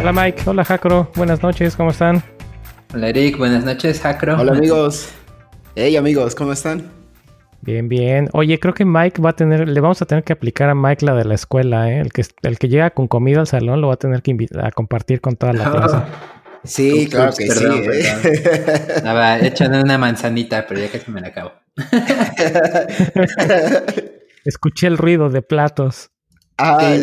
Hola 0.00 0.12
Mike, 0.14 0.44
hola 0.46 0.64
Jacro, 0.64 1.10
buenas 1.14 1.42
noches, 1.42 1.76
¿cómo 1.76 1.90
están? 1.90 2.22
Hola 2.94 3.10
Eric, 3.10 3.36
buenas 3.36 3.66
noches, 3.66 4.00
Jacro. 4.00 4.40
Hola 4.40 4.52
amigos. 4.52 5.10
Hey 5.76 5.98
amigos, 5.98 6.34
¿cómo 6.34 6.54
están? 6.54 6.90
Bien, 7.60 7.86
bien. 7.86 8.30
Oye, 8.32 8.58
creo 8.58 8.72
que 8.72 8.86
Mike 8.86 9.20
va 9.20 9.30
a 9.30 9.36
tener, 9.36 9.68
le 9.68 9.78
vamos 9.78 10.00
a 10.00 10.06
tener 10.06 10.24
que 10.24 10.32
aplicar 10.32 10.70
a 10.70 10.74
Mike 10.74 11.04
la 11.04 11.14
de 11.14 11.26
la 11.26 11.34
escuela, 11.34 11.92
¿eh? 11.92 12.00
El 12.00 12.14
que, 12.14 12.24
el 12.40 12.58
que 12.58 12.70
llega 12.70 12.92
con 12.92 13.08
comida 13.08 13.40
al 13.40 13.46
salón 13.46 13.82
lo 13.82 13.88
va 13.88 13.94
a 13.94 13.98
tener 13.98 14.22
que 14.22 14.30
invitar 14.30 14.64
a 14.64 14.70
compartir 14.70 15.20
con 15.20 15.36
toda 15.36 15.52
la 15.52 15.70
clase. 15.70 15.96
Sí, 16.64 17.08
claro 17.08 17.32
que 17.36 17.50
sí. 17.50 17.64
¿eh? 17.64 18.86
Nada, 19.04 19.38
échale 19.38 19.82
una 19.82 19.96
manzanita, 19.96 20.66
pero 20.66 20.80
ya 20.80 20.90
casi 20.90 21.10
me 21.10 21.20
la 21.20 21.28
acabo. 21.28 21.52
Escuché 24.44 24.86
el 24.86 24.98
ruido 24.98 25.28
de 25.28 25.40
platos. 25.40 26.10
Ah, 26.58 26.96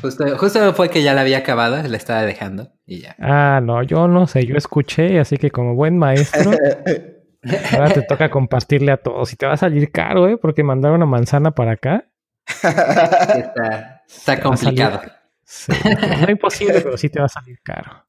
justo, 0.00 0.38
justo 0.38 0.74
fue 0.74 0.90
que 0.90 1.02
ya 1.02 1.14
la 1.14 1.22
había 1.22 1.38
acabado, 1.38 1.82
la 1.82 1.96
estaba 1.96 2.22
dejando 2.22 2.72
y 2.86 3.00
ya. 3.00 3.16
Ah, 3.18 3.60
no, 3.62 3.82
yo 3.82 4.08
no 4.08 4.26
sé, 4.26 4.46
yo 4.46 4.56
escuché, 4.56 5.18
así 5.18 5.36
que 5.36 5.50
como 5.50 5.74
buen 5.74 5.98
maestro, 5.98 6.52
ahora 7.72 7.90
te 7.90 8.02
toca 8.02 8.30
compartirle 8.30 8.92
a 8.92 8.96
todos. 8.96 9.32
Y 9.32 9.36
te 9.36 9.46
va 9.46 9.54
a 9.54 9.56
salir 9.56 9.90
caro, 9.90 10.28
¿eh? 10.28 10.36
Porque 10.36 10.62
mandar 10.62 10.92
una 10.92 11.06
manzana 11.06 11.50
para 11.50 11.72
acá. 11.72 12.08
Está, 12.46 14.02
está 14.06 14.40
complicado. 14.40 15.00
Sí, 15.44 15.72
no 16.20 16.30
imposible, 16.30 16.80
pero 16.80 16.96
sí 16.96 17.08
te 17.08 17.18
va 17.20 17.26
a 17.26 17.28
salir 17.28 17.60
caro. 17.62 18.06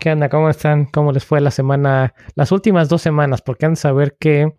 ¿Qué 0.00 0.10
onda? 0.10 0.28
¿Cómo 0.28 0.48
están? 0.48 0.86
¿Cómo 0.86 1.12
les 1.12 1.24
fue 1.24 1.40
la 1.40 1.50
semana? 1.50 2.14
Las 2.34 2.50
últimas 2.50 2.88
dos 2.88 3.02
semanas, 3.02 3.42
porque 3.42 3.66
han 3.66 3.72
de 3.72 3.76
saber 3.76 4.16
que 4.18 4.52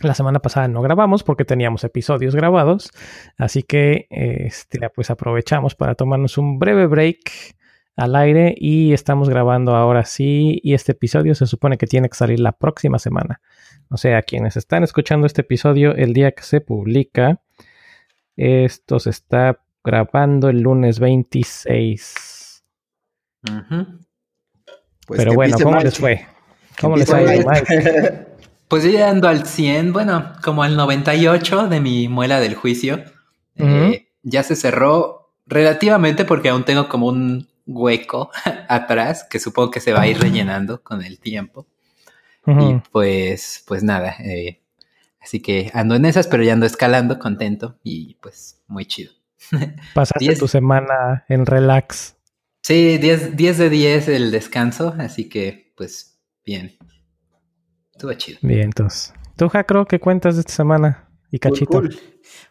la 0.00 0.14
semana 0.14 0.40
pasada 0.40 0.68
no 0.68 0.82
grabamos 0.82 1.22
porque 1.22 1.44
teníamos 1.44 1.84
episodios 1.84 2.34
grabados. 2.34 2.90
Así 3.38 3.62
que 3.62 4.06
este, 4.10 4.88
pues 4.90 5.10
aprovechamos 5.10 5.74
para 5.74 5.94
tomarnos 5.94 6.38
un 6.38 6.58
breve 6.58 6.86
break 6.86 7.54
al 7.96 8.16
aire 8.16 8.54
y 8.56 8.92
estamos 8.92 9.28
grabando 9.28 9.76
ahora 9.76 10.04
sí. 10.04 10.60
Y 10.62 10.74
este 10.74 10.92
episodio 10.92 11.34
se 11.34 11.46
supone 11.46 11.78
que 11.78 11.86
tiene 11.86 12.08
que 12.08 12.16
salir 12.16 12.40
la 12.40 12.52
próxima 12.52 12.98
semana. 12.98 13.40
O 13.88 13.96
sea, 13.96 14.22
quienes 14.22 14.56
están 14.56 14.82
escuchando 14.82 15.26
este 15.26 15.42
episodio 15.42 15.94
el 15.94 16.12
día 16.12 16.32
que 16.32 16.42
se 16.42 16.60
publica, 16.60 17.40
esto 18.36 18.98
se 18.98 19.10
está 19.10 19.60
grabando 19.84 20.48
el 20.48 20.60
lunes 20.60 20.98
26. 20.98 22.64
Pues 25.06 25.18
Pero 25.18 25.34
bueno, 25.34 25.56
¿cómo 25.62 25.78
les 25.80 25.98
fue? 25.98 26.26
¿Cómo 26.80 26.96
les 26.96 27.12
ha 27.12 27.22
ido, 27.22 27.48
Mike? 27.48 28.26
Pues 28.68 28.84
yo 28.84 28.90
ya 28.90 29.10
ando 29.10 29.28
al 29.28 29.46
100, 29.46 29.92
bueno, 29.92 30.32
como 30.42 30.62
al 30.62 30.76
98 30.76 31.68
de 31.68 31.80
mi 31.80 32.08
muela 32.08 32.40
del 32.40 32.54
juicio. 32.54 33.04
Eh, 33.56 34.08
ya 34.22 34.42
se 34.42 34.56
cerró 34.56 35.32
relativamente 35.46 36.24
porque 36.24 36.48
aún 36.48 36.64
tengo 36.64 36.88
como 36.88 37.06
un 37.06 37.48
hueco 37.66 38.30
atrás 38.68 39.24
que 39.28 39.38
supongo 39.38 39.70
que 39.70 39.80
se 39.80 39.92
va 39.92 40.02
a 40.02 40.06
ir 40.08 40.18
rellenando 40.18 40.82
con 40.82 41.02
el 41.02 41.18
tiempo. 41.18 41.66
Y 42.46 42.74
pues, 42.92 43.64
pues 43.66 43.82
nada. 43.82 44.16
eh, 44.18 44.60
así 45.18 45.40
que 45.40 45.70
ando 45.72 45.94
en 45.94 46.04
esas, 46.04 46.26
pero 46.26 46.42
ya 46.42 46.52
ando 46.52 46.66
escalando, 46.66 47.18
contento 47.18 47.78
y 47.82 48.16
pues 48.20 48.60
muy 48.66 48.84
chido. 48.84 49.12
Pasaste 49.94 50.26
diez. 50.26 50.38
tu 50.38 50.48
semana 50.48 51.24
en 51.28 51.46
relax. 51.46 52.16
Sí, 52.62 52.98
10, 52.98 53.36
10 53.36 53.58
de 53.58 53.70
10 53.70 54.08
el 54.08 54.30
descanso, 54.30 54.94
así 54.98 55.28
que 55.28 55.72
pues 55.76 56.18
bien. 56.44 56.76
Estuvo 57.94 58.12
chido. 58.14 58.38
Bien, 58.42 58.62
entonces. 58.62 59.12
¿Tú, 59.36 59.48
Jacro, 59.48 59.86
qué 59.86 60.00
cuentas 60.00 60.34
de 60.34 60.40
esta 60.40 60.52
semana? 60.52 61.08
Y 61.30 61.38
Cool, 61.38 61.52
Cachito. 61.52 61.70
cool. 61.72 61.96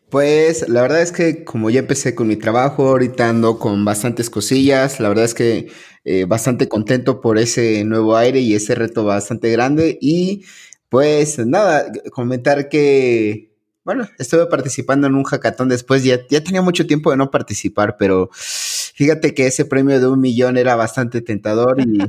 Pues 0.10 0.70
la 0.70 0.82
verdad 0.82 1.02
es 1.02 1.12
que 1.12 1.44
como 1.44 1.70
ya 1.70 1.80
empecé 1.80 2.16
con 2.16 2.28
mi 2.28 2.36
trabajo, 2.36 2.88
ahorita 2.88 3.30
ando 3.30 3.60
con 3.60 3.84
bastantes 3.84 4.30
cosillas. 4.30 5.00
La 5.00 5.10
verdad 5.10 5.26
es 5.26 5.34
que 5.34 5.72
eh, 6.06 6.26
bastante 6.26 6.70
contento 6.70 7.20
por 7.20 7.38
ese 7.38 7.84
nuevo 7.84 8.16
aire 8.16 8.40
y 8.40 8.54
ese 8.54 8.76
reto 8.76 9.04
bastante 9.04 9.52
grande. 9.52 9.98
Y 10.00 10.46
pues 10.90 11.40
nada, 11.40 11.92
comentar 12.12 12.70
que, 12.70 13.52
bueno, 13.84 14.08
estuve 14.20 14.46
participando 14.46 15.08
en 15.08 15.16
un 15.16 15.24
hackathon 15.24 15.68
después. 15.68 16.04
Ya, 16.04 16.20
ya 16.30 16.44
tenía 16.44 16.62
mucho 16.62 16.86
tiempo 16.86 17.10
de 17.12 17.18
no 17.18 17.32
participar, 17.32 17.98
pero 17.98 18.30
fíjate 18.94 19.34
que 19.34 19.48
ese 19.48 19.66
premio 19.66 20.00
de 20.00 20.08
un 20.08 20.20
millón 20.22 20.58
era 20.58 20.76
bastante 20.76 21.22
tentador 21.22 21.82
y, 21.82 22.00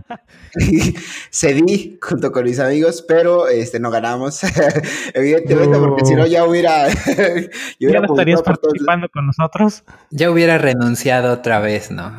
y 0.58 0.94
cedí 1.30 1.98
junto 2.00 2.30
con 2.32 2.44
mis 2.44 2.60
amigos, 2.60 3.04
pero 3.06 3.48
este 3.48 3.80
no 3.80 3.90
ganamos. 3.90 4.40
Evidentemente, 5.14 5.78
porque 5.78 6.04
si 6.04 6.14
no 6.14 6.26
ya 6.26 6.44
hubiera. 6.44 6.88
yo 6.88 6.94
¿Ya 7.90 8.00
no 8.00 8.06
estarías 8.06 8.42
todos 8.42 8.58
participando 8.60 9.08
con 9.08 9.26
nosotros? 9.26 9.84
Ya 10.10 10.30
hubiera 10.30 10.58
renunciado 10.58 11.32
otra 11.32 11.58
vez, 11.60 11.90
¿no? 11.90 12.12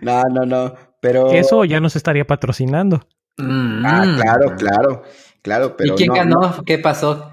no, 0.00 0.22
no, 0.30 0.44
no. 0.44 0.74
Pero. 1.00 1.30
Eso 1.30 1.64
ya 1.64 1.80
nos 1.80 1.96
estaría 1.96 2.26
patrocinando. 2.26 3.06
Mm. 3.36 3.86
Ah, 3.86 4.16
claro, 4.16 4.56
claro. 4.56 5.02
Claro, 5.42 5.76
pero. 5.76 5.94
¿Y 5.94 5.96
quién 5.96 6.08
no, 6.08 6.14
ganó? 6.14 6.40
no. 6.40 6.64
¿Qué 6.64 6.78
pasó? 6.78 7.32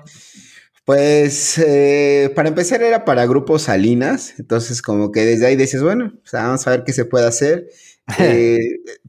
Pues 0.85 1.57
eh, 1.57 2.31
para 2.35 2.47
empezar 2.49 2.83
era 2.83 3.05
para 3.05 3.25
grupos 3.25 3.63
Salinas, 3.63 4.35
entonces 4.37 4.83
como 4.83 5.11
que 5.11 5.25
desde 5.25 5.47
ahí 5.47 5.55
dices, 5.55 5.81
bueno, 5.81 6.13
pues 6.21 6.33
vamos 6.33 6.67
a 6.67 6.69
ver 6.71 6.83
qué 6.83 6.93
se 6.93 7.05
puede 7.05 7.25
hacer. 7.27 7.67
Eh, 8.19 8.59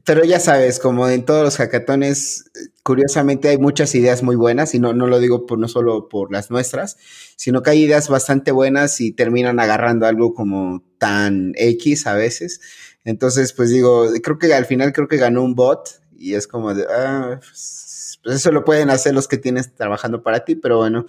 pero 0.05 0.23
ya 0.23 0.39
sabes, 0.39 0.79
como 0.79 1.07
en 1.07 1.23
todos 1.23 1.43
los 1.43 1.57
hackatones, 1.57 2.45
curiosamente 2.81 3.47
hay 3.49 3.59
muchas 3.59 3.93
ideas 3.93 4.23
muy 4.23 4.35
buenas 4.35 4.73
y 4.73 4.79
no, 4.79 4.91
no 4.93 5.05
lo 5.05 5.19
digo 5.19 5.45
por, 5.45 5.59
no 5.59 5.67
solo 5.67 6.09
por 6.09 6.31
las 6.31 6.49
nuestras, 6.49 6.97
sino 7.35 7.61
que 7.61 7.69
hay 7.69 7.83
ideas 7.83 8.09
bastante 8.09 8.51
buenas 8.51 8.99
y 8.99 9.11
terminan 9.11 9.59
agarrando 9.59 10.07
algo 10.07 10.33
como 10.33 10.83
tan 10.97 11.51
X 11.57 12.07
a 12.07 12.15
veces. 12.15 12.59
Entonces, 13.03 13.53
pues 13.53 13.69
digo, 13.69 14.07
creo 14.23 14.39
que 14.39 14.51
al 14.51 14.65
final 14.65 14.93
creo 14.93 15.07
que 15.07 15.17
ganó 15.17 15.43
un 15.43 15.53
bot 15.53 16.01
y 16.17 16.33
es 16.33 16.47
como 16.47 16.73
de, 16.73 16.85
ah, 16.89 17.39
pues, 17.39 17.86
eso 18.35 18.51
lo 18.51 18.63
pueden 18.63 18.89
hacer 18.89 19.13
los 19.13 19.27
que 19.27 19.37
tienes 19.37 19.73
trabajando 19.73 20.23
para 20.23 20.41
ti, 20.41 20.55
pero 20.55 20.77
bueno, 20.77 21.05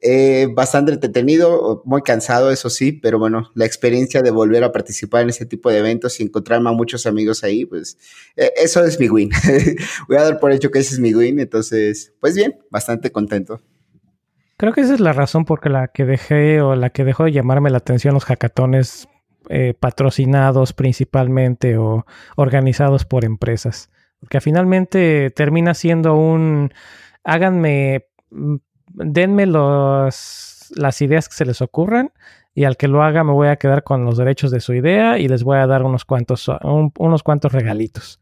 eh, 0.00 0.48
bastante 0.54 0.92
entretenido, 0.92 1.82
muy 1.84 2.02
cansado, 2.02 2.50
eso 2.50 2.70
sí, 2.70 2.92
pero 2.92 3.18
bueno, 3.18 3.50
la 3.54 3.66
experiencia 3.66 4.22
de 4.22 4.30
volver 4.30 4.64
a 4.64 4.72
participar 4.72 5.22
en 5.22 5.30
ese 5.30 5.46
tipo 5.46 5.70
de 5.70 5.78
eventos 5.78 6.18
y 6.20 6.24
encontrarme 6.24 6.70
a 6.70 6.72
muchos 6.72 7.06
amigos 7.06 7.44
ahí, 7.44 7.64
pues 7.64 7.98
eh, 8.36 8.52
eso 8.56 8.84
es 8.84 8.98
mi 9.00 9.08
win. 9.08 9.30
Voy 10.08 10.16
a 10.16 10.22
dar 10.22 10.40
por 10.40 10.52
hecho 10.52 10.70
que 10.70 10.80
ese 10.80 10.94
es 10.94 11.00
mi 11.00 11.14
win, 11.14 11.40
entonces, 11.40 12.12
pues 12.20 12.34
bien, 12.34 12.58
bastante 12.70 13.10
contento. 13.10 13.60
Creo 14.56 14.72
que 14.72 14.80
esa 14.80 14.94
es 14.94 15.00
la 15.00 15.12
razón 15.12 15.44
por 15.44 15.68
la 15.70 15.88
que 15.88 16.04
dejé 16.04 16.62
o 16.62 16.74
la 16.76 16.90
que 16.90 17.04
dejó 17.04 17.24
de 17.24 17.32
llamarme 17.32 17.70
la 17.70 17.78
atención 17.78 18.14
los 18.14 18.24
hackatones 18.24 19.06
eh, 19.48 19.74
patrocinados 19.78 20.72
principalmente 20.72 21.76
o 21.76 22.06
organizados 22.36 23.04
por 23.04 23.24
empresas. 23.24 23.90
Porque 24.26 24.40
finalmente 24.40 25.30
termina 25.30 25.72
siendo 25.72 26.16
un 26.16 26.72
háganme, 27.22 28.06
mm, 28.32 28.56
denme 28.88 29.46
los, 29.46 30.72
las 30.74 31.00
ideas 31.00 31.28
que 31.28 31.36
se 31.36 31.44
les 31.44 31.62
ocurran 31.62 32.10
y 32.52 32.64
al 32.64 32.76
que 32.76 32.88
lo 32.88 33.04
haga 33.04 33.22
me 33.22 33.30
voy 33.30 33.46
a 33.46 33.54
quedar 33.54 33.84
con 33.84 34.04
los 34.04 34.18
derechos 34.18 34.50
de 34.50 34.58
su 34.58 34.74
idea 34.74 35.16
y 35.20 35.28
les 35.28 35.44
voy 35.44 35.58
a 35.58 35.66
dar 35.68 35.84
unos 35.84 36.04
cuantos, 36.04 36.48
un- 36.64 36.92
unos 36.98 37.22
cuantos 37.22 37.52
regalitos. 37.52 38.18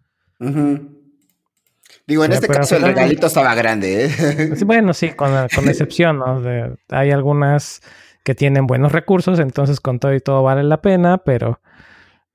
Digo, 2.06 2.26
en 2.26 2.32
este 2.32 2.48
pero 2.48 2.60
caso 2.60 2.76
el 2.76 2.82
regalito 2.82 3.28
estaba 3.28 3.54
grande, 3.54 4.04
¿eh? 4.04 4.56
Sí, 4.56 4.64
Bueno, 4.66 4.92
sí, 4.92 5.08
con, 5.08 5.30
con 5.54 5.68
excepción, 5.70 6.18
¿no? 6.18 6.42
De- 6.42 6.76
hay 6.90 7.12
algunas 7.12 7.80
que 8.24 8.34
tienen 8.34 8.66
buenos 8.66 8.92
recursos, 8.92 9.38
entonces 9.38 9.80
con 9.80 9.98
todo 10.00 10.12
y 10.14 10.20
todo 10.20 10.42
vale 10.42 10.64
la 10.64 10.82
pena, 10.82 11.16
pero 11.16 11.60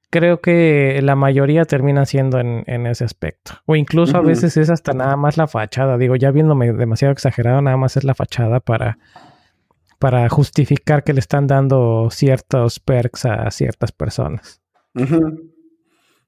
creo 0.09 0.41
que 0.41 0.99
la 1.03 1.15
mayoría 1.15 1.65
terminan 1.65 2.05
siendo 2.05 2.39
en, 2.39 2.63
en 2.67 2.87
ese 2.87 3.03
aspecto. 3.03 3.53
O 3.65 3.75
incluso 3.75 4.17
a 4.17 4.21
veces 4.21 4.57
es 4.57 4.69
hasta 4.69 4.93
nada 4.93 5.15
más 5.15 5.37
la 5.37 5.47
fachada. 5.47 5.97
Digo, 5.97 6.15
ya 6.15 6.31
viéndome 6.31 6.73
demasiado 6.73 7.11
exagerado, 7.11 7.61
nada 7.61 7.77
más 7.77 7.97
es 7.97 8.03
la 8.03 8.15
fachada 8.15 8.59
para, 8.59 8.97
para 9.99 10.27
justificar 10.29 11.03
que 11.03 11.13
le 11.13 11.19
están 11.19 11.47
dando 11.47 12.09
ciertos 12.11 12.79
perks 12.79 13.25
a 13.25 13.49
ciertas 13.51 13.91
personas. 13.91 14.61
Ujú. 14.95 15.51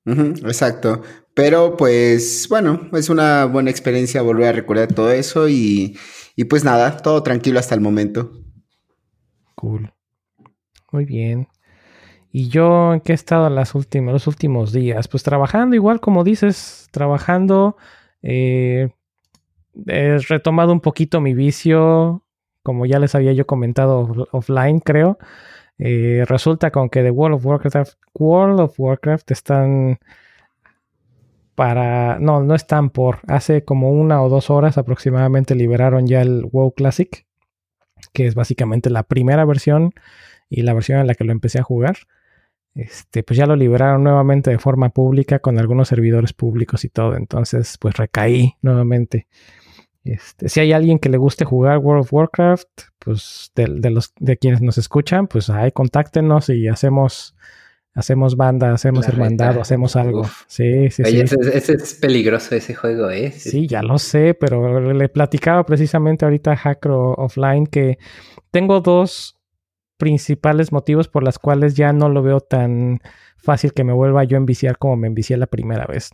Ujú, 0.06 0.24
exacto. 0.48 1.02
Pero 1.34 1.78
pues 1.78 2.48
bueno, 2.50 2.90
es 2.94 3.10
una 3.10 3.46
buena 3.46 3.70
experiencia 3.70 4.22
volver 4.22 4.50
a 4.50 4.52
recordar 4.52 4.88
todo 4.94 5.12
eso 5.12 5.48
y, 5.48 5.98
y 6.36 6.46
pues 6.46 6.64
nada, 6.64 6.98
todo 6.98 7.24
tranquilo 7.24 7.60
hasta 7.60 7.76
el 7.76 7.82
momento. 7.82 8.32
Cool. 9.56 9.94
Muy 10.92 11.06
bien. 11.06 11.48
¿Y 12.32 12.48
yo 12.50 12.94
en 12.94 13.02
qué 13.02 13.12
he 13.12 13.16
estado 13.16 13.50
las 13.50 13.76
últimas, 13.76 14.14
los 14.14 14.28
últimos 14.28 14.72
días? 14.72 15.08
Pues 15.08 15.24
trabajando, 15.24 15.76
igual 15.76 16.00
como 16.00 16.24
dices, 16.24 16.88
trabajando. 16.92 17.76
eh, 18.22 18.90
he 19.88 20.18
retomado 20.30 20.74
un 20.74 20.82
poquito 20.82 21.22
mi 21.22 21.34
vicio, 21.34 22.24
como 22.64 22.86
ya 22.86 23.00
les 23.00 23.16
había 23.16 23.34
yo 23.34 23.46
comentado 23.48 24.00
off- 24.02 24.30
offline, 24.34 24.80
creo. 24.80 25.18
Eh, 25.78 26.26
resulta 26.28 26.72
con 26.72 26.90
que 26.90 27.04
de 27.04 27.12
World 27.12 27.36
of 27.38 27.46
Warcraft, 27.46 27.94
World 28.14 28.60
of 28.60 28.80
Warcraft 28.80 29.32
están 29.32 30.00
para, 31.56 32.18
no, 32.20 32.42
no 32.44 32.56
están 32.56 32.90
por, 32.90 33.20
hace 33.28 33.64
como 33.66 33.92
una 33.92 34.22
o 34.22 34.30
dos 34.30 34.50
horas 34.50 34.78
aproximadamente 34.78 35.56
liberaron 35.56 36.08
ya 36.08 36.22
el 36.22 36.46
WoW 36.52 36.72
Classic. 36.74 37.26
que 38.14 38.26
es 38.28 38.36
básicamente 38.36 38.90
la 38.90 39.04
primera 39.04 39.46
versión 39.46 39.94
y 40.50 40.64
la 40.64 40.74
versión 40.74 41.00
en 41.00 41.08
la 41.08 41.16
que 41.16 41.24
lo 41.24 41.32
empecé 41.32 41.60
a 41.60 41.64
jugar. 41.64 41.98
Este, 42.74 43.24
pues 43.24 43.38
ya 43.38 43.46
lo 43.46 43.56
liberaron 43.56 44.04
nuevamente 44.04 44.50
de 44.50 44.58
forma 44.58 44.90
pública 44.90 45.40
con 45.40 45.60
algunos 45.60 45.90
servidores 45.90 46.34
públicos 46.34 46.86
y 46.86 46.90
todo. 46.90 47.16
Entonces, 47.16 47.78
pues 47.80 47.96
recaí 47.96 48.56
nuevamente. 48.62 49.28
Este, 50.04 50.50
si 50.50 50.60
hay 50.62 50.74
alguien 50.74 50.98
que 50.98 51.10
le 51.10 51.18
guste 51.18 51.46
jugar 51.46 51.78
World 51.78 52.04
of 52.04 52.14
Warcraft, 52.14 52.68
pues 52.98 53.52
de, 53.56 53.68
los 53.90 54.14
de 54.20 54.38
quienes 54.38 54.62
nos 54.62 54.78
escuchan, 54.78 55.28
pues 55.28 55.50
ahí 55.50 55.72
contáctenos 55.72 56.50
y 56.50 56.68
hacemos 56.68 57.36
hacemos 57.94 58.38
banda, 58.38 58.72
hacemos 58.72 59.08
hermandad, 59.08 59.60
hacemos 59.60 59.98
algo. 59.98 60.24
Sí, 60.48 60.90
sí, 60.90 61.04
sí. 61.04 61.20
Ese, 61.20 61.74
es 61.74 61.94
peligroso 61.96 62.56
ese 62.56 62.74
juego, 62.74 63.10
¿eh? 63.10 63.32
Sí, 63.32 63.68
ya 63.68 63.84
lo 63.84 64.00
sé, 64.00 64.34
pero 64.34 64.94
le 64.94 65.10
platicaba 65.10 65.66
precisamente 65.66 66.24
ahorita 66.24 66.54
a 66.54 66.56
Hackro 66.56 67.14
Offline 67.16 67.68
que 67.68 67.98
tengo 68.50 68.80
dos 68.80 69.41
principales 70.02 70.72
motivos 70.72 71.08
por 71.08 71.24
las 71.24 71.38
cuales 71.38 71.76
ya 71.76 71.94
no 71.94 72.10
lo 72.10 72.24
veo 72.24 72.40
tan 72.40 73.02
fácil 73.38 73.72
que 73.72 73.84
me 73.84 73.94
vuelva 73.94 74.24
yo 74.24 74.36
a 74.36 74.40
enviciar 74.40 74.80
como 74.80 74.96
me 74.96 75.06
envicié 75.06 75.38
la 75.38 75.46
primera 75.46 75.86
vez. 75.86 76.10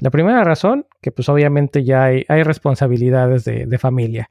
La 0.00 0.10
primera 0.10 0.44
razón, 0.44 0.86
que 1.02 1.10
pues 1.10 1.28
obviamente 1.28 1.82
ya 1.82 2.04
hay, 2.04 2.42
responsabilidades 2.44 3.44
de, 3.44 3.78
familia. 3.78 4.30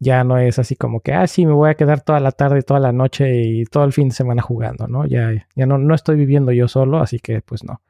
Ya 0.00 0.24
no 0.24 0.36
es 0.36 0.58
así 0.58 0.74
como 0.74 0.98
que, 0.98 1.12
ah, 1.12 1.28
sí, 1.28 1.46
me 1.46 1.52
voy 1.52 1.70
a 1.70 1.74
quedar 1.76 2.00
toda 2.00 2.18
la 2.18 2.32
tarde, 2.32 2.62
toda 2.62 2.80
la 2.80 2.90
noche 2.90 3.40
y 3.40 3.66
todo 3.66 3.84
el 3.84 3.92
fin 3.92 4.08
de 4.08 4.16
semana 4.16 4.42
jugando, 4.42 4.88
¿no? 4.88 5.06
Ya, 5.06 5.46
ya 5.54 5.66
no, 5.66 5.78
no 5.78 5.94
estoy 5.94 6.16
viviendo 6.16 6.50
yo 6.50 6.66
solo, 6.66 6.98
así 6.98 7.20
que 7.20 7.40
pues 7.40 7.62
no. 7.62 7.82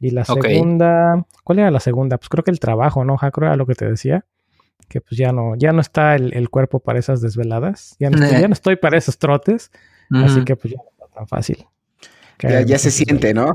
Y 0.00 0.10
la 0.10 0.24
segunda, 0.24 1.24
¿cuál 1.44 1.60
era 1.60 1.70
la 1.70 1.78
segunda? 1.78 2.18
Pues 2.18 2.28
creo 2.28 2.42
que 2.42 2.50
el 2.50 2.58
trabajo, 2.58 3.04
¿no? 3.04 3.16
Jacro 3.16 3.46
era 3.46 3.54
lo 3.54 3.66
que 3.66 3.76
te 3.76 3.88
decía 3.88 4.24
que 4.88 5.00
pues 5.00 5.18
ya 5.18 5.32
no, 5.32 5.54
ya 5.56 5.72
no 5.72 5.80
está 5.80 6.14
el, 6.16 6.50
cuerpo 6.50 6.80
para 6.80 6.98
esas 6.98 7.20
desveladas, 7.20 7.96
ya 7.98 8.10
no, 8.10 8.24
estoy, 8.52 8.76
para 8.76 8.98
esos 8.98 9.18
trotes, 9.18 9.70
así 10.10 10.44
que 10.44 10.56
pues 10.56 10.74
ya 10.74 10.78
no 10.78 10.90
está 10.90 11.06
tan 11.14 11.28
fácil. 11.28 11.66
Ya, 12.42 12.78
se 12.78 12.90
siente, 12.90 13.34
¿no? 13.34 13.52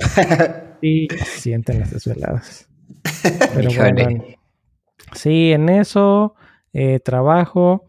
sí, 0.81 1.07
se 1.09 1.39
sienten 1.39 1.79
las 1.79 1.91
desveladas. 1.91 2.69
Pero 3.55 3.69
bueno, 3.75 4.23
sí, 5.13 5.51
en 5.51 5.69
eso 5.69 6.35
eh, 6.73 6.99
trabajo. 6.99 7.85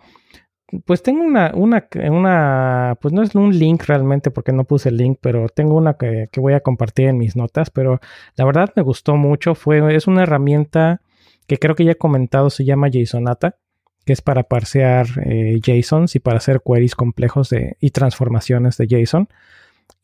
Pues 0.85 1.03
tengo 1.03 1.23
una, 1.23 1.53
una, 1.55 1.87
una, 2.11 2.99
pues 3.01 3.15
no 3.15 3.23
es 3.23 3.35
un 3.35 3.57
link 3.57 3.85
realmente 3.85 4.31
porque 4.31 4.53
no 4.53 4.65
puse 4.65 4.89
el 4.89 4.97
link, 4.97 5.19
pero 5.21 5.49
tengo 5.49 5.77
una 5.77 5.95
que, 5.95 6.29
que 6.33 6.41
voy 6.41 6.55
a 6.55 6.61
compartir 6.61 7.07
en 7.07 7.19
mis 7.19 7.37
notas, 7.37 7.71
pero 7.71 8.01
la 8.35 8.45
verdad 8.45 8.73
me 8.75 8.83
gustó 8.83 9.15
mucho, 9.15 9.55
fue, 9.55 9.95
es 9.95 10.09
una 10.09 10.25
herramienta 10.25 11.03
que 11.47 11.59
creo 11.59 11.75
que 11.75 11.85
ya 11.85 11.93
he 11.93 11.99
comentado, 11.99 12.51
se 12.51 12.65
llama 12.65 12.89
JSONata, 12.89 13.57
que 14.05 14.13
es 14.13 14.23
para 14.23 14.45
parsear 14.45 15.07
eh, 15.25 15.61
JSONs 15.61 16.15
y 16.17 16.21
para 16.21 16.39
hacer 16.39 16.63
queries 16.65 16.95
complejos 16.95 17.51
de, 17.51 17.77
y 17.81 17.91
transformaciones 17.91 18.77
de 18.77 18.87
JSON. 18.87 19.29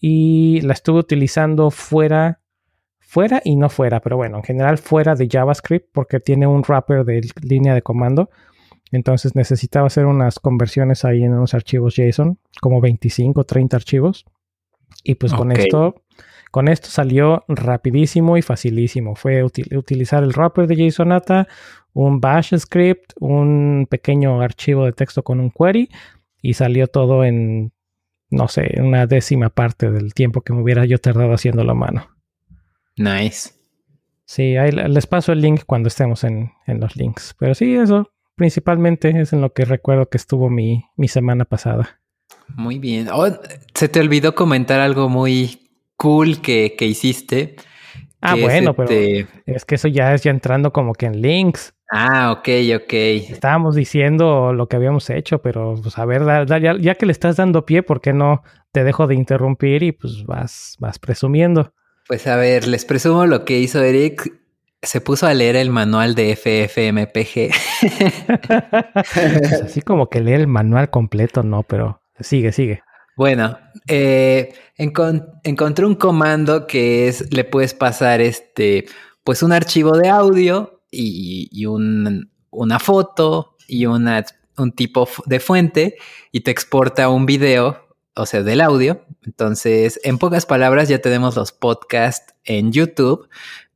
Y 0.00 0.61
la 0.62 0.73
estuve 0.73 0.99
utilizando 0.99 1.71
fuera, 1.71 2.41
fuera 2.99 3.41
y 3.44 3.56
no 3.56 3.69
fuera, 3.69 4.00
pero 4.00 4.17
bueno, 4.17 4.39
en 4.39 4.43
general 4.43 4.79
fuera 4.79 5.15
de 5.15 5.29
JavaScript 5.31 5.89
porque 5.93 6.19
tiene 6.19 6.47
un 6.47 6.62
wrapper 6.62 7.05
de 7.05 7.21
línea 7.43 7.75
de 7.75 7.83
comando. 7.83 8.31
Entonces 8.91 9.35
necesitaba 9.35 9.87
hacer 9.87 10.06
unas 10.06 10.39
conversiones 10.39 11.05
ahí 11.05 11.23
en 11.23 11.33
unos 11.33 11.55
archivos 11.55 11.94
JSON, 11.97 12.39
como 12.61 12.81
25 12.81 13.41
o 13.41 13.44
30 13.44 13.77
archivos. 13.77 14.27
Y 15.05 15.15
pues 15.15 15.33
con 15.33 15.53
esto 15.53 16.03
con 16.53 16.69
esto 16.69 16.91
salió 16.91 17.45
rapidísimo 17.49 18.37
y 18.37 18.43
facilísimo. 18.43 19.17
Fue 19.17 19.43
utilizar 19.43 20.23
el 20.23 20.35
wrapper 20.35 20.67
de 20.67 20.77
JSONata, 20.77 21.49
un 21.95 22.21
bash 22.21 22.55
script, 22.59 23.15
un 23.19 23.87
pequeño 23.89 24.43
archivo 24.43 24.85
de 24.85 24.93
texto 24.93 25.23
con 25.23 25.41
un 25.41 25.51
query 25.51 25.89
y 26.43 26.53
salió 26.53 26.89
todo 26.89 27.25
en, 27.25 27.73
no 28.29 28.49
sé, 28.49 28.75
una 28.83 29.07
décima 29.07 29.49
parte 29.49 29.91
del 29.91 30.13
tiempo 30.13 30.43
que 30.43 30.53
me 30.53 30.61
hubiera 30.61 30.85
yo 30.85 30.99
tardado 30.99 31.33
haciéndolo 31.33 31.73
a 31.73 31.75
mano. 31.75 32.11
Nice. 32.99 33.53
Sí, 34.27 34.59
ahí 34.59 34.73
les 34.73 35.07
paso 35.07 35.33
el 35.33 35.41
link 35.41 35.63
cuando 35.65 35.89
estemos 35.89 36.23
en, 36.23 36.53
los 36.67 36.97
links. 36.97 37.35
Pero 37.39 37.55
sí, 37.55 37.75
eso 37.77 38.13
principalmente 38.35 39.09
es 39.19 39.33
en 39.33 39.41
lo 39.41 39.55
que 39.55 39.65
recuerdo 39.65 40.11
que 40.11 40.19
estuvo 40.19 40.51
mi, 40.51 40.85
mi 40.97 41.09
semana 41.09 41.47
pasada. 41.47 42.03
Muy 42.49 42.79
bien. 42.79 43.09
Oh, 43.11 43.27
se 43.73 43.89
te 43.89 44.01
olvidó 44.01 44.35
comentar 44.35 44.81
algo 44.81 45.09
muy 45.09 45.62
cool 46.03 46.41
que, 46.41 46.75
hiciste. 46.81 47.55
Ah, 48.21 48.35
bueno, 48.35 48.75
pero 48.75 48.91
este 48.91 49.29
es 49.47 49.65
que 49.65 49.77
eso 49.77 49.87
ya 49.87 50.13
es 50.15 50.23
ya 50.23 50.33
entrando 50.33 50.73
como 50.73 50.95
que 50.95 51.07
en 51.07 51.23
links. 51.23 51.75
Ah, 51.91 52.33
ok, 52.33 52.49
ok. 52.83 52.93
Estábamos 53.31 53.77
diciendo 53.77 54.53
lo 54.53 54.67
que 54.67 54.77
habíamos 54.77 55.09
hecho, 55.11 55.41
pero 55.43 55.75
pues 55.81 55.99
a 55.99 56.05
ver, 56.05 56.23
ya, 56.81 56.95
que 56.97 57.07
le 57.07 57.13
estás 57.13 57.37
dando 57.37 57.65
pie, 57.65 57.85
¿por 57.85 58.01
qué 58.01 58.13
no 58.13 58.43
te 58.73 58.83
dejo 58.83 59.07
de 59.07 59.15
interrumpir 59.15 59.85
y 59.85 59.93
pues 59.93 60.25
vas, 60.25 60.77
vas 60.81 60.99
presumiendo? 60.99 61.73
Pues 62.09 62.27
a 62.27 62.37
ver, 62.37 62.67
les 62.67 62.85
presumo 62.85 63.27
lo 63.27 63.45
que 63.45 63.61
hizo 63.61 63.81
Eric. 63.81 64.33
Se 64.83 65.01
puso 65.01 65.29
a 65.29 65.35
leer 65.35 65.55
el 65.55 65.71
manual 65.71 66.17
de 66.17 66.35
FFmpg. 66.35 67.53
pues 69.15 69.63
así 69.63 69.83
como 69.83 70.09
que 70.09 70.21
lee 70.21 70.33
el 70.33 70.49
manual 70.49 70.91
completo, 70.91 71.45
no, 71.45 71.63
pero 71.63 72.03
sigue, 72.19 72.51
sigue. 72.51 72.83
Bueno, 73.17 73.59
eh, 73.88 74.55
encontré 74.76 75.85
un 75.85 75.94
comando 75.97 76.67
que 76.67 77.09
es, 77.09 77.32
le 77.32 77.44
puedes 77.44 77.75
pasar 77.75 78.20
este, 78.20 78.87
pues 79.25 79.43
un 79.43 79.53
archivo 79.53 79.97
de 79.97 80.09
audio 80.09 80.82
y, 80.91 81.67
una 81.67 82.79
foto 82.79 83.56
y 83.69 83.87
una, 83.87 84.25
un 84.56 84.73
tipo 84.73 85.09
de 85.26 85.41
fuente 85.41 85.97
y 86.31 86.41
te 86.41 86.50
exporta 86.50 87.09
un 87.09 87.26
video, 87.26 87.87
o 88.14 88.26
sea, 88.26 88.43
del 88.43 88.61
audio. 88.61 89.05
Entonces, 89.25 90.00
en 90.05 90.19
pocas 90.19 90.47
palabras, 90.47 90.88
ya 90.88 90.99
tenemos 91.00 91.37
los 91.37 91.53
podcasts 91.53 92.35
en 92.44 92.73
YouTube, 92.73 93.29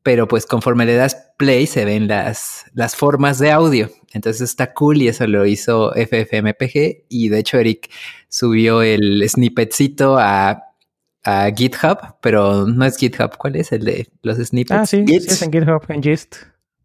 pero 0.06 0.28
pues 0.28 0.46
conforme 0.46 0.86
le 0.86 0.94
das 0.94 1.32
play 1.36 1.66
se 1.66 1.84
ven 1.84 2.06
las, 2.06 2.66
las 2.74 2.94
formas 2.94 3.40
de 3.40 3.50
audio. 3.50 3.90
Entonces 4.12 4.42
está 4.42 4.72
cool 4.72 5.02
y 5.02 5.08
eso 5.08 5.26
lo 5.26 5.44
hizo 5.46 5.90
FFmpg 5.96 7.06
y 7.08 7.28
de 7.28 7.38
hecho 7.40 7.58
Eric 7.58 7.90
subió 8.28 8.82
el 8.82 9.28
snippetcito 9.28 10.16
a, 10.16 10.62
GitHub, 11.56 11.98
pero 12.22 12.68
no 12.68 12.84
es 12.84 12.96
GitHub, 12.96 13.36
¿cuál 13.36 13.56
es 13.56 13.72
el 13.72 13.84
de 13.84 14.06
los 14.22 14.38
snippets? 14.38 14.80
Ah, 14.80 14.86
sí, 14.86 15.04
es 15.08 15.42
en 15.42 15.50
GitHub, 15.50 15.82
en 15.88 16.00
Gist. 16.00 16.36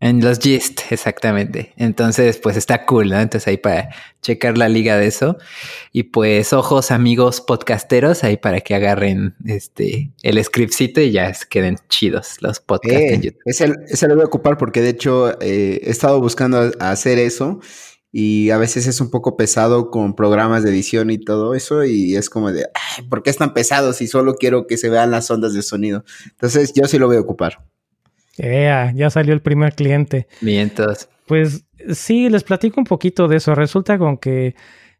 En 0.01 0.19
los 0.19 0.39
Gist, 0.39 0.81
exactamente. 0.91 1.73
Entonces, 1.77 2.37
pues 2.39 2.57
está 2.57 2.87
cool, 2.87 3.09
¿no? 3.09 3.19
Entonces 3.19 3.47
ahí 3.47 3.57
para 3.57 3.89
checar 4.23 4.57
la 4.57 4.67
liga 4.67 4.97
de 4.97 5.05
eso. 5.05 5.37
Y 5.93 6.03
pues 6.03 6.53
ojos 6.53 6.89
amigos 6.89 7.39
podcasteros 7.39 8.23
ahí 8.23 8.35
para 8.35 8.61
que 8.61 8.73
agarren 8.73 9.35
este 9.45 10.11
el 10.23 10.43
scriptcito 10.43 11.01
y 11.01 11.11
ya 11.11 11.31
queden 11.47 11.77
chidos 11.87 12.37
los 12.41 12.59
podcasts 12.59 12.99
en 12.99 13.13
eh, 13.13 13.23
YouTube. 13.25 13.41
Ese, 13.45 13.75
ese, 13.87 14.07
lo 14.07 14.15
voy 14.15 14.23
a 14.23 14.25
ocupar 14.25 14.57
porque 14.57 14.81
de 14.81 14.89
hecho 14.89 15.39
eh, 15.39 15.81
he 15.83 15.91
estado 15.91 16.19
buscando 16.19 16.71
hacer 16.79 17.19
eso 17.19 17.59
y 18.11 18.49
a 18.49 18.57
veces 18.57 18.87
es 18.87 19.01
un 19.01 19.11
poco 19.11 19.37
pesado 19.37 19.91
con 19.91 20.15
programas 20.15 20.63
de 20.63 20.71
edición 20.71 21.11
y 21.11 21.19
todo 21.19 21.53
eso 21.53 21.85
y 21.85 22.15
es 22.15 22.31
como 22.31 22.51
de, 22.51 22.65
¿por 23.07 23.21
qué 23.21 23.29
es 23.29 23.37
tan 23.37 23.53
pesado 23.53 23.93
si 23.93 24.07
solo 24.07 24.33
quiero 24.33 24.65
que 24.65 24.77
se 24.77 24.89
vean 24.89 25.11
las 25.11 25.29
ondas 25.29 25.53
de 25.53 25.61
sonido? 25.61 26.03
Entonces 26.25 26.73
yo 26.73 26.87
sí 26.87 26.97
lo 26.97 27.05
voy 27.05 27.17
a 27.17 27.21
ocupar 27.21 27.70
ya 28.41 29.09
salió 29.09 29.33
el 29.33 29.41
primer 29.41 29.73
cliente. 29.73 30.27
Mientras. 30.41 31.09
Pues 31.27 31.65
sí, 31.93 32.29
les 32.29 32.43
platico 32.43 32.79
un 32.79 32.85
poquito 32.85 33.27
de 33.27 33.37
eso. 33.37 33.55
Resulta 33.55 33.97
con 33.97 34.17
que 34.17 34.55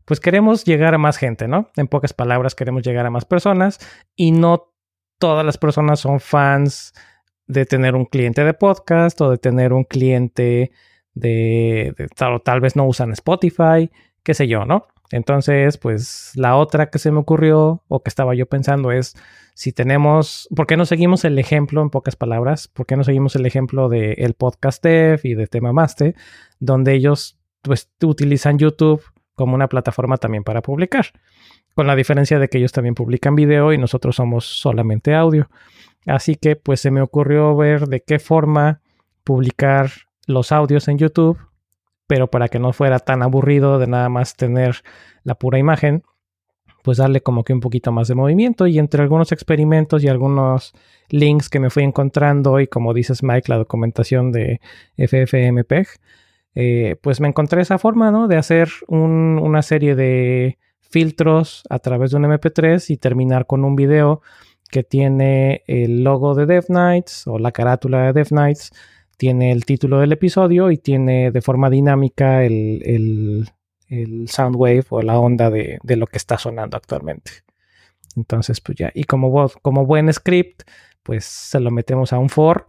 pues 0.05 0.19
queremos 0.19 0.65
llegar 0.65 0.93
a 0.93 0.98
más 0.98 1.17
gente, 1.17 1.48
¿no? 1.48 1.69
En 1.75 1.88
pocas 1.88 2.13
palabras, 2.13 2.55
queremos 2.55 2.83
llegar 2.83 3.05
a 3.05 3.10
más 3.10 3.25
personas 3.25 3.79
y 4.15 4.31
no 4.31 4.74
todas 5.19 5.45
las 5.45 5.57
personas 5.57 6.00
son 6.00 6.19
fans 6.19 6.93
de 7.48 7.65
tener 7.65 7.95
un 7.95 8.05
cliente 8.05 8.43
de 8.43 8.53
podcast 8.53 9.19
o 9.21 9.29
de 9.29 9.38
tener 9.38 9.74
un 9.74 9.83
cliente 9.83 10.71
de, 11.13 11.93
tal, 12.15 12.41
tal 12.41 12.62
vez 12.62 12.75
no 12.75 12.86
usan 12.86 13.12
Spotify, 13.12 13.91
qué 14.24 14.33
sé 14.33 14.48
yo, 14.48 14.65
¿no? 14.65 14.88
Entonces, 15.12 15.77
pues 15.77 16.31
la 16.36 16.55
otra 16.55 16.89
que 16.89 17.00
se 17.00 17.12
me 17.12 17.19
ocurrió 17.19 17.83
o 17.88 18.01
que 18.01 18.10
estaba 18.10 18.33
yo 18.33 18.45
pensando 18.48 18.91
es 18.91 19.15
si 19.53 19.72
tenemos, 19.72 20.48
¿por 20.55 20.67
qué 20.67 20.77
no 20.77 20.86
seguimos 20.86 21.25
el 21.25 21.38
ejemplo 21.39 21.81
en 21.81 21.89
pocas 21.89 22.15
palabras? 22.15 22.67
¿Por 22.67 22.86
qué 22.86 22.96
no 22.96 23.03
seguimos 23.03 23.36
el 23.36 23.46
ejemplo 23.46 23.89
de 23.89 24.13
el 24.13 24.34
podcast 24.34 24.84
Dev 24.84 25.22
y 25.24 25.34
de 25.34 25.48
Tema 25.48 25.74
Master, 25.74 26.15
donde 26.60 26.93
ellos 26.93 27.38
pues 27.62 27.89
utilizan 28.01 28.58
YouTube 28.58 29.03
como 29.36 29.55
una 29.55 29.67
plataforma 29.67 30.17
también 30.17 30.43
para 30.43 30.62
publicar? 30.62 31.08
Con 31.75 31.88
la 31.88 31.96
diferencia 31.96 32.39
de 32.39 32.50
que 32.50 32.58
ellos 32.58 32.72
también 32.72 32.96
publican 32.96 33.36
video 33.36 33.74
y 33.74 33.77
nosotros 33.77 34.15
somos 34.15 34.46
solamente 34.46 35.13
audio. 35.13 35.50
Así 36.05 36.36
que 36.36 36.55
pues 36.55 36.81
se 36.81 36.91
me 36.91 37.01
ocurrió 37.01 37.55
ver 37.55 37.88
de 37.88 38.01
qué 38.01 38.20
forma 38.20 38.81
publicar 39.24 39.91
los 40.27 40.51
audios 40.51 40.88
en 40.88 40.98
YouTube 40.98 41.39
pero 42.12 42.27
para 42.27 42.50
que 42.50 42.60
no 42.60 42.74
fuera 42.74 43.00
tan 43.00 43.24
aburrido 43.24 43.79
de 43.79 43.88
nada 43.88 44.10
más 44.10 44.36
tener 44.36 44.84
la 45.24 45.36
pura 45.36 45.60
imagen, 45.60 46.03
pues 46.83 46.97
darle 46.97 47.21
como 47.21 47.43
que 47.43 47.53
un 47.53 47.59
poquito 47.59 47.91
más 47.91 48.07
de 48.07 48.15
movimiento 48.15 48.67
y 48.67 48.79
entre 48.79 49.01
algunos 49.01 49.31
experimentos 49.31 50.03
y 50.03 50.07
algunos 50.07 50.73
links 51.09 51.50
que 51.50 51.59
me 51.59 51.69
fui 51.69 51.83
encontrando 51.83 52.59
y 52.59 52.67
como 52.67 52.93
dices 52.93 53.23
Mike, 53.23 53.50
la 53.50 53.57
documentación 53.57 54.31
de 54.31 54.59
FFmpeg, 54.97 55.88
eh, 56.55 56.95
pues 57.01 57.21
me 57.21 57.27
encontré 57.27 57.61
esa 57.61 57.77
forma, 57.77 58.11
¿no? 58.11 58.27
De 58.27 58.38
hacer 58.38 58.69
una 58.88 59.61
serie 59.61 59.95
de 59.95 60.57
filtros 60.79 61.63
a 61.69 61.79
través 61.79 62.11
de 62.11 62.17
un 62.17 62.23
MP3 62.23 62.89
y 62.89 62.97
terminar 62.97 63.45
con 63.45 63.63
un 63.63 63.75
video 63.75 64.21
que 64.69 64.83
tiene 64.83 65.63
el 65.67 66.03
logo 66.03 66.33
de 66.35 66.45
Death 66.45 66.67
Knights 66.67 67.27
o 67.27 67.39
la 67.39 67.51
carátula 67.51 68.05
de 68.05 68.13
Death 68.13 68.29
Knights, 68.29 68.71
tiene 69.17 69.51
el 69.51 69.65
título 69.65 70.00
del 70.00 70.13
episodio 70.13 70.71
y 70.71 70.77
tiene 70.77 71.31
de 71.31 71.41
forma 71.41 71.69
dinámica 71.69 72.43
el, 72.43 72.81
el, 72.85 73.50
el 73.91 74.29
soundwave 74.29 74.86
o 74.89 75.01
la 75.01 75.19
onda 75.19 75.50
de, 75.50 75.77
de, 75.83 75.95
lo 75.98 76.07
que 76.07 76.17
está 76.17 76.38
sonando 76.38 76.77
actualmente. 76.77 77.31
Entonces, 78.15 78.62
pues 78.62 78.77
ya, 78.77 78.91
y 78.93 79.03
como, 79.03 79.50
como 79.62 79.86
buen 79.86 80.12
script, 80.12 80.63
pues 81.03 81.25
se 81.25 81.60
lo 81.60 81.71
metemos 81.71 82.13
a 82.13 82.19
un 82.19 82.29
for 82.29 82.67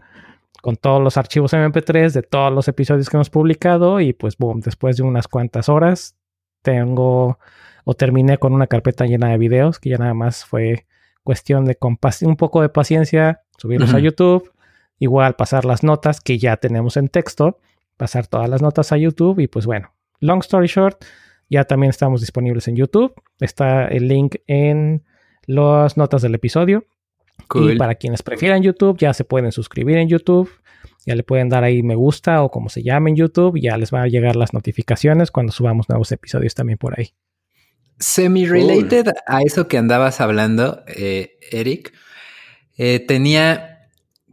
con 0.62 0.76
todos 0.76 1.02
los 1.02 1.16
archivos 1.16 1.52
MP3 1.52 2.12
de 2.12 2.22
todos 2.22 2.52
los 2.52 2.68
episodios 2.68 3.08
que 3.08 3.16
hemos 3.16 3.30
publicado 3.30 4.00
y 4.00 4.12
pues 4.12 4.36
boom, 4.36 4.60
después 4.60 4.96
de 4.96 5.02
unas 5.02 5.26
cuantas 5.26 5.68
horas 5.68 6.16
tengo 6.62 7.38
o 7.84 7.94
terminé 7.94 8.38
con 8.38 8.52
una 8.52 8.68
carpeta 8.68 9.06
llena 9.06 9.30
de 9.30 9.38
videos 9.38 9.80
que 9.80 9.90
ya 9.90 9.98
nada 9.98 10.14
más 10.14 10.44
fue 10.44 10.86
cuestión 11.24 11.64
de 11.64 11.76
un 12.22 12.36
poco 12.36 12.62
de 12.62 12.68
paciencia, 12.68 13.42
subirlos 13.58 13.94
a 13.94 13.98
YouTube, 13.98 14.52
igual 14.98 15.34
pasar 15.34 15.64
las 15.64 15.82
notas 15.82 16.20
que 16.20 16.38
ya 16.38 16.56
tenemos 16.56 16.96
en 16.96 17.08
texto, 17.08 17.58
pasar 17.96 18.26
todas 18.26 18.48
las 18.48 18.62
notas 18.62 18.92
a 18.92 18.96
YouTube 18.96 19.40
y 19.40 19.48
pues 19.48 19.66
bueno, 19.66 19.92
long 20.22 20.40
story 20.40 20.68
short, 20.68 21.04
ya 21.50 21.64
también 21.64 21.90
estamos 21.90 22.22
disponibles 22.22 22.66
en 22.68 22.76
YouTube, 22.76 23.12
está 23.38 23.86
el 23.88 24.08
link 24.08 24.36
en 24.46 25.04
las 25.46 25.98
notas 25.98 26.22
del 26.22 26.34
episodio 26.34 26.86
y 27.54 27.76
para 27.76 27.94
quienes 27.94 28.22
prefieran 28.22 28.62
YouTube, 28.62 28.98
ya 28.98 29.12
se 29.12 29.24
pueden 29.24 29.52
suscribir 29.52 29.98
en 29.98 30.08
YouTube. 30.08 30.50
Ya 31.04 31.16
le 31.16 31.24
pueden 31.24 31.48
dar 31.48 31.64
ahí 31.64 31.82
me 31.82 31.96
gusta 31.96 32.42
o 32.42 32.50
como 32.50 32.68
se 32.68 32.82
llame 32.82 33.10
en 33.10 33.16
YouTube. 33.16 33.58
Ya 33.60 33.76
les 33.76 33.90
van 33.90 34.02
a 34.02 34.08
llegar 34.08 34.36
las 34.36 34.52
notificaciones 34.52 35.30
cuando 35.30 35.52
subamos 35.52 35.88
nuevos 35.88 36.12
episodios 36.12 36.54
también 36.54 36.78
por 36.78 36.98
ahí. 36.98 37.12
Semi-related 37.98 39.08
a 39.26 39.42
eso 39.42 39.68
que 39.68 39.78
andabas 39.78 40.20
hablando, 40.20 40.82
eh, 40.88 41.38
Eric, 41.50 41.92
eh, 42.76 43.00
tenía, 43.00 43.88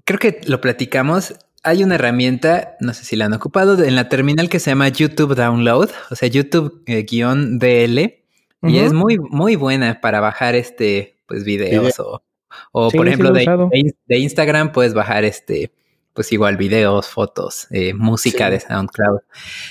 creo 0.05 0.19
que 0.19 0.41
lo 0.45 0.61
platicamos. 0.61 1.35
Hay 1.69 1.83
una 1.83 1.95
herramienta, 1.95 2.75
no 2.79 2.93
sé 2.93 3.05
si 3.05 3.15
la 3.15 3.25
han 3.25 3.33
ocupado, 3.33 3.83
en 3.83 3.95
la 3.95 4.09
terminal 4.09 4.49
que 4.49 4.59
se 4.59 4.71
llama 4.71 4.89
YouTube 4.89 5.35
Download, 5.35 5.89
o 6.09 6.15
sea, 6.15 6.27
YouTube-DL, 6.29 7.97
eh, 7.99 8.23
y 8.63 8.79
es 8.79 8.93
muy, 8.93 9.17
muy 9.17 9.55
buena 9.55 10.01
para 10.01 10.19
bajar 10.19 10.55
este, 10.55 11.17
pues, 11.27 11.43
videos 11.43 11.99
o 11.99 12.23
o 12.71 12.89
por 12.91 13.07
ejemplo, 13.07 13.31
de, 13.31 14.17
Instagram 14.17 14.71
puedes 14.71 14.93
bajar 14.93 15.23
este, 15.23 15.71
pues 16.13 16.31
igual 16.31 16.57
videos, 16.57 17.07
fotos, 17.07 17.67
eh, 17.71 17.93
música 17.93 18.49
de 18.49 18.59
SoundCloud. 18.59 19.19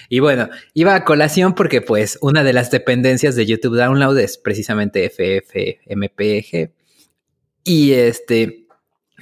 Y 0.08 0.20
bueno, 0.20 0.48
iba 0.74 0.94
a 0.94 1.04
colación 1.04 1.54
porque 1.54 1.80
pues 1.80 2.18
una 2.20 2.44
de 2.44 2.52
las 2.52 2.70
dependencias 2.70 3.36
de 3.36 3.46
YouTube 3.46 3.76
Download 3.76 4.18
es 4.18 4.38
precisamente 4.38 5.10
FFmpeg. 5.10 6.72
Y 7.64 7.92
este, 7.92 8.66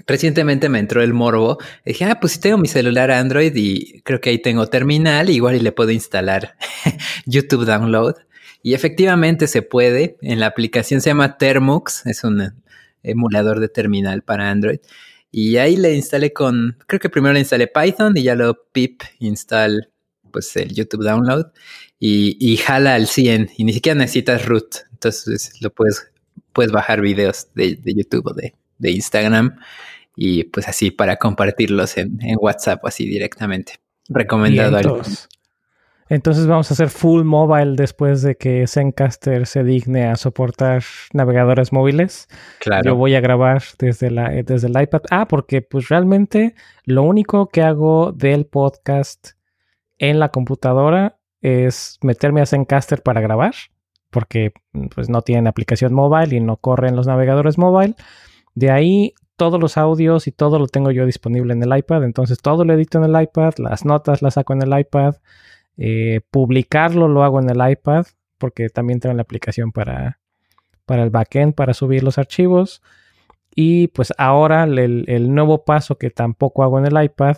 recientemente 0.06 0.68
me 0.68 0.78
entró 0.78 1.02
el 1.02 1.12
morbo. 1.12 1.58
dije, 1.84 2.04
ah, 2.04 2.18
pues 2.20 2.34
si 2.34 2.40
tengo 2.40 2.58
mi 2.58 2.68
celular 2.68 3.10
Android 3.10 3.52
y 3.54 4.00
creo 4.02 4.20
que 4.20 4.30
ahí 4.30 4.38
tengo 4.38 4.66
terminal, 4.66 5.30
igual 5.30 5.56
y 5.56 5.60
le 5.60 5.72
puedo 5.72 5.90
instalar 5.90 6.56
YouTube 7.26 7.64
Download. 7.64 8.14
Y 8.62 8.74
efectivamente 8.74 9.46
se 9.46 9.62
puede. 9.62 10.16
En 10.22 10.40
la 10.40 10.46
aplicación 10.46 11.00
se 11.00 11.10
llama 11.10 11.38
Termux, 11.38 12.06
es 12.06 12.24
una 12.24 12.56
emulador 13.02 13.60
de 13.60 13.68
terminal 13.68 14.22
para 14.22 14.50
Android. 14.50 14.80
Y 15.30 15.56
ahí 15.58 15.76
le 15.76 15.94
instalé 15.94 16.32
con, 16.32 16.78
creo 16.86 17.00
que 17.00 17.10
primero 17.10 17.34
le 17.34 17.40
instalé 17.40 17.66
Python 17.68 18.16
y 18.16 18.22
ya 18.22 18.34
lo 18.34 18.64
pip 18.72 19.02
install 19.18 19.90
pues 20.30 20.54
el 20.56 20.74
YouTube 20.74 21.04
Download 21.04 21.46
y, 21.98 22.56
jala 22.58 22.94
al 22.94 23.06
100 23.06 23.52
y 23.56 23.64
ni 23.64 23.72
siquiera 23.72 23.98
necesitas 23.98 24.44
root. 24.46 24.76
Entonces 24.92 25.52
lo 25.60 25.70
puedes, 25.70 26.10
puedes 26.52 26.72
bajar 26.72 27.00
videos 27.00 27.48
de, 27.54 27.78
YouTube 27.84 28.26
o 28.26 28.34
de, 28.34 28.52
Instagram 28.90 29.56
y 30.16 30.44
pues 30.44 30.66
así 30.66 30.90
para 30.90 31.16
compartirlos 31.16 31.98
en, 31.98 32.18
WhatsApp 32.40 32.84
así 32.86 33.06
directamente. 33.06 33.74
Recomendado. 34.08 35.02
Entonces 36.08 36.46
vamos 36.46 36.70
a 36.70 36.74
hacer 36.74 36.88
full 36.88 37.24
mobile 37.24 37.74
después 37.74 38.22
de 38.22 38.36
que 38.36 38.66
Zencaster 38.66 39.46
se 39.46 39.64
digne 39.64 40.06
a 40.06 40.16
soportar 40.16 40.84
navegadores 41.12 41.72
móviles. 41.72 42.28
Claro. 42.60 42.84
Yo 42.84 42.94
voy 42.94 43.16
a 43.16 43.20
grabar 43.20 43.62
desde, 43.78 44.10
la, 44.10 44.30
desde 44.30 44.68
el 44.68 44.80
iPad. 44.80 45.02
Ah, 45.10 45.26
porque 45.28 45.62
pues 45.62 45.88
realmente 45.88 46.54
lo 46.84 47.02
único 47.02 47.48
que 47.48 47.62
hago 47.62 48.12
del 48.12 48.46
podcast 48.46 49.30
en 49.98 50.20
la 50.20 50.28
computadora 50.28 51.18
es 51.40 51.98
meterme 52.02 52.40
a 52.40 52.46
Zencaster 52.46 53.02
para 53.02 53.20
grabar, 53.20 53.54
porque 54.10 54.52
pues 54.94 55.08
no 55.08 55.22
tienen 55.22 55.48
aplicación 55.48 55.92
mobile 55.92 56.36
y 56.36 56.40
no 56.40 56.56
corren 56.56 56.94
los 56.94 57.08
navegadores 57.08 57.58
mobile. 57.58 57.96
De 58.54 58.70
ahí 58.70 59.14
todos 59.36 59.60
los 59.60 59.76
audios 59.76 60.26
y 60.26 60.32
todo 60.32 60.58
lo 60.58 60.66
tengo 60.66 60.90
yo 60.90 61.06
disponible 61.06 61.52
en 61.52 61.62
el 61.62 61.76
iPad. 61.76 62.04
Entonces 62.04 62.38
todo 62.38 62.64
lo 62.64 62.72
edito 62.72 62.98
en 62.98 63.14
el 63.14 63.22
iPad, 63.22 63.54
las 63.58 63.84
notas 63.84 64.22
las 64.22 64.34
saco 64.34 64.52
en 64.54 64.62
el 64.62 64.78
iPad. 64.78 65.16
Eh, 65.76 66.20
publicarlo 66.30 67.06
lo 67.06 67.22
hago 67.22 67.40
en 67.40 67.50
el 67.50 67.70
iPad 67.70 68.06
porque 68.38 68.68
también 68.68 69.00
tengo 69.00 69.14
la 69.14 69.22
aplicación 69.22 69.72
para, 69.72 70.20
para 70.86 71.02
el 71.02 71.10
backend 71.10 71.54
para 71.54 71.74
subir 71.74 72.02
los 72.02 72.18
archivos. 72.18 72.82
Y 73.54 73.88
pues 73.88 74.12
ahora 74.18 74.64
el, 74.64 75.34
nuevo 75.34 75.64
paso 75.64 75.96
que 75.96 76.10
tampoco 76.10 76.62
hago 76.62 76.78
en 76.78 76.86
el 76.86 77.02
iPad 77.02 77.36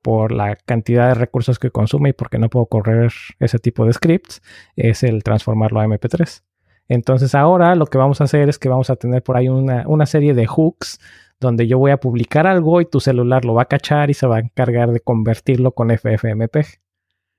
por 0.00 0.32
la 0.32 0.56
cantidad 0.56 1.08
de 1.08 1.14
recursos 1.14 1.58
que 1.58 1.70
consume 1.70 2.10
y 2.10 2.12
porque 2.14 2.38
no 2.38 2.48
puedo 2.48 2.66
correr 2.66 3.12
ese 3.38 3.58
tipo 3.58 3.84
de 3.84 3.92
scripts 3.92 4.42
es 4.76 5.02
el 5.02 5.22
transformarlo 5.22 5.80
a 5.80 5.86
MP3. 5.86 6.42
Entonces 6.88 7.34
ahora 7.34 7.74
lo 7.74 7.86
que 7.86 7.98
vamos 7.98 8.22
a 8.22 8.24
hacer 8.24 8.48
es 8.48 8.58
que 8.58 8.70
vamos 8.70 8.88
a 8.88 8.96
tener 8.96 9.22
por 9.22 9.36
ahí 9.36 9.50
una, 9.50 9.84
una 9.86 10.06
serie 10.06 10.32
de 10.32 10.46
hooks 10.46 10.98
donde 11.40 11.66
yo 11.66 11.78
voy 11.78 11.90
a 11.90 11.98
publicar 11.98 12.46
algo 12.46 12.80
y 12.80 12.86
tu 12.86 13.00
celular 13.00 13.44
lo 13.44 13.54
va 13.54 13.62
a 13.62 13.68
cachar 13.68 14.10
y 14.10 14.14
se 14.14 14.26
va 14.26 14.36
a 14.36 14.40
encargar 14.40 14.90
de 14.90 15.00
convertirlo 15.00 15.72
con 15.72 15.90
FFmpeg. 15.90 16.80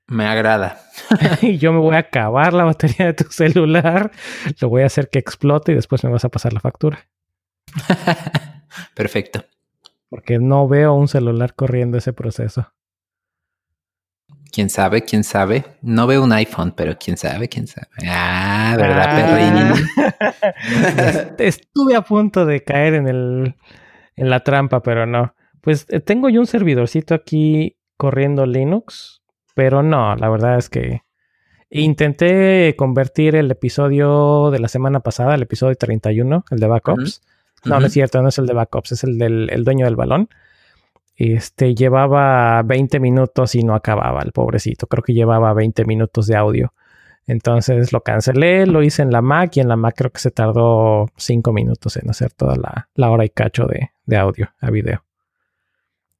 Me 0.06 0.26
agrada. 0.26 0.80
y 1.42 1.58
yo 1.58 1.72
me 1.72 1.78
voy 1.78 1.94
a 1.94 2.00
acabar 2.00 2.52
la 2.52 2.64
batería 2.64 3.06
de 3.06 3.14
tu 3.14 3.30
celular, 3.30 4.10
lo 4.60 4.68
voy 4.68 4.82
a 4.82 4.86
hacer 4.86 5.08
que 5.08 5.18
explote 5.18 5.72
y 5.72 5.74
después 5.74 6.02
me 6.02 6.10
vas 6.10 6.24
a 6.24 6.30
pasar 6.30 6.52
la 6.52 6.60
factura. 6.60 7.06
Perfecto. 8.94 9.44
Porque 10.08 10.38
no 10.38 10.66
veo 10.66 10.94
un 10.94 11.06
celular 11.06 11.54
corriendo 11.54 11.98
ese 11.98 12.12
proceso. 12.12 12.72
Quién 14.52 14.68
sabe, 14.68 15.02
quién 15.02 15.22
sabe. 15.22 15.64
No 15.80 16.08
veo 16.08 16.24
un 16.24 16.32
iPhone, 16.32 16.72
pero 16.76 16.98
quién 16.98 17.16
sabe, 17.16 17.48
quién 17.48 17.68
sabe. 17.68 17.86
Ah, 18.08 18.74
¿verdad, 18.76 19.74
ah. 20.18 21.34
Estuve 21.38 21.94
a 21.94 22.02
punto 22.02 22.44
de 22.44 22.64
caer 22.64 22.94
en 22.94 23.06
el 23.06 23.54
en 24.20 24.30
la 24.30 24.40
trampa, 24.40 24.82
pero 24.82 25.06
no. 25.06 25.34
Pues 25.60 25.86
eh, 25.88 26.00
tengo 26.00 26.28
yo 26.28 26.40
un 26.40 26.46
servidorcito 26.46 27.14
aquí 27.14 27.76
corriendo 27.96 28.46
Linux 28.46 29.20
pero 29.54 29.82
no, 29.82 30.16
la 30.16 30.28
verdad 30.28 30.56
es 30.56 30.70
que 30.70 31.02
intenté 31.70 32.74
convertir 32.76 33.36
el 33.36 33.50
episodio 33.50 34.50
de 34.50 34.58
la 34.58 34.68
semana 34.68 35.00
pasada, 35.00 35.34
el 35.34 35.42
episodio 35.42 35.74
31, 35.74 36.44
el 36.50 36.58
de 36.58 36.66
backups. 36.66 37.20
No, 37.64 37.78
no 37.78 37.86
es 37.86 37.92
cierto, 37.92 38.22
no 38.22 38.28
es 38.28 38.38
el 38.38 38.46
de 38.46 38.54
backups, 38.54 38.92
es 38.92 39.04
el 39.04 39.18
del 39.18 39.64
dueño 39.64 39.84
del 39.84 39.96
balón. 39.96 40.28
Este 41.16 41.74
llevaba 41.74 42.62
20 42.62 42.98
minutos 43.00 43.54
y 43.54 43.62
no 43.62 43.74
acababa 43.74 44.22
el 44.22 44.32
pobrecito. 44.32 44.86
Creo 44.86 45.02
que 45.02 45.12
llevaba 45.12 45.52
20 45.52 45.84
minutos 45.84 46.26
de 46.26 46.36
audio. 46.36 46.72
Entonces 47.26 47.92
lo 47.92 48.00
cancelé, 48.00 48.66
lo 48.66 48.82
hice 48.82 49.02
en 49.02 49.10
la 49.10 49.20
Mac 49.20 49.56
y 49.56 49.60
en 49.60 49.68
la 49.68 49.76
Mac 49.76 49.94
creo 49.96 50.10
que 50.10 50.20
se 50.20 50.30
tardó 50.30 51.10
5 51.16 51.52
minutos 51.52 51.96
en 51.98 52.08
hacer 52.08 52.32
toda 52.32 52.56
la, 52.56 53.10
hora 53.10 53.24
y 53.24 53.28
cacho 53.28 53.66
de, 53.66 53.90
de 54.10 54.16
audio 54.18 54.52
a 54.60 54.70
video. 54.70 55.04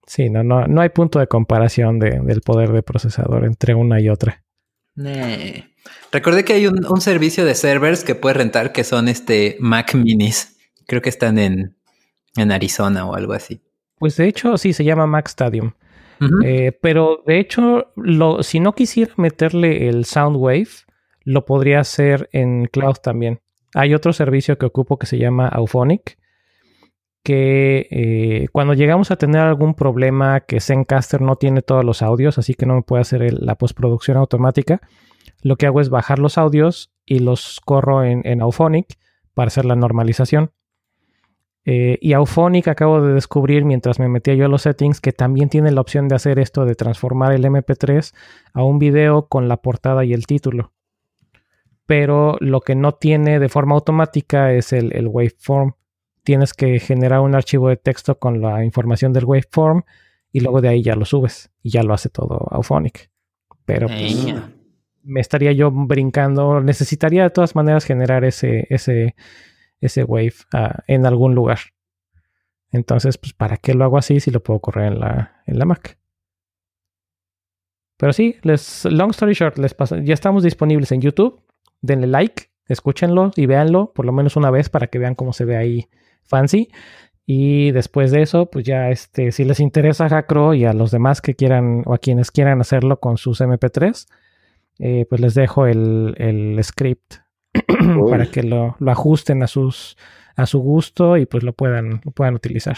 Sí, 0.07 0.31
no, 0.31 0.43
no, 0.43 0.67
no 0.67 0.81
hay 0.81 0.89
punto 0.89 1.19
de 1.19 1.27
comparación 1.27 1.99
del 1.99 2.41
poder 2.41 2.73
de 2.73 2.83
procesador 2.83 3.45
entre 3.45 3.75
una 3.75 4.01
y 4.01 4.09
otra. 4.09 4.43
Recordé 6.11 6.45
que 6.45 6.55
hay 6.55 6.67
un, 6.67 7.01
servicio 7.01 7.45
de 7.45 7.55
servers 7.55 8.03
que 8.03 8.15
puedes 8.15 8.37
rentar 8.37 8.73
que 8.73 8.85
son 8.85 9.09
este 9.09 9.57
Mac 9.61 9.95
Minis. 9.95 10.57
Creo 10.87 11.03
que 11.03 11.11
están 11.11 11.39
en, 11.39 11.77
Arizona 12.37 13.07
o 13.07 13.15
algo 13.15 13.35
así. 13.35 13.63
Pues 13.99 14.17
de 14.17 14.27
hecho, 14.27 14.57
sí, 14.57 14.73
se 14.73 14.85
llama 14.85 15.07
Mac 15.07 15.29
Stadium. 15.29 15.73
Eh, 16.45 16.79
pero 16.83 17.23
de 17.27 17.39
hecho, 17.39 17.93
lo, 17.97 18.43
si 18.43 18.61
no 18.61 18.75
quisiera 18.75 19.13
meterle 19.17 19.89
el 19.89 20.05
Soundwave, 20.05 20.69
lo 21.25 21.47
podría 21.47 21.81
hacer 21.81 22.29
en 22.33 22.67
cloud 22.67 22.97
también. 23.03 23.41
Hay 23.75 23.95
otro 23.95 24.13
servicio 24.13 24.59
que 24.59 24.67
ocupo 24.67 24.99
que 24.99 25.07
se 25.07 25.19
llama 25.19 25.49
Auphonic, 25.49 26.19
que 27.23 27.87
eh, 27.91 28.49
cuando 28.53 28.75
llegamos 28.75 29.11
a 29.11 29.17
tener 29.17 29.43
algún 29.43 29.75
problema 29.75 30.41
que 30.41 30.61
Zencaster 30.61 31.21
no 31.21 31.37
tiene 31.37 31.63
todos 31.63 31.85
los 31.85 32.03
audios, 32.03 32.39
así 32.39 32.55
que 32.55 32.67
no 32.67 32.75
me 32.75 32.83
puede 32.83 33.03
hacer 33.03 33.33
la 33.33 33.57
postproducción 33.57 34.17
automática, 34.17 34.81
lo 35.43 35.57
que 35.57 35.67
hago 35.67 35.81
es 35.81 35.91
bajar 35.91 36.19
los 36.19 36.39
audios 36.39 36.93
y 37.05 37.19
los 37.21 37.61
corro 37.65 38.05
en, 38.05 38.23
en 38.25 38.41
Auphonic 38.41 38.99
para 39.35 39.49
hacer 39.49 39.65
la 39.65 39.77
normalización. 39.77 40.53
Eh, 41.67 41.99
y 42.01 42.15
Auphonic 42.15 42.69
acabo 42.69 43.03
de 43.03 43.13
descubrir 43.13 43.65
mientras 43.65 43.99
me 43.99 44.09
metía 44.09 44.35
yo 44.35 44.47
a 44.47 44.49
los 44.49 44.63
settings 44.63 45.01
que 45.01 45.13
también 45.13 45.51
tiene 45.51 45.71
la 45.71 45.83
opción 45.83 46.09
de 46.09 46.17
hacer 46.17 46.39
esto 46.39 46.65
de 46.65 46.75
transformar 46.75 47.33
el 47.33 47.45
MP3 47.45 48.15
a 48.55 48.63
un 48.63 48.79
video 48.79 49.27
con 49.29 49.47
la 49.47 49.59
portada 49.59 50.05
y 50.05 50.15
el 50.15 50.27
título. 50.27 50.73
Pero 51.85 52.37
lo 52.41 52.61
que 52.61 52.75
no 52.75 52.93
tiene 52.93 53.39
de 53.39 53.49
forma 53.49 53.75
automática 53.75 54.53
es 54.53 54.73
el, 54.73 54.95
el 54.95 55.09
waveform. 55.09 55.75
Tienes 56.23 56.55
que 56.55 56.79
generar 56.81 57.21
un 57.21 57.35
archivo 57.35 57.69
de 57.69 57.77
texto 57.77 58.19
con 58.19 58.41
la 58.41 58.65
información 58.65 59.13
del 59.13 59.25
waveform 59.25 59.83
y 60.33 60.41
luego 60.41 60.61
de 60.61 60.69
ahí 60.69 60.83
ya 60.83 60.95
lo 60.95 61.05
subes 61.05 61.51
y 61.63 61.71
ya 61.71 61.83
lo 61.83 61.95
hace 61.95 62.09
todo 62.09 62.47
Auphonic. 62.51 63.11
Pero 63.65 63.87
pues, 63.89 64.35
me 65.03 65.21
estaría 65.21 65.53
yo 65.53 65.71
brincando. 65.71 66.61
Necesitaría 66.61 67.25
de 67.25 67.31
todas 67.31 67.55
maneras 67.55 67.85
generar 67.85 68.25
ese, 68.25 68.67
ese, 68.71 69.15
ese 69.81 70.05
wave 70.05 70.35
ah, 70.53 70.83
en 70.87 71.07
algún 71.07 71.35
lugar. 71.35 71.59
Entonces, 72.73 73.19
pues, 73.19 73.33
¿para 73.33 73.57
qué 73.57 73.75
lo 73.75 73.85
hago 73.85 73.99
así 73.99 74.21
si 74.21 74.31
lo 74.31 74.43
puedo 74.43 74.61
correr 74.61 74.93
en 74.93 75.01
la, 75.01 75.43
en 75.47 75.59
la 75.59 75.65
Mac? 75.65 75.99
Pero 77.97 78.13
sí, 78.13 78.37
les, 78.43 78.85
long 78.87 79.11
story 79.11 79.35
short, 79.35 79.59
les 79.59 79.75
pasa, 79.75 79.99
ya 80.01 80.15
estamos 80.15 80.43
disponibles 80.43 80.93
en 80.93 81.01
YouTube. 81.01 81.43
Denle 81.83 82.07
like, 82.07 82.51
escúchenlo 82.67 83.31
y 83.37 83.47
véanlo 83.47 83.93
por 83.93 84.07
lo 84.07 84.13
menos 84.13 84.37
una 84.37 84.51
vez 84.51 84.69
para 84.69 84.87
que 84.87 84.99
vean 84.99 85.15
cómo 85.15 85.33
se 85.33 85.45
ve 85.45 85.57
ahí 85.57 85.89
fancy. 86.25 86.69
Y 87.27 87.71
después 87.71 88.11
de 88.11 88.23
eso, 88.23 88.51
pues 88.51 88.65
ya 88.65 88.91
este, 88.91 89.31
si 89.31 89.45
les 89.45 89.61
interesa 89.61 90.07
a 90.07 90.09
Hackro 90.09 90.55
y 90.55 90.65
a 90.65 90.73
los 90.73 90.91
demás 90.91 91.21
que 91.21 91.35
quieran 91.35 91.83
o 91.87 91.95
a 91.95 91.99
quienes 91.99 92.31
quieran 92.31 92.61
hacerlo 92.61 92.99
con 92.99 93.19
sus 93.19 93.41
MP3, 93.41 94.07
eh, 94.81 95.07
pues 95.09 95.21
les 95.21 95.35
dejo 95.35 95.67
el, 95.67 96.15
el 96.19 96.59
script 96.65 97.17
para 98.11 98.27
que 98.27 98.43
lo, 98.43 98.77
lo, 98.79 98.91
ajusten 98.91 99.43
a 99.43 99.47
sus 99.47 99.97
a 100.37 100.47
su 100.47 100.61
gusto 100.61 101.17
y 101.17 101.27
pues 101.27 101.45
lo 101.45 101.53
puedan, 101.53 102.01
lo 102.05 102.13
puedan 102.13 102.35
utilizar. 102.35 102.77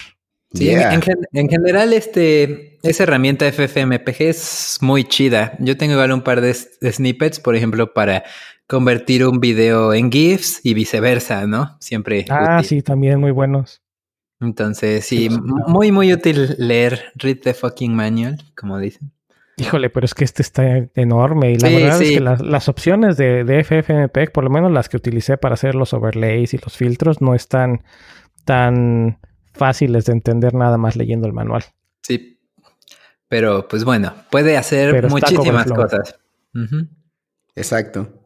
Sí, 0.55 0.69
en, 0.69 1.01
en, 1.33 1.49
general 1.49 1.95
este, 1.95 2.79
esa 2.83 3.05
herramienta 3.05 3.51
FFmpeg 3.51 4.17
es 4.19 4.77
muy 4.83 5.05
chida. 5.05 5.57
Yo 5.61 5.79
tengo 5.79 5.95
igual 5.95 6.13
un 6.13 6.21
par 6.21 6.43
de, 6.43 6.53
snippets, 6.53 7.41
por 7.41 7.57
ejemplo, 7.57 7.95
para 7.95 8.25
convertir 8.73 9.27
un 9.27 9.39
video 9.39 9.93
en 9.93 10.11
GIFs 10.11 10.61
y 10.65 10.73
viceversa, 10.73 11.47
¿no? 11.47 11.77
Siempre. 11.79 12.25
Ah, 12.31 12.63
sí, 12.65 12.81
también 12.81 13.21
muy 13.21 13.31
buenos. 13.31 13.83
Entonces, 14.41 15.05
sí, 15.05 15.29
muy, 15.29 15.93
muy 15.93 16.11
útil 16.11 16.55
leer 16.57 17.13
Read 17.17 17.41
the 17.43 17.53
fucking 17.53 17.95
manual, 17.95 18.39
como 18.57 18.79
dicen. 18.79 19.13
Híjole, 19.59 19.91
pero 19.91 20.07
es 20.07 20.15
que 20.15 20.25
este 20.25 20.41
está 20.41 20.89
enorme 20.95 21.53
y 21.53 21.59
la 21.59 21.69
verdad 21.69 22.01
es 22.01 22.13
que 22.13 22.21
las, 22.21 22.69
opciones 22.71 23.19
de, 23.19 23.45
de, 23.45 23.63
FFmpeg, 23.63 24.33
por 24.33 24.43
lo 24.43 24.49
menos 24.49 24.73
las 24.73 24.89
que 24.89 24.97
utilicé 24.97 25.37
para 25.37 25.53
hacer 25.53 25.75
los 25.75 25.93
overlays 25.93 26.55
y 26.55 26.59
los 26.59 26.75
filtros, 26.75 27.21
no 27.21 27.35
están 27.35 27.85
tan 28.47 29.19
fáciles 29.53 30.07
de 30.07 30.13
entender 30.15 30.55
nada 30.55 30.79
más 30.79 30.97
leyendo 30.97 31.27
el 31.27 31.35
manual. 31.35 31.65
Sí, 32.03 32.41
pero 33.29 33.69
pues 33.69 33.85
bueno, 33.85 34.15
puede 34.31 34.57
hacer 34.57 35.11
muchísimas 35.11 35.71
cosas. 35.71 36.19
Exacto. 37.55 38.22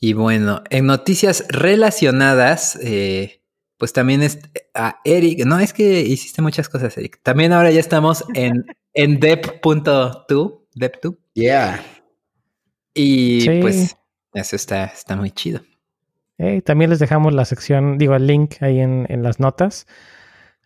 Y 0.00 0.12
bueno, 0.12 0.62
en 0.70 0.86
noticias 0.86 1.44
relacionadas, 1.48 2.78
eh, 2.82 3.42
pues 3.76 3.92
también 3.92 4.22
es 4.22 4.38
a 4.74 5.00
Eric. 5.04 5.44
No, 5.44 5.58
es 5.58 5.72
que 5.72 6.00
hiciste 6.00 6.40
muchas 6.42 6.68
cosas, 6.68 6.96
Eric. 6.96 7.20
También 7.22 7.52
ahora 7.52 7.70
ya 7.70 7.80
estamos 7.80 8.24
en, 8.34 8.66
en 8.94 9.18
dep.2, 9.18 10.26
dep2. 10.74 11.16
Yeah. 11.34 11.84
Y 12.94 13.60
pues 13.60 13.96
eso 14.34 14.56
está, 14.56 14.86
está 14.86 15.16
muy 15.16 15.30
chido. 15.30 15.60
también 16.64 16.90
les 16.90 16.98
dejamos 16.98 17.32
la 17.32 17.44
sección, 17.44 17.98
digo, 17.98 18.14
el 18.14 18.26
link 18.26 18.56
ahí 18.60 18.80
en, 18.80 19.06
en 19.08 19.22
las 19.22 19.40
notas. 19.40 19.86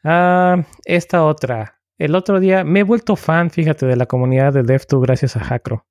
Ah, 0.05 0.65
esta 0.85 1.25
otra. 1.25 1.81
El 1.99 2.15
otro 2.15 2.41
día 2.41 2.65
me 2.65 2.81
he 2.81 2.83
vuelto 2.83 3.17
fan, 3.17 3.51
fíjate, 3.51 3.87
de 3.87 3.97
la 3.97 4.07
comunidad 4.07 4.53
de 4.53 4.65
Dev2 4.65 5.01
gracias 5.01 5.37
a 5.37 5.41
Hackro. 5.41 5.87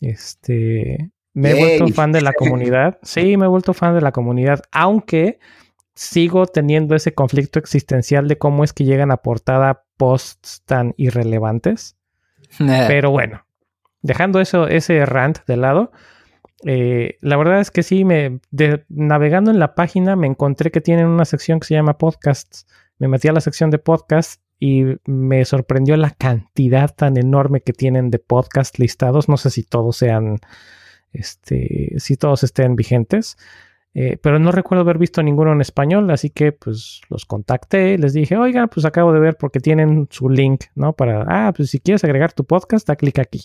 Este, 0.00 1.10
me 1.38 1.50
he 1.50 1.54
vuelto 1.54 1.88
fan 1.94 2.12
de 2.12 2.20
la 2.20 2.32
comunidad. 2.32 2.98
Sí, 3.02 3.36
me 3.36 3.46
he 3.46 3.48
vuelto 3.48 3.74
fan 3.74 3.94
de 3.94 4.00
la 4.00 4.12
comunidad, 4.12 4.62
aunque 4.72 5.38
sigo 5.94 6.46
teniendo 6.46 6.94
ese 6.94 7.14
conflicto 7.14 7.58
existencial 7.58 8.28
de 8.28 8.38
cómo 8.38 8.64
es 8.64 8.72
que 8.72 8.84
llegan 8.84 9.10
a 9.10 9.18
portada 9.18 9.84
posts 9.96 10.62
tan 10.64 10.94
irrelevantes. 10.96 11.96
Pero 12.58 13.10
bueno, 13.10 13.44
dejando 14.02 14.40
eso, 14.40 14.68
ese 14.68 15.04
rant 15.04 15.38
de 15.46 15.56
lado, 15.56 15.92
eh, 16.64 17.18
la 17.20 17.36
verdad 17.36 17.60
es 17.60 17.70
que 17.70 17.82
sí, 17.82 18.04
me, 18.04 18.40
navegando 18.88 19.50
en 19.50 19.58
la 19.58 19.74
página 19.74 20.16
me 20.16 20.26
encontré 20.26 20.70
que 20.70 20.80
tienen 20.80 21.06
una 21.06 21.24
sección 21.24 21.60
que 21.60 21.66
se 21.66 21.74
llama 21.74 21.98
podcasts. 21.98 22.66
Me 22.98 23.08
metí 23.08 23.28
a 23.28 23.32
la 23.32 23.40
sección 23.40 23.70
de 23.70 23.78
podcasts 23.78 24.40
y 24.58 24.84
me 25.04 25.44
sorprendió 25.44 25.96
la 25.96 26.10
cantidad 26.10 26.92
tan 26.94 27.16
enorme 27.16 27.60
que 27.60 27.72
tienen 27.72 28.10
de 28.10 28.18
podcasts 28.18 28.78
listados. 28.78 29.28
No 29.28 29.36
sé 29.36 29.50
si 29.50 29.62
todos 29.62 29.96
sean, 29.96 30.38
este, 31.12 31.94
si 31.98 32.16
todos 32.16 32.44
estén 32.44 32.76
vigentes. 32.76 33.36
Eh, 33.94 34.18
pero 34.22 34.38
no 34.38 34.52
recuerdo 34.52 34.82
haber 34.82 34.98
visto 34.98 35.22
ninguno 35.22 35.52
en 35.52 35.60
español, 35.60 36.10
así 36.10 36.30
que 36.30 36.52
pues 36.52 37.00
los 37.08 37.24
contacté, 37.24 37.98
les 37.98 38.12
dije, 38.12 38.36
oiga, 38.36 38.66
pues 38.68 38.86
acabo 38.86 39.12
de 39.12 39.18
ver 39.18 39.36
porque 39.36 39.60
tienen 39.60 40.06
su 40.10 40.28
link, 40.28 40.66
¿no? 40.74 40.92
Para, 40.92 41.24
ah, 41.26 41.52
pues 41.52 41.70
si 41.70 41.80
quieres 41.80 42.04
agregar 42.04 42.32
tu 42.32 42.44
podcast, 42.44 42.86
da 42.86 42.96
clic 42.96 43.18
aquí. 43.18 43.44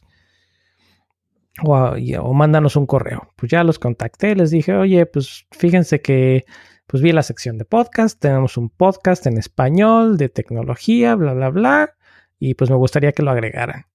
O, 1.63 1.73
o, 1.75 2.33
mándanos 2.33 2.75
un 2.75 2.85
correo. 2.85 3.31
Pues 3.35 3.51
ya 3.51 3.63
los 3.63 3.79
contacté, 3.79 4.35
les 4.35 4.51
dije, 4.51 4.73
oye, 4.75 5.05
pues 5.05 5.47
fíjense 5.51 6.01
que 6.01 6.45
pues 6.87 7.01
vi 7.01 7.11
la 7.11 7.23
sección 7.23 7.57
de 7.57 7.65
podcast, 7.65 8.19
tenemos 8.19 8.57
un 8.57 8.69
podcast 8.69 9.25
en 9.25 9.37
español 9.37 10.17
de 10.17 10.29
tecnología, 10.29 11.15
bla, 11.15 11.33
bla, 11.33 11.49
bla, 11.49 11.95
y 12.37 12.55
pues 12.55 12.69
me 12.69 12.75
gustaría 12.75 13.13
que 13.13 13.23
lo 13.23 13.31
agregaran. 13.31 13.85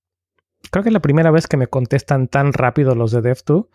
Creo 0.70 0.82
que 0.82 0.90
es 0.90 0.92
la 0.92 1.00
primera 1.00 1.30
vez 1.30 1.46
que 1.46 1.56
me 1.56 1.66
contestan 1.66 2.28
tan 2.28 2.52
rápido 2.52 2.94
los 2.94 3.12
de 3.12 3.22
Dev2 3.22 3.66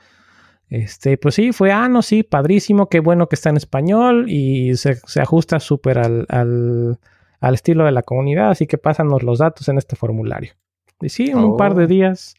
este, 0.74 1.18
pues 1.20 1.36
sí, 1.36 1.52
fue, 1.52 1.72
ah, 1.72 1.88
no, 1.88 2.02
sí, 2.02 2.24
padrísimo, 2.24 2.90
qué 2.90 3.00
bueno 3.00 3.30
que 3.30 3.36
está 3.36 3.52
en 3.52 3.58
español 3.58 4.26
y 4.28 4.76
se, 4.76 4.98
ajusta 5.22 5.60
súper 5.60 6.00
al, 6.00 6.26
al, 6.30 7.54
estilo 7.54 7.86
de 7.86 7.92
la 7.92 8.02
comunidad, 8.02 8.50
así 8.50 8.66
que 8.66 8.80
pásanos 8.80 9.22
los 9.22 9.38
datos 9.38 9.70
en 9.70 9.78
este 9.78 9.96
formulario. 9.96 10.54
Y 11.00 11.10
sí, 11.10 11.32
un 11.32 11.58
par 11.58 11.76
de 11.76 11.84
oh, 11.84 11.88
días 11.88 12.34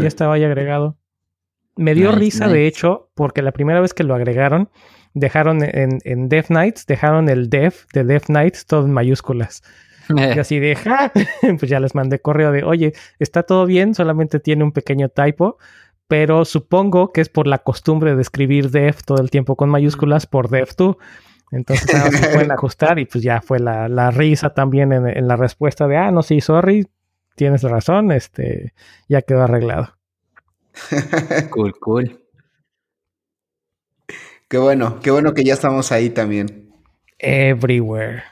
ya 0.00 0.06
estaba 0.06 0.34
ahí 0.34 0.44
agregado. 0.44 0.96
Me 1.74 1.96
dio 1.96 2.12
risa, 2.12 2.46
de 2.46 2.68
hecho, 2.68 3.10
porque 3.14 3.42
la 3.42 3.50
primera 3.50 3.80
vez 3.80 3.94
que 3.94 4.04
lo 4.04 4.14
agregaron, 4.14 4.68
dejaron 5.14 5.64
en, 5.64 5.98
en 6.04 6.28
Dev 6.28 6.46
Nights, 6.50 6.86
dejaron 6.86 7.28
el 7.28 7.50
dev 7.50 7.74
de 7.92 8.04
Dev 8.04 8.22
Nights 8.28 8.64
todo 8.64 8.84
en 8.84 8.92
mayúsculas. 8.92 9.64
Y 10.36 10.38
así 10.38 10.58
de, 10.58 10.76
pues 11.58 11.70
ya 11.70 11.80
les 11.80 11.94
mandé 11.94 12.20
correo 12.20 12.52
de, 12.52 12.64
oye, 12.64 12.92
está 13.18 13.42
todo 13.42 13.66
bien, 13.66 13.94
solamente 13.94 14.40
tiene 14.40 14.64
un 14.64 14.72
pequeño 14.72 15.08
typo, 15.08 15.58
pero 16.08 16.44
supongo 16.44 17.12
que 17.12 17.20
es 17.20 17.28
por 17.28 17.46
la 17.46 17.58
costumbre 17.58 18.14
de 18.14 18.22
escribir 18.22 18.70
dev 18.70 18.96
todo 19.04 19.22
el 19.22 19.30
tiempo 19.30 19.56
con 19.56 19.70
mayúsculas 19.70 20.26
por 20.26 20.48
dev2. 20.48 20.96
Entonces 21.52 21.90
se 21.90 22.28
pueden 22.28 22.50
ajustar 22.52 22.98
y 22.98 23.04
pues 23.04 23.22
ya 23.22 23.40
fue 23.40 23.58
la, 23.58 24.10
risa 24.10 24.54
también 24.54 24.92
en, 24.92 25.28
la 25.28 25.36
respuesta 25.36 25.86
de, 25.86 25.96
ah, 25.96 26.10
no, 26.10 26.22
sí, 26.22 26.40
sorry, 26.40 26.86
tienes 27.36 27.62
razón, 27.62 28.10
este, 28.10 28.72
ya 29.08 29.22
quedó 29.22 29.42
arreglado. 29.42 29.96
cool, 31.50 31.74
cool. 31.78 32.18
Qué 34.48 34.58
bueno, 34.58 35.00
qué 35.00 35.10
bueno 35.10 35.32
que 35.32 35.44
ya 35.44 35.54
estamos 35.54 35.92
ahí 35.92 36.10
también. 36.10 36.70
Everywhere. 37.18 38.24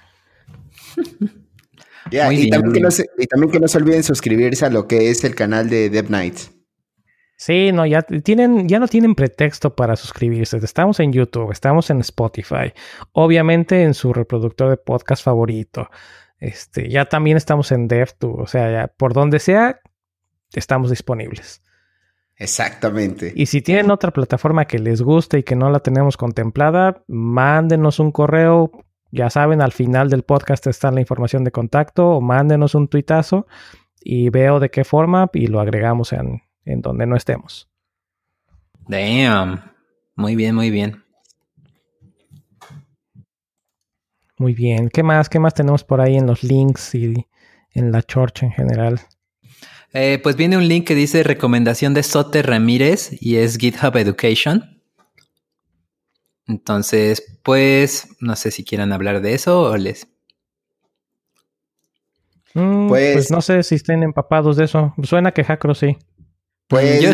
Y, 2.11 2.51
también 2.51 2.73
que 2.73 2.81
no 2.81 2.91
se, 2.91 3.07
y 3.19 3.27
también 3.27 3.53
que 3.53 3.61
no 3.61 3.69
se 3.69 3.79
olviden 3.79 4.03
suscribirse 4.03 4.65
a 4.65 4.71
lo 4.71 4.87
que 4.87 5.11
es 5.11 5.25
el 5.25 5.35
canal 5.35 5.69
de 5.69 5.91
Dev 5.91 6.11
Nights. 6.11 6.53
Sí, 7.37 7.73
no, 7.73 7.87
ya 7.87 8.03
tienen, 8.03 8.69
ya 8.69 8.79
no 8.79 8.87
tienen 8.87 9.15
pretexto 9.15 9.75
para 9.75 9.97
suscribirse. 9.97 10.59
Estamos 10.59 11.01
en 11.01 11.13
YouTube, 11.13 11.53
estamos 11.53 11.89
en 11.89 12.01
Spotify, 12.01 12.75
obviamente 13.13 13.83
en 13.83 13.95
su 13.95 14.13
reproductor 14.13 14.69
de 14.69 14.77
podcast 14.77 15.25
favorito. 15.25 15.89
Este, 16.39 16.91
ya 16.91 17.07
también 17.07 17.39
estamos 17.39 17.73
en 17.73 17.89
DevTube, 17.89 18.41
o 18.41 18.47
sea, 18.47 18.71
ya 18.71 18.89
por 18.89 19.15
donde 19.15 19.39
sea, 19.39 19.81
estamos 20.53 20.91
disponibles. 20.91 21.63
Exactamente. 22.37 23.33
Y 23.37 23.47
si 23.47 23.61
tienen 23.61 23.91
otra 23.91 24.11
plataforma 24.13 24.65
que 24.67 24.79
les 24.79 25.03
guste 25.03 25.39
y 25.39 25.43
que 25.43 25.57
no 25.57 25.71
la 25.71 25.81
tenemos 25.81 26.17
contemplada, 26.17 27.05
mándenos 27.07 28.01
un 28.01 28.13
correo. 28.13 28.71
Ya 29.13 29.31
saben, 29.31 29.61
al 29.61 29.73
final 29.73 30.09
del 30.09 30.23
podcast 30.23 30.67
está 30.67 30.91
la 30.91 31.01
información 31.01 31.45
de 31.45 31.51
contacto 31.51 32.09
o 32.11 32.21
mándenos 32.21 32.75
un 32.75 32.89
tuitazo 32.89 33.47
y 34.01 34.31
veo 34.31 34.61
de 34.61 34.71
qué 34.71 34.85
forma 34.85 35.29
y 35.33 35.49
lo 35.49 35.61
agregamos 35.61 36.13
en, 36.13 36.43
en 36.65 36.81
donde 36.81 37.07
no 37.07 37.17
estemos. 37.17 37.69
Damn. 38.87 39.63
Muy 40.17 40.37
bien, 40.37 40.55
muy 40.55 40.71
bien. 40.71 41.03
Muy 44.39 44.55
bien. 44.55 44.89
¿Qué 44.89 45.03
más? 45.03 45.29
¿Qué 45.29 45.39
más 45.39 45.55
tenemos 45.55 45.85
por 45.85 46.01
ahí 46.01 46.17
en 46.17 46.27
los 46.27 46.43
links 46.43 46.95
y 46.95 47.27
en 47.73 47.93
la 47.93 48.03
church 48.03 48.43
en 48.43 48.53
general? 48.53 49.01
Eh, 49.93 50.19
pues 50.23 50.37
viene 50.37 50.57
un 50.57 50.67
link 50.67 50.87
que 50.87 50.95
dice 50.95 51.23
recomendación 51.23 51.95
de 51.95 52.03
Sote 52.03 52.43
Ramírez 52.43 53.11
y 53.21 53.37
es 53.37 53.59
GitHub 53.59 53.97
Education. 53.97 54.80
Entonces, 56.47 57.39
pues, 57.43 58.09
no 58.21 58.37
sé 58.37 58.51
si 58.51 58.65
quieran 58.65 58.93
hablar 58.93 59.21
de 59.21 59.35
eso 59.35 59.63
o 59.63 59.77
les... 59.77 60.09
Mm, 62.55 62.89
pues, 62.89 63.13
pues, 63.15 63.31
no 63.31 63.41
sé 63.41 63.63
si 63.63 63.77
estén 63.77 64.03
empapados 64.03 64.57
de 64.57 64.65
eso. 64.65 64.93
Suena 65.03 65.33
que 65.33 65.45
Hackro 65.45 65.75
sí. 65.75 65.97
Pues 66.67 67.03
Yo 67.03 67.13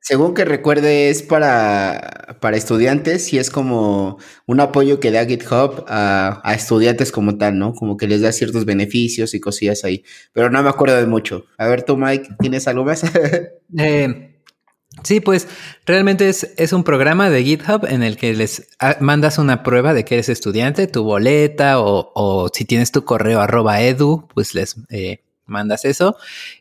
según, 0.00 0.34
que 0.34 0.44
recuerde 0.44 1.08
es 1.08 1.22
para, 1.22 2.36
para 2.40 2.56
estudiantes 2.56 3.32
y 3.32 3.38
es 3.38 3.50
como 3.50 4.18
un 4.46 4.60
apoyo 4.60 5.00
que 5.00 5.10
da 5.10 5.24
GitHub 5.24 5.84
a, 5.88 6.40
a, 6.44 6.54
estudiantes 6.54 7.10
como 7.10 7.36
tal, 7.36 7.58
¿no? 7.58 7.74
Como 7.74 7.96
que 7.96 8.06
les 8.06 8.20
da 8.20 8.32
ciertos 8.32 8.64
beneficios 8.64 9.34
y 9.34 9.40
cosillas 9.40 9.84
ahí. 9.84 10.04
Pero 10.32 10.50
no 10.50 10.62
me 10.62 10.68
acuerdo 10.68 10.96
de 10.96 11.06
mucho. 11.06 11.46
A 11.56 11.66
ver 11.66 11.82
tú, 11.82 11.96
Mike, 11.96 12.28
¿tienes 12.40 12.68
algo 12.68 12.84
más? 12.84 13.02
eh, 13.78 14.27
Sí, 15.02 15.20
pues 15.20 15.48
realmente 15.86 16.28
es, 16.28 16.52
es, 16.56 16.72
un 16.72 16.84
programa 16.84 17.30
de 17.30 17.44
GitHub 17.44 17.86
en 17.86 18.02
el 18.02 18.16
que 18.16 18.34
les 18.34 18.68
mandas 19.00 19.38
una 19.38 19.62
prueba 19.62 19.94
de 19.94 20.04
que 20.04 20.14
eres 20.14 20.28
estudiante, 20.28 20.86
tu 20.86 21.04
boleta 21.04 21.80
o, 21.80 22.12
o 22.14 22.48
si 22.52 22.64
tienes 22.64 22.92
tu 22.92 23.04
correo 23.04 23.40
arroba 23.40 23.80
edu, 23.82 24.28
pues 24.34 24.54
les 24.54 24.76
eh, 24.90 25.22
mandas 25.46 25.84
eso 25.84 26.16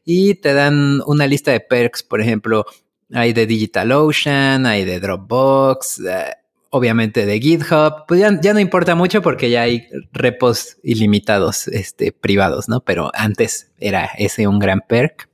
y 0.06 0.36
te 0.36 0.54
dan 0.54 1.02
una 1.06 1.28
lista 1.28 1.52
de 1.52 1.60
perks, 1.60 2.04
por 2.04 2.22
ejemplo, 2.22 2.66
hay 3.14 3.34
de 3.34 3.46
DigitalOcean, 3.46 4.66
hay 4.66 4.86
de 4.86 5.00
Dropbox, 5.00 6.00
eh, 6.00 6.36
obviamente 6.70 7.26
de 7.26 7.40
GitHub, 7.40 8.06
pues 8.08 8.20
ya, 8.20 8.40
ya, 8.42 8.54
no 8.54 8.60
importa 8.60 8.96
mucho 8.96 9.22
porque 9.22 9.50
ya 9.50 9.62
hay 9.62 9.88
repos 10.12 10.78
ilimitados 10.84 11.68
este, 11.68 12.12
privados, 12.12 12.68
¿no? 12.70 12.82
Pero 12.82 13.12
antes 13.14 13.72
era 13.80 14.10
ese 14.18 14.48
un 14.48 14.60
gran 14.60 14.82
perk. 14.82 15.30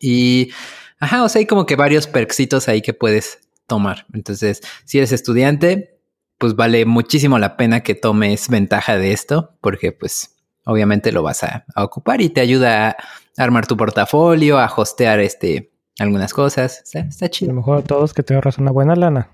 Y 0.00 0.52
Ajá, 1.00 1.22
o 1.22 1.28
sea, 1.28 1.40
hay 1.40 1.46
como 1.46 1.66
que 1.66 1.76
varios 1.76 2.06
perksitos 2.06 2.68
ahí 2.68 2.82
que 2.82 2.92
puedes 2.92 3.40
tomar. 3.66 4.06
Entonces, 4.12 4.62
si 4.84 4.98
eres 4.98 5.12
estudiante, 5.12 5.98
pues 6.38 6.56
vale 6.56 6.84
muchísimo 6.86 7.38
la 7.38 7.56
pena 7.56 7.82
que 7.82 7.94
tomes 7.94 8.48
ventaja 8.48 8.96
de 8.96 9.12
esto, 9.12 9.56
porque 9.60 9.92
pues 9.92 10.36
obviamente 10.64 11.12
lo 11.12 11.22
vas 11.22 11.44
a, 11.44 11.64
ocupar 11.76 12.20
y 12.20 12.30
te 12.30 12.40
ayuda 12.40 12.88
a 12.90 12.96
armar 13.36 13.66
tu 13.66 13.76
portafolio, 13.76 14.58
a 14.58 14.72
hostear 14.74 15.20
este, 15.20 15.70
algunas 15.98 16.32
cosas. 16.32 16.82
Está, 16.94 17.28
chido. 17.28 17.50
A 17.50 17.54
lo 17.54 17.60
mejor 17.60 17.78
a 17.78 17.82
todos 17.82 18.14
que 18.14 18.22
te 18.22 18.34
ahorras 18.34 18.58
una 18.58 18.70
buena 18.70 18.94
lana. 18.94 19.30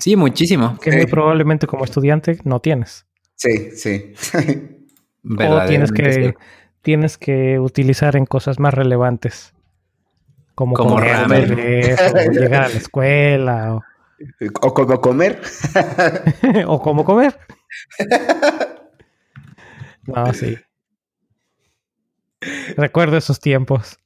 Sí, 0.00 0.16
muchísimo. 0.16 0.78
Que 0.80 0.92
muy 0.92 1.06
probablemente 1.06 1.66
como 1.66 1.84
estudiante 1.84 2.38
no 2.44 2.60
tienes. 2.60 3.06
Sí, 3.36 3.70
sí. 3.74 4.14
o 5.24 5.66
tienes 5.66 5.92
que, 5.92 6.34
tienes 6.82 7.18
que 7.18 7.58
utilizar 7.60 8.16
en 8.16 8.26
cosas 8.26 8.58
más 8.58 8.74
relevantes. 8.74 9.54
Como, 10.58 10.74
comer, 10.74 11.54
llegar 12.32 12.64
a 12.64 12.68
la 12.68 12.74
escuela. 12.74 13.74
O, 13.74 13.80
o 14.66 14.74
como 14.74 15.00
comer. 15.00 15.40
o 16.66 16.82
como 16.82 17.04
comer. 17.04 17.38
no, 20.02 20.34
sí. 20.34 20.58
Recuerdo 22.76 23.16
esos 23.16 23.38
tiempos. 23.38 24.00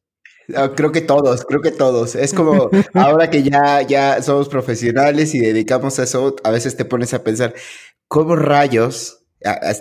creo 0.77 0.93
que 0.93 1.01
todos, 1.01 1.47
creo 1.47 1.62
que 1.62 1.71
todos. 1.71 2.17
Es 2.17 2.35
como 2.35 2.69
ahora 2.93 3.31
que 3.31 3.43
ya, 3.43 3.81
ya 3.81 4.21
somos 4.21 4.51
profesionales 4.51 5.35
y 5.35 5.38
dedicamos 5.38 5.99
a 5.99 6.03
eso, 6.03 6.37
a 6.45 6.51
veces 6.51 6.77
te 6.77 6.85
pones 6.85 7.15
a 7.15 7.25
pensar, 7.25 7.55
¿cómo 8.09 8.37
rayos, 8.37 9.25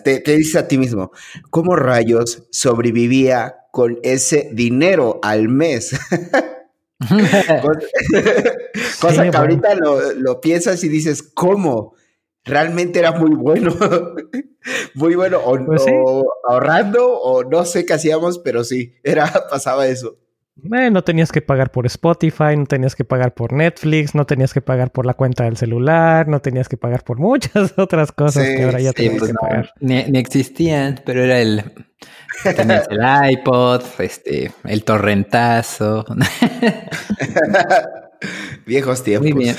te, 0.06 0.22
te 0.22 0.38
dices 0.38 0.56
a 0.56 0.70
ti 0.70 0.78
mismo, 0.78 1.12
cómo 1.50 1.76
rayos 1.76 2.48
sobrevivía 2.50 3.58
con 3.74 4.00
ese 4.04 4.50
dinero 4.54 5.20
al 5.22 5.50
mes? 5.50 6.00
Cosa, 9.00 9.24
que 9.32 9.38
ahorita 9.38 9.76
lo, 9.76 10.42
piensas 10.42 10.84
y 10.84 10.90
dices, 10.90 11.24
¿cómo? 11.24 11.96
Realmente 12.44 13.00
era 13.00 13.12
muy 13.12 13.36
bueno. 13.36 13.76
muy 14.96 15.16
bueno. 15.16 15.42
Pues 15.66 15.86
o, 15.92 16.26
ahorrando, 16.48 17.20
o 17.20 17.44
no 17.44 17.66
sé 17.66 17.86
qué 17.86 17.94
hacíamos, 17.94 18.40
pero 18.40 18.64
sí, 18.64 18.96
era, 19.04 19.32
pasaba 19.50 19.88
eso. 19.88 20.18
Eh, 20.74 20.92
no 20.92 21.04
tenías 21.04 21.32
que 21.32 21.42
pagar 21.42 21.72
por 21.72 21.86
Spotify, 21.86 22.58
no 22.58 22.66
tenías 22.66 22.96
que 22.96 23.06
pagar 23.06 23.34
por 23.34 23.54
Netflix, 23.54 24.14
no 24.14 24.26
tenías 24.26 24.54
que 24.54 24.62
pagar 24.62 24.92
por 24.92 25.06
la 25.06 25.14
cuenta 25.14 25.46
del 25.46 25.58
celular, 25.58 26.28
no 26.28 26.42
tenías 26.42 26.70
que 26.70 26.78
pagar 26.78 27.04
por 27.04 27.20
muchas 27.20 27.74
otras 27.78 28.12
cosas 28.12 28.48
que 28.48 28.64
ahora 28.64 28.80
ya 28.80 28.94
tenías 28.94 29.18
pues 29.18 29.32
que 29.32 29.38
pagar. 29.38 29.74
Ni, 29.80 30.04
ni, 30.04 30.20
existían, 30.20 31.02
pero 31.06 31.24
era 31.24 31.40
el, 31.40 31.64
Tenías 32.44 32.88
el 32.90 33.00
iPod, 33.32 33.84
este, 34.00 34.52
el 34.64 34.84
torrentazo. 34.84 36.06
Viejos 38.66 39.04
tiempos. 39.04 39.32
Muy 39.32 39.44
bien. 39.44 39.56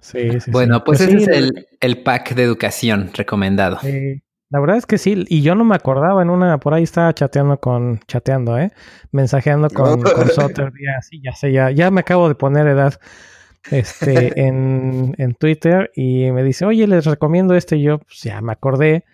Sí, 0.00 0.40
sí, 0.40 0.50
bueno, 0.50 0.84
pues, 0.84 0.98
pues 0.98 1.22
ese 1.22 1.38
es 1.38 1.50
el, 1.80 2.02
pack 2.02 2.34
de 2.34 2.44
educación 2.44 3.10
recomendado. 3.14 3.78
La 4.48 4.60
verdad 4.60 4.76
es 4.76 4.86
que 4.86 4.98
sí, 4.98 5.24
y 5.28 5.42
yo 5.42 5.56
no 5.56 5.64
me 5.64 5.74
acordaba 5.74 6.22
en 6.22 6.30
una, 6.30 6.58
por 6.58 6.72
ahí 6.72 6.84
estaba 6.84 7.12
chateando 7.12 7.58
con, 7.58 7.98
chateando, 8.06 8.56
¿eh? 8.58 8.70
Mensajeando 9.10 9.68
con, 9.70 10.00
con 10.02 10.28
Soter, 10.30 10.72
ya, 10.80 11.02
sí, 11.02 11.20
ya 11.22 11.32
sé, 11.32 11.52
ya, 11.52 11.72
ya 11.72 11.90
me 11.90 12.00
acabo 12.00 12.28
de 12.28 12.36
poner 12.36 12.68
edad 12.68 13.00
este, 13.72 14.40
en, 14.46 15.14
en 15.18 15.34
Twitter 15.34 15.90
y 15.96 16.30
me 16.30 16.44
dice, 16.44 16.64
oye, 16.64 16.86
les 16.86 17.06
recomiendo 17.06 17.54
este, 17.54 17.76
y 17.76 17.82
yo 17.82 17.98
pues 17.98 18.22
ya 18.22 18.40
me 18.40 18.52
acordé, 18.52 19.04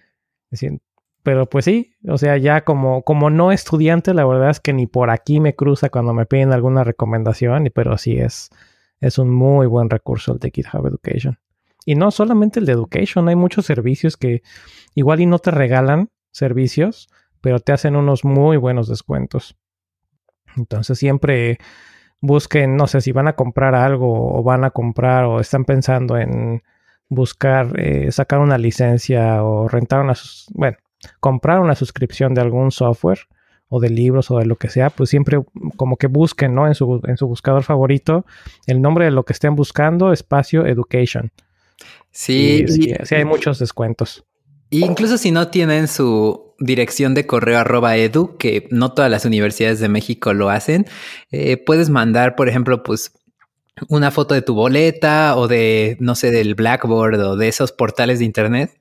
pero 1.22 1.46
pues 1.46 1.64
sí, 1.64 1.94
o 2.06 2.18
sea, 2.18 2.36
ya 2.36 2.62
como, 2.62 3.02
como 3.02 3.30
no 3.30 3.52
estudiante, 3.52 4.12
la 4.12 4.26
verdad 4.26 4.50
es 4.50 4.60
que 4.60 4.74
ni 4.74 4.86
por 4.86 5.08
aquí 5.08 5.40
me 5.40 5.54
cruza 5.54 5.88
cuando 5.88 6.12
me 6.12 6.26
piden 6.26 6.52
alguna 6.52 6.84
recomendación, 6.84 7.70
pero 7.74 7.96
sí 7.96 8.18
es, 8.18 8.50
es 9.00 9.18
un 9.18 9.30
muy 9.30 9.66
buen 9.66 9.88
recurso 9.88 10.32
el 10.32 10.40
de 10.40 10.50
GitHub 10.50 10.86
Education. 10.86 11.38
Y 11.84 11.94
no 11.94 12.10
solamente 12.10 12.60
el 12.60 12.66
de 12.66 12.72
Education, 12.72 13.28
hay 13.28 13.36
muchos 13.36 13.66
servicios 13.66 14.16
que 14.16 14.42
igual 14.94 15.20
y 15.20 15.26
no 15.26 15.38
te 15.38 15.50
regalan 15.50 16.10
servicios, 16.30 17.08
pero 17.40 17.60
te 17.60 17.72
hacen 17.72 17.96
unos 17.96 18.24
muy 18.24 18.56
buenos 18.56 18.88
descuentos. 18.88 19.56
Entonces 20.56 20.98
siempre 20.98 21.58
busquen, 22.20 22.76
no 22.76 22.86
sé 22.86 23.00
si 23.00 23.12
van 23.12 23.28
a 23.28 23.34
comprar 23.34 23.74
algo 23.74 24.38
o 24.38 24.42
van 24.42 24.64
a 24.64 24.70
comprar 24.70 25.24
o 25.24 25.40
están 25.40 25.64
pensando 25.64 26.16
en 26.16 26.62
buscar 27.08 27.78
eh, 27.78 28.10
sacar 28.12 28.38
una 28.38 28.58
licencia 28.58 29.42
o 29.42 29.68
rentar 29.68 30.00
una, 30.00 30.14
bueno, 30.54 30.78
comprar 31.20 31.60
una 31.60 31.74
suscripción 31.74 32.32
de 32.32 32.40
algún 32.40 32.70
software 32.70 33.18
o 33.68 33.80
de 33.80 33.90
libros 33.90 34.30
o 34.30 34.38
de 34.38 34.46
lo 34.46 34.56
que 34.56 34.68
sea, 34.68 34.90
pues 34.90 35.10
siempre 35.10 35.42
como 35.76 35.96
que 35.96 36.06
busquen, 36.06 36.54
¿no? 36.54 36.66
En 36.66 36.74
su, 36.74 37.00
en 37.04 37.16
su 37.16 37.26
buscador 37.26 37.62
favorito 37.62 38.24
el 38.66 38.80
nombre 38.80 39.06
de 39.06 39.10
lo 39.10 39.24
que 39.24 39.32
estén 39.32 39.56
buscando, 39.56 40.12
espacio 40.12 40.66
education. 40.66 41.32
Sí, 42.12 42.64
sí, 42.68 42.94
hay 43.14 43.24
muchos 43.24 43.58
descuentos. 43.58 44.24
incluso 44.70 45.18
si 45.18 45.30
no 45.32 45.48
tienen 45.48 45.88
su 45.88 46.54
dirección 46.58 47.14
de 47.14 47.26
correo 47.26 47.58
arroba 47.58 47.96
edu, 47.96 48.36
que 48.36 48.68
no 48.70 48.92
todas 48.92 49.10
las 49.10 49.24
universidades 49.24 49.80
de 49.80 49.88
México 49.88 50.32
lo 50.32 50.50
hacen, 50.50 50.86
eh, 51.30 51.56
puedes 51.56 51.90
mandar, 51.90 52.36
por 52.36 52.48
ejemplo, 52.48 52.82
pues 52.82 53.12
una 53.88 54.10
foto 54.10 54.34
de 54.34 54.42
tu 54.42 54.54
boleta 54.54 55.36
o 55.36 55.48
de, 55.48 55.96
no 56.00 56.14
sé, 56.14 56.30
del 56.30 56.54
Blackboard 56.54 57.20
o 57.20 57.36
de 57.36 57.48
esos 57.48 57.72
portales 57.72 58.18
de 58.18 58.26
Internet 58.26 58.78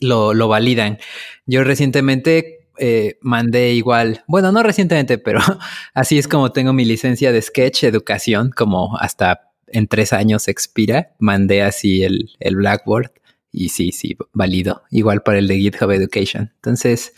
lo, 0.00 0.34
lo 0.34 0.48
validan. 0.48 0.98
Yo 1.46 1.64
recientemente 1.64 2.68
eh, 2.78 3.18
mandé 3.20 3.72
igual, 3.72 4.22
bueno, 4.28 4.52
no 4.52 4.62
recientemente, 4.62 5.18
pero 5.18 5.40
así 5.94 6.18
es 6.18 6.28
como 6.28 6.52
tengo 6.52 6.72
mi 6.72 6.84
licencia 6.84 7.32
de 7.32 7.42
Sketch 7.42 7.84
Educación, 7.84 8.50
como 8.54 8.96
hasta 8.98 9.47
en 9.72 9.88
tres 9.88 10.12
años 10.12 10.48
expira, 10.48 11.14
mandé 11.18 11.62
así 11.62 12.02
el, 12.02 12.30
el 12.40 12.56
Blackboard 12.56 13.12
y 13.50 13.70
sí, 13.70 13.92
sí, 13.92 14.16
válido, 14.32 14.82
igual 14.90 15.22
para 15.22 15.38
el 15.38 15.48
de 15.48 15.58
GitHub 15.58 15.90
Education. 15.90 16.52
Entonces, 16.56 17.14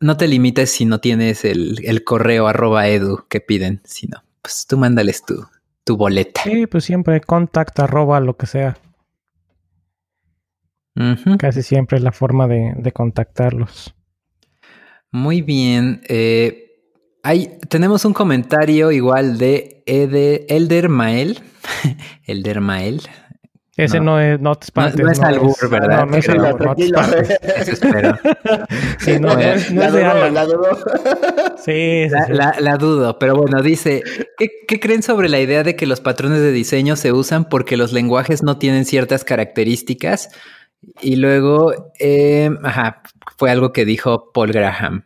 no 0.00 0.16
te 0.16 0.28
limites 0.28 0.70
si 0.70 0.84
no 0.84 1.00
tienes 1.00 1.44
el, 1.44 1.80
el 1.84 2.04
correo 2.04 2.46
arroba 2.46 2.88
edu 2.88 3.24
que 3.28 3.40
piden, 3.40 3.80
sino 3.84 4.22
pues 4.42 4.66
tú 4.68 4.78
mándales 4.78 5.24
tu, 5.24 5.44
tu 5.84 5.96
boleta. 5.96 6.42
Sí, 6.44 6.66
pues 6.66 6.84
siempre 6.84 7.20
contact 7.20 7.78
arroba 7.80 8.20
lo 8.20 8.36
que 8.36 8.46
sea. 8.46 8.76
Casi 11.38 11.62
siempre 11.62 11.98
es 11.98 12.02
la 12.02 12.12
forma 12.12 12.48
de, 12.48 12.92
contactarlos. 12.92 13.94
Muy 15.10 15.42
bien. 15.42 16.00
Eh, 16.08 16.65
tenemos 17.68 18.04
un 18.04 18.12
comentario 18.12 18.92
igual 18.92 19.38
de 19.38 19.82
Elder 19.86 20.88
Mael. 20.88 21.40
Elder 22.26 22.60
Mael. 22.60 23.02
Ese 23.76 24.00
no, 24.00 24.18
es, 24.18 24.40
no 24.40 24.54
te 24.54 24.64
espantes. 24.64 25.04
No, 25.04 25.12
es 25.12 25.20
albur, 25.20 25.68
¿verdad? 25.68 26.06
No, 26.06 26.16
es 26.16 26.26
albur, 26.30 26.64
no 26.64 26.74
te 26.74 26.84
espantes. 26.86 27.30
Eso 27.56 27.72
espero. 27.72 28.18
Sí, 29.00 29.20
no, 29.20 29.38
es, 29.38 29.70
no 29.70 29.82
es 29.82 29.92
de 29.92 30.04
Alan. 30.04 30.32
La 30.32 30.46
dudo. 30.46 30.68
Sí, 31.58 32.08
sí, 32.08 32.32
la, 32.32 32.76
dudo, 32.78 33.18
pero 33.18 33.36
bueno, 33.36 33.60
dice, 33.60 34.02
¿qué, 34.38 34.48
¿qué, 34.66 34.80
creen 34.80 35.02
sobre 35.02 35.28
la 35.28 35.40
idea 35.40 35.62
de 35.62 35.76
que 35.76 35.84
los 35.84 36.00
patrones 36.00 36.40
de 36.40 36.52
diseño 36.52 36.96
se 36.96 37.12
usan 37.12 37.50
porque 37.50 37.76
los 37.76 37.92
lenguajes 37.92 38.42
no 38.42 38.56
tienen 38.56 38.86
ciertas 38.86 39.24
características 39.24 40.30
y 41.02 41.16
luego, 41.16 41.92
eh, 41.98 42.50
ajá, 42.62 43.02
fue 43.36 43.50
algo 43.50 43.72
que 43.72 43.84
dijo 43.84 44.32
Paul 44.32 44.52
Graham 44.52 45.04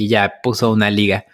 y 0.00 0.08
ya 0.08 0.40
puso 0.42 0.72
una 0.72 0.90
liga. 0.90 1.26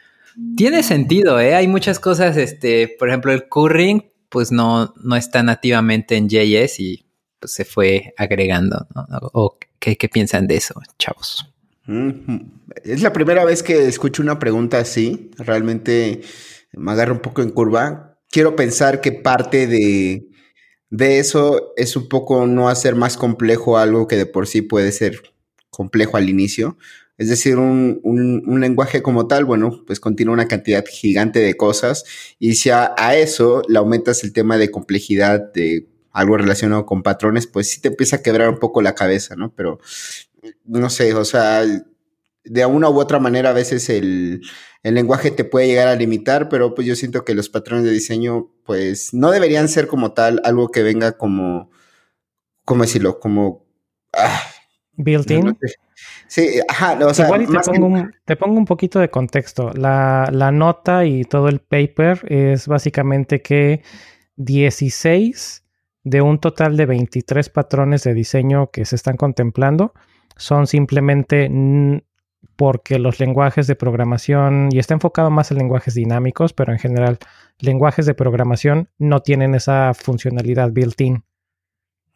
Tiene 0.56 0.82
sentido, 0.82 1.40
¿eh? 1.40 1.54
Hay 1.54 1.68
muchas 1.68 1.98
cosas, 1.98 2.36
este, 2.36 2.94
por 2.98 3.08
ejemplo, 3.08 3.32
el 3.32 3.48
curring, 3.48 4.10
pues 4.28 4.52
no, 4.52 4.92
no 5.02 5.16
está 5.16 5.42
nativamente 5.42 6.16
en 6.16 6.28
JS 6.28 6.80
y 6.80 7.06
pues, 7.40 7.52
se 7.52 7.64
fue 7.64 8.12
agregando. 8.18 8.86
¿O 9.32 9.56
qué, 9.78 9.96
piensan 10.12 10.46
de 10.46 10.56
eso, 10.56 10.74
chavos? 10.98 11.48
Es 12.84 13.02
la 13.02 13.12
primera 13.12 13.44
vez 13.44 13.62
que 13.62 13.86
escucho 13.86 14.22
una 14.22 14.38
pregunta 14.38 14.78
así. 14.78 15.30
Realmente 15.38 16.20
me 16.72 16.92
agarra 16.92 17.12
un 17.12 17.20
poco 17.20 17.42
en 17.42 17.50
curva. 17.50 18.18
Quiero 18.30 18.56
pensar 18.56 19.00
que 19.00 19.12
parte 19.12 19.66
de, 19.66 20.28
de 20.90 21.18
eso 21.18 21.72
es 21.76 21.96
un 21.96 22.08
poco 22.08 22.46
no 22.46 22.68
hacer 22.68 22.94
más 22.94 23.16
complejo 23.16 23.78
algo 23.78 24.06
que 24.06 24.16
de 24.16 24.26
por 24.26 24.48
sí 24.48 24.60
puede 24.60 24.92
ser 24.92 25.22
complejo 25.70 26.16
al 26.16 26.28
inicio. 26.28 26.76
Es 27.18 27.28
decir, 27.30 27.56
un, 27.56 28.60
lenguaje 28.60 29.02
como 29.02 29.26
tal, 29.26 29.44
bueno, 29.46 29.82
pues 29.86 30.00
contiene 30.00 30.32
una 30.32 30.48
cantidad 30.48 30.84
gigante 30.86 31.40
de 31.40 31.56
cosas 31.56 32.04
y 32.38 32.54
si 32.56 32.70
a, 32.70 32.94
eso 33.16 33.62
le 33.68 33.78
aumentas 33.78 34.22
el 34.22 34.32
tema 34.32 34.58
de 34.58 34.70
complejidad 34.70 35.52
de 35.52 35.88
algo 36.12 36.36
relacionado 36.36 36.84
con 36.84 37.02
patrones, 37.02 37.46
pues 37.46 37.70
sí 37.70 37.80
te 37.80 37.88
empieza 37.88 38.16
a 38.16 38.22
quebrar 38.22 38.50
un 38.50 38.58
poco 38.58 38.82
la 38.82 38.94
cabeza, 38.94 39.34
¿no? 39.34 39.52
Pero 39.54 39.80
no 40.64 40.90
sé, 40.90 41.14
o 41.14 41.24
sea, 41.24 41.64
de 42.44 42.66
una 42.66 42.90
u 42.90 43.00
otra 43.00 43.18
manera 43.18 43.50
a 43.50 43.54
veces 43.54 43.88
el, 43.88 44.42
el 44.82 44.94
lenguaje 44.94 45.30
te 45.30 45.44
puede 45.44 45.66
llegar 45.66 45.88
a 45.88 45.96
limitar, 45.96 46.48
pero 46.48 46.74
pues 46.74 46.86
yo 46.86 46.94
siento 46.96 47.24
que 47.24 47.34
los 47.34 47.48
patrones 47.48 47.84
de 47.84 47.92
diseño 47.92 48.50
pues 48.64 49.14
no 49.14 49.30
deberían 49.30 49.68
ser 49.68 49.86
como 49.86 50.12
tal 50.12 50.40
algo 50.44 50.68
que 50.68 50.82
venga 50.82 51.16
como, 51.16 51.70
¿cómo 52.64 52.82
decirlo? 52.82 53.20
Como... 53.20 53.64
Ah, 54.12 54.42
Built-in. 54.96 55.56
Sí, 56.28 56.60
ajá, 56.68 56.98
o 57.06 57.14
sea, 57.14 57.26
Igual 57.26 57.46
te, 58.24 58.36
pongo 58.36 58.58
un, 58.58 58.64
poquito 58.64 58.98
de 58.98 59.10
contexto. 59.10 59.70
La, 59.74 60.28
la, 60.32 60.50
nota 60.50 61.04
y 61.04 61.24
todo 61.24 61.48
el 61.48 61.60
paper 61.60 62.24
es 62.28 62.66
básicamente 62.66 63.42
que 63.42 63.82
16 64.36 65.64
de 66.04 66.22
un 66.22 66.38
total 66.38 66.76
de 66.76 66.86
23 66.86 67.48
patrones 67.50 68.04
de 68.04 68.14
diseño 68.14 68.70
que 68.70 68.84
se 68.84 68.96
están 68.96 69.16
contemplando 69.16 69.92
son 70.36 70.66
simplemente 70.66 71.48
porque 72.56 72.98
los 72.98 73.20
lenguajes 73.20 73.66
de 73.66 73.76
programación, 73.76 74.68
y 74.72 74.78
está 74.78 74.94
enfocado 74.94 75.30
más 75.30 75.50
en 75.50 75.58
lenguajes 75.58 75.94
dinámicos, 75.94 76.52
pero 76.52 76.72
en 76.72 76.78
general, 76.78 77.18
lenguajes 77.58 78.06
de 78.06 78.14
programación 78.14 78.88
no 78.98 79.20
tienen 79.20 79.54
esa 79.54 79.92
funcionalidad 79.94 80.70
built-in. 80.72 81.24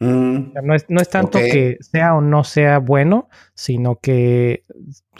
Mm, 0.03 0.53
no, 0.63 0.73
es, 0.99 1.09
tanto 1.09 1.37
que 1.37 1.77
sea 1.79 2.15
o 2.15 2.21
no 2.21 2.43
sea 2.43 2.79
bueno, 2.79 3.29
sino 3.53 3.97
que 3.97 4.65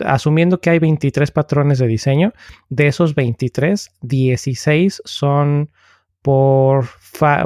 asumiendo 0.04 0.60
que 0.60 0.72
hay 0.72 0.80
23 0.80 1.30
patrones 1.30 1.78
de 1.78 1.86
diseño, 1.86 2.34
de 2.70 2.88
esos 2.88 3.14
23, 3.14 3.92
16 4.02 5.04
son 5.06 5.70
por 6.24 6.86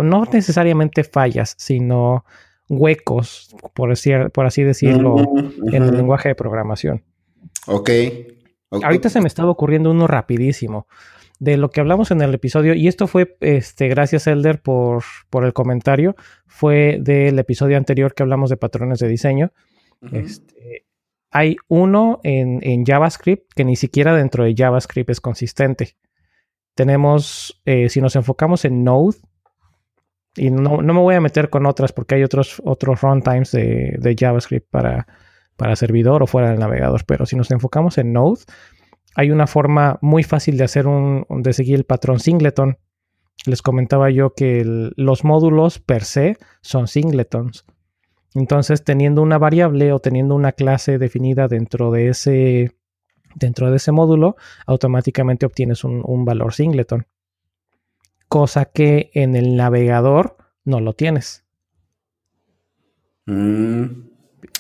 no 0.01 0.23
necesariamente 0.31 1.03
fallas, 1.03 1.55
sino 1.57 2.23
huecos, 2.69 3.53
por, 3.73 3.89
decir, 3.89 4.29
por 4.29 4.45
así 4.45 4.63
decirlo, 4.63 5.17
en 5.73 5.83
el 5.83 5.91
lenguaje 5.91 6.29
de 6.29 6.35
programación. 6.35 7.03
ok. 7.67 7.89
Ahorita 8.71 9.09
se 9.09 9.19
me 9.19 9.27
estaba 9.27 9.51
ocurriendo 9.51 9.91
uno 9.91 10.07
rapidísimo 10.07 10.87
de 11.45 11.57
lo 11.57 11.69
que 11.69 11.79
hablamos 11.79 12.09
en 12.09 12.21
el 12.21 12.33
episodio, 12.33 12.73
y 12.73 12.87
esto 12.87 13.05
fue, 13.05 13.37
este, 13.39 13.87
gracias 13.87 14.25
Elder 14.25 14.63
por, 14.63 15.03
por 15.29 15.45
el 15.45 15.53
comentario, 15.53 16.15
fue 16.47 16.97
del 16.99 17.37
episodio 17.37 17.77
anterior 17.77 18.15
que 18.15 18.23
hablamos 18.23 18.49
de 18.49 18.57
patrones 18.57 18.97
de 18.97 19.07
diseño. 19.07 19.51
este, 20.11 20.85
hay 21.29 21.57
uno 21.67 22.19
en, 22.23 22.83
JavaScript 22.83 23.53
que 23.53 23.63
ni 23.63 23.75
siquiera 23.75 24.15
dentro 24.15 24.43
de 24.43 24.55
JavaScript 24.57 25.11
es 25.11 25.21
consistente. 25.21 25.95
Tenemos, 26.73 27.61
eh, 27.65 27.89
si 27.89 28.01
nos 28.01 28.15
enfocamos 28.15 28.65
en 28.65 28.83
Node, 28.83 29.17
y 30.35 30.49
no, 30.49 30.79
me 30.79 30.93
voy 30.93 31.13
a 31.13 31.21
meter 31.21 31.51
con 31.51 31.67
otras 31.67 31.93
porque 31.93 32.15
hay 32.15 32.23
otros, 32.23 32.59
otros 32.65 33.01
runtimes 33.01 33.51
de, 33.51 33.97
de 33.99 34.15
JavaScript 34.17 34.67
para, 34.71 35.07
para 35.55 35.75
servidor 35.75 36.23
o 36.23 36.27
fuera 36.27 36.49
del 36.49 36.59
navegador, 36.59 37.05
pero 37.05 37.27
si 37.27 37.35
nos 37.35 37.51
enfocamos 37.51 37.99
en 37.99 38.13
Node, 38.13 38.41
hay 39.15 39.31
una 39.31 39.47
forma 39.47 39.97
muy 40.01 40.23
fácil 40.23 40.57
de 40.57 40.65
hacer 40.65 40.87
un, 40.87 41.25
de 41.29 41.53
seguir 41.53 41.75
el 41.75 41.85
patrón 41.85 42.19
singleton. 42.19 42.77
Les 43.45 43.61
comentaba 43.61 44.09
yo 44.09 44.33
que 44.33 44.63
los 44.95 45.23
módulos 45.23 45.79
per 45.79 46.03
se 46.03 46.37
son 46.61 46.87
singletons. 46.87 47.65
Entonces, 48.33 48.83
teniendo 48.83 49.21
una 49.21 49.37
variable 49.37 49.93
o 49.93 49.99
teniendo 49.99 50.35
una 50.35 50.51
clase 50.51 50.97
definida 50.97 51.47
dentro 51.47 51.91
de 51.91 52.09
ese, 52.09 52.75
dentro 53.35 53.71
de 53.71 53.77
ese 53.77 53.93
módulo, 53.93 54.35
automáticamente 54.65 55.45
obtienes 55.45 55.85
un, 55.85 56.25
valor 56.25 56.53
singleton. 56.53 57.07
Cosa 58.27 58.65
que 58.65 59.11
en 59.13 59.37
el 59.37 59.55
navegador 59.55 60.35
no 60.65 60.81
lo 60.81 60.93
tienes. 60.93 61.45
Mm 63.25 64.14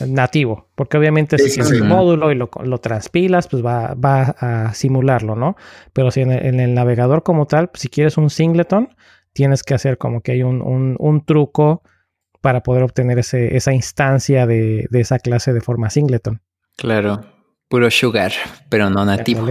nativo, 0.07 0.69
porque 0.75 0.97
obviamente 0.97 1.37
si 1.37 1.53
tienes 1.53 1.81
un 1.81 1.87
módulo 1.87 2.31
y 2.31 2.35
lo, 2.35 2.77
transpilas, 2.79 3.47
pues 3.47 3.63
va, 3.63 3.95
a 4.39 4.73
simularlo, 4.73 5.35
¿no? 5.35 5.55
Pero 5.93 6.11
si 6.11 6.21
en 6.21 6.31
el, 6.31 6.73
navegador 6.73 7.23
como 7.23 7.47
tal, 7.47 7.69
si 7.73 7.89
quieres 7.89 8.17
un 8.17 8.29
singleton, 8.29 8.95
tienes 9.33 9.63
que 9.63 9.73
hacer 9.73 9.97
como 9.97 10.21
que 10.21 10.33
hay 10.33 10.43
un, 10.43 11.23
truco 11.25 11.83
para 12.41 12.61
poder 12.61 12.83
obtener 12.83 13.19
ese, 13.19 13.55
esa 13.55 13.73
instancia 13.73 14.45
de, 14.45 14.87
esa 14.91 15.19
clase 15.19 15.53
de 15.53 15.61
forma 15.61 15.89
singleton. 15.89 16.41
Claro, 16.77 17.25
puro 17.67 17.89
sugar, 17.89 18.31
pero 18.69 18.89
no 18.89 19.05
nativo. 19.05 19.47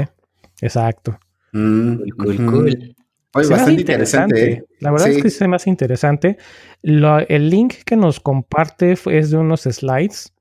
Exacto. 0.61 1.19
Mm, 1.53 1.97
cool, 2.17 2.37
cool, 2.47 2.97
bastante 3.35 3.73
interesante. 3.73 4.53
¿eh? 4.53 4.65
La 4.81 4.91
verdad 4.91 5.09
es 5.09 5.21
que 5.21 5.29
es 5.29 5.49
más 5.49 5.67
interesante. 5.67 6.39
el 6.83 7.51
link 7.51 7.75
que 7.85 7.97
nos 7.97 8.21
comparte 8.21 8.95
es 9.07 9.31
de 9.31 9.37
unos 9.37 9.63
slides 9.63 10.35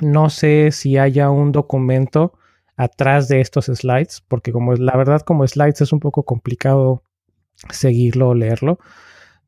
no 0.00 0.30
sé 0.30 0.70
si 0.70 0.96
haya 0.96 1.30
un 1.30 1.52
documento 1.52 2.34
atrás 2.76 3.28
de 3.28 3.40
estos 3.40 3.66
slides, 3.66 4.22
porque 4.28 4.52
como 4.52 4.74
la 4.74 4.96
verdad 4.96 5.22
como 5.22 5.46
slides 5.46 5.80
es 5.80 5.92
un 5.92 6.00
poco 6.00 6.24
complicado 6.24 7.02
seguirlo 7.70 8.28
o 8.28 8.34
leerlo. 8.34 8.78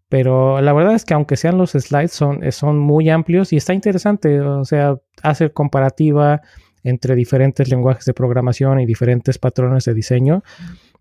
Pero 0.08 0.60
la 0.60 0.72
verdad 0.72 0.94
es 0.94 1.04
que 1.04 1.14
aunque 1.14 1.36
sean 1.36 1.56
los 1.56 1.70
slides, 1.70 2.10
son, 2.10 2.40
son 2.50 2.78
muy 2.78 3.08
amplios 3.10 3.52
y 3.52 3.56
está 3.56 3.74
interesante. 3.74 4.40
O 4.40 4.64
sea, 4.64 4.96
hacer 5.22 5.52
comparativa 5.52 6.40
entre 6.82 7.14
diferentes 7.14 7.68
lenguajes 7.68 8.06
de 8.06 8.14
programación 8.14 8.80
y 8.80 8.86
diferentes 8.86 9.38
patrones 9.38 9.84
de 9.84 9.94
diseño. 9.94 10.42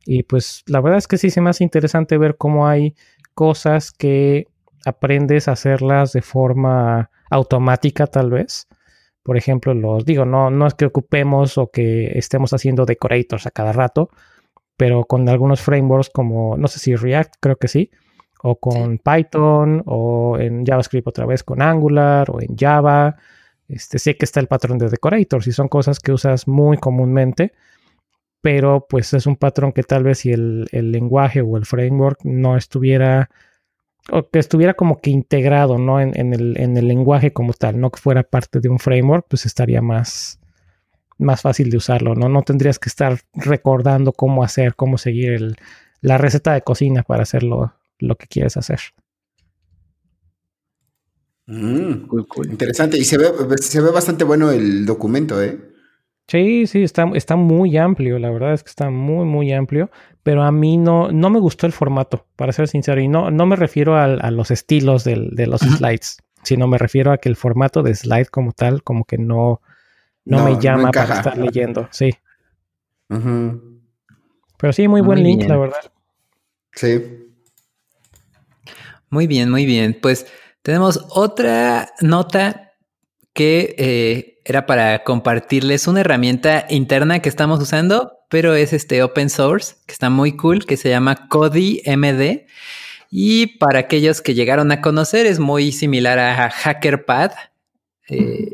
Y 0.06 0.24
pues 0.24 0.64
la 0.68 0.82
verdad 0.82 0.98
es 0.98 1.08
que 1.08 1.18
sí 1.18 1.30
se 1.30 1.42
me 1.42 1.50
hace 1.50 1.64
interesante 1.64 2.18
ver 2.18 2.38
cómo 2.38 2.68
hay 2.68 2.96
cosas 3.34 3.92
que 3.92 4.48
aprendes 4.86 5.48
a 5.48 5.54
hacerlas 5.54 6.14
de 6.14 6.22
forma 6.22 7.12
automática 7.30 8.08
tal 8.08 8.32
vez 8.32 8.68
por 9.30 9.38
ejemplo, 9.38 9.76
los 9.76 10.06
digo, 10.06 10.26
no, 10.26 10.50
no 10.50 10.66
es 10.66 10.74
que 10.74 10.86
ocupemos 10.86 11.60
o 11.60 11.70
que 11.70 12.18
estemos 12.18 12.52
haciendo 12.54 12.86
decorators 12.86 13.46
a 13.46 13.52
cada 13.52 13.72
rato, 13.74 14.10
pero 14.76 15.06
con 15.06 15.30
algunos 15.30 15.62
frameworks 15.62 16.10
como, 16.10 16.58
no 16.58 16.68
sé 16.68 16.80
si 16.80 16.96
React, 16.96 17.36
creo 17.40 17.58
que 17.58 17.68
sí, 17.68 17.92
o 18.42 18.60
con 18.60 18.98
Python, 18.98 19.84
o 19.86 20.38
en 20.40 20.66
JavaScript 20.66 21.08
otra 21.08 21.28
vez 21.28 21.44
con 21.44 21.62
Angular, 21.62 22.32
o 22.32 22.42
en 22.42 22.56
Java. 22.58 23.18
Este, 23.68 24.00
sé 24.00 24.18
que 24.18 24.26
está 24.26 24.40
el 24.40 24.48
patrón 24.48 24.80
de 24.80 24.90
decorators 24.90 25.46
y 25.46 25.52
son 25.52 25.68
cosas 25.68 26.00
que 26.00 26.12
usas 26.12 26.48
muy 26.48 26.78
comúnmente, 26.78 27.54
pero 28.42 28.86
pues 28.90 29.14
es 29.14 29.26
un 29.26 29.36
patrón 29.36 29.72
que 29.74 29.84
tal 29.84 30.04
vez 30.04 30.20
si 30.20 30.32
el, 30.32 30.68
el 30.72 30.92
lenguaje 30.92 31.42
o 31.42 31.58
el 31.58 31.66
framework 31.66 32.20
no 32.24 32.58
estuviera 32.58 33.30
o 34.12 34.30
que 34.30 34.40
estuviera 34.40 34.74
como 34.74 35.00
que 35.00 35.10
integrado, 35.10 35.78
¿no? 35.78 36.00
En, 36.02 36.34
el, 36.34 36.88
lenguaje 36.88 37.32
como 37.34 37.54
tal, 37.54 37.80
no 37.80 37.92
que 37.92 38.00
fuera 38.00 38.24
parte 38.24 38.60
de 38.60 38.70
un 38.70 38.80
framework, 38.80 39.26
pues 39.28 39.46
estaría 39.46 39.82
más, 39.82 40.40
más 41.18 41.42
fácil 41.42 41.70
de 41.70 41.78
usarlo, 41.78 42.16
¿no? 42.16 42.30
No 42.30 42.42
tendrías 42.42 42.80
que 42.80 42.90
estar 42.90 43.20
recordando 43.34 44.14
cómo 44.14 44.44
hacer, 44.44 44.76
cómo 44.76 44.98
seguir 44.98 45.56
la 46.02 46.18
receta 46.18 46.54
de 46.54 46.62
cocina 46.62 47.04
para 47.04 47.24
hacer 47.24 47.44
lo, 47.44 47.74
que 48.18 48.28
quieres 48.28 48.58
hacer. 48.58 48.80
Mm, 51.46 52.06
Interesante. 52.50 52.98
Y 52.98 53.04
se 53.04 53.18
ve, 53.18 53.32
se 53.58 53.82
ve 53.82 53.92
bastante 53.92 54.24
bueno 54.24 54.52
el 54.52 54.86
documento, 54.86 55.42
¿eh? 55.42 55.69
Sí, 56.30 56.68
sí, 56.68 56.84
está, 56.84 57.10
está 57.16 57.36
muy 57.36 57.76
amplio, 57.78 58.20
la 58.20 58.30
verdad 58.30 58.54
es 58.54 58.62
que 58.62 58.70
está 58.70 58.92
muy, 58.92 59.26
muy 59.26 59.52
amplio, 59.52 59.90
pero 60.22 60.44
a 60.44 60.52
mí 60.52 60.78
no, 60.78 61.12
no 61.12 61.32
me 61.32 61.40
gustó 61.40 61.66
el 61.66 61.72
formato, 61.72 62.28
para 62.36 62.54
ser 62.54 62.68
sincero, 62.68 63.02
y 63.02 63.08
no, 63.08 63.32
no 63.32 63.48
me 63.48 63.56
refiero 63.56 63.98
a, 63.98 64.30
los 64.30 64.52
estilos 64.52 65.04
de 65.04 65.48
los 65.48 65.62
slides, 65.62 66.20
sino 66.44 66.68
me 66.68 66.78
refiero 66.78 67.12
a 67.12 67.18
que 67.18 67.30
el 67.30 67.36
formato 67.36 67.82
de 67.82 67.96
slide 67.96 68.28
como 68.28 68.52
tal, 68.52 68.84
como 68.84 69.06
que 69.06 69.18
no, 69.18 69.60
no, 70.26 70.46
me 70.46 70.62
llama 70.62 70.92
para 70.92 71.16
estar 71.16 71.36
leyendo, 71.36 71.88
sí. 71.90 72.14
Pero 73.08 74.72
sí, 74.72 74.88
muy 74.88 75.02
buen 75.02 75.24
link, 75.24 75.46
la 75.48 75.58
verdad. 75.58 75.92
Sí. 76.74 77.26
Muy 79.10 79.26
bien, 79.26 79.50
muy 79.50 79.66
bien. 79.66 79.98
Pues 80.00 80.28
tenemos 80.62 81.08
otra 81.10 81.90
nota 82.02 82.74
que 83.34 83.74
eh, 83.80 84.39
era 84.50 84.66
para 84.66 85.04
compartirles 85.04 85.88
una 85.88 86.02
herramienta 86.02 86.66
interna 86.70 87.20
que 87.20 87.30
estamos 87.30 87.62
usando, 87.62 88.14
pero 88.30 88.56
es 88.56 88.74
este 88.74 89.04
open 89.04 89.30
source, 89.30 89.76
que 89.86 89.94
está 89.94 90.10
muy 90.10 90.36
cool, 90.36 90.66
que 90.66 90.76
se 90.76 90.90
llama 90.90 91.28
Kodi 91.28 91.84
MD. 91.86 92.48
Y 93.12 93.58
para 93.58 93.80
aquellos 93.80 94.22
que 94.22 94.34
llegaron 94.34 94.72
a 94.72 94.82
conocer, 94.82 95.28
es 95.28 95.40
muy 95.40 95.72
similar 95.72 96.18
a 96.18 96.50
HackerPad, 96.50 97.32
eh, 98.08 98.52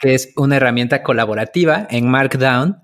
que 0.00 0.14
es 0.14 0.32
una 0.36 0.56
herramienta 0.56 1.02
colaborativa 1.02 1.86
en 1.90 2.08
Markdown 2.08 2.82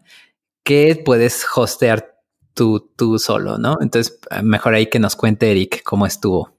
que 0.62 1.00
puedes 1.02 1.46
hostear 1.54 2.18
tú, 2.52 2.92
tú 2.94 3.18
solo, 3.18 3.56
¿no? 3.56 3.78
Entonces, 3.80 4.18
mejor 4.42 4.74
ahí 4.74 4.86
que 4.86 4.98
nos 4.98 5.16
cuente 5.16 5.50
Eric 5.50 5.82
cómo 5.82 6.06
estuvo. 6.06 6.58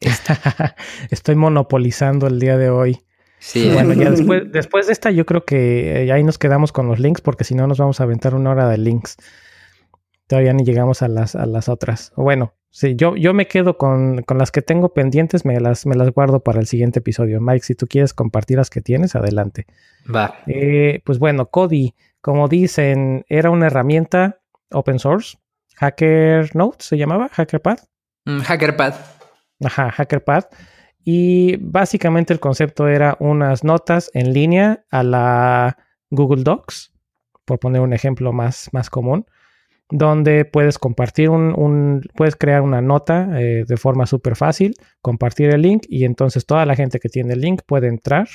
Estoy 1.10 1.34
monopolizando 1.34 2.26
el 2.28 2.38
día 2.38 2.56
de 2.56 2.70
hoy. 2.70 3.00
Sí. 3.42 3.68
Bueno, 3.74 3.92
ya 3.92 4.10
después, 4.10 4.44
después 4.52 4.86
de 4.86 4.92
esta, 4.92 5.10
yo 5.10 5.26
creo 5.26 5.44
que 5.44 6.04
eh, 6.04 6.12
ahí 6.12 6.22
nos 6.22 6.38
quedamos 6.38 6.72
con 6.72 6.86
los 6.86 6.98
links, 6.98 7.20
porque 7.20 7.44
si 7.44 7.54
no 7.54 7.66
nos 7.66 7.78
vamos 7.78 8.00
a 8.00 8.04
aventar 8.04 8.34
una 8.34 8.50
hora 8.50 8.68
de 8.68 8.78
links. 8.78 9.16
Todavía 10.28 10.52
ni 10.52 10.64
llegamos 10.64 11.02
a 11.02 11.08
las, 11.08 11.34
a 11.34 11.44
las 11.44 11.68
otras. 11.68 12.12
Bueno, 12.16 12.54
sí, 12.70 12.94
yo, 12.96 13.16
yo 13.16 13.34
me 13.34 13.48
quedo 13.48 13.76
con, 13.76 14.24
las 14.34 14.50
que 14.50 14.62
tengo 14.62 14.94
pendientes, 14.94 15.44
me 15.44 15.60
las, 15.60 15.84
me 15.84 15.96
las 15.96 16.10
guardo 16.12 16.40
para 16.40 16.60
el 16.60 16.66
siguiente 16.66 17.00
episodio. 17.00 17.40
Mike, 17.40 17.66
si 17.66 17.74
tú 17.74 17.86
quieres 17.86 18.14
compartir 18.14 18.56
las 18.56 18.70
que 18.70 18.80
tienes, 18.80 19.14
adelante. 19.14 19.66
Va. 20.14 20.38
Eh, 20.46 21.02
pues 21.04 21.18
bueno, 21.18 21.46
Cody, 21.46 21.94
como 22.22 22.48
dicen, 22.48 23.26
era 23.28 23.50
una 23.50 23.66
herramienta 23.66 24.40
open 24.70 24.98
source. 24.98 25.36
Hacker 25.76 26.54
Notes 26.54 26.86
se 26.86 26.96
llamaba, 26.96 27.28
HackerPad. 27.34 27.78
Mm, 28.24 28.40
HackerPad. 28.46 28.94
Ajá, 29.64 29.92
HackerPad. 29.94 30.44
Y 31.04 31.56
básicamente 31.56 32.32
el 32.32 32.40
concepto 32.40 32.88
era 32.88 33.16
unas 33.18 33.64
notas 33.64 34.10
en 34.14 34.32
línea 34.32 34.84
a 34.90 35.02
la 35.02 35.76
Google 36.10 36.44
Docs, 36.44 36.92
por 37.44 37.58
poner 37.58 37.80
un 37.80 37.92
ejemplo 37.92 38.32
más, 38.32 38.68
más 38.72 38.88
común, 38.88 39.26
donde 39.90 40.44
puedes 40.44 40.78
compartir 40.78 41.28
un, 41.28 42.02
puedes 42.16 42.36
crear 42.36 42.62
una 42.62 42.80
nota 42.80 43.28
eh, 43.40 43.64
de 43.66 43.76
forma 43.76 44.06
súper 44.06 44.36
fácil, 44.36 44.74
compartir 45.00 45.50
el 45.50 45.62
link 45.62 45.84
y 45.88 46.04
entonces 46.04 46.46
toda 46.46 46.64
la 46.66 46.76
gente 46.76 46.98
que 46.98 47.08
tiene 47.08 47.34
el 47.34 47.40
link 47.40 47.62
puede 47.66 47.88
entrar 47.88 48.28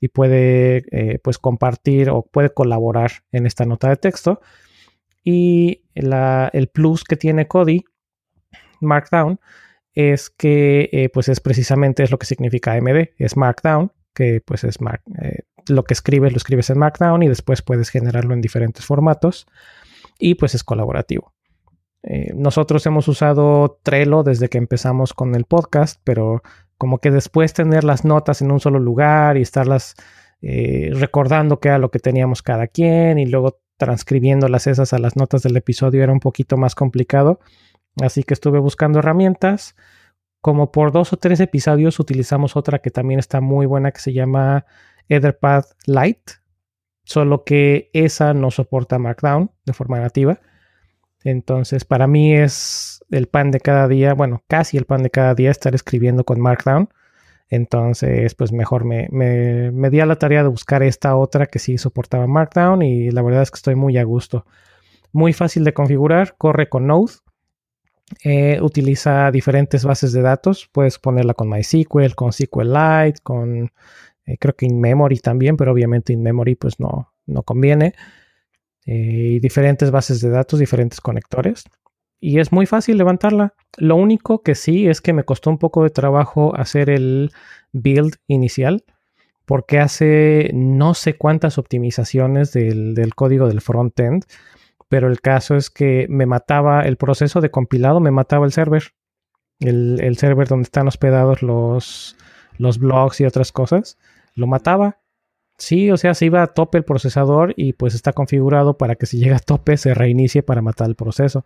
y 0.00 0.08
puede 0.08 0.84
eh, 0.90 1.18
pues 1.22 1.38
compartir 1.38 2.10
o 2.10 2.22
puede 2.22 2.50
colaborar 2.50 3.10
en 3.32 3.46
esta 3.46 3.64
nota 3.64 3.88
de 3.88 3.96
texto. 3.96 4.40
Y 5.24 5.84
el 5.94 6.68
plus 6.72 7.04
que 7.04 7.16
tiene 7.16 7.48
Cody 7.48 7.84
Markdown 8.80 9.40
es 9.98 10.30
que 10.30 10.88
eh, 10.92 11.08
pues 11.12 11.28
es 11.28 11.40
precisamente 11.40 12.04
es 12.04 12.12
lo 12.12 12.20
que 12.20 12.26
significa 12.26 12.80
MD, 12.80 13.14
es 13.18 13.36
Markdown, 13.36 13.90
que 14.14 14.40
pues 14.44 14.62
es 14.62 14.78
eh, 15.20 15.40
lo 15.66 15.82
que 15.82 15.92
escribes, 15.92 16.30
lo 16.30 16.36
escribes 16.36 16.70
en 16.70 16.78
Markdown 16.78 17.24
y 17.24 17.28
después 17.28 17.62
puedes 17.62 17.90
generarlo 17.90 18.32
en 18.32 18.40
diferentes 18.40 18.86
formatos 18.86 19.48
y 20.16 20.36
pues 20.36 20.54
es 20.54 20.62
colaborativo. 20.62 21.34
Eh, 22.04 22.32
nosotros 22.32 22.86
hemos 22.86 23.08
usado 23.08 23.80
Trello 23.82 24.22
desde 24.22 24.48
que 24.48 24.58
empezamos 24.58 25.14
con 25.14 25.34
el 25.34 25.46
podcast, 25.46 26.00
pero 26.04 26.42
como 26.76 26.98
que 26.98 27.10
después 27.10 27.52
tener 27.52 27.82
las 27.82 28.04
notas 28.04 28.40
en 28.40 28.52
un 28.52 28.60
solo 28.60 28.78
lugar 28.78 29.36
y 29.36 29.42
estarlas 29.42 29.96
recordando 30.40 31.58
qué 31.58 31.66
era 31.66 31.78
lo 31.78 31.90
que 31.90 31.98
teníamos 31.98 32.42
cada 32.42 32.68
quien 32.68 33.18
y 33.18 33.26
luego 33.26 33.58
transcribiéndolas 33.76 34.68
esas 34.68 34.92
a 34.92 34.98
las 34.98 35.16
notas 35.16 35.42
del 35.42 35.56
episodio 35.56 36.04
era 36.04 36.12
un 36.12 36.20
poquito 36.20 36.56
más 36.56 36.76
complicado. 36.76 37.40
Así 38.02 38.22
que 38.22 38.34
estuve 38.34 38.58
buscando 38.58 38.98
herramientas. 38.98 39.76
Como 40.40 40.70
por 40.70 40.92
dos 40.92 41.12
o 41.12 41.16
tres 41.16 41.40
episodios 41.40 41.98
utilizamos 41.98 42.56
otra 42.56 42.78
que 42.78 42.90
también 42.90 43.18
está 43.18 43.40
muy 43.40 43.66
buena 43.66 43.90
que 43.90 44.00
se 44.00 44.12
llama 44.12 44.66
Etherpad 45.08 45.64
Lite. 45.86 46.34
Solo 47.04 47.44
que 47.44 47.90
esa 47.92 48.34
no 48.34 48.50
soporta 48.50 48.98
Markdown 48.98 49.50
de 49.64 49.72
forma 49.72 49.98
nativa. 49.98 50.40
Entonces, 51.24 51.84
para 51.84 52.06
mí 52.06 52.34
es 52.34 53.04
el 53.10 53.26
pan 53.26 53.50
de 53.50 53.60
cada 53.60 53.88
día, 53.88 54.14
bueno, 54.14 54.44
casi 54.46 54.76
el 54.76 54.84
pan 54.84 55.02
de 55.02 55.10
cada 55.10 55.34
día 55.34 55.50
estar 55.50 55.74
escribiendo 55.74 56.24
con 56.24 56.40
Markdown. 56.40 56.90
Entonces, 57.48 58.34
pues 58.34 58.52
mejor 58.52 58.84
me, 58.84 59.08
me, 59.10 59.70
me, 59.72 59.90
di 59.90 60.00
a 60.00 60.06
la 60.06 60.16
tarea 60.16 60.42
de 60.42 60.48
buscar 60.50 60.82
esta 60.82 61.16
otra 61.16 61.46
que 61.46 61.58
sí 61.58 61.78
soportaba 61.78 62.26
Markdown 62.26 62.82
y 62.82 63.10
la 63.10 63.22
verdad 63.22 63.42
es 63.42 63.50
que 63.50 63.56
estoy 63.56 63.74
muy 63.74 63.96
a 63.96 64.04
gusto. 64.04 64.44
Muy 65.12 65.32
fácil 65.32 65.64
de 65.64 65.72
configurar, 65.72 66.36
corre 66.36 66.68
con 66.68 66.86
Node. 66.86 67.14
Eh, 68.24 68.58
utiliza 68.62 69.30
diferentes 69.30 69.84
bases 69.84 70.12
de 70.12 70.22
datos. 70.22 70.68
Puedes 70.72 70.98
ponerla 70.98 71.34
con 71.34 71.48
MySQL, 71.48 72.14
con 72.14 72.32
SQLite, 72.32 73.20
con 73.22 73.70
eh, 74.24 74.38
creo 74.38 74.54
que 74.56 74.66
InMemory 74.66 75.18
también, 75.18 75.56
pero 75.56 75.72
obviamente 75.72 76.12
InMemory 76.12 76.54
pues 76.54 76.80
no, 76.80 77.12
no 77.26 77.42
conviene. 77.42 77.94
Eh, 78.86 79.34
y 79.34 79.40
diferentes 79.40 79.90
bases 79.90 80.20
de 80.20 80.30
datos, 80.30 80.58
diferentes 80.58 81.00
conectores. 81.00 81.64
Y 82.20 82.40
es 82.40 82.50
muy 82.52 82.66
fácil 82.66 82.98
levantarla. 82.98 83.54
Lo 83.76 83.96
único 83.96 84.42
que 84.42 84.54
sí 84.54 84.88
es 84.88 85.00
que 85.00 85.12
me 85.12 85.24
costó 85.24 85.50
un 85.50 85.58
poco 85.58 85.84
de 85.84 85.90
trabajo 85.90 86.56
hacer 86.56 86.90
el 86.90 87.30
build 87.72 88.16
inicial 88.26 88.84
porque 89.44 89.78
hace 89.78 90.50
no 90.52 90.94
sé 90.94 91.16
cuántas 91.16 91.56
optimizaciones 91.58 92.52
del, 92.52 92.94
del 92.94 93.14
código 93.14 93.48
del 93.48 93.62
frontend 93.62 94.24
pero 94.88 95.08
el 95.08 95.20
caso 95.20 95.56
es 95.56 95.70
que 95.70 96.06
me 96.08 96.26
mataba 96.26 96.82
el 96.82 96.96
proceso 96.96 97.40
de 97.40 97.50
compilado, 97.50 98.00
me 98.00 98.10
mataba 98.10 98.46
el 98.46 98.52
server. 98.52 98.94
El, 99.60 100.16
server 100.16 100.46
donde 100.46 100.64
están 100.64 100.86
hospedados 100.86 101.42
los, 101.42 102.16
blogs 102.58 103.20
y 103.20 103.24
otras 103.24 103.52
cosas, 103.52 103.98
lo 104.34 104.46
mataba. 104.46 104.98
Sí, 105.58 105.90
o 105.90 105.96
sea, 105.96 106.14
se 106.14 106.26
iba 106.26 106.42
a 106.42 106.46
tope 106.46 106.78
el 106.78 106.84
procesador 106.84 107.52
y 107.56 107.72
pues 107.72 107.94
está 107.94 108.12
configurado 108.12 108.78
para 108.78 108.94
que 108.94 109.06
si 109.06 109.18
llega 109.18 109.36
a 109.36 109.40
tope 109.40 109.76
se 109.76 109.92
reinicie 109.92 110.42
para 110.44 110.62
matar 110.62 110.88
el 110.88 110.94
proceso. 110.94 111.44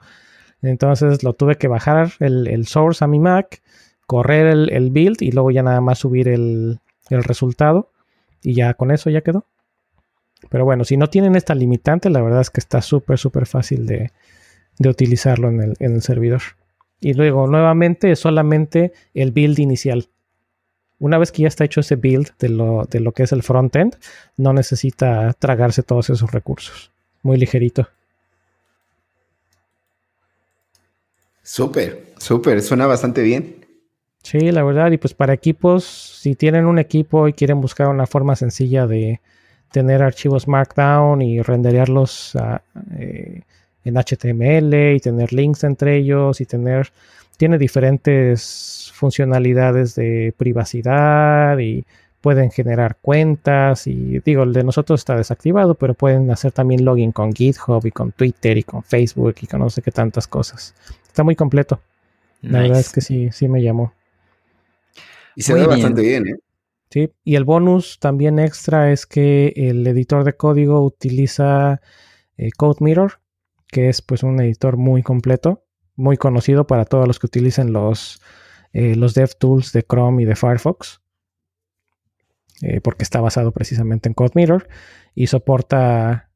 Entonces 0.61 1.23
lo 1.25 1.33
tuve 1.33 1.57
que 1.57 1.69
bajar 1.69 2.13
el, 2.21 2.67
source 2.67 3.03
a 3.05 3.09
mi 3.09 3.19
Mac, 3.19 3.63
correr 4.07 4.47
el, 4.47 4.71
el, 4.71 4.91
build 4.91 5.23
y 5.23 5.33
luego 5.33 5.51
ya 5.51 5.63
nada 5.63 5.81
más 5.81 5.99
subir 5.99 6.29
el, 6.29 6.81
el 7.09 7.25
resultado 7.25 7.91
y 8.43 8.55
ya 8.55 8.75
con 8.75 8.91
eso 8.91 9.11
ya 9.11 9.23
quedó. 9.23 9.47
Pero 10.49 10.65
bueno, 10.65 10.85
si 10.85 10.97
no 10.97 11.09
tienen 11.09 11.37
esta 11.37 11.55
limitante, 11.55 12.11
la 12.11 12.23
verdad 12.23 12.41
es 12.41 12.51
que 12.51 12.61
está 12.61 12.83
súper, 12.83 13.19
súper 13.19 13.47
fácil 13.47 13.87
de, 13.87 14.11
utilizarlo 14.85 15.49
en 15.49 15.75
el, 15.79 16.03
servidor. 16.03 16.43
Y 17.01 17.15
luego, 17.15 17.47
nuevamente, 17.47 18.13
es 18.13 18.19
solamente 18.19 18.93
el 19.15 19.33
build 19.33 19.59
inicial. 19.59 20.09
Una 20.99 21.19
vez 21.19 21.33
que 21.33 21.43
ya 21.43 21.49
está 21.49 21.65
hecho 21.65 21.81
ese 21.81 21.97
build 21.97 22.31
de 22.39 22.49
lo, 22.49 22.85
de 22.85 23.01
lo 23.01 23.13
que 23.13 23.25
es 23.25 23.33
el 23.33 23.43
frontend, 23.43 23.97
no 24.37 24.53
necesita 24.53 25.33
tragarse 25.35 25.83
todos 25.83 26.11
esos 26.11 26.31
recursos. 26.31 26.93
Muy 27.23 27.39
ligerito. 27.39 27.89
Súper, 31.43 32.13
súper, 32.19 32.63
suena 32.63 32.87
bastante 32.87 33.23
bien. 33.23 33.67
Sí, 34.23 34.39
la 34.53 34.63
verdad, 34.63 34.93
y 34.93 34.99
pues 34.99 35.15
para 35.15 35.33
equipos, 35.33 35.85
si 35.85 36.37
tienen 36.37 36.67
un 36.67 36.79
equipo 36.79 37.27
y 37.27 37.33
quieren 37.33 37.61
buscar 37.61 37.89
una 37.89 38.07
forma 38.07 38.37
sencilla 38.37 38.87
de, 38.87 39.21
tener 39.73 40.03
archivos 40.03 40.47
Markdown 40.47 41.23
y 41.23 41.41
renderearlos 41.43 42.37
eh, 42.99 43.43
en 43.85 43.95
HTML 43.95 44.95
y 44.95 45.01
tener 45.01 45.33
links 45.33 45.65
entre 45.65 45.97
ellos 45.97 46.41
y 46.41 46.47
tener 46.47 46.93
tiene 47.37 47.59
diferentes 47.59 48.93
funcionalidades 48.95 49.95
de 49.95 50.33
privacidad 50.37 51.59
y 51.59 51.85
pueden 52.21 52.53
generar 52.53 52.97
cuentas 53.03 53.89
y 53.89 54.21
digo 54.21 54.45
el 54.45 54.53
de 54.53 54.63
nosotros 54.63 55.01
está 55.01 55.17
desactivado 55.17 55.75
pero 55.75 55.95
pueden 55.95 56.31
hacer 56.31 56.53
también 56.53 56.85
login 56.85 57.11
con 57.11 57.33
GitHub 57.33 57.85
y 57.85 57.91
con 57.91 58.13
Twitter 58.13 58.59
y 58.59 58.63
con 58.63 58.85
Facebook 58.85 59.35
y 59.41 59.47
con 59.47 59.61
no 59.61 59.71
sé 59.71 59.83
qué 59.83 59.91
tantas 59.91 60.29
cosas. 60.29 60.75
Está 61.07 61.25
muy 61.25 61.35
completo. 61.35 61.81
La 62.43 62.61
verdad 62.61 62.81
es 62.81 62.93
que 62.93 63.01
sí 63.01 63.31
sí 63.33 63.49
me 63.49 63.63
llamó. 63.63 63.93
Y 65.35 65.43
se 65.43 65.55
ve 65.55 65.67
bastante 65.67 66.03
bien 66.03 66.29
¿eh? 66.29 66.37
Y 66.95 67.37
el 67.37 67.45
bonus 67.45 67.99
también 67.99 68.39
extra 68.39 68.93
es 68.93 69.07
que 69.07 69.53
el 69.57 69.87
editor 69.87 70.25
de 70.25 70.37
código 70.37 70.85
utiliza 70.85 71.81
eh, 72.37 72.51
CodeMirror, 72.57 73.21
que 73.69 73.89
es 73.89 74.03
pues 74.03 74.23
un 74.23 74.41
editor 74.41 74.77
muy 74.77 75.03
completo, 75.03 75.65
muy 75.97 76.17
conocido 76.17 76.67
para 76.67 76.85
todos 76.85 77.07
los 77.07 77.19
que 77.19 77.27
utilicen 77.27 77.73
los, 77.73 78.21
eh, 78.73 78.97
los 78.97 79.15
DevTools 79.15 79.73
de 79.73 79.83
Chrome 79.83 80.23
y 80.23 80.27
de 80.27 80.37
Firefox, 80.37 81.01
eh, 82.61 82.81
porque 82.81 83.05
está 83.05 83.21
basado 83.21 83.53
precisamente 83.53 84.09
en 84.09 84.15
CodeMirror 84.15 84.69
y 85.15 85.27
soporta, 85.27 86.31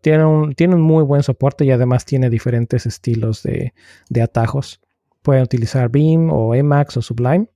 tiene, 0.00 0.24
un, 0.24 0.54
tiene, 0.54 0.74
un, 0.74 0.82
muy 0.82 1.04
buen 1.04 1.22
soporte 1.22 1.64
y 1.64 1.70
además 1.70 2.04
tiene 2.04 2.30
diferentes 2.30 2.86
estilos 2.86 3.42
de, 3.42 3.74
de 4.08 4.22
atajos. 4.22 4.80
Pueden 5.22 5.44
utilizar 5.44 5.88
Beam 5.88 6.30
o 6.30 6.54
Emacs 6.54 6.96
o 6.96 7.02
Sublime 7.02 7.48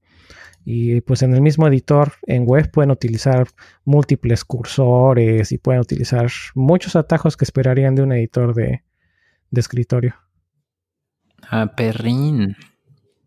y 0.68 1.00
pues 1.02 1.22
en 1.22 1.32
el 1.32 1.40
mismo 1.40 1.68
editor 1.68 2.14
en 2.26 2.44
web 2.44 2.72
pueden 2.72 2.90
utilizar 2.90 3.46
múltiples 3.84 4.44
cursores 4.44 5.52
y 5.52 5.58
pueden 5.58 5.80
utilizar 5.80 6.28
muchos 6.56 6.96
atajos 6.96 7.36
que 7.36 7.44
esperarían 7.44 7.94
de 7.94 8.02
un 8.02 8.10
editor 8.10 8.52
de, 8.52 8.82
escritorio. 9.52 10.16
Ah, 11.48 11.72
perrín. 11.76 12.56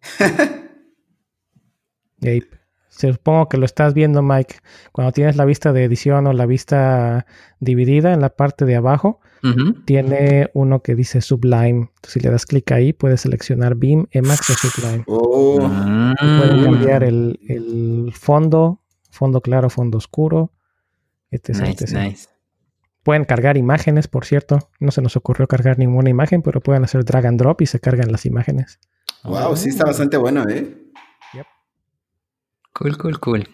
Supongo 2.89 3.47
que 3.47 3.55
lo 3.55 3.63
estás 3.63 3.93
viendo, 3.93 4.21
Mike, 4.21 4.55
cuando 4.91 5.13
tienes 5.13 5.37
la 5.37 5.45
vista 5.45 5.71
de 5.71 5.85
edición 5.85 6.27
o 6.27 6.33
la 6.33 6.45
vista 6.45 7.25
dividida 7.61 8.11
en 8.11 8.19
la 8.19 8.31
parte 8.31 8.65
de 8.65 8.75
abajo, 8.75 9.21
tiene 9.85 10.49
uno 10.53 10.81
que 10.81 10.95
dice 10.95 11.21
Sublime. 11.21 11.89
si 12.03 12.19
le 12.19 12.29
das 12.29 12.45
clic 12.45 12.71
ahí, 12.71 12.93
puedes 12.93 13.21
seleccionar 13.21 13.75
Beam, 13.75 14.07
Emacs 14.11 14.49
o 14.49 14.53
Sublime. 14.53 15.03
Oh. 15.07 15.59
Pueden 15.59 16.63
cambiar 16.63 17.03
el, 17.03 18.11
fondo, 18.13 18.81
fondo 19.09 19.41
claro, 19.41 19.69
fondo 19.69 19.97
oscuro, 19.97 20.51
Pueden 23.03 23.23
cargar 23.23 23.57
imágenes, 23.57 24.07
por 24.07 24.25
cierto. 24.25 24.59
No 24.79 24.91
se 24.91 25.01
nos 25.01 25.15
ocurrió 25.15 25.47
cargar 25.47 25.79
ninguna 25.79 26.09
imagen, 26.09 26.41
pero 26.41 26.59
pueden 26.61 26.83
hacer 26.83 27.05
drag 27.05 27.27
and 27.27 27.39
drop 27.39 27.61
y 27.61 27.65
se 27.65 27.79
cargan 27.79 28.11
las 28.11 28.25
imágenes. 28.25 28.79
Wow, 29.23 29.55
sí 29.55 29.69
está 29.69 29.85
bastante 29.85 30.17
bueno, 30.17 30.43
¿eh? 30.49 30.75
Cool, 32.73 32.97
cool, 32.97 33.19
cool. 33.19 33.49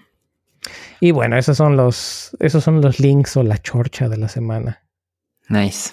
Y 0.99 1.11
bueno, 1.11 1.37
esos 1.37 1.57
son 1.57 1.75
los, 1.75 2.35
esos 2.39 2.63
son 2.63 2.81
los 2.81 2.99
links 2.99 3.37
o 3.37 3.43
la 3.43 3.57
chorcha 3.57 4.07
de 4.07 4.17
la 4.17 4.27
semana. 4.27 4.84
Nice. 5.49 5.91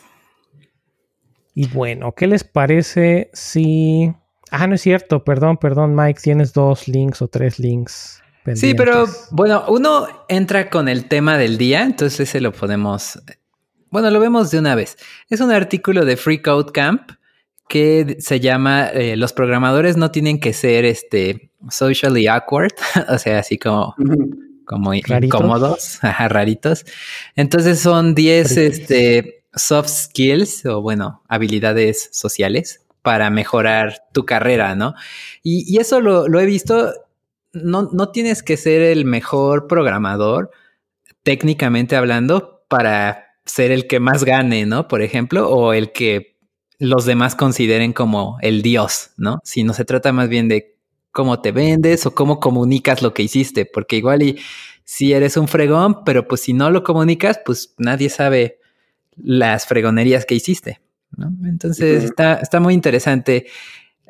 Y 1.54 1.68
bueno, 1.68 2.12
¿qué 2.12 2.26
les 2.26 2.44
parece 2.44 3.30
si... 3.32 4.12
Ah, 4.50 4.66
no 4.66 4.74
es 4.74 4.82
cierto, 4.82 5.24
perdón, 5.24 5.56
perdón, 5.56 5.94
Mike, 5.94 6.20
tienes 6.22 6.52
dos 6.52 6.88
links 6.88 7.22
o 7.22 7.28
tres 7.28 7.58
links. 7.58 8.22
Sí, 8.54 8.74
pero 8.74 9.06
bueno, 9.30 9.64
uno 9.68 10.06
entra 10.28 10.68
con 10.68 10.88
el 10.88 11.06
tema 11.06 11.38
del 11.38 11.58
día, 11.58 11.82
entonces 11.82 12.20
ese 12.20 12.40
lo 12.40 12.52
podemos... 12.52 13.20
Bueno, 13.90 14.10
lo 14.10 14.18
vemos 14.20 14.50
de 14.50 14.58
una 14.58 14.74
vez. 14.74 14.96
Es 15.28 15.40
un 15.40 15.52
artículo 15.52 16.04
de 16.04 16.16
Free 16.16 16.40
Code 16.40 16.72
Camp 16.72 17.12
que 17.68 18.16
se 18.18 18.40
llama 18.40 18.88
eh, 18.88 19.16
Los 19.16 19.32
programadores 19.32 19.96
no 19.96 20.10
tienen 20.10 20.40
que 20.40 20.52
ser 20.52 20.84
este 20.84 21.50
socially 21.70 22.26
awkward, 22.26 22.72
o 23.08 23.18
sea, 23.18 23.38
así 23.38 23.58
como, 23.58 23.94
como 24.64 24.92
incómodos, 24.94 26.00
raritos. 26.28 26.84
Entonces 27.36 27.80
son 27.80 28.14
10 28.14 28.56
este, 28.56 29.41
soft 29.54 29.88
skills 29.88 30.64
o 30.66 30.80
bueno, 30.80 31.22
habilidades 31.28 32.08
sociales 32.12 32.84
para 33.02 33.30
mejorar 33.30 34.04
tu 34.12 34.24
carrera, 34.24 34.74
¿no? 34.74 34.94
Y, 35.42 35.78
eso 35.78 36.00
lo, 36.00 36.26
he 36.38 36.46
visto, 36.46 36.92
no, 37.52 37.90
no 37.92 38.10
tienes 38.10 38.42
que 38.42 38.56
ser 38.56 38.82
el 38.82 39.04
mejor 39.04 39.66
programador, 39.66 40.50
técnicamente 41.22 41.96
hablando, 41.96 42.64
para 42.68 43.26
ser 43.44 43.72
el 43.72 43.86
que 43.86 44.00
más 44.00 44.24
gane, 44.24 44.66
¿no? 44.66 44.88
Por 44.88 45.02
ejemplo, 45.02 45.50
o 45.50 45.72
el 45.72 45.92
que 45.92 46.38
los 46.78 47.04
demás 47.04 47.34
consideren 47.34 47.92
como 47.92 48.38
el 48.40 48.62
dios, 48.62 49.10
¿no? 49.16 49.40
Si 49.44 49.64
no 49.64 49.72
se 49.72 49.84
trata 49.84 50.12
más 50.12 50.28
bien 50.28 50.48
de 50.48 50.76
cómo 51.10 51.40
te 51.40 51.52
vendes 51.52 52.06
o 52.06 52.14
cómo 52.14 52.40
comunicas 52.40 53.02
lo 53.02 53.12
que 53.14 53.22
hiciste, 53.22 53.66
porque 53.66 53.96
igual 53.96 54.22
y 54.22 54.38
si 54.84 55.12
eres 55.12 55.36
un 55.36 55.48
fregón, 55.48 56.04
pero 56.04 56.26
pues 56.26 56.40
si 56.40 56.54
no 56.54 56.70
lo 56.70 56.82
comunicas, 56.82 57.40
pues 57.44 57.74
nadie 57.78 58.08
sabe 58.08 58.58
las 59.16 59.66
fregonerías 59.66 60.24
que 60.26 60.34
hiciste, 60.34 60.80
¿no? 61.16 61.32
Entonces 61.44 62.04
está, 62.04 62.34
está 62.34 62.60
muy 62.60 62.74
interesante 62.74 63.46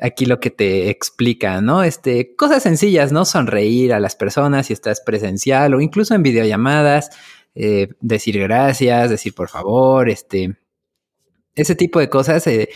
aquí 0.00 0.26
lo 0.26 0.40
que 0.40 0.50
te 0.50 0.90
explica, 0.90 1.61
¿no? 1.61 1.82
Este, 1.82 2.34
cosas 2.34 2.62
sencillas, 2.62 3.12
¿no? 3.12 3.24
Sonreír 3.24 3.92
a 3.92 4.00
las 4.00 4.16
personas 4.16 4.66
si 4.66 4.72
estás 4.72 5.00
presencial 5.00 5.74
o 5.74 5.80
incluso 5.80 6.14
en 6.14 6.22
videollamadas, 6.22 7.11
eh, 7.55 7.88
decir 8.00 8.38
gracias, 8.40 9.11
decir 9.11 9.34
por 9.34 9.48
favor, 9.48 10.09
este, 10.09 10.57
ese 11.55 11.74
tipo 11.76 12.00
de 12.00 12.09
cosas, 12.09 12.46
eh, 12.46 12.68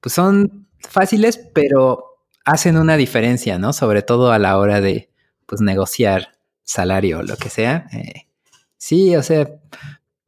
pues 0.00 0.14
son 0.14 0.68
fáciles, 0.80 1.38
pero 1.54 2.04
hacen 2.44 2.76
una 2.76 2.96
diferencia, 2.96 3.58
¿no? 3.58 3.72
Sobre 3.72 4.02
todo 4.02 4.32
a 4.32 4.38
la 4.38 4.58
hora 4.58 4.80
de, 4.80 5.10
pues, 5.46 5.60
negociar 5.60 6.38
salario 6.62 7.20
o 7.20 7.22
lo 7.22 7.36
que 7.36 7.50
sea. 7.50 7.86
Eh, 7.92 8.28
sí, 8.76 9.16
o 9.16 9.22
sea, 9.22 9.48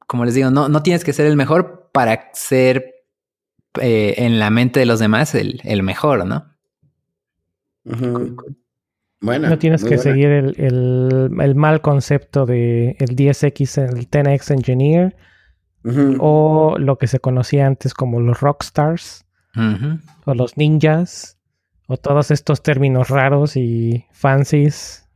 como 0.09 0.24
les 0.24 0.34
digo, 0.34 0.50
no, 0.50 0.70
no 0.70 0.82
tienes 0.82 1.04
que 1.04 1.12
ser 1.12 1.26
el 1.26 1.36
mejor 1.36 1.90
para 1.92 2.30
ser 2.32 3.04
eh, 3.80 4.14
en 4.16 4.38
la 4.38 4.48
mente 4.48 4.80
de 4.80 4.86
los 4.86 4.98
demás 4.98 5.34
el, 5.34 5.82
mejor, 5.82 6.26
¿no? 6.26 6.46
Bueno, 9.20 9.50
no 9.50 9.59
tienes 9.59 9.84
que 9.84 9.98
seguir 9.98 10.28
el, 10.56 11.30
mal 11.30 11.82
concepto 11.82 12.46
de 12.46 12.96
el 12.98 13.16
10X, 13.16 13.82
el 13.82 14.09
10X 14.09 14.50
Engineer, 14.50 15.14
o 16.18 16.76
lo 16.78 16.96
que 16.96 17.06
se 17.06 17.20
conocía 17.20 17.66
antes 17.66 17.92
como 17.92 18.18
los 18.20 18.40
rockstars, 18.40 19.26
o 20.24 20.34
los 20.34 20.56
ninjas, 20.56 21.38
o 21.86 21.98
todos 21.98 22.30
estos 22.30 22.62
términos 22.62 23.11
raros 23.11 23.59
y 23.59 24.06
fancies 24.12 25.07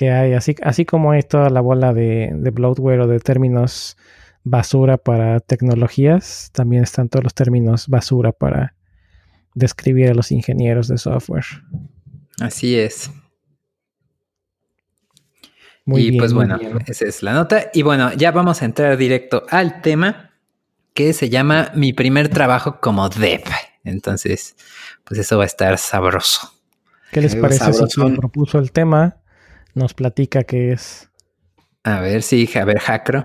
que 0.00 0.10
hay, 0.10 0.32
así, 0.32 0.56
así 0.62 0.86
como 0.86 1.10
hay 1.10 1.20
toda 1.20 1.50
la 1.50 1.60
bola 1.60 1.92
de, 1.92 2.30
de 2.32 2.50
bloatware 2.50 3.00
o 3.00 3.06
de 3.06 3.20
términos 3.20 3.98
basura 4.44 4.96
para 4.96 5.40
tecnologías, 5.40 6.48
también 6.54 6.84
están 6.84 7.10
todos 7.10 7.22
los 7.22 7.34
términos 7.34 7.86
basura 7.86 8.32
para 8.32 8.74
describir 9.54 10.08
a 10.08 10.14
los 10.14 10.32
ingenieros 10.32 10.88
de 10.88 10.96
software. 10.96 11.44
Así 12.40 12.78
es. 12.78 13.10
Muy 15.84 16.06
y 16.06 16.18
pues 16.18 16.32
bueno, 16.32 16.58
esa 16.86 17.04
es 17.04 17.22
la 17.22 17.34
nota. 17.34 17.70
Y 17.74 17.82
bueno, 17.82 18.10
ya 18.14 18.30
vamos 18.30 18.62
a 18.62 18.64
entrar 18.64 18.96
directo 18.96 19.44
al 19.50 19.82
tema 19.82 20.30
que 20.94 21.12
se 21.12 21.28
llama 21.28 21.72
Mi 21.74 21.92
primer 21.92 22.30
trabajo 22.30 22.80
como 22.80 23.10
dev. 23.10 23.42
Entonces, 23.84 24.56
pues 25.04 25.20
eso 25.20 25.36
va 25.36 25.42
a 25.42 25.46
estar 25.46 25.76
sabroso. 25.76 26.54
¿Qué 27.12 27.20
les 27.20 27.36
parece 27.36 27.70
si 27.74 27.84
quien 28.00 28.16
propuso 28.16 28.58
el 28.58 28.72
tema 28.72 29.19
nos 29.74 29.94
platica 29.94 30.44
qué 30.44 30.72
es? 30.72 31.08
A 31.82 32.00
ver, 32.00 32.22
sí, 32.22 32.48
a 32.54 32.64
ver, 32.64 32.78
Jacro. 32.78 33.24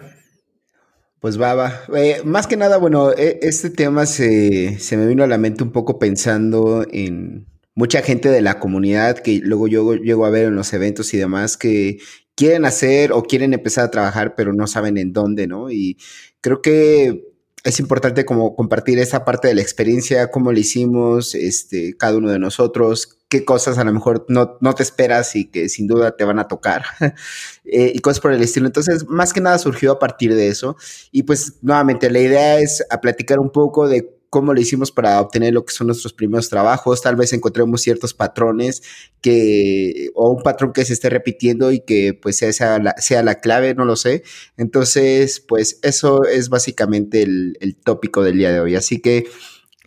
Pues 1.20 1.42
va, 1.42 1.56
va. 1.56 1.82
Eh, 1.96 2.22
más 2.24 2.48
que 2.48 2.56
nada, 2.58 2.78
bueno, 2.78 3.12
e, 3.12 3.40
este 3.42 3.70
tema 3.70 4.06
se, 4.06 4.78
se, 4.80 4.98
me 4.98 5.08
vino 5.08 5.24
a 5.24 5.28
la 5.28 5.38
mente 5.38 5.64
un 5.64 5.72
poco 5.72 5.98
pensando 5.98 6.86
en 6.92 7.48
mucha 7.74 8.02
gente 8.02 8.30
de 8.30 8.42
la 8.42 8.60
comunidad 8.60 9.20
que 9.20 9.40
luego 9.44 9.68
yo 9.68 9.96
llego 9.96 10.26
a 10.26 10.30
ver 10.30 10.46
en 10.46 10.56
los 10.56 10.72
eventos 10.74 11.14
y 11.14 11.18
demás 11.18 11.58
que 11.58 11.98
quieren 12.36 12.66
hacer 12.66 13.12
o 13.12 13.24
quieren 13.24 13.54
empezar 13.54 13.86
a 13.86 13.92
trabajar, 13.92 14.36
pero 14.36 14.54
no 14.54 14.68
saben 14.68 14.98
en 14.98 15.14
dónde, 15.14 15.48
¿no? 15.48 15.72
Y 15.72 15.98
creo 16.42 16.62
que 16.62 17.35
es 17.66 17.80
importante 17.80 18.26
como 18.26 18.56
compartir 18.56 19.00
esa 19.00 19.26
parte 19.26 19.48
de 19.48 19.56
la 19.56 19.62
experiencia, 19.62 20.30
cómo 20.30 20.52
lo 20.52 20.60
hicimos, 20.60 21.34
este, 21.34 21.98
cada 21.98 22.16
uno 22.16 22.30
de 22.30 22.38
nosotros, 22.38 23.18
qué 23.28 23.44
cosas 23.44 23.80
a 23.80 23.84
lo 23.84 23.92
mejor 23.92 24.24
no, 24.30 24.60
no 24.62 24.74
te 24.74 24.84
esperas 24.84 25.36
y 25.36 25.46
que 25.46 25.68
sin 25.68 25.88
duda 25.88 26.16
te 26.16 26.26
van 26.26 26.38
a 26.38 26.48
tocar 26.48 26.84
eh, 27.66 27.92
y 27.94 28.00
cosas 28.00 28.20
por 28.20 28.34
el 28.34 28.42
estilo. 28.44 28.68
Entonces, 28.68 29.08
más 29.08 29.34
que 29.34 29.42
nada 29.42 29.58
surgió 29.58 29.94
a 29.94 30.00
partir 30.00 30.36
de 30.36 30.48
eso. 30.48 30.78
Y 31.12 31.24
pues 31.24 31.56
nuevamente, 31.64 32.12
la 32.12 32.20
idea 32.20 32.60
es 32.60 32.86
a 32.92 33.02
platicar 33.02 33.40
un 33.40 33.50
poco 33.50 33.88
de 33.88 34.16
cómo 34.30 34.54
lo 34.54 34.60
hicimos 34.60 34.92
para 34.92 35.20
obtener 35.22 35.54
lo 35.54 35.66
que 35.66 35.74
son 35.74 35.88
nuestros 35.88 36.14
primeros 36.14 36.50
trabajos. 36.50 37.02
Tal 37.02 37.16
vez 37.16 37.34
encontremos 37.34 37.82
ciertos 37.82 38.14
patrones 38.14 38.84
que, 39.22 40.10
o 40.14 40.30
un 40.32 40.44
patrón 40.44 40.74
que 40.74 40.86
se 40.86 40.94
esté 40.94 41.10
repitiendo 41.10 41.72
y 41.72 41.80
que 41.82 42.14
pues 42.14 42.38
sea, 42.38 42.80
la, 42.80 42.96
sea 42.98 43.24
la 43.24 43.36
clave, 43.36 43.76
no 43.76 43.86
lo 43.86 43.96
sé. 43.96 44.24
Entonces, 44.58 45.40
pues 45.40 45.80
eso 45.84 46.26
es 46.26 46.50
básicamente 46.50 47.24
el, 47.24 47.78
tópico 47.84 48.24
del 48.24 48.38
día 48.38 48.52
de 48.52 48.60
hoy. 48.60 48.76
Así 48.76 49.00
que, 49.00 49.26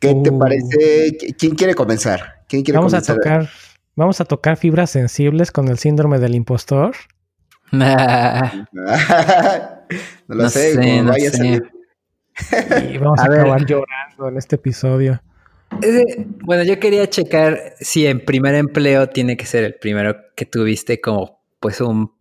¿qué 0.00 0.14
te 0.14 0.30
uh. 0.30 0.38
parece? 0.38 1.16
¿Quién 1.38 1.54
quiere 1.54 1.74
comenzar? 1.74 2.44
¿Quién 2.48 2.62
quiere 2.62 2.78
vamos 2.78 2.92
comenzar? 2.92 3.16
A 3.16 3.18
tocar, 3.18 3.50
vamos 3.96 4.20
a 4.20 4.24
tocar 4.24 4.56
fibras 4.56 4.90
sensibles 4.90 5.52
con 5.52 5.68
el 5.68 5.78
síndrome 5.78 6.18
del 6.18 6.34
impostor. 6.34 6.94
no 7.70 7.84
lo 10.26 10.48
sé, 10.48 11.02
no 11.02 11.10
vaya 11.10 11.30
sé. 11.30 11.62
Y 12.90 12.98
vamos 12.98 13.20
a, 13.20 13.24
acabar 13.24 13.64
llorando 13.64 14.28
en 14.28 14.36
este 14.36 14.56
episodio. 14.56 15.20
bueno, 16.40 16.64
yo 16.64 16.78
quería 16.78 17.08
checar 17.08 17.74
si 17.80 18.06
en 18.06 18.24
primer 18.24 18.54
empleo 18.54 19.08
tiene 19.08 19.36
que 19.36 19.46
ser 19.46 19.64
el 19.64 19.74
primero 19.74 20.16
que 20.34 20.46
tuviste 20.46 21.00
como 21.00 21.40
pues 21.60 21.80
un 21.80 22.12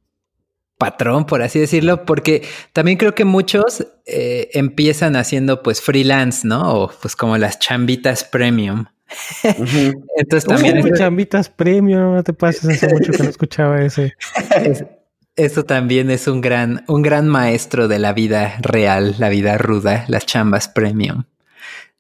patrón, 0.78 1.26
por 1.26 1.42
así 1.42 1.60
decirlo, 1.60 2.06
porque 2.06 2.44
también 2.74 2.98
creo 2.98 3.16
que 3.16 3.26
muchos 3.26 3.86
eh, 4.06 4.50
empiezan 4.54 5.16
haciendo 5.16 5.64
pues 5.64 5.82
freelance, 5.82 6.48
¿no? 6.48 6.74
O 6.74 6.92
pues 7.02 7.16
como 7.16 7.38
las 7.38 7.60
chambitas 7.60 8.24
premium. 8.24 8.86
Entonces 10.18 10.46
también... 10.46 10.94
chambitas 10.96 11.50
premium, 11.50 12.16
no 12.16 12.24
te 12.24 12.34
pases, 12.34 12.84
hace 12.84 12.94
mucho 12.94 13.12
que 13.12 13.24
no 13.24 13.30
escuchaba 13.30 13.82
ese. 13.82 14.14
Eso 15.38 15.66
también 15.66 16.10
es 16.10 16.28
un 16.28 16.42
gran, 16.42 16.84
un 16.88 17.04
gran 17.04 17.28
maestro 17.28 17.88
de 17.88 18.00
la 18.00 18.12
vida 18.12 18.58
real, 18.60 19.16
la 19.20 19.30
vida 19.30 19.60
ruda, 19.60 20.04
las 20.08 20.26
chambas 20.26 20.68
premium. 20.68 21.26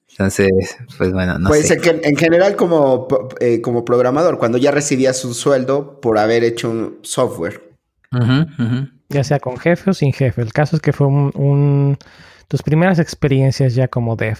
Entonces, 0.09 0.49
pues 0.97 1.13
bueno, 1.13 1.37
no 1.37 1.47
pues 1.47 1.67
sé. 1.67 1.77
Pues 1.77 1.99
en, 2.01 2.17
general 2.17 2.55
como, 2.55 3.07
eh, 3.39 3.61
como 3.61 3.85
programador, 3.85 4.39
cuando 4.39 4.57
ya 4.57 4.71
recibías 4.71 5.23
un 5.23 5.35
sueldo 5.35 6.01
por 6.01 6.17
haber 6.17 6.43
hecho 6.43 6.71
un 6.71 6.97
software. 7.03 7.61
Ya 9.09 9.23
sea 9.23 9.39
con 9.39 9.57
jefe 9.57 9.91
o 9.91 9.93
sin 9.93 10.13
jefe. 10.13 10.41
El 10.41 10.51
caso 10.51 10.75
es 10.75 10.81
que 10.81 10.91
fue 10.91 11.05
un, 11.05 11.99
tus 12.47 12.63
primeras 12.63 12.97
experiencias 12.97 13.75
ya 13.75 13.87
como 13.87 14.15
dev. 14.15 14.39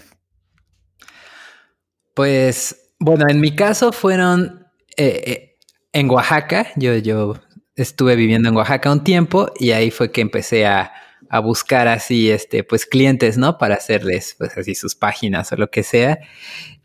Pues, 2.14 2.90
bueno, 2.98 3.26
en 3.28 3.40
mi 3.40 3.54
caso 3.54 3.92
fueron... 3.92 4.66
Eh, 4.96 5.22
eh, 5.24 5.44
en 5.92 6.10
Oaxaca. 6.10 6.68
Yo, 6.76 6.96
yo 6.96 7.34
estuve 7.82 8.16
viviendo 8.16 8.48
en 8.48 8.56
Oaxaca 8.56 8.92
un 8.92 9.04
tiempo 9.04 9.50
y 9.58 9.70
ahí 9.70 9.90
fue 9.90 10.12
que 10.12 10.20
empecé 10.20 10.66
a, 10.66 10.92
a 11.28 11.40
buscar 11.40 11.88
así, 11.88 12.30
este, 12.30 12.64
pues 12.64 12.86
clientes, 12.86 13.38
¿no? 13.38 13.58
Para 13.58 13.76
hacerles, 13.76 14.34
pues 14.38 14.56
así 14.56 14.74
sus 14.74 14.94
páginas 14.94 15.52
o 15.52 15.56
lo 15.56 15.70
que 15.70 15.82
sea. 15.82 16.18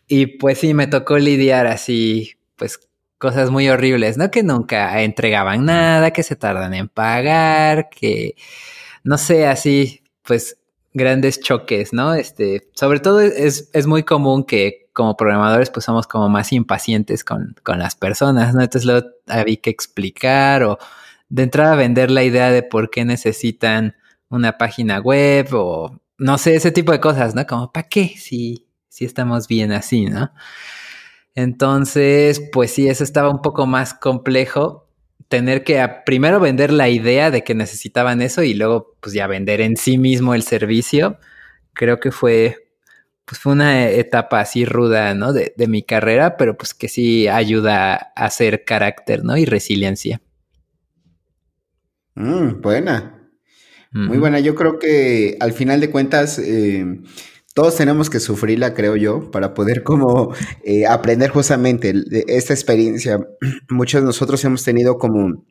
Y 0.08 0.38
pues 0.38 0.60
sí, 0.60 0.74
me 0.74 0.88
tocó 0.88 1.18
lidiar 1.18 1.68
así, 1.68 2.34
pues 2.56 2.80
cosas 3.18 3.52
muy 3.52 3.70
horribles, 3.70 4.18
¿no? 4.18 4.32
Que 4.32 4.44
nunca 4.44 5.02
entregaban 5.02 5.66
nada, 5.66 6.12
que 6.12 6.24
se 6.24 6.36
tardan 6.36 6.74
en 6.74 6.90
pagar, 6.90 7.90
que 7.90 8.36
no 9.04 9.18
sé, 9.18 9.48
así, 9.48 10.04
pues 10.24 10.58
grandes 10.94 11.40
choques, 11.40 11.94
¿no? 11.94 12.14
Este, 12.14 12.70
sobre 12.74 13.00
todo 13.00 13.22
es, 13.22 13.70
es 13.74 13.88
muy 13.88 14.04
común 14.04 14.44
que 14.44 14.90
como 14.94 15.18
programadores 15.18 15.70
pues 15.70 15.86
somos 15.86 16.08
como 16.08 16.30
más 16.30 16.54
impacientes 16.54 17.24
con, 17.24 17.56
con 17.64 17.80
las 17.80 17.96
personas, 17.96 18.54
¿no? 18.54 18.62
Entonces 18.62 18.86
luego 18.86 19.08
había 19.28 19.58
que 19.58 19.70
explicar 19.72 20.64
o 20.64 20.78
de 21.30 21.44
entrada 21.44 21.76
vender 21.76 22.12
la 22.12 22.24
idea 22.24 22.52
de 22.52 22.64
por 22.64 22.90
qué 22.92 23.06
necesitan 23.06 23.96
una 24.30 24.58
página 24.58 25.00
web 25.00 25.48
o 25.54 26.00
no 26.18 26.38
sé, 26.38 26.56
ese 26.56 26.72
tipo 26.72 26.92
de 26.92 27.00
cosas, 27.00 27.36
¿no? 27.36 27.46
Como, 27.46 27.72
¿para 27.72 27.88
qué? 27.88 28.14
Si, 28.18 28.68
si 28.88 29.06
estamos 29.06 29.48
bien 29.48 29.72
así, 29.72 30.06
¿no? 30.06 30.32
Entonces, 31.36 32.42
pues 32.52 32.72
sí, 32.72 32.88
eso 32.88 33.04
estaba 33.04 33.30
un 33.30 33.42
poco 33.42 33.66
más 33.66 33.94
complejo. 33.94 34.83
Tener 35.34 35.64
que 35.64 35.84
primero 36.06 36.40
vender 36.40 36.72
la 36.72 36.90
idea 36.90 37.32
de 37.32 37.44
que 37.44 37.56
necesitaban 37.56 38.22
eso 38.22 38.44
y 38.44 38.54
luego, 38.54 38.96
pues 39.00 39.16
ya 39.16 39.26
vender 39.26 39.62
en 39.62 39.78
sí 39.78 39.98
mismo 39.98 40.36
el 40.36 40.44
servicio. 40.44 41.18
Creo 41.74 42.00
que 42.00 42.12
fue, 42.12 42.68
pues 43.26 43.42
fue 43.42 43.54
una 43.54 43.90
etapa 43.90 44.42
así 44.42 44.64
ruda, 44.64 45.16
¿no? 45.16 45.34
De, 45.34 45.56
de 45.58 45.68
mi 45.68 45.82
carrera, 45.82 46.38
pero 46.38 46.56
pues 46.56 46.76
que 46.76 46.88
sí 46.88 47.28
ayuda 47.28 47.96
a 48.16 48.26
hacer 48.26 48.64
carácter, 48.64 49.24
¿no? 49.24 49.36
Y 49.36 49.46
resiliencia. 49.46 50.22
Mm, 52.14 52.62
buena. 52.62 53.20
Muy 53.90 54.20
buena. 54.20 54.40
Yo 54.40 54.54
creo 54.54 54.78
que 54.78 55.36
al 55.40 55.54
final 55.54 55.82
de 55.82 55.90
cuentas, 55.90 56.38
eh, 56.38 56.86
todos 57.54 57.76
tenemos 57.76 58.10
que 58.10 58.20
sufrirla, 58.20 58.74
creo 58.74 58.96
yo, 58.96 59.32
para 59.32 59.54
poder 59.54 59.84
como 59.84 60.34
eh, 60.64 60.86
aprender 60.88 61.30
justamente 61.30 61.94
esta 62.28 62.54
experiencia. 62.54 63.20
Muchos 63.70 64.02
de 64.02 64.08
nosotros 64.08 64.44
hemos 64.44 64.64
tenido 64.64 64.98
como 64.98 65.46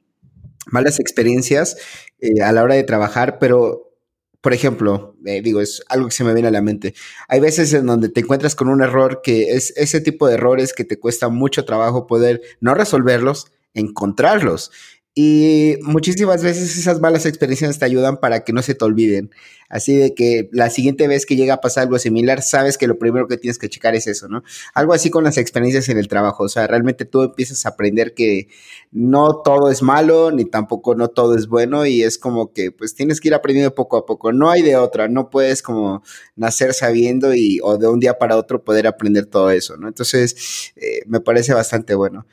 malas 0.67 0.99
experiencias 1.01 1.77
eh, 2.21 2.43
a 2.43 2.53
la 2.53 2.63
hora 2.63 2.75
de 2.75 2.83
trabajar, 2.85 3.39
pero 3.39 3.93
por 4.41 4.53
ejemplo, 4.53 5.15
eh, 5.25 5.41
digo, 5.41 5.61
es 5.61 5.85
algo 5.89 6.09
que 6.09 6.15
se 6.15 6.25
me 6.25 6.35
viene 6.35 6.49
a 6.49 6.51
la 6.51 6.63
mente. 6.63 6.95
Hay 7.29 7.39
veces 7.39 7.73
en 7.75 7.87
donde 7.87 8.09
te 8.09 8.21
encuentras 8.21 8.57
con 8.57 8.69
un 8.69 8.83
error 8.83 9.21
que 9.23 9.53
es 9.53 9.73
ese 9.77 10.01
tipo 10.01 10.27
de 10.27 10.35
errores 10.35 10.73
que 10.73 10.85
te 10.85 10.99
cuesta 10.99 11.29
mucho 11.29 11.65
trabajo 11.65 12.09
poder 12.09 12.43
no 12.61 12.75
resolverlos, 12.75 13.53
encontrarlos. 13.73 14.73
Y 15.15 15.77
muchísimas 15.83 16.43
veces 16.43 16.79
esas 16.79 16.99
malas 17.01 17.27
experiencias 17.27 17.79
te 17.79 17.85
ayudan 17.85 18.17
para 18.17 18.45
que 18.45 18.55
no 18.55 18.63
se 18.63 18.75
te 18.75 18.83
olviden. 18.83 19.31
Así 19.69 19.95
de 19.95 20.15
que 20.15 20.49
la 20.53 20.71
siguiente 20.71 21.07
vez 21.07 21.27
que 21.27 21.37
llega 21.37 21.55
a 21.55 21.61
pasar 21.61 21.85
algo 21.85 21.99
similar, 21.99 22.41
sabes 22.41 22.79
que 22.79 22.87
lo 22.87 22.99
primero 22.99 23.29
que 23.29 23.37
tienes 23.37 23.59
que 23.59 23.69
checar 23.69 23.95
es 23.95 24.07
eso, 24.07 24.29
¿no? 24.29 24.43
Algo 24.73 24.95
así 24.95 25.11
con 25.11 25.25
las 25.25 25.37
experiencias 25.37 25.91
en 25.91 25.99
el 25.99 26.09
trabajo. 26.09 26.45
O 26.45 26.49
sea, 26.49 26.67
realmente 26.67 27.05
tú 27.05 27.23
empiezas 27.23 27.67
a 27.67 27.71
aprender 27.71 28.15
que 28.15 28.49
no 28.91 29.43
todo 29.45 29.71
es 29.71 29.83
malo, 29.83 30.31
ni 30.31 30.47
tampoco 30.47 30.95
no 30.95 31.09
todo 31.09 31.37
es 31.37 31.47
bueno. 31.47 31.85
Y 31.85 32.03
es 32.03 32.17
como 32.17 32.55
que 32.55 32.73
pues 32.73 32.95
tienes 32.95 33.21
que 33.21 33.29
ir 33.29 33.35
aprendiendo 33.35 33.75
poco 33.75 33.99
a 33.99 34.07
poco. 34.07 34.33
No 34.33 34.51
hay 34.51 34.63
de 34.63 34.77
otra. 34.77 35.09
No 35.09 35.29
puedes 35.29 35.61
como 35.63 36.03
nacer 36.37 36.73
sabiendo 36.73 37.35
y 37.35 37.61
o 37.63 37.77
de 37.77 37.87
un 37.87 38.01
día 38.01 38.19
para 38.19 38.37
otro 38.39 38.65
poder 38.65 38.87
aprender 38.87 39.27
todo 39.27 39.51
eso, 39.51 39.77
¿no? 39.77 39.89
Entonces, 39.89 40.73
eh, 40.77 41.03
me 41.07 41.21
parece 41.21 41.53
bastante 41.53 41.95
bueno. 41.95 42.27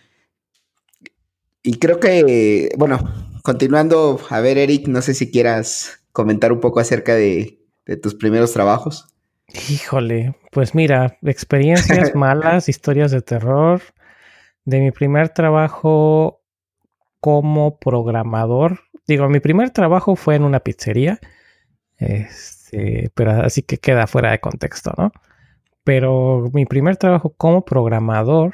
Y 1.62 1.78
creo 1.80 2.00
que, 2.00 2.70
bueno, 2.78 3.00
continuando, 3.44 4.20
a 4.30 4.40
ver, 4.40 4.58
Eric, 4.58 4.88
no 4.88 5.02
sé 5.02 5.14
si 5.14 5.30
quieras 5.30 6.02
comentar 6.12 6.52
un 6.52 6.60
poco 6.60 6.80
acerca 6.80 7.16
de, 7.16 7.58
tus 8.02 8.14
primeros 8.14 8.54
trabajos. 8.54 9.08
Híjole, 9.68 10.36
pues 10.52 10.76
mira, 10.76 11.18
experiencias 11.24 12.14
malas, 12.16 12.70
historias 12.70 13.12
de 13.12 13.22
terror. 13.22 13.82
De 14.64 14.80
mi 14.80 14.92
primer 14.92 15.30
trabajo 15.30 16.44
como 17.20 17.80
programador. 17.80 18.82
Digo, 19.08 19.28
mi 19.28 19.40
primer 19.40 19.72
trabajo 19.72 20.16
fue 20.16 20.36
en 20.36 20.44
una 20.44 20.60
pizzería. 20.60 21.20
Este, 21.98 23.12
pero 23.16 23.32
así 23.32 23.64
que 23.64 23.78
queda 23.78 24.06
fuera 24.06 24.32
de 24.32 24.40
contexto, 24.40 24.94
¿no? 24.98 25.12
Pero 25.84 26.50
mi 26.54 26.66
primer 26.66 26.98
trabajo 26.98 27.34
como 27.36 27.66
programador 27.66 28.54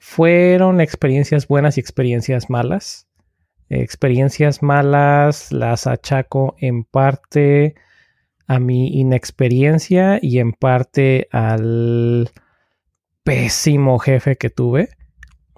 fueron 0.00 0.80
experiencias 0.80 1.46
buenas 1.46 1.76
y 1.76 1.80
experiencias 1.80 2.50
malas. 2.50 3.06
Experiencias 3.68 4.62
malas 4.62 5.52
las 5.52 5.86
achaco 5.86 6.56
en 6.58 6.82
parte 6.84 7.76
a 8.48 8.58
mi 8.58 8.98
inexperiencia 8.98 10.18
y 10.20 10.40
en 10.40 10.52
parte 10.52 11.28
al 11.30 12.30
pésimo 13.22 14.00
jefe 14.00 14.36
que 14.36 14.50
tuve, 14.50 14.88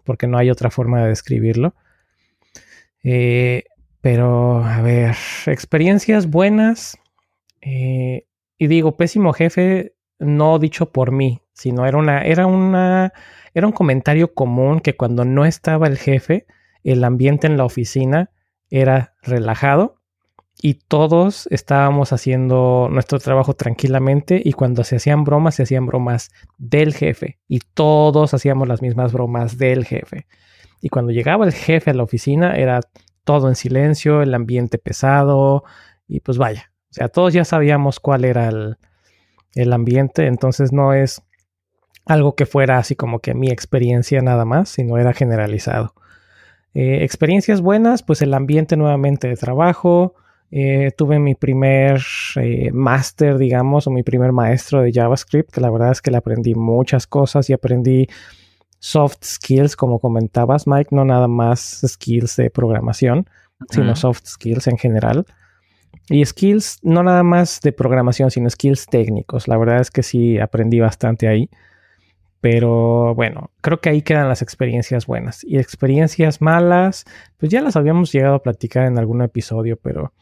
porque 0.04 0.26
no 0.26 0.36
hay 0.36 0.50
otra 0.50 0.70
forma 0.70 1.02
de 1.02 1.08
describirlo. 1.08 1.74
Eh, 3.02 3.64
pero, 4.02 4.62
a 4.64 4.82
ver, 4.82 5.16
experiencias 5.46 6.28
buenas. 6.28 6.98
Eh, 7.60 8.26
y 8.58 8.66
digo, 8.66 8.96
pésimo 8.96 9.32
jefe, 9.32 9.91
no 10.22 10.58
dicho 10.58 10.90
por 10.90 11.12
mí, 11.12 11.42
sino 11.52 11.86
era 11.86 11.98
una, 11.98 12.22
era 12.22 12.46
una 12.46 13.12
era 13.54 13.66
un 13.66 13.72
comentario 13.72 14.34
común 14.34 14.80
que 14.80 14.96
cuando 14.96 15.24
no 15.24 15.44
estaba 15.44 15.86
el 15.86 15.98
jefe, 15.98 16.46
el 16.84 17.04
ambiente 17.04 17.46
en 17.46 17.56
la 17.56 17.64
oficina 17.64 18.30
era 18.70 19.14
relajado 19.22 19.96
y 20.60 20.74
todos 20.74 21.48
estábamos 21.50 22.12
haciendo 22.12 22.88
nuestro 22.90 23.18
trabajo 23.18 23.54
tranquilamente 23.54 24.40
y 24.42 24.52
cuando 24.52 24.84
se 24.84 24.96
hacían 24.96 25.24
bromas, 25.24 25.56
se 25.56 25.64
hacían 25.64 25.86
bromas 25.86 26.30
del 26.56 26.94
jefe 26.94 27.38
y 27.46 27.60
todos 27.74 28.32
hacíamos 28.32 28.68
las 28.68 28.80
mismas 28.80 29.12
bromas 29.12 29.58
del 29.58 29.84
jefe. 29.84 30.26
Y 30.80 30.88
cuando 30.88 31.12
llegaba 31.12 31.44
el 31.44 31.52
jefe 31.52 31.90
a 31.90 31.94
la 31.94 32.02
oficina 32.02 32.56
era 32.56 32.80
todo 33.24 33.48
en 33.48 33.54
silencio, 33.54 34.22
el 34.22 34.34
ambiente 34.34 34.78
pesado 34.78 35.64
y 36.08 36.20
pues 36.20 36.38
vaya, 36.38 36.72
o 36.90 36.94
sea, 36.94 37.08
todos 37.08 37.32
ya 37.32 37.44
sabíamos 37.44 38.00
cuál 38.00 38.24
era 38.24 38.48
el, 38.48 38.76
el 39.54 39.72
ambiente, 39.72 40.26
entonces 40.26 40.72
no 40.72 40.92
es 40.92 41.22
algo 42.04 42.34
que 42.34 42.46
fuera 42.46 42.78
así 42.78 42.96
como 42.96 43.20
que 43.20 43.34
mi 43.34 43.48
experiencia 43.50 44.20
nada 44.20 44.44
más, 44.44 44.68
sino 44.68 44.98
era 44.98 45.12
generalizado. 45.12 45.94
Eh, 46.74 47.04
experiencias 47.04 47.60
buenas, 47.60 48.02
pues 48.02 48.22
el 48.22 48.34
ambiente 48.34 48.76
nuevamente 48.76 49.28
de 49.28 49.36
trabajo. 49.36 50.14
Eh, 50.50 50.90
tuve 50.96 51.18
mi 51.18 51.34
primer 51.34 52.02
eh, 52.36 52.70
máster, 52.72 53.38
digamos, 53.38 53.86
o 53.86 53.90
mi 53.90 54.02
primer 54.02 54.32
maestro 54.32 54.82
de 54.82 54.92
JavaScript, 54.92 55.50
que 55.50 55.60
la 55.60 55.70
verdad 55.70 55.92
es 55.92 56.02
que 56.02 56.10
le 56.10 56.18
aprendí 56.18 56.54
muchas 56.54 57.06
cosas 57.06 57.48
y 57.48 57.52
aprendí 57.52 58.06
soft 58.78 59.22
skills, 59.22 59.76
como 59.76 59.98
comentabas, 59.98 60.66
Mike, 60.66 60.94
no 60.94 61.04
nada 61.04 61.28
más 61.28 61.82
skills 61.86 62.36
de 62.36 62.50
programación, 62.50 63.26
sino 63.70 63.94
soft 63.94 64.26
skills 64.26 64.66
en 64.66 64.76
general. 64.76 65.24
Y 66.08 66.24
skills, 66.24 66.78
no 66.82 67.02
nada 67.02 67.22
más 67.22 67.60
de 67.60 67.72
programación, 67.72 68.30
sino 68.30 68.50
skills 68.50 68.86
técnicos. 68.86 69.48
La 69.48 69.56
verdad 69.56 69.80
es 69.80 69.90
que 69.90 70.02
sí 70.02 70.38
aprendí 70.38 70.80
bastante 70.80 71.28
ahí. 71.28 71.48
Pero 72.40 73.14
bueno, 73.14 73.52
creo 73.60 73.80
que 73.80 73.88
ahí 73.88 74.02
quedan 74.02 74.28
las 74.28 74.42
experiencias 74.42 75.06
buenas. 75.06 75.44
Y 75.44 75.58
experiencias 75.58 76.40
malas, 76.40 77.04
pues 77.38 77.52
ya 77.52 77.60
las 77.62 77.76
habíamos 77.76 78.12
llegado 78.12 78.34
a 78.34 78.42
platicar 78.42 78.86
en 78.86 78.98
algún 78.98 79.22
episodio, 79.22 79.76
pero 79.76 80.12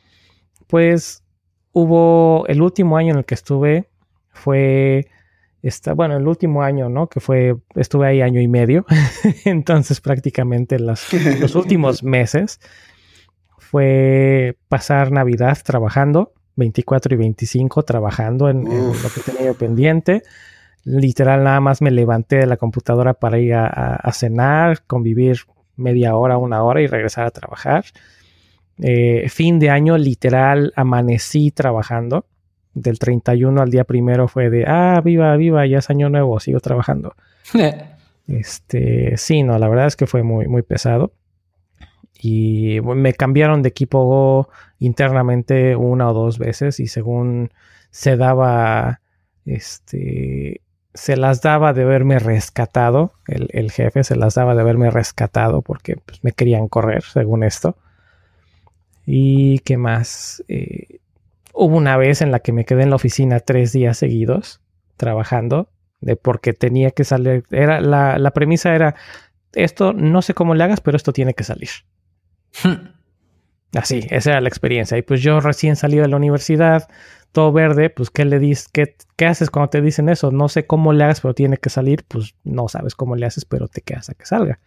pues 0.67 1.25
hubo 1.73 2.47
el 2.47 2.61
último 2.61 2.99
año 2.99 3.13
en 3.13 3.19
el 3.19 3.25
que 3.25 3.35
estuve, 3.35 3.89
fue, 4.33 5.09
esta, 5.63 5.95
bueno, 5.95 6.17
el 6.17 6.27
último 6.27 6.63
año, 6.63 6.89
¿no? 6.89 7.09
Que 7.09 7.21
fue, 7.21 7.57
estuve 7.75 8.07
ahí 8.07 8.23
año 8.23 8.41
y 8.41 8.49
medio, 8.49 8.85
entonces 9.45 10.01
prácticamente 10.01 10.79
los 10.79 11.55
últimos 11.55 12.03
meses 12.03 12.61
fue 13.71 14.57
pasar 14.69 15.13
Navidad 15.13 15.59
trabajando, 15.65 16.33
24 16.57 17.15
y 17.15 17.19
25 17.19 17.83
trabajando 17.85 18.49
en, 18.49 18.67
en 18.67 18.89
lo 18.89 19.09
que 19.15 19.21
tenía 19.25 19.55
pendiente 19.55 20.23
literal 20.85 21.45
nada 21.45 21.61
más 21.61 21.83
me 21.83 21.91
levanté 21.91 22.37
de 22.37 22.47
la 22.47 22.57
computadora 22.57 23.15
para 23.15 23.39
ir 23.39 23.55
a, 23.55 24.11
cenar, 24.13 24.83
convivir 24.87 25.41
media 25.77 26.17
hora, 26.17 26.39
una 26.39 26.63
hora 26.63 26.81
y 26.81 26.87
regresar 26.87 27.27
a 27.27 27.31
trabajar. 27.31 27.85
Eh, 28.83 29.29
fin 29.29 29.59
de 29.59 29.71
año, 29.71 29.99
literal, 29.99 30.73
amanecí 30.77 31.51
trabajando. 31.51 32.27
Del 32.73 32.99
31 32.99 33.61
al 33.61 33.71
día 33.71 33.85
primero 33.85 34.29
fue 34.29 34.49
de, 34.49 34.65
ah, 34.67 35.01
viva, 35.05 35.37
viva, 35.37 35.67
ya 35.67 35.79
es 35.79 35.91
año 35.91 36.09
nuevo, 36.09 36.39
sigo 36.41 36.61
trabajando. 36.61 37.15
este, 38.29 39.17
sí, 39.17 39.43
no, 39.43 39.59
la 39.59 39.69
verdad 39.69 39.87
es 39.87 39.97
que 39.97 40.07
fue 40.07 40.23
muy, 40.23 40.47
muy 40.47 40.63
pesado. 40.63 41.13
Y 42.23 42.81
me 42.83 43.15
cambiaron 43.15 43.63
de 43.63 43.71
equipo 43.71 44.49
internamente 44.79 45.75
una 45.77 46.11
o 46.11 46.15
dos 46.15 46.39
veces 46.39 46.79
y 46.81 46.87
según 46.87 47.51
se 47.91 48.17
daba 48.17 49.01
este 49.47 50.61
se 50.95 51.17
las 51.17 51.41
daba 51.41 51.73
de 51.73 51.83
haberme 51.83 52.19
rescatado, 52.19 53.15
el, 53.27 53.71
jefe 53.71 54.03
se 54.05 54.17
las 54.17 54.35
daba 54.35 54.55
de 54.55 54.61
haberme 54.61 54.91
rescatado 54.91 55.63
porque 55.63 55.97
pues, 55.97 56.25
me 56.25 56.33
querían 56.33 56.69
correr, 56.69 57.03
según 57.05 57.45
esto. 57.45 57.77
Y 59.07 59.61
qué 59.61 59.77
más, 59.77 60.45
eh, 60.49 60.99
hubo 61.55 61.77
una 61.77 61.97
vez 61.97 62.23
en 62.23 62.33
la 62.33 62.41
que 62.41 62.53
me 62.53 62.65
quedé 62.65 62.83
en 62.83 62.91
la 62.91 62.97
oficina 62.97 63.41
tres 63.41 63.73
días 63.73 63.99
seguidos 63.99 64.61
trabajando, 64.97 65.69
de 66.01 66.17
porque 66.17 66.53
tenía 66.53 66.91
que 66.91 67.05
salir, 67.05 67.45
era 67.51 67.81
la, 67.81 68.19
la 68.19 68.31
premisa 68.33 68.75
era, 68.75 68.97
esto 69.53 69.93
no 69.93 70.23
sé 70.23 70.35
cómo 70.35 70.55
le 70.55 70.65
hagas, 70.65 70.81
pero 70.81 70.97
esto 70.97 71.13
tiene 71.13 71.35
que 71.35 71.45
salir. 71.45 71.71
Así, 73.75 74.07
esa 74.11 74.31
era 74.31 74.41
la 74.41 74.49
experiencia. 74.49 74.99
Y 74.99 75.03
pues 75.03 75.23
yo 75.23 75.41
recién 75.41 75.77
salido 75.77 76.03
de 76.03 76.09
la 76.09 76.17
universidad, 76.17 76.89
todo 77.33 77.53
verde, 77.53 77.91
pues 77.91 78.11
¿qué 78.11 78.25
le 78.25 78.39
dices? 78.39 78.69
Qué, 78.69 78.97
¿Qué, 79.17 79.27
haces 79.27 79.51
cuando 79.51 79.71
te 79.71 79.81
dicen 79.81 80.09
eso? 80.09 80.31
No 80.33 80.49
sé 80.49 80.67
cómo 80.67 80.93
le 80.93 81.05
hagas, 81.05 81.21
pero 81.21 81.35
tiene 81.35 81.57
que 81.57 81.71
salir. 81.71 82.05
Pues 82.09 82.35
no 82.43 82.69
sabes 82.69 82.95
cómo 82.95 83.15
le 83.15 83.27
haces, 83.27 83.45
pero 83.45 83.69
te 83.69 83.81
quedas 83.83 84.11
a 84.11 84.15
que 84.15 84.27
salga. 84.27 84.59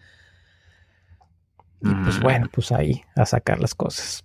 Y 1.81 1.93
pues 2.03 2.19
mm. 2.19 2.21
bueno, 2.23 2.49
pues 2.51 2.71
ahí 2.71 3.01
a 3.15 3.25
sacar 3.25 3.59
las 3.59 3.75
cosas. 3.75 4.23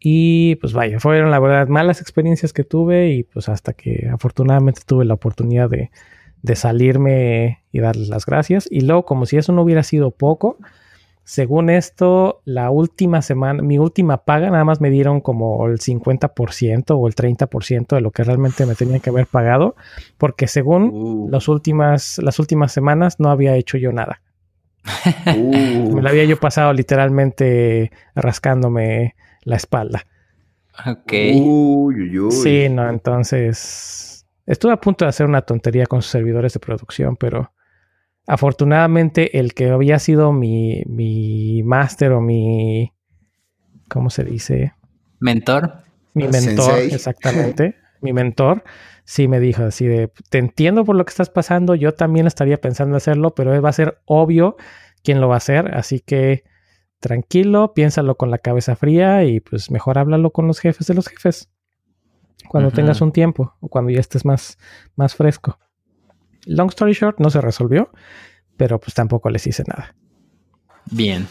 Y 0.00 0.56
pues 0.56 0.72
vaya, 0.72 0.98
fueron 0.98 1.30
la 1.30 1.38
verdad 1.38 1.68
malas 1.68 2.00
experiencias 2.00 2.52
que 2.52 2.64
tuve 2.64 3.10
y 3.10 3.22
pues 3.22 3.48
hasta 3.48 3.74
que 3.74 4.08
afortunadamente 4.12 4.80
tuve 4.84 5.04
la 5.04 5.14
oportunidad 5.14 5.68
de, 5.68 5.90
de 6.42 6.56
salirme 6.56 7.62
y 7.70 7.80
darles 7.80 8.08
las 8.08 8.26
gracias. 8.26 8.66
Y 8.70 8.80
luego, 8.80 9.04
como 9.04 9.26
si 9.26 9.36
eso 9.36 9.52
no 9.52 9.62
hubiera 9.62 9.82
sido 9.82 10.10
poco, 10.10 10.58
según 11.24 11.70
esto, 11.70 12.42
la 12.44 12.70
última 12.70 13.22
semana, 13.22 13.62
mi 13.62 13.78
última 13.78 14.24
paga, 14.24 14.50
nada 14.50 14.64
más 14.64 14.82
me 14.82 14.90
dieron 14.90 15.22
como 15.22 15.66
el 15.66 15.78
50% 15.78 16.90
o 16.90 17.08
el 17.08 17.14
30% 17.14 17.96
de 17.96 18.00
lo 18.02 18.10
que 18.10 18.24
realmente 18.24 18.66
me 18.66 18.74
tenían 18.74 19.00
que 19.00 19.08
haber 19.08 19.26
pagado, 19.26 19.74
porque 20.18 20.46
según 20.46 20.90
uh. 20.92 21.28
las, 21.30 21.48
últimas, 21.48 22.18
las 22.18 22.38
últimas 22.38 22.72
semanas 22.72 23.20
no 23.20 23.30
había 23.30 23.56
hecho 23.56 23.78
yo 23.78 23.90
nada. 23.90 24.20
Uh. 25.34 25.94
Me 25.94 26.02
la 26.02 26.10
había 26.10 26.24
yo 26.24 26.38
pasado 26.38 26.74
literalmente 26.74 27.90
rascándome 28.14 29.14
la 29.44 29.56
espalda. 29.56 30.06
Ok. 30.86 31.12
Sí, 32.30 32.68
no, 32.68 32.90
entonces 32.90 34.26
estuve 34.44 34.72
a 34.72 34.80
punto 34.80 35.06
de 35.06 35.08
hacer 35.08 35.24
una 35.24 35.40
tontería 35.40 35.86
con 35.86 36.02
sus 36.02 36.10
servidores 36.10 36.52
de 36.52 36.60
producción, 36.60 37.16
pero 37.16 37.53
afortunadamente 38.26 39.38
el 39.38 39.54
que 39.54 39.70
había 39.70 39.98
sido 39.98 40.32
mi, 40.32 40.82
mi 40.86 41.62
máster 41.62 42.12
o 42.12 42.20
mi, 42.20 42.92
¿cómo 43.88 44.10
se 44.10 44.24
dice? 44.24 44.74
Mentor. 45.20 45.84
Mi 46.14 46.28
mentor, 46.28 46.78
exactamente. 46.78 47.76
mi 48.00 48.12
mentor 48.12 48.62
sí 49.04 49.28
me 49.28 49.40
dijo 49.40 49.64
así 49.64 49.86
de, 49.86 50.10
te 50.30 50.38
entiendo 50.38 50.84
por 50.84 50.96
lo 50.96 51.04
que 51.04 51.10
estás 51.10 51.30
pasando, 51.30 51.74
yo 51.74 51.92
también 51.92 52.26
estaría 52.26 52.60
pensando 52.60 52.96
hacerlo, 52.96 53.34
pero 53.34 53.60
va 53.60 53.68
a 53.68 53.72
ser 53.72 54.00
obvio 54.06 54.56
quién 55.02 55.20
lo 55.20 55.28
va 55.28 55.34
a 55.34 55.38
hacer, 55.38 55.74
así 55.74 56.00
que 56.00 56.44
tranquilo, 57.00 57.74
piénsalo 57.74 58.16
con 58.16 58.30
la 58.30 58.38
cabeza 58.38 58.76
fría 58.76 59.24
y 59.24 59.40
pues 59.40 59.70
mejor 59.70 59.98
háblalo 59.98 60.30
con 60.30 60.46
los 60.46 60.58
jefes 60.58 60.86
de 60.86 60.94
los 60.94 61.06
jefes. 61.06 61.50
Cuando 62.48 62.70
tengas 62.70 63.00
un 63.00 63.12
tiempo 63.12 63.54
o 63.60 63.68
cuando 63.68 63.90
ya 63.90 64.00
estés 64.00 64.24
más, 64.24 64.58
más 64.96 65.14
fresco. 65.14 65.58
Long 66.46 66.68
story 66.68 66.92
short, 66.92 67.18
no 67.18 67.30
se 67.30 67.40
resolvió, 67.40 67.90
pero 68.56 68.78
pues 68.78 68.94
tampoco 68.94 69.30
les 69.30 69.46
hice 69.46 69.64
nada. 69.66 69.94
Bien. 70.90 71.26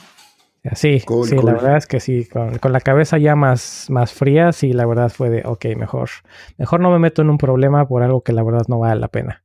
Sí, 0.76 1.02
sí, 1.26 1.36
la 1.36 1.54
verdad 1.54 1.78
es 1.78 1.88
que 1.88 2.00
sí, 2.00 2.26
con, 2.26 2.72
la 2.72 2.80
cabeza 2.80 3.18
ya 3.18 3.36
más, 3.36 3.88
más 3.90 4.14
fría, 4.14 4.54
sí, 4.54 4.72
la 4.72 4.86
verdad 4.86 5.10
fue 5.10 5.30
de, 5.30 5.42
ok, 5.44 5.66
mejor, 5.78 6.10
mejor 6.58 6.80
no 6.80 6.90
me 6.90 7.00
meto 7.00 7.22
en 7.22 7.30
un 7.30 7.38
problema 7.38 7.86
por 7.86 8.02
algo 8.02 8.22
que 8.24 8.32
la 8.32 8.44
verdad 8.44 8.64
no 8.70 8.80
vale 8.80 9.02
la 9.02 9.10
pena. 9.10 9.44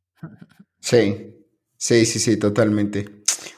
Sí, 0.79 1.35
sí, 1.77 2.07
sí, 2.07 2.21
sí, 2.21 2.37
totalmente. 2.37 3.05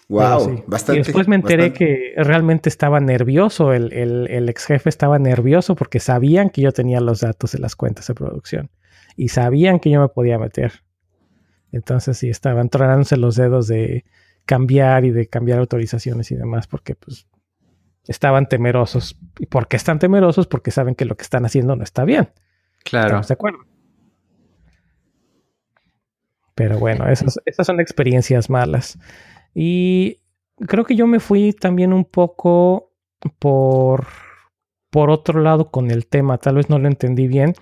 Wow, 0.09 0.65
bastante. 0.67 1.01
Y 1.01 1.05
después 1.05 1.29
me 1.29 1.37
enteré 1.37 1.75
que 1.75 2.15
realmente 2.17 2.71
estaba 2.71 2.99
nervioso, 2.99 3.75
el, 3.75 3.93
el, 3.93 4.27
el, 4.29 4.49
ex 4.49 4.65
jefe 4.65 4.89
estaba 4.89 5.19
nervioso 5.19 5.77
porque 5.77 6.01
sabían 6.01 6.49
que 6.49 6.63
yo 6.63 6.73
tenía 6.73 7.01
los 7.01 7.21
datos 7.21 7.53
de 7.53 7.59
las 7.59 7.77
cuentas 7.77 8.07
de 8.07 8.15
producción 8.15 8.71
y 9.17 9.29
sabían 9.29 9.81
que 9.81 9.91
yo 9.91 10.01
me 10.01 10.09
podía 10.09 10.39
meter. 10.39 10.83
Entonces 11.73 12.19
sí 12.19 12.29
estaban 12.29 12.69
tronándose 12.69 13.17
los 13.17 13.37
dedos 13.37 13.69
de 13.69 14.05
cambiar 14.45 15.05
y 15.05 15.11
de 15.11 15.29
cambiar 15.29 15.59
autorizaciones 15.59 16.31
y 16.31 16.37
demás, 16.37 16.67
porque 16.67 16.95
pues 16.95 17.27
estaban 18.07 18.49
temerosos. 18.49 19.19
¿Y 19.39 19.47
por 19.47 19.69
qué 19.69 19.77
están 19.77 19.99
temerosos? 19.99 20.47
Porque 20.47 20.71
saben 20.71 20.95
que 20.95 21.05
lo 21.05 21.17
que 21.17 21.23
están 21.23 21.45
haciendo 21.45 21.77
no 21.77 21.85
está 21.85 22.05
bien. 22.05 22.31
Claro. 22.85 23.21
de 23.21 23.33
acuerdo? 23.33 23.59
Pero 26.55 26.79
bueno, 26.79 27.09
esas, 27.09 27.39
esas 27.45 27.67
son 27.67 27.81
experiencias 27.81 28.51
malas. 28.51 28.99
Y 29.55 30.21
creo 30.67 30.85
que 30.85 30.97
yo 30.97 31.07
me 31.07 31.21
fui 31.21 31.53
también 31.53 31.93
un 31.93 32.05
poco 32.05 32.93
por, 33.39 34.07
por 34.91 35.11
otro 35.11 35.41
lado 35.41 35.71
con 35.71 35.91
el 35.91 36.07
tema. 36.07 36.39
Tal 36.39 36.57
vez 36.57 36.69
no 36.69 36.79
lo 36.79 36.89
entendí 36.89 37.29
bien 37.29 37.55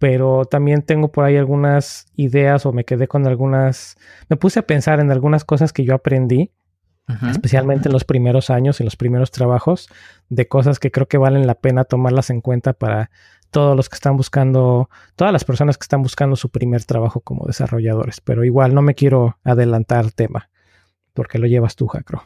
pero 0.00 0.46
también 0.46 0.80
tengo 0.80 1.12
por 1.12 1.26
ahí 1.26 1.36
algunas 1.36 2.06
ideas 2.16 2.64
o 2.64 2.72
me 2.72 2.86
quedé 2.86 3.06
con 3.06 3.26
algunas, 3.26 3.98
me 4.30 4.36
puse 4.36 4.58
a 4.58 4.66
pensar 4.66 4.98
en 4.98 5.12
algunas 5.12 5.44
cosas 5.44 5.74
que 5.74 5.84
yo 5.84 5.94
aprendí, 5.94 6.50
especialmente 7.30 7.88
en 7.88 7.92
los 7.92 8.04
primeros 8.04 8.48
años, 8.48 8.80
en 8.80 8.86
los 8.86 8.96
primeros 8.96 9.30
trabajos, 9.30 9.90
de 10.30 10.48
cosas 10.48 10.78
que 10.78 10.90
creo 10.90 11.06
que 11.06 11.18
valen 11.18 11.46
la 11.46 11.54
pena 11.54 11.84
tomarlas 11.84 12.30
en 12.30 12.40
cuenta 12.40 12.72
para 12.72 13.10
todos 13.50 13.76
los 13.76 13.90
que 13.90 13.96
están 13.96 14.16
buscando, 14.16 14.88
todas 15.16 15.34
las 15.34 15.44
personas 15.44 15.76
que 15.76 15.84
están 15.84 16.02
buscando 16.02 16.34
su 16.34 16.48
primer 16.48 16.84
trabajo 16.86 17.20
como 17.20 17.46
desarrolladores, 17.46 18.22
pero 18.22 18.42
igual 18.42 18.74
no 18.74 18.80
me 18.80 18.94
quiero 18.94 19.36
adelantar 19.44 20.12
tema, 20.12 20.48
porque 21.12 21.38
lo 21.38 21.46
llevas 21.46 21.76
tú, 21.76 21.88
Jacro. 21.88 22.24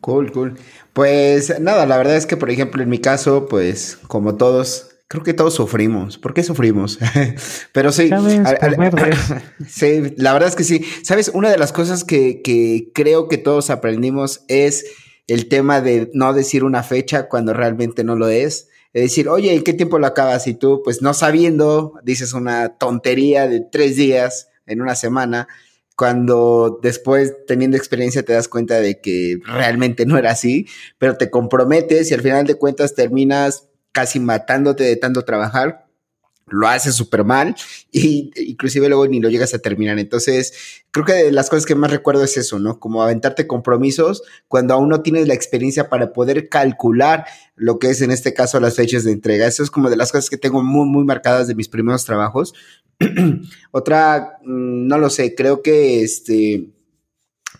Cool, 0.00 0.30
cool. 0.30 0.58
Pues 0.92 1.58
nada, 1.60 1.86
la 1.86 1.96
verdad 1.96 2.14
es 2.14 2.26
que, 2.26 2.36
por 2.36 2.50
ejemplo, 2.50 2.84
en 2.84 2.88
mi 2.88 2.98
caso, 2.98 3.46
pues 3.48 3.98
como 4.06 4.36
todos, 4.36 4.91
Creo 5.12 5.24
que 5.24 5.34
todos 5.34 5.52
sufrimos. 5.52 6.16
¿Por 6.16 6.32
qué 6.32 6.42
sufrimos? 6.42 6.98
Pero 7.72 7.92
sí. 7.92 8.08
sí, 9.68 10.14
la 10.16 10.32
verdad 10.32 10.48
es 10.48 10.56
que 10.56 10.64
sí. 10.64 10.86
Sabes, 11.02 11.30
una 11.34 11.50
de 11.50 11.58
las 11.58 11.70
cosas 11.70 12.02
que, 12.02 12.40
que, 12.40 12.90
creo 12.94 13.28
que 13.28 13.36
todos 13.36 13.68
aprendimos 13.68 14.42
es 14.48 14.86
el 15.26 15.50
tema 15.50 15.82
de 15.82 16.10
no 16.14 16.32
decir 16.32 16.64
una 16.64 16.82
fecha 16.82 17.28
cuando 17.28 17.52
realmente 17.52 18.04
no 18.04 18.16
lo 18.16 18.28
es. 18.28 18.70
Es 18.94 19.02
decir, 19.02 19.28
oye, 19.28 19.54
¿y 19.54 19.60
qué 19.60 19.74
tiempo 19.74 19.98
lo 19.98 20.06
acabas? 20.06 20.46
Y 20.46 20.54
tú, 20.54 20.80
pues 20.82 21.02
no 21.02 21.12
sabiendo, 21.12 21.92
dices 22.02 22.32
una 22.32 22.78
tontería 22.78 23.46
de 23.48 23.60
tres 23.60 23.96
días 23.96 24.48
en 24.64 24.80
una 24.80 24.94
semana, 24.94 25.46
cuando 25.94 26.80
después, 26.82 27.34
teniendo 27.46 27.76
experiencia, 27.76 28.22
te 28.22 28.32
das 28.32 28.48
cuenta 28.48 28.80
de 28.80 28.98
que 29.02 29.40
realmente 29.44 30.06
no 30.06 30.16
era 30.16 30.30
así, 30.30 30.68
pero 30.96 31.18
te 31.18 31.28
comprometes 31.28 32.10
y 32.10 32.14
al 32.14 32.22
final 32.22 32.46
de 32.46 32.54
cuentas 32.54 32.94
terminas 32.94 33.68
casi 33.92 34.20
matándote 34.20 34.84
de 34.84 34.96
tanto 34.96 35.24
trabajar, 35.24 35.86
lo 36.52 36.68
haces 36.68 36.94
súper 36.94 37.24
mal 37.24 37.54
y 37.90 38.30
inclusive 38.36 38.88
luego 38.88 39.06
ni 39.06 39.20
lo 39.20 39.30
llegas 39.30 39.54
a 39.54 39.58
terminar. 39.58 39.98
Entonces, 39.98 40.82
creo 40.90 41.04
que 41.04 41.12
de 41.14 41.32
las 41.32 41.48
cosas 41.48 41.66
que 41.66 41.74
más 41.74 41.90
recuerdo 41.90 42.24
es 42.24 42.36
eso, 42.36 42.58
¿no? 42.58 42.78
Como 42.78 43.02
aventarte 43.02 43.46
compromisos 43.46 44.22
cuando 44.48 44.74
aún 44.74 44.88
no 44.88 45.02
tienes 45.02 45.26
la 45.28 45.34
experiencia 45.34 45.88
para 45.88 46.12
poder 46.12 46.48
calcular 46.48 47.26
lo 47.56 47.78
que 47.78 47.90
es 47.90 48.02
en 48.02 48.10
este 48.10 48.34
caso 48.34 48.60
las 48.60 48.76
fechas 48.76 49.04
de 49.04 49.12
entrega. 49.12 49.46
Eso 49.46 49.62
es 49.62 49.70
como 49.70 49.90
de 49.90 49.96
las 49.96 50.12
cosas 50.12 50.30
que 50.30 50.38
tengo 50.38 50.62
muy, 50.62 50.86
muy 50.86 51.04
marcadas 51.04 51.48
de 51.48 51.54
mis 51.54 51.68
primeros 51.68 52.04
trabajos. 52.04 52.54
Otra, 53.70 54.38
mm, 54.42 54.86
no 54.86 54.98
lo 54.98 55.10
sé, 55.10 55.34
creo 55.34 55.62
que 55.62 56.02
este 56.02 56.68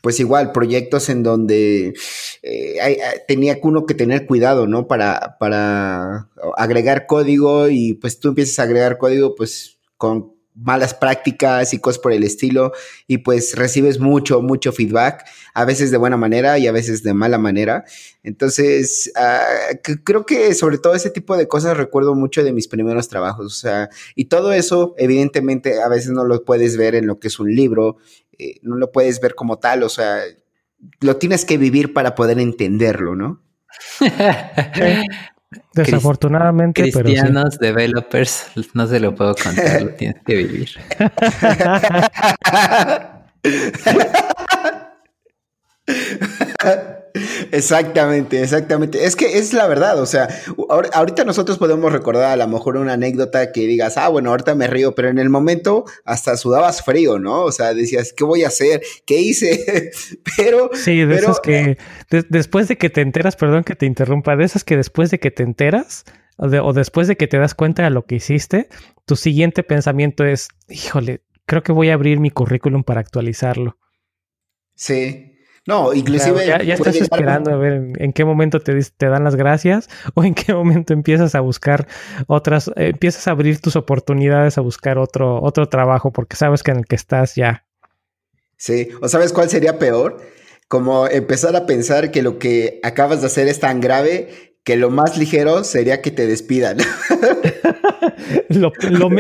pues 0.03 0.21
igual, 0.21 0.53
proyectos 0.53 1.09
en 1.09 1.23
donde 1.23 1.95
eh, 2.43 2.99
tenía 3.27 3.59
uno 3.63 3.87
que 3.87 3.95
tener 3.95 4.27
cuidado, 4.27 4.67
¿no? 4.67 4.89
Para, 4.89 5.37
para 5.39 6.29
agregar 6.57 7.07
código 7.07 7.69
y 7.69 7.95
pues 7.95 8.19
tú 8.19 8.29
empiezas 8.29 8.59
a 8.59 8.65
agregar 8.65 8.99
código 8.99 9.35
pues 9.37 9.79
con 9.97 10.33
malas 10.55 10.93
prácticas 10.93 11.73
y 11.73 11.79
cosas 11.79 12.01
por 12.01 12.13
el 12.13 12.25
estilo 12.25 12.73
y 13.07 13.19
pues 13.19 13.55
recibes 13.55 13.99
mucho, 14.01 14.43
mucho 14.43 14.73
feedback, 14.73 15.25
a 15.55 15.65
veces 15.65 15.91
de 15.91 15.97
buena 15.97 16.17
manera 16.17 16.59
y 16.59 16.67
a 16.67 16.73
veces 16.73 17.03
de 17.03 17.15
mala 17.15 17.39
manera. 17.39 17.85
Entonces, 18.23 19.11
ah, 19.17 19.47
creo 20.05 20.27
que 20.27 20.55
sobre 20.55 20.79
todo 20.79 20.95
ese 20.95 21.11
tipo 21.11 21.37
de 21.37 21.49
cosas 21.49 21.77
recuerdo 21.77 22.15
mucho 22.15 22.45
de 22.45 22.53
mis 22.53 22.69
primeros 22.69 23.09
trabajos, 23.09 23.47
o 23.47 23.57
sea, 23.57 23.89
y 24.15 24.27
todo 24.27 24.53
eso 24.53 24.95
evidentemente 24.99 25.81
a 25.81 25.89
veces 25.89 26.11
no 26.11 26.25
lo 26.25 26.45
puedes 26.45 26.77
ver 26.77 26.95
en 26.95 27.07
lo 27.07 27.19
que 27.19 27.29
es 27.29 27.39
un 27.39 27.55
libro, 27.55 27.97
eh, 28.39 28.59
no 28.63 28.77
lo 28.77 28.93
puedes 28.93 29.21
ver 29.21 29.35
como 29.35 29.59
tal, 29.59 29.83
o 29.83 29.89
sea, 29.89 30.21
lo 31.01 31.17
tienes 31.17 31.45
que 31.45 31.59
vivir 31.59 31.93
para 31.93 32.15
poder 32.15 32.39
entenderlo, 32.39 33.15
¿no? 33.15 33.43
Desafortunadamente, 35.75 36.83
Cristianos 36.83 37.59
developers, 37.59 38.47
no 38.75 38.87
se 38.87 39.01
lo 39.01 39.15
puedo 39.15 39.35
contar, 39.35 39.83
lo 39.83 39.91
tienes 39.91 40.23
que 40.25 40.37
vivir. 40.37 40.71
Exactamente, 47.51 48.43
exactamente. 48.43 49.05
Es 49.05 49.17
que 49.17 49.39
es 49.39 49.53
la 49.53 49.67
verdad, 49.67 50.01
o 50.01 50.07
sea, 50.07 50.29
ahorita 50.93 51.25
nosotros 51.25 51.59
podemos 51.59 51.93
recordar 51.93 52.33
a 52.33 52.37
lo 52.37 52.49
mejor 52.49 52.77
una 52.77 52.95
anécdota 52.95 53.53
que 53.53 53.67
digas, 53.67 53.99
ah, 53.99 54.09
bueno, 54.09 54.31
ahorita 54.31 54.55
me 54.55 54.67
río, 54.67 54.95
pero 54.95 55.09
en 55.09 55.19
el 55.19 55.29
momento 55.29 55.85
hasta 56.05 56.37
sudabas 56.37 56.83
frío, 56.83 57.19
¿no? 57.19 57.43
O 57.43 57.53
sea, 57.53 57.75
decías, 57.75 58.15
¿qué 58.17 58.25
voy 58.25 58.45
a 58.45 58.49
hacer? 58.49 58.83
¿Qué 59.05 59.21
hice? 59.21 59.91
pero... 60.37 60.71
Sí, 60.73 61.05
de 61.05 61.17
esas 61.17 61.41
que 61.41 61.77
después 62.31 62.69
de 62.69 62.79
que 62.79 62.89
te 62.89 63.03
enteras, 63.03 63.37
perdón 63.37 63.65
que 63.65 63.77
te 63.77 63.87
interrumpa, 63.87 64.37
de 64.37 64.45
esas 64.45 64.65
que 64.65 64.77
después 64.77 65.11
de 65.11 65.19
que 65.19 65.31
te 65.31 65.43
enteras 65.43 66.05
o, 66.39 66.73
después 66.73 67.09
de 67.09 67.17
que 67.17 67.29
te 67.29 67.39
das 67.39 67.55
cuenta 67.55 67.85
de 67.85 67.91
lo 67.91 68.07
que 68.07 68.17
hiciste, 68.17 68.69
tu 69.05 69.17
siguiente 69.17 69.63
pensamiento 69.63 70.25
es, 70.25 70.49
híjole, 70.69 71.23
creo 71.47 71.63
que 71.63 71.73
voy 71.73 71.91
a 71.91 71.95
abrir 71.95 72.21
mi 72.21 72.31
currículum 72.31 72.85
para 72.85 73.01
actualizarlo. 73.01 73.79
Sí, 74.75 75.32
no, 75.67 75.95
inclusive. 75.95 76.47
Ya, 76.47 76.57
estás 76.75 76.97
esperando 76.97 77.53
a 77.53 77.57
ver 77.57 77.93
en, 77.97 78.13
qué 78.13 78.25
momento 78.25 78.61
te, 78.61 78.79
te, 78.83 79.07
dan 79.07 79.23
las 79.23 79.37
gracias 79.37 79.89
o 80.15 80.25
en 80.25 80.35
qué 80.35 80.53
momento 80.53 80.93
empiezas 80.93 81.35
a 81.35 81.41
buscar 81.41 81.87
otras, 82.27 82.69
eh, 82.69 82.89
empiezas 82.89 83.29
a 83.29 83.31
abrir 83.31 83.61
tus 83.61 83.77
oportunidades 83.77 84.59
a 84.59 84.61
buscar 84.61 84.99
otro, 84.99 85.41
otro 85.41 85.69
trabajo 85.69 86.13
porque 86.13 86.37
sabes 86.37 86.63
que 86.63 86.73
en 86.73 86.79
el 86.79 86.87
que 86.87 86.97
estás 86.97 87.37
ya. 87.37 87.65
Sí, 88.57 88.89
o 89.01 89.09
sabes 89.09 89.33
cuál 89.33 89.51
sería 89.51 89.79
peor? 89.79 90.21
Como 90.69 91.07
empezar 91.07 91.55
a 91.55 91.67
pensar 91.67 92.11
que 92.11 92.23
lo 92.23 92.39
que 92.39 92.81
acabas 92.83 93.21
de 93.21 93.27
hacer 93.27 93.47
es 93.47 93.61
tan 93.61 93.81
grave 93.81 94.57
que 94.65 94.77
lo 94.77 94.91
más 94.91 95.19
ligero 95.19 95.65
sería 95.65 96.01
que 96.01 96.11
te 96.11 96.27
despidan. 96.27 96.79
lo, 98.49 98.73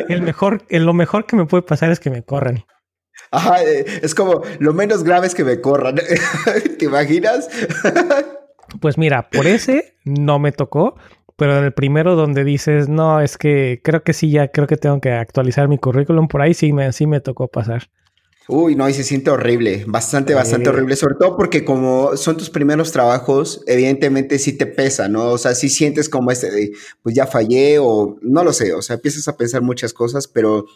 el 0.08 0.22
mejor, 0.22 0.64
lo 0.68 0.94
mejor 0.94 1.26
que 1.26 1.36
me 1.36 1.46
puede 1.46 1.62
pasar 1.62 1.90
es 1.90 2.00
que 2.00 2.10
me 2.10 2.22
corran. 2.22 2.64
Ajá, 3.30 3.62
eh, 3.64 3.84
es 4.02 4.14
como 4.14 4.42
lo 4.58 4.72
menos 4.72 5.04
grave 5.04 5.26
es 5.26 5.34
que 5.34 5.44
me 5.44 5.60
corran. 5.60 5.96
¿Te 6.78 6.84
imaginas? 6.84 7.48
pues 8.80 8.98
mira, 8.98 9.28
por 9.30 9.46
ese 9.46 9.96
no 10.04 10.38
me 10.38 10.52
tocó, 10.52 10.96
pero 11.36 11.58
en 11.58 11.64
el 11.64 11.72
primero 11.72 12.14
donde 12.14 12.44
dices, 12.44 12.88
no, 12.88 13.20
es 13.20 13.38
que 13.38 13.80
creo 13.82 14.02
que 14.02 14.12
sí, 14.12 14.30
ya 14.30 14.48
creo 14.48 14.66
que 14.66 14.76
tengo 14.76 15.00
que 15.00 15.12
actualizar 15.12 15.68
mi 15.68 15.78
currículum, 15.78 16.28
por 16.28 16.42
ahí 16.42 16.54
sí 16.54 16.72
me, 16.72 16.92
sí 16.92 17.06
me 17.06 17.20
tocó 17.20 17.48
pasar. 17.48 17.88
Uy, 18.48 18.74
no, 18.74 18.88
y 18.88 18.92
se 18.92 19.04
siente 19.04 19.30
horrible, 19.30 19.84
bastante, 19.86 20.34
bastante 20.34 20.68
horrible, 20.68 20.96
sobre 20.96 21.14
todo 21.14 21.36
porque 21.36 21.64
como 21.64 22.16
son 22.16 22.36
tus 22.36 22.50
primeros 22.50 22.90
trabajos, 22.90 23.62
evidentemente 23.68 24.38
sí 24.38 24.56
te 24.56 24.66
pesa, 24.66 25.08
¿no? 25.08 25.30
O 25.30 25.38
sea, 25.38 25.54
sí 25.54 25.68
sientes 25.68 26.08
como 26.08 26.32
este 26.32 26.50
de, 26.50 26.72
pues 27.02 27.14
ya 27.14 27.26
fallé 27.26 27.78
o 27.78 28.18
no 28.20 28.42
lo 28.42 28.52
sé, 28.52 28.74
o 28.74 28.82
sea, 28.82 28.96
empiezas 28.96 29.28
a 29.28 29.36
pensar 29.36 29.62
muchas 29.62 29.92
cosas, 29.92 30.26
pero 30.26 30.66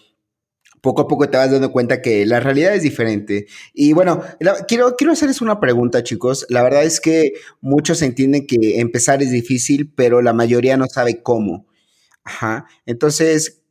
poco 0.81 1.03
a 1.03 1.09
poco 1.09 1.29
te 1.29 1.37
vas 1.37 1.51
dando 1.51 1.73
cuenta 1.73 2.03
que 2.03 2.27
la 2.27 2.41
realidad 2.41 2.75
es 2.75 2.83
diferente. 2.83 3.47
Y 3.75 3.93
bueno, 3.93 4.23
quiero, 4.69 4.95
hacerles 5.11 5.41
una 5.41 5.61
pregunta, 5.61 6.03
chicos. 6.03 6.47
La 6.49 6.63
verdad 6.63 6.85
es 6.85 7.01
que 7.01 7.33
muchos 7.61 8.03
entienden 8.03 8.47
que 8.47 8.81
empezar 8.81 9.23
es 9.23 9.31
difícil, 9.31 9.93
pero 9.95 10.23
la 10.23 10.33
mayoría 10.33 10.77
no 10.77 10.87
sabe 10.87 11.23
cómo. 11.23 11.67
Ajá. 12.25 12.67
Entonces, 12.87 13.63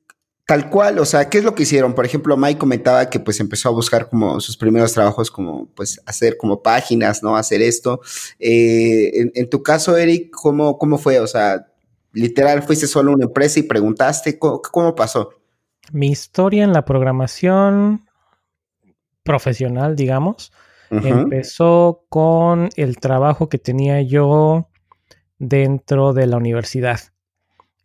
tal 0.46 0.70
cual, 0.70 1.00
o 1.00 1.06
sea, 1.06 1.30
¿qué 1.30 1.40
es 1.40 1.44
lo 1.44 1.56
que 1.56 1.64
hicieron? 1.64 1.96
Por 1.96 2.06
ejemplo, 2.06 2.38
Mike 2.38 2.60
comentaba 2.60 3.10
que 3.10 3.20
pues 3.20 3.40
empezó 3.40 3.70
a 3.70 3.74
buscar 3.74 4.10
como 4.10 4.40
sus 4.40 4.58
primeros 4.58 4.94
trabajos, 4.94 5.32
como 5.32 5.68
pues 5.76 6.02
hacer 6.06 6.38
como 6.38 6.62
páginas, 6.62 7.24
¿no? 7.24 7.36
Hacer 7.36 7.62
esto. 7.62 8.02
Eh, 8.40 9.32
en, 9.34 9.50
tu 9.50 9.64
caso, 9.64 9.98
Eric, 9.98 10.32
¿cómo, 10.32 10.78
¿cómo 10.78 10.98
fue? 10.98 11.20
O 11.20 11.28
sea, 11.28 11.68
literal, 12.14 12.64
fuiste 12.64 12.88
solo 12.88 13.12
a 13.12 13.16
una 13.16 13.26
empresa 13.26 13.60
y 13.60 13.64
preguntaste, 13.64 14.40
cómo 14.40 14.96
pasó? 14.96 15.30
Mi 15.92 16.08
historia 16.08 16.64
en 16.64 16.74
la 16.74 16.86
programación 16.86 18.02
profesional, 19.24 19.96
digamos, 19.96 20.52
empezó 20.90 22.06
con 22.10 22.70
el 22.76 22.98
trabajo 22.98 23.50
que 23.50 23.58
tenía 23.58 24.02
yo 24.02 24.70
dentro 25.40 26.14
de 26.14 26.28
la 26.28 26.38
universidad. 26.38 27.00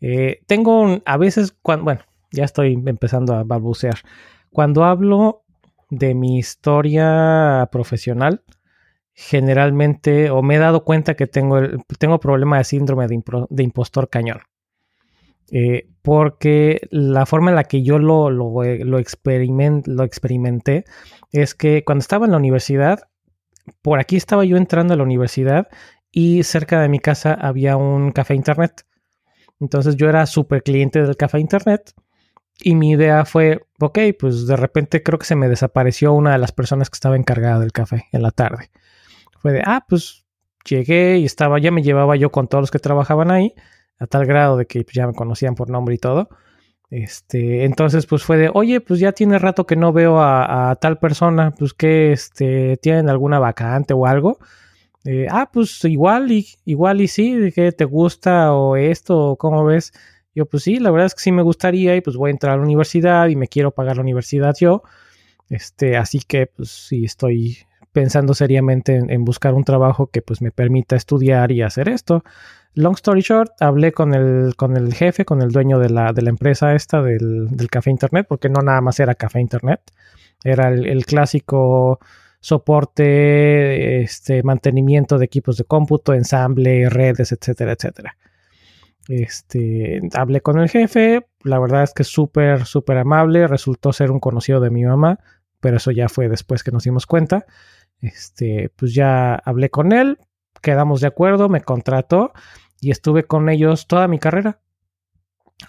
Eh, 0.00 0.42
tengo 0.46 0.80
un, 0.80 1.02
a 1.04 1.16
veces, 1.16 1.54
cuando, 1.62 1.84
bueno, 1.84 2.00
ya 2.30 2.44
estoy 2.44 2.74
empezando 2.86 3.34
a 3.34 3.44
balbucear. 3.44 3.98
Cuando 4.50 4.84
hablo 4.84 5.42
de 5.90 6.14
mi 6.14 6.38
historia 6.38 7.68
profesional, 7.72 8.42
generalmente, 9.12 10.30
o 10.30 10.42
me 10.42 10.56
he 10.56 10.58
dado 10.58 10.84
cuenta 10.84 11.14
que 11.14 11.26
tengo, 11.26 11.58
el, 11.58 11.84
tengo 11.98 12.20
problema 12.20 12.58
de 12.58 12.64
síndrome 12.64 13.06
de 13.06 13.62
impostor 13.62 14.08
cañón. 14.08 14.40
Eh, 15.50 15.89
porque 16.02 16.88
la 16.90 17.26
forma 17.26 17.50
en 17.50 17.56
la 17.56 17.64
que 17.64 17.82
yo 17.82 17.98
lo, 17.98 18.64
eh, 18.64 18.84
lo 18.84 18.98
experimenté 18.98 20.84
es 21.32 21.54
que 21.54 21.84
cuando 21.84 22.00
estaba 22.00 22.26
en 22.26 22.32
la 22.32 22.38
universidad, 22.38 23.08
por 23.82 24.00
aquí 24.00 24.16
estaba 24.16 24.44
yo 24.44 24.56
entrando 24.56 24.94
a 24.94 24.96
la 24.96 25.02
universidad 25.02 25.68
y 26.10 26.42
cerca 26.42 26.80
de 26.80 26.88
mi 26.88 26.98
casa 26.98 27.34
había 27.34 27.76
un 27.76 28.12
café 28.12 28.34
internet. 28.34 28.86
Entonces 29.60 29.96
yo 29.96 30.08
era 30.08 30.26
súper 30.26 30.62
cliente 30.62 31.02
del 31.02 31.16
café 31.16 31.38
internet 31.38 31.92
y 32.62 32.74
mi 32.74 32.92
idea 32.92 33.24
fue, 33.24 33.66
ok, 33.78 33.98
pues 34.18 34.46
de 34.46 34.56
repente 34.56 35.02
creo 35.02 35.18
que 35.18 35.26
se 35.26 35.36
me 35.36 35.48
desapareció 35.48 36.12
una 36.12 36.32
de 36.32 36.38
las 36.38 36.52
personas 36.52 36.90
que 36.90 36.96
estaba 36.96 37.16
encargada 37.16 37.60
del 37.60 37.72
café 37.72 38.06
en 38.12 38.22
la 38.22 38.30
tarde. 38.30 38.70
Fue 39.38 39.52
de, 39.52 39.62
ah, 39.64 39.84
pues 39.88 40.24
llegué 40.64 41.18
y 41.18 41.24
estaba, 41.24 41.58
ya 41.58 41.70
me 41.70 41.82
llevaba 41.82 42.16
yo 42.16 42.30
con 42.30 42.48
todos 42.48 42.62
los 42.62 42.70
que 42.70 42.78
trabajaban 42.78 43.30
ahí 43.30 43.54
a 44.00 44.06
tal 44.06 44.26
grado 44.26 44.56
de 44.56 44.66
que 44.66 44.82
pues, 44.82 44.94
ya 44.94 45.06
me 45.06 45.14
conocían 45.14 45.54
por 45.54 45.70
nombre 45.70 45.94
y 45.94 45.98
todo. 45.98 46.28
Este, 46.90 47.64
entonces, 47.64 48.06
pues 48.06 48.24
fue 48.24 48.36
de, 48.36 48.50
oye, 48.52 48.80
pues 48.80 48.98
ya 48.98 49.12
tiene 49.12 49.38
rato 49.38 49.66
que 49.66 49.76
no 49.76 49.92
veo 49.92 50.20
a, 50.20 50.76
tal 50.80 50.98
persona, 50.98 51.52
pues 51.52 51.72
que 51.74 52.12
este, 52.12 52.78
tienen 52.78 53.08
alguna 53.08 53.38
vacante 53.38 53.94
o 53.94 54.06
algo. 54.06 54.38
Ah, 55.30 55.48
pues 55.52 55.82
igual 55.84 56.30
y 56.30 56.46
igual 56.64 57.00
y 57.00 57.08
sí, 57.08 57.52
que 57.54 57.72
te 57.72 57.84
gusta 57.84 58.52
o 58.52 58.76
esto, 58.76 59.30
o 59.30 59.36
cómo 59.36 59.64
ves. 59.64 59.92
Yo, 60.34 60.46
pues 60.46 60.64
sí, 60.64 60.78
la 60.78 60.90
verdad 60.90 61.06
es 61.06 61.14
que 61.14 61.22
sí 61.22 61.32
me 61.32 61.42
gustaría 61.42 61.96
y 61.96 62.00
pues 62.00 62.16
voy 62.16 62.30
a 62.30 62.32
entrar 62.32 62.54
a 62.54 62.56
la 62.56 62.62
universidad 62.62 63.28
y 63.28 63.36
me 63.36 63.48
quiero 63.48 63.70
pagar 63.72 63.96
la 63.96 64.02
universidad 64.02 64.54
yo. 64.58 64.82
Este, 65.48 65.96
así 65.96 66.20
que 66.20 66.46
pues 66.46 66.70
sí 66.70 67.04
estoy 67.04 67.58
pensando 67.92 68.34
seriamente 68.34 68.96
en, 68.96 69.10
en 69.10 69.24
buscar 69.24 69.54
un 69.54 69.64
trabajo 69.64 70.08
que 70.08 70.22
pues 70.22 70.42
me 70.42 70.52
permita 70.52 70.96
estudiar 70.96 71.50
y 71.52 71.62
hacer 71.62 71.88
esto. 71.88 72.24
Long 72.74 72.94
story 72.94 73.20
short, 73.20 73.50
hablé 73.60 73.92
con 73.92 74.14
el, 74.14 74.54
con 74.56 74.76
el 74.76 74.94
jefe, 74.94 75.24
con 75.24 75.42
el 75.42 75.50
dueño 75.50 75.78
de 75.78 75.90
la, 75.90 76.12
de 76.12 76.22
la 76.22 76.30
empresa 76.30 76.74
esta 76.74 77.02
del, 77.02 77.48
café 77.68 77.90
internet, 77.90 78.26
porque 78.28 78.48
no 78.48 78.60
nada 78.62 78.80
más 78.80 79.00
era 79.00 79.16
café 79.16 79.40
internet, 79.40 79.80
era 80.44 80.68
el, 80.68 81.04
clásico 81.04 81.98
soporte, 82.40 84.02
este, 84.02 84.42
mantenimiento 84.44 85.18
de 85.18 85.24
equipos 85.24 85.56
de 85.56 85.64
cómputo, 85.64 86.14
ensamble, 86.14 86.88
redes, 86.88 87.32
etcétera, 87.32 87.72
etcétera. 87.72 88.16
Este, 89.08 90.00
hablé 90.14 90.40
con 90.40 90.60
el 90.60 90.68
jefe, 90.68 91.26
la 91.42 91.58
verdad 91.58 91.82
es 91.82 91.92
que 91.92 92.02
es 92.02 92.08
súper, 92.08 92.66
súper 92.66 92.98
amable, 92.98 93.48
resultó 93.48 93.92
ser 93.92 94.12
un 94.12 94.20
conocido 94.20 94.60
de 94.60 94.70
mi 94.70 94.84
mamá, 94.84 95.18
pero 95.58 95.78
eso 95.78 95.90
ya 95.90 96.08
fue 96.08 96.28
después 96.28 96.62
que 96.62 96.70
nos 96.70 96.84
dimos 96.84 97.06
cuenta. 97.06 97.46
Este, 98.00 98.70
pues 98.76 98.94
ya 98.94 99.34
hablé 99.34 99.70
con 99.70 99.92
él, 99.92 100.18
quedamos 100.60 101.00
de 101.00 101.08
acuerdo, 101.08 101.48
me 101.48 101.60
contrató 101.60 102.32
y 102.80 102.90
estuve 102.90 103.24
con 103.24 103.48
ellos 103.48 103.86
toda 103.86 104.08
mi 104.08 104.18
carrera. 104.18 104.60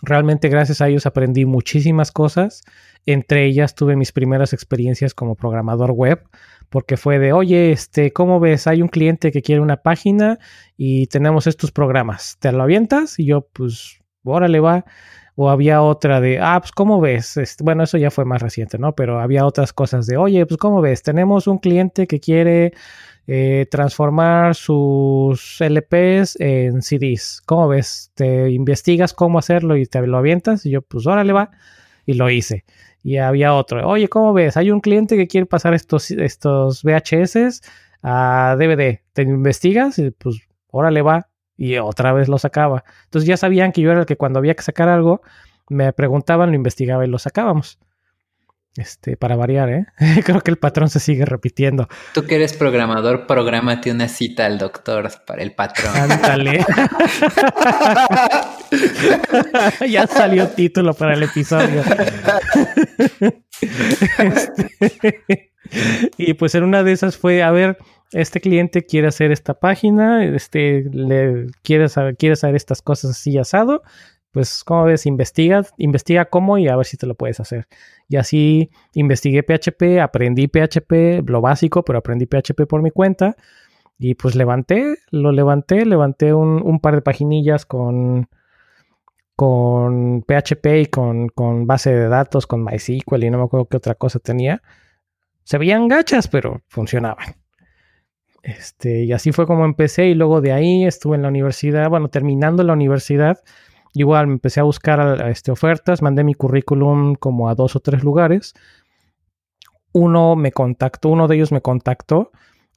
Realmente 0.02 0.50
gracias 0.50 0.82
a 0.82 0.88
ellos 0.88 1.06
aprendí 1.06 1.46
muchísimas 1.46 2.12
cosas. 2.12 2.64
Entre 3.06 3.46
ellas 3.46 3.76
tuve 3.76 3.96
mis 3.96 4.12
primeras 4.12 4.54
experiencias 4.54 5.14
como 5.14 5.36
programador 5.36 5.92
web, 5.92 6.24
porque 6.70 6.98
fue 6.98 7.20
de, 7.20 7.34
oye, 7.34 7.72
este, 7.72 8.14
¿cómo 8.14 8.40
ves? 8.40 8.68
Hay 8.68 8.82
un 8.82 8.88
cliente 8.88 9.32
que 9.32 9.42
quiere 9.42 9.62
una 9.62 9.78
página 9.78 10.40
y 10.78 11.08
tenemos 11.08 11.48
estos 11.48 11.72
programas. 11.72 12.38
¿Te 12.40 12.52
lo 12.52 12.64
avientas? 12.64 13.20
Y 13.20 13.26
yo, 13.26 13.48
pues, 13.52 14.00
órale, 14.24 14.60
va. 14.60 14.86
O 15.36 15.50
había 15.50 15.82
otra 15.82 16.22
de, 16.22 16.40
ah, 16.40 16.60
pues, 16.62 16.72
¿cómo 16.72 17.02
ves? 17.02 17.38
Este, 17.38 17.64
bueno, 17.64 17.84
eso 17.84 17.98
ya 17.98 18.12
fue 18.12 18.26
más 18.26 18.42
reciente, 18.42 18.78
¿no? 18.78 18.94
Pero 18.96 19.20
había 19.20 19.46
otras 19.46 19.74
cosas 19.74 20.06
de, 20.06 20.18
oye, 20.18 20.46
pues, 20.46 20.58
¿cómo 20.58 20.82
ves? 20.82 21.04
Tenemos 21.04 21.48
un 21.48 21.58
cliente 21.58 22.08
que 22.08 22.20
quiere 22.20 22.74
eh, 23.28 23.68
transformar 23.70 24.56
sus 24.56 25.60
LPs 25.62 26.40
en 26.40 26.82
CDs. 26.82 27.42
¿Cómo 27.46 27.68
ves? 27.68 28.12
Te 28.16 28.50
investigas 28.50 29.14
cómo 29.14 29.40
hacerlo 29.40 29.78
y 29.78 29.86
te 29.86 30.06
lo 30.06 30.18
avientas. 30.18 30.66
Y 30.66 30.72
yo, 30.72 30.82
pues 30.82 31.08
órale 31.08 31.34
va. 31.34 31.52
Y 32.06 32.14
lo 32.16 32.30
hice. 32.30 32.66
Y 33.04 33.18
había 33.18 33.54
otro. 33.54 33.88
Oye, 33.88 34.08
¿cómo 34.08 34.34
ves? 34.34 34.58
Hay 34.58 34.72
un 34.72 34.80
cliente 34.80 35.18
que 35.18 35.28
quiere 35.28 35.46
pasar 35.46 35.74
estos, 35.74 36.12
estos 36.12 36.84
VHS 36.84 37.62
a 38.04 38.56
DVD. 38.60 39.02
Te 39.14 39.22
investigas 39.24 40.00
y 40.00 40.12
pues 40.12 40.42
órale 40.68 41.02
va. 41.02 41.30
Y 41.58 41.78
otra 41.78 42.14
vez 42.14 42.28
lo 42.28 42.40
sacaba. 42.40 42.84
Entonces 43.06 43.28
ya 43.28 43.38
sabían 43.38 43.72
que 43.72 43.82
yo 43.82 43.92
era 43.92 44.02
el 44.02 44.06
que 44.08 44.18
cuando 44.18 44.40
había 44.40 44.56
que 44.56 44.64
sacar 44.64 44.90
algo, 44.90 45.22
me 45.70 45.94
preguntaban, 45.94 46.50
lo 46.50 46.56
investigaba 46.56 47.06
y 47.06 47.10
lo 47.10 47.20
sacábamos. 47.20 47.80
Este, 48.78 49.18
para 49.18 49.36
variar, 49.36 49.70
¿eh? 49.70 49.86
Creo 50.26 50.40
que 50.42 50.52
el 50.52 50.58
patrón 50.58 50.90
se 50.90 51.02
sigue 51.02 51.26
repitiendo. 51.26 51.90
Tú 52.14 52.24
que 52.24 52.36
eres 52.36 52.54
programador, 52.54 53.28
prográmate 53.28 53.92
una 53.92 54.08
cita 54.08 54.46
al 54.46 54.58
doctor 54.58 55.10
para 55.26 55.44
el 55.44 55.54
patrón. 55.54 55.94
Ándale. 55.94 56.66
ya 59.90 60.08
salió 60.08 60.48
título 60.50 60.94
para 60.94 61.16
el 61.16 61.24
episodio. 61.24 61.84
Este, 64.18 65.52
y 66.18 66.34
pues 66.34 66.56
en 66.56 66.64
una 66.64 66.84
de 66.84 66.94
esas 66.94 67.18
fue, 67.18 67.44
a 67.44 67.52
ver, 67.52 67.78
este 68.12 68.42
cliente 68.42 68.86
quiere 68.86 69.08
hacer 69.08 69.32
esta 69.32 69.54
página, 69.54 70.24
este, 70.26 70.84
le 70.92 71.48
quiere 71.64 71.90
saber, 71.90 72.18
quiere 72.18 72.36
saber 72.36 72.56
estas 72.56 72.82
cosas 72.82 73.12
así 73.12 73.38
asado, 73.38 73.84
pues 74.32 74.64
como 74.64 74.86
ves, 74.86 75.06
investiga, 75.06 75.64
investiga 75.78 76.26
cómo 76.26 76.58
y 76.58 76.68
a 76.68 76.76
ver 76.76 76.86
si 76.86 76.98
te 76.98 77.06
lo 77.06 77.16
puedes 77.16 77.40
hacer. 77.40 77.68
Y 78.08 78.16
así 78.16 78.72
investigué 78.94 79.44
PHP, 79.44 80.00
aprendí 80.02 80.48
PHP, 80.48 81.28
lo 81.30 81.42
básico, 81.42 81.84
pero 81.84 82.00
aprendí 82.00 82.26
PHP 82.26 82.66
por 82.68 82.82
mi 82.82 82.92
cuenta. 82.92 83.36
Y 83.98 84.16
pues 84.16 84.36
levanté, 84.36 84.98
lo 85.12 85.32
levanté, 85.32 85.86
levanté 85.86 86.34
un, 86.34 86.80
par 86.80 86.96
de 86.96 87.02
paginillas 87.02 87.66
con, 87.66 88.30
con 89.36 90.24
PHP 90.24 90.66
y 90.82 90.86
con, 90.88 91.30
con, 91.30 91.68
base 91.68 91.94
de 91.94 92.08
datos, 92.08 92.48
con 92.48 92.64
MySQL 92.64 93.24
y 93.24 93.30
no 93.30 93.38
me 93.38 93.44
acuerdo 93.44 93.68
qué 93.68 93.78
otra 93.78 93.96
cosa 93.96 94.20
tenía. 94.20 94.62
Se 95.44 95.58
veían 95.58 95.88
gachas, 95.88 96.28
pero 96.28 96.62
funcionaban. 96.68 97.36
Este, 98.44 99.04
y 99.04 99.12
así 99.14 99.32
fue 99.32 99.46
como 99.46 99.66
empecé 99.66 100.08
y 100.08 100.16
luego 100.16 100.42
de 100.42 100.52
ahí 100.52 100.86
estuve 100.86 101.16
en 101.16 101.22
la 101.22 101.28
universidad, 101.28 101.90
bueno, 101.90 102.10
terminando 102.10 102.64
la 102.64 102.74
universidad, 102.74 103.40
igual 103.94 104.28
me 104.28 104.34
empecé 104.34 104.60
a 104.60 104.64
buscar 104.64 105.28
este, 105.30 105.52
ofertas, 105.52 106.02
mandé 106.02 106.24
mi 106.24 106.34
currículum 106.34 107.16
como 107.16 107.50
a 107.50 107.56
dos 107.56 107.76
o 107.76 107.80
tres 107.80 108.04
lugares. 108.04 108.54
Uno 109.94 110.36
me 110.36 110.52
contactó, 110.52 111.10
uno 111.10 111.28
de 111.28 111.36
ellos 111.36 111.52
me 111.52 111.62
contactó 111.62 112.32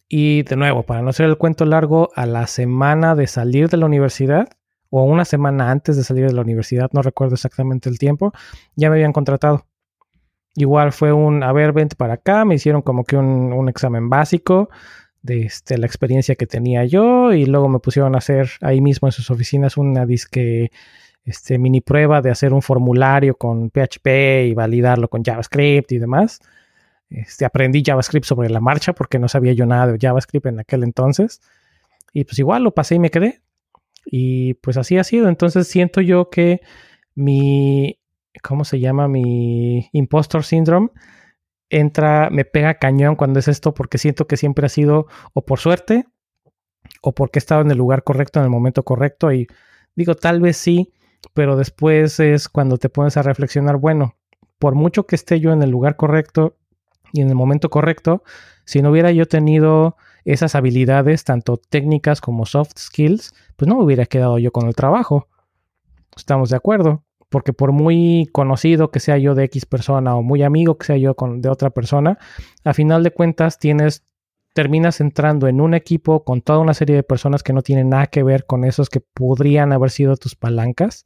y 0.09 0.43
de 0.43 0.57
nuevo, 0.57 0.83
para 0.83 1.03
no 1.03 1.11
hacer 1.11 1.27
el 1.27 1.39
cuento 1.39 1.65
largo, 1.65 2.11
a 2.15 2.27
la 2.27 2.47
semana 2.47 3.15
de 3.15 3.27
salir 3.27 3.69
de 3.69 3.77
la 3.77 3.87
universidad 3.87 4.49
o 4.91 5.03
una 5.05 5.25
semana 5.25 5.71
antes 5.71 5.97
de 5.97 6.05
salir 6.05 6.27
de 6.27 6.33
la 6.33 6.43
universidad, 6.43 6.91
no 6.93 7.03
recuerdo 7.03 7.35
exactamente 7.35 7.89
el 7.89 7.99
tiempo, 7.99 8.33
ya 8.77 8.91
me 8.91 8.97
habían 8.97 9.13
contratado. 9.13 9.67
Igual 10.55 10.93
fue 10.93 11.13
un, 11.13 11.43
a 11.43 11.53
vente 11.53 11.97
para 11.97 12.15
acá, 12.15 12.45
me 12.45 12.55
hicieron 12.55 12.83
como 12.83 13.05
que 13.05 13.17
un, 13.17 13.53
un 13.53 13.69
examen 13.69 14.09
básico, 14.09 14.69
de 15.25 15.47
este, 15.47 15.79
la 15.79 15.87
experiencia 15.87 16.35
que 16.35 16.47
tenía 16.47 16.85
yo 16.85 17.33
y 17.33 17.47
luego 17.47 17.69
me 17.71 17.79
pusieron 17.79 18.15
a 18.15 18.19
hacer 18.19 18.51
ahí 18.61 18.83
mismo 18.83 19.09
en 19.09 19.13
sus 19.13 19.31
oficinas 19.31 19.79
una 19.79 20.05
disque 20.05 20.71
este, 21.25 21.59
mini 21.59 21.81
prueba 21.81 22.21
de 22.21 22.31
hacer 22.31 22.53
un 22.53 22.63
formulario 22.63 23.37
con 23.37 23.71
PHP 23.71 24.47
y 24.47 24.55
validarlo 24.55 25.09
con 25.09 25.23
JavaScript 25.23 25.93
y 25.93 25.99
demás. 25.99 26.41
Este, 27.09 27.45
aprendí 27.45 27.83
JavaScript 27.85 28.27
sobre 28.27 28.51
la 28.51 28.61
marcha 28.61 28.93
porque 28.93 29.19
no 29.19 29.29
sabía 29.29 29.53
yo 29.53 29.67
nada 29.67 29.93
de 29.93 29.99
JavaScript 29.99 30.47
en 30.47 30.61
aquel 30.61 30.83
entonces. 30.83 31.41
Y 32.13 32.25
pues 32.25 32.39
igual 32.39 32.63
lo 32.63 32.75
pasé 32.75 32.97
y 32.97 32.99
me 32.99 33.11
quedé. 33.11 33.41
Y 34.05 34.55
pues 34.55 34.77
así 34.77 34.99
ha 34.99 35.05
sido. 35.05 35.29
Entonces 35.29 35.67
siento 35.67 36.01
yo 36.01 36.29
que 36.31 36.61
mi, 37.15 37.99
¿cómo 38.43 38.65
se 38.65 38.81
llama? 38.81 39.09
Mi 39.09 39.89
impostor 39.93 40.45
syndrome 40.45 40.91
entra, 41.71 42.31
me 42.31 42.45
pega 42.45 42.75
cañón 42.75 43.17
cuando 43.17 43.41
es 43.41 43.49
esto 43.49 43.75
porque 43.75 43.99
siento 43.99 44.27
que 44.27 44.37
siempre 44.37 44.67
ha 44.67 44.69
sido 44.69 45.07
o 45.33 45.45
por 45.45 45.59
suerte 45.59 46.07
o 47.03 47.13
porque 47.13 47.39
he 47.39 47.41
estado 47.41 47.63
en 47.63 47.71
el 47.71 47.79
lugar 47.79 48.05
correcto 48.05 48.39
en 48.39 48.45
el 48.45 48.51
momento 48.51 48.85
correcto 48.85 49.33
y 49.33 49.49
digo, 49.97 50.15
tal 50.15 50.41
vez 50.41 50.57
sí, 50.57 50.93
pero 51.33 51.57
después 51.57 52.21
es 52.21 52.49
cuando 52.49 52.79
te 52.79 52.89
pones 52.89 53.17
a 53.17 53.23
reflexionar, 53.23 53.77
bueno, 53.77 54.17
por 54.59 54.75
mucho 54.75 55.07
que 55.07 55.17
esté 55.17 55.41
yo 55.41 55.53
en 55.53 55.63
el 55.63 55.71
lugar 55.71 55.97
correcto 55.97 56.57
y 57.13 57.21
en 57.21 57.29
el 57.29 57.35
momento 57.35 57.71
correcto, 57.71 58.23
si 58.65 58.83
no 58.83 58.91
hubiera 58.91 59.11
yo 59.13 59.27
tenido 59.27 59.97
esas 60.25 60.55
habilidades, 60.55 61.25
tanto 61.25 61.57
técnicas 61.57 62.21
como 62.21 62.47
soft 62.47 62.73
skills, 62.79 63.35
pues 63.57 63.69
no 63.69 63.77
me 63.77 63.85
hubiera 63.85 64.07
quedado 64.07 64.39
yo 64.39 64.53
con 64.53 64.67
el 64.67 64.75
trabajo. 64.75 65.29
Estamos 66.17 66.51
de 66.51 66.57
acuerdo 66.57 67.05
porque 67.35 67.53
por 67.53 67.73
muy 67.73 68.29
conocido 68.33 68.93
que 68.93 69.01
sea 69.01 69.19
yo 69.19 69.35
de 69.35 69.43
X 69.45 69.67
persona 69.67 70.15
o 70.15 70.23
muy 70.23 70.45
amigo 70.45 70.79
que 70.79 70.87
sea 70.87 70.97
yo 70.97 71.17
con, 71.17 71.43
de 71.43 71.49
otra 71.49 71.71
persona, 71.71 72.17
a 72.65 72.73
final 72.75 73.03
de 73.03 73.11
cuentas 73.11 73.59
tienes, 73.59 74.05
terminas 74.55 75.01
entrando 75.01 75.49
en 75.49 75.61
un 75.61 75.75
equipo 75.75 76.25
con 76.25 76.41
toda 76.41 76.61
una 76.61 76.73
serie 76.73 76.97
de 76.97 77.03
personas 77.03 77.43
que 77.43 77.53
no 77.53 77.61
tienen 77.63 77.91
nada 77.91 78.07
que 78.07 78.23
ver 78.23 78.47
con 78.47 78.65
esos 78.65 78.89
que 78.89 79.01
podrían 79.01 79.73
haber 79.73 79.91
sido 79.91 80.17
tus 80.17 80.37
palancas, 80.37 81.05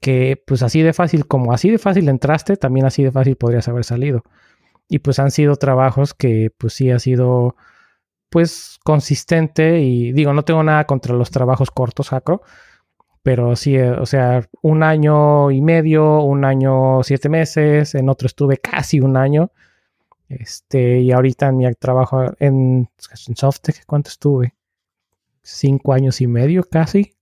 que 0.00 0.42
pues 0.46 0.62
así 0.62 0.82
de 0.82 0.92
fácil 0.92 1.26
como 1.26 1.52
así 1.52 1.70
de 1.70 1.78
fácil 1.78 2.08
entraste, 2.08 2.56
también 2.56 2.86
así 2.86 3.02
de 3.04 3.12
fácil 3.12 3.36
podrías 3.36 3.68
haber 3.68 3.84
salido. 3.84 4.24
Y 4.88 4.98
pues 4.98 5.18
han 5.20 5.30
sido 5.30 5.56
trabajos 5.56 6.12
que 6.12 6.50
pues 6.58 6.74
sí 6.74 6.90
ha 6.90 6.98
sido 6.98 7.56
pues 8.30 8.78
consistente 8.84 9.80
y 9.80 10.12
digo, 10.12 10.32
no 10.34 10.44
tengo 10.44 10.62
nada 10.62 10.84
contra 10.86 11.14
los 11.14 11.30
trabajos 11.30 11.70
cortos, 11.70 12.10
Jacro, 12.10 12.42
pero 13.22 13.54
sí, 13.56 13.76
eh, 13.76 13.92
o 13.92 14.06
sea, 14.06 14.48
un 14.62 14.82
año 14.82 15.50
y 15.50 15.60
medio, 15.60 16.22
un 16.22 16.44
año, 16.44 17.02
siete 17.02 17.28
meses, 17.28 17.94
en 17.94 18.08
otro 18.08 18.26
estuve 18.26 18.58
casi 18.58 19.00
un 19.00 19.16
año. 19.16 19.52
Este, 20.30 21.00
y 21.00 21.10
ahorita 21.10 21.48
en 21.48 21.56
mi 21.56 21.74
trabajo 21.74 22.24
en, 22.38 22.88
en 23.26 23.36
Softec, 23.36 23.84
¿cuánto 23.84 24.10
estuve? 24.10 24.54
Cinco 25.42 25.92
años 25.92 26.20
y 26.20 26.28
medio 26.28 26.62
casi. 26.62 27.16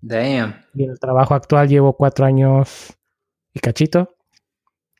Damn. 0.00 0.64
Y 0.74 0.84
en 0.84 0.90
el 0.90 0.98
trabajo 0.98 1.34
actual 1.34 1.68
llevo 1.68 1.92
cuatro 1.92 2.24
años 2.24 2.96
y 3.52 3.60
cachito. 3.60 4.16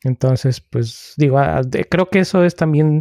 Entonces, 0.03 0.61
pues 0.61 1.15
digo, 1.17 1.39
ah, 1.39 1.63
creo 1.89 2.11
que 2.11 2.19
eso 2.19 2.45
es 2.45 2.55
también 2.55 3.01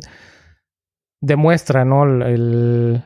demuestra, 1.19 1.83
¿no? 1.83 2.05
el, 2.23 3.03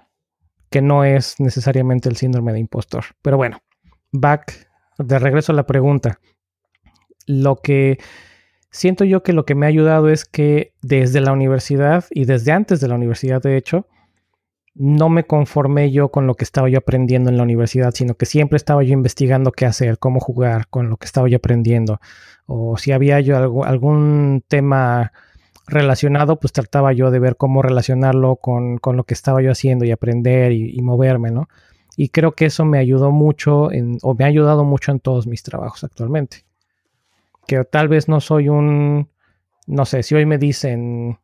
que 0.69 0.81
no 0.83 1.03
es 1.03 1.39
necesariamente 1.39 2.09
el 2.09 2.17
síndrome 2.17 2.53
de 2.53 2.59
impostor. 2.59 3.05
Pero 3.23 3.37
bueno, 3.37 3.63
back, 4.11 4.69
de 4.99 5.17
regreso 5.17 5.51
a 5.51 5.55
la 5.55 5.65
pregunta. 5.65 6.19
Lo 7.25 7.55
que 7.55 7.97
siento 8.71 9.03
yo 9.03 9.23
que 9.23 9.33
lo 9.33 9.45
que 9.45 9.55
me 9.55 9.65
ha 9.65 9.69
ayudado 9.69 10.09
es 10.09 10.25
que 10.25 10.73
desde 10.81 11.21
la 11.21 11.31
universidad 11.31 12.05
y 12.11 12.25
desde 12.25 12.51
antes 12.51 12.79
de 12.79 12.87
la 12.87 12.95
universidad, 12.95 13.41
de 13.41 13.57
hecho, 13.57 13.87
no 14.75 15.09
me 15.09 15.25
conformé 15.25 15.91
yo 15.91 16.09
con 16.09 16.27
lo 16.27 16.35
que 16.35 16.45
estaba 16.45 16.69
yo 16.69 16.77
aprendiendo 16.77 17.29
en 17.29 17.37
la 17.37 17.43
universidad, 17.43 17.93
sino 17.93 18.15
que 18.15 18.25
siempre 18.25 18.57
estaba 18.57 18.83
yo 18.83 18.93
investigando 18.93 19.51
qué 19.51 19.65
hacer, 19.65 19.99
cómo 19.99 20.19
jugar 20.19 20.67
con 20.69 20.89
lo 20.89 20.97
que 20.97 21.05
estaba 21.05 21.27
yo 21.27 21.37
aprendiendo. 21.37 21.99
O 22.45 22.77
si 22.77 22.91
había 22.91 23.19
yo 23.19 23.63
algún 23.63 24.43
tema 24.47 25.11
relacionado, 25.67 26.39
pues 26.39 26.53
trataba 26.53 26.93
yo 26.93 27.11
de 27.11 27.19
ver 27.19 27.35
cómo 27.35 27.61
relacionarlo 27.61 28.37
con, 28.37 28.79
lo 28.81 29.03
que 29.03 29.13
estaba 29.13 29.41
yo 29.41 29.51
haciendo 29.51 29.85
y 29.85 29.91
aprender 29.91 30.51
y, 30.51 30.71
y 30.77 30.81
moverme, 30.81 31.31
¿no? 31.31 31.49
Y 31.97 32.09
creo 32.09 32.31
que 32.31 32.45
eso 32.45 32.63
me 32.63 32.79
ayudó 32.79 33.11
mucho, 33.11 33.71
en, 33.73 33.97
o 34.01 34.13
me 34.13 34.23
ha 34.23 34.27
ayudado 34.27 34.63
mucho 34.63 34.91
en 34.93 35.01
todos 35.01 35.27
mis 35.27 35.43
trabajos 35.43 35.83
actualmente. 35.83 36.45
Que 37.49 37.63
tal 37.63 37.87
vez 37.87 38.07
no 38.07 38.19
soy 38.19 38.47
un, 38.47 39.09
no 39.65 39.85
sé, 39.85 40.03
si 40.03 40.13
hoy 40.13 40.27
me 40.27 40.37
dicen, 40.37 41.17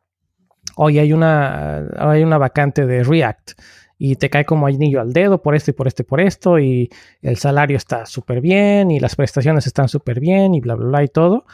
hoy 0.74 0.98
hay 0.98 1.12
una, 1.12 1.86
hay 1.96 2.24
una 2.24 2.36
vacante 2.36 2.84
de 2.84 3.04
React 3.04 3.52
y 3.96 4.16
te 4.16 4.28
cae 4.28 4.44
como 4.44 4.66
anillo 4.66 5.00
al 5.00 5.12
dedo 5.12 5.40
por 5.40 5.54
esto 5.54 5.70
y 5.70 5.74
por 5.74 5.86
esto 5.86 6.02
y 6.02 6.04
por 6.04 6.20
esto 6.20 6.58
y 6.58 6.90
el 7.22 7.36
salario 7.36 7.76
está 7.76 8.06
súper 8.06 8.40
bien 8.40 8.90
y 8.90 8.98
las 8.98 9.14
prestaciones 9.14 9.68
están 9.68 9.88
súper 9.88 10.18
bien 10.18 10.52
y 10.52 10.60
bla, 10.60 10.74
bla, 10.74 10.86
bla 10.88 11.04
y 11.04 11.08
todo, 11.08 11.46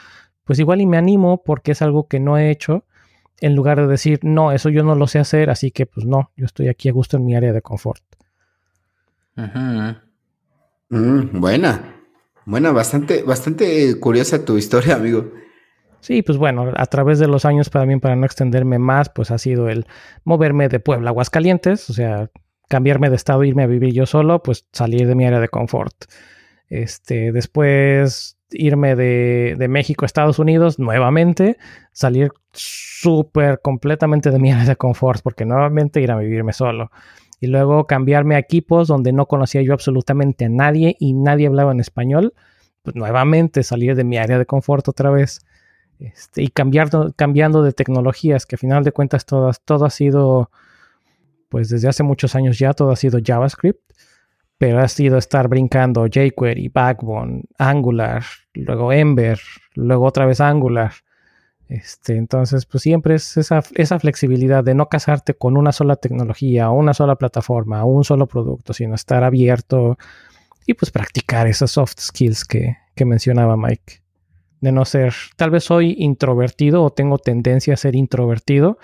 pues 0.45 0.59
igual 0.59 0.81
y 0.81 0.87
me 0.87 0.97
animo 0.97 1.43
porque 1.45 1.73
es 1.73 1.83
algo 1.83 2.09
que 2.09 2.19
no 2.19 2.39
he 2.39 2.51
hecho 2.51 2.87
en 3.43 3.55
lugar 3.55 3.79
de 3.79 3.87
decir, 3.87 4.21
no, 4.23 4.53
eso 4.53 4.71
yo 4.71 4.85
no 4.85 4.95
lo 4.95 5.07
sé 5.07 5.19
hacer, 5.19 5.51
así 5.51 5.71
que 5.71 5.85
pues 5.85 6.07
no, 6.07 6.31
yo 6.35 6.47
estoy 6.47 6.69
aquí 6.69 6.89
a 6.89 6.93
gusto 6.93 7.19
en 7.19 7.27
mi 7.27 7.35
área 7.35 7.53
de 7.53 7.61
confort. 7.61 8.03
Mm, 10.89 11.41
buena, 11.41 12.02
buena, 12.47 12.73
bastante, 12.73 13.23
bastante 13.23 13.99
curiosa 13.99 14.45
tu 14.45 14.57
historia, 14.59 14.97
amigo. 14.97 15.33
Sí, 16.01 16.23
pues 16.23 16.37
bueno, 16.37 16.73
a 16.77 16.87
través 16.87 17.21
de 17.21 17.29
los 17.29 17.45
años, 17.45 17.71
para 17.71 17.87
mí, 17.87 17.99
para 18.01 18.17
no 18.17 18.27
extenderme 18.27 18.79
más, 18.79 19.09
pues 19.09 19.31
ha 19.31 19.39
sido 19.39 19.69
el 19.69 19.87
moverme 20.25 20.69
de 20.69 20.81
Puebla 20.81 21.11
a 21.11 21.13
Aguascalientes, 21.13 21.89
o 21.91 21.93
sea, 21.93 22.29
cambiarme 22.69 23.09
de 23.09 23.17
estado, 23.17 23.45
irme 23.45 23.63
a 23.63 23.69
vivir 23.69 23.93
yo 23.93 24.05
solo, 24.07 24.43
pues 24.43 24.67
salir 24.73 25.07
de 25.07 25.15
mi 25.15 25.25
área 25.27 25.39
de 25.39 25.49
confort. 25.49 25.95
Este, 26.69 27.31
después 27.31 28.37
irme 28.51 28.97
de, 28.97 29.55
de 29.57 29.69
México 29.69 30.05
a 30.05 30.07
Estados 30.07 30.39
Unidos 30.39 30.79
nuevamente, 30.79 31.57
salir 31.93 32.33
súper 32.53 33.61
completamente 33.63 34.31
de 34.31 34.39
mi 34.39 34.51
área 34.51 34.65
de 34.65 34.77
confort, 34.77 35.23
porque 35.23 35.45
nuevamente 35.45 36.01
ir 36.01 36.11
a 36.11 36.17
vivirme 36.17 36.53
solo 36.53 36.91
y 37.43 37.49
luego 37.49 37.89
cambiarme 37.89 38.37
a 38.37 38.39
equipos 38.39 38.87
donde 38.87 39.13
no 39.13 39.27
conocía 39.27 39.63
yo 39.63 39.73
absolutamente 39.73 40.45
a 40.45 40.49
nadie 40.49 40.97
y 41.01 41.13
nadie 41.13 41.49
hablaba 41.49 41.73
en 41.73 41.81
español, 41.81 42.35
pues 42.83 42.95
nuevamente 42.95 43.65
salir 43.65 43.97
de 43.97 44.05
mi 44.05 44.17
área 44.17 44.39
de 44.39 44.47
confort 44.47 44.87
otra 44.87 45.11
vez 45.11 45.45
este, 45.99 46.45
y 46.45 46.49
cambiar, 46.49 46.89
cambiando 47.17 47.65
de 47.65 47.73
tecnologías, 47.73 48.47
que 48.47 48.55
a 48.55 48.59
final 48.59 48.85
de 48.85 48.93
cuentas 48.93 49.27
todas, 49.27 49.61
todo 49.61 49.87
ha 49.87 49.91
sido, 49.91 50.53
pues 51.49 51.69
desde 51.69 51.89
hace 51.89 52.05
muchos 52.05 52.37
años 52.37 52.61
ya, 52.61 52.75
todo 52.75 52.93
ha 52.93 52.97
sido 52.97 53.19
JavaScript, 53.21 53.91
pero 54.57 54.79
ha 54.79 54.87
sido 54.87 55.19
estar 55.19 55.49
brincando 55.49 56.07
jQuery, 56.07 56.69
Backbone, 56.69 57.43
Angular, 57.59 58.23
luego 58.55 58.93
Ember, 58.93 59.41
luego 59.75 60.07
otra 60.07 60.27
vez 60.27 60.41
Angular 60.41 60.93
este, 61.75 62.19
entonces, 62.19 62.67
pues 62.67 62.83
siempre 62.83 63.15
es 63.15 63.39
esa, 63.39 63.63
flexibilidad 63.99 64.63
de 64.63 64.75
no 64.75 64.91
casarte 64.91 65.33
con 65.33 65.57
una 65.57 65.73
sola 65.73 65.97
tecnología 65.97 66.69
una 66.69 66.93
sola 66.93 67.17
plataforma 67.17 67.85
un 67.85 68.05
solo 68.05 68.27
producto, 68.27 68.75
sino 68.75 68.95
estar 68.95 69.25
abierto 69.25 69.97
y 70.67 70.75
pues 70.75 70.91
practicar 70.91 71.47
esas 71.47 71.71
soft 71.71 71.99
skills 71.99 72.45
que, 72.45 72.77
mencionaba 73.05 73.57
Mike. 73.57 74.03
De 74.61 74.71
no 74.71 74.85
ser, 74.85 75.13
tal 75.37 75.51
vez 75.51 75.65
soy 75.65 75.97
introvertido 75.99 76.85
o 76.85 76.93
tengo 76.93 77.19
tendencia 77.19 77.75
a 77.75 77.77
ser 77.77 77.97
introvertido, 77.97 78.79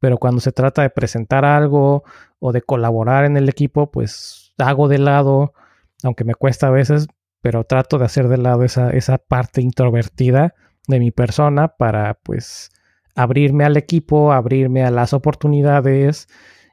pero 0.00 0.18
cuando 0.18 0.40
se 0.40 0.52
trata 0.52 0.82
de 0.82 0.90
presentar 0.90 1.46
algo 1.46 2.04
o 2.40 2.52
de 2.52 2.60
colaborar 2.60 3.24
en 3.24 3.38
el 3.38 3.48
equipo, 3.48 3.90
pues 3.90 4.52
hago 4.58 4.88
de 4.88 4.98
lado, 4.98 5.54
aunque 6.02 6.24
me 6.24 6.34
cuesta 6.34 6.66
a 6.66 6.70
veces, 6.70 7.06
pero 7.40 7.64
trato 7.64 7.96
de 7.98 8.04
hacer 8.04 8.28
de 8.28 8.38
lado 8.38 8.64
esa 8.64 9.18
parte 9.18 9.62
introvertida 9.62 10.54
de 10.86 10.98
mi 10.98 11.10
persona 11.10 11.68
para 11.68 12.14
pues 12.14 12.70
abrirme 13.14 13.64
al 13.64 13.76
equipo, 13.76 14.32
abrirme 14.32 14.84
a 14.84 14.90
las 14.90 15.12
oportunidades 15.12 16.28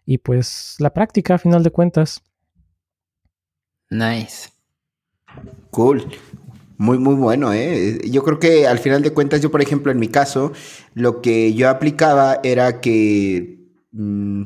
y 0.05 0.17
pues 0.17 0.75
la 0.79 0.93
práctica 0.93 1.35
a 1.35 1.37
final 1.37 1.63
de 1.63 1.71
cuentas. 1.71 2.21
Nice. 3.89 4.49
Cool. 5.69 6.05
Muy, 6.77 6.97
muy 6.97 7.13
bueno, 7.13 7.53
¿eh? 7.53 7.99
Yo 8.09 8.23
creo 8.23 8.39
que 8.39 8.67
al 8.67 8.79
final 8.79 9.03
de 9.03 9.13
cuentas, 9.13 9.39
yo, 9.41 9.51
por 9.51 9.61
ejemplo, 9.61 9.91
en 9.91 9.99
mi 9.99 10.07
caso, 10.07 10.51
lo 10.95 11.21
que 11.21 11.53
yo 11.53 11.69
aplicaba 11.69 12.39
era 12.43 12.81
que 12.81 13.59
mm, 13.91 14.43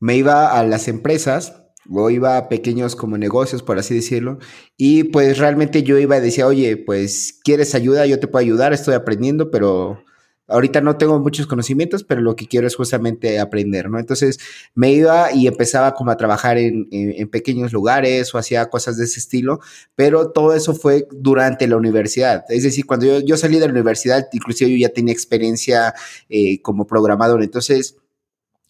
me 0.00 0.16
iba 0.16 0.52
a 0.52 0.62
las 0.64 0.86
empresas 0.88 1.62
o 1.90 2.10
iba 2.10 2.36
a 2.36 2.48
pequeños 2.48 2.96
como 2.96 3.18
negocios, 3.18 3.62
por 3.62 3.78
así 3.78 3.94
decirlo, 3.94 4.38
y 4.76 5.04
pues 5.04 5.38
realmente 5.38 5.82
yo 5.82 5.98
iba 5.98 6.18
y 6.18 6.20
decía, 6.20 6.46
oye, 6.46 6.76
pues, 6.76 7.38
¿quieres 7.44 7.74
ayuda? 7.74 8.06
Yo 8.06 8.20
te 8.20 8.28
puedo 8.28 8.42
ayudar, 8.42 8.72
estoy 8.72 8.94
aprendiendo, 8.94 9.50
pero 9.50 10.04
Ahorita 10.48 10.80
no 10.80 10.96
tengo 10.96 11.18
muchos 11.20 11.46
conocimientos, 11.46 12.04
pero 12.04 12.22
lo 12.22 12.34
que 12.34 12.46
quiero 12.46 12.66
es 12.66 12.74
justamente 12.74 13.38
aprender, 13.38 13.90
¿no? 13.90 13.98
Entonces 13.98 14.38
me 14.74 14.90
iba 14.92 15.30
y 15.30 15.46
empezaba 15.46 15.92
como 15.92 16.10
a 16.10 16.16
trabajar 16.16 16.56
en, 16.56 16.88
pequeños 17.28 17.74
lugares 17.74 18.34
o 18.34 18.38
hacía 18.38 18.70
cosas 18.70 18.96
de 18.96 19.04
ese 19.04 19.20
estilo, 19.20 19.60
pero 19.94 20.30
todo 20.30 20.54
eso 20.54 20.74
fue 20.74 21.06
durante 21.12 21.68
la 21.68 21.76
universidad. 21.76 22.44
Es 22.48 22.62
decir, 22.62 22.86
cuando 22.86 23.20
yo, 23.20 23.36
salí 23.36 23.58
de 23.58 23.66
la 23.66 23.72
universidad, 23.72 24.26
inclusive 24.32 24.70
yo 24.70 24.78
ya 24.78 24.88
tenía 24.88 25.12
experiencia 25.12 25.92
eh, 26.30 26.62
como 26.62 26.86
programador. 26.86 27.42
Entonces 27.42 27.96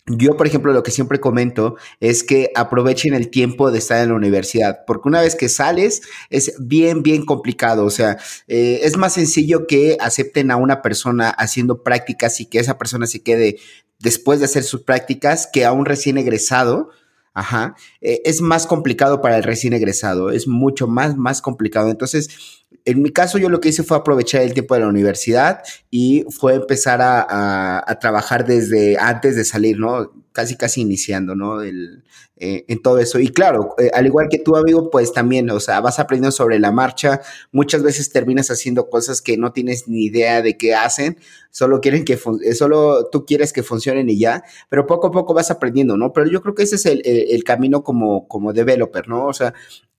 yo, 0.08 0.36
por 0.36 0.46
ejemplo, 0.46 0.72
lo 0.72 0.82
que 0.82 0.90
siempre 0.90 1.20
comento 1.20 1.76
es 2.00 2.22
que 2.22 2.50
aprovechen 2.54 3.14
el 3.14 3.30
tiempo 3.30 3.70
de 3.70 3.78
estar 3.78 4.02
en 4.02 4.08
la 4.08 4.14
universidad, 4.14 4.84
porque 4.86 5.08
una 5.08 5.20
vez 5.20 5.34
que 5.34 5.48
sales 5.48 6.02
es 6.30 6.54
bien, 6.58 7.02
bien 7.02 7.24
complicado. 7.24 7.84
O 7.84 7.90
sea, 7.90 8.18
eh, 8.46 8.80
es 8.82 8.96
más 8.96 9.14
sencillo 9.14 9.66
que 9.66 9.96
acepten 10.00 10.50
a 10.50 10.56
una 10.56 10.82
persona 10.82 11.30
haciendo 11.30 11.82
prácticas 11.82 12.40
y 12.40 12.46
que 12.46 12.58
esa 12.58 12.78
persona 12.78 13.06
se 13.06 13.22
quede 13.22 13.58
después 13.98 14.38
de 14.38 14.46
hacer 14.46 14.62
sus 14.62 14.82
prácticas 14.82 15.48
que 15.52 15.64
a 15.64 15.72
un 15.72 15.84
recién 15.84 16.18
egresado. 16.18 16.90
Ajá, 17.34 17.76
eh, 18.00 18.20
es 18.24 18.40
más 18.40 18.66
complicado 18.66 19.20
para 19.20 19.36
el 19.36 19.44
recién 19.44 19.72
egresado, 19.72 20.30
es 20.30 20.48
mucho 20.48 20.88
más, 20.88 21.16
más 21.16 21.40
complicado. 21.40 21.88
Entonces, 21.88 22.57
en 22.88 23.02
mi 23.02 23.10
caso, 23.10 23.36
yo 23.36 23.50
lo 23.50 23.60
que 23.60 23.68
hice 23.68 23.82
fue 23.82 23.98
aprovechar 23.98 24.40
el 24.40 24.54
tiempo 24.54 24.72
de 24.72 24.80
la 24.80 24.88
universidad 24.88 25.62
y 25.90 26.24
fue 26.30 26.54
empezar 26.54 27.00
a, 27.02 27.98
trabajar 28.00 28.46
desde 28.46 28.96
antes 28.98 29.36
de 29.36 29.44
salir, 29.44 29.78
¿no? 29.78 30.10
Casi, 30.32 30.56
casi 30.56 30.80
iniciando, 30.80 31.34
¿no? 31.34 31.60
El, 31.60 32.02
eh, 32.40 32.64
en 32.68 32.80
todo 32.82 32.98
eso. 32.98 33.18
Y 33.18 33.28
claro, 33.28 33.74
eh, 33.78 33.90
al 33.92 34.06
igual 34.06 34.28
que 34.30 34.38
tú, 34.38 34.54
amigo, 34.54 34.90
pues 34.90 35.12
también, 35.12 35.50
o 35.50 35.58
sea, 35.58 35.80
vas 35.80 35.98
aprendiendo 35.98 36.30
sobre 36.30 36.60
la 36.60 36.70
marcha. 36.70 37.20
Muchas 37.50 37.82
veces 37.82 38.12
terminas 38.12 38.48
haciendo 38.52 38.88
cosas 38.88 39.20
que 39.20 39.36
no 39.36 39.52
tienes 39.52 39.88
ni 39.88 40.04
idea 40.04 40.40
de 40.40 40.56
qué 40.56 40.72
hacen. 40.72 41.18
Solo 41.50 41.80
quieren 41.80 42.04
que, 42.04 42.16
eh, 42.44 42.54
solo 42.54 43.08
tú 43.10 43.26
quieres 43.26 43.52
que 43.52 43.64
funcionen 43.64 44.08
y 44.08 44.20
ya. 44.20 44.44
Pero 44.68 44.86
poco 44.86 45.08
a 45.08 45.10
poco 45.10 45.34
vas 45.34 45.50
aprendiendo, 45.50 45.96
¿no? 45.96 46.12
Pero 46.12 46.30
yo 46.30 46.40
creo 46.40 46.54
que 46.54 46.62
ese 46.62 46.76
es 46.76 46.86
el, 46.86 47.02
el 47.04 47.42
camino 47.42 47.82
como, 47.82 48.28
como 48.28 48.52
developer, 48.52 49.08
¿no? 49.08 49.26
O 49.26 49.32
sea, 49.32 49.52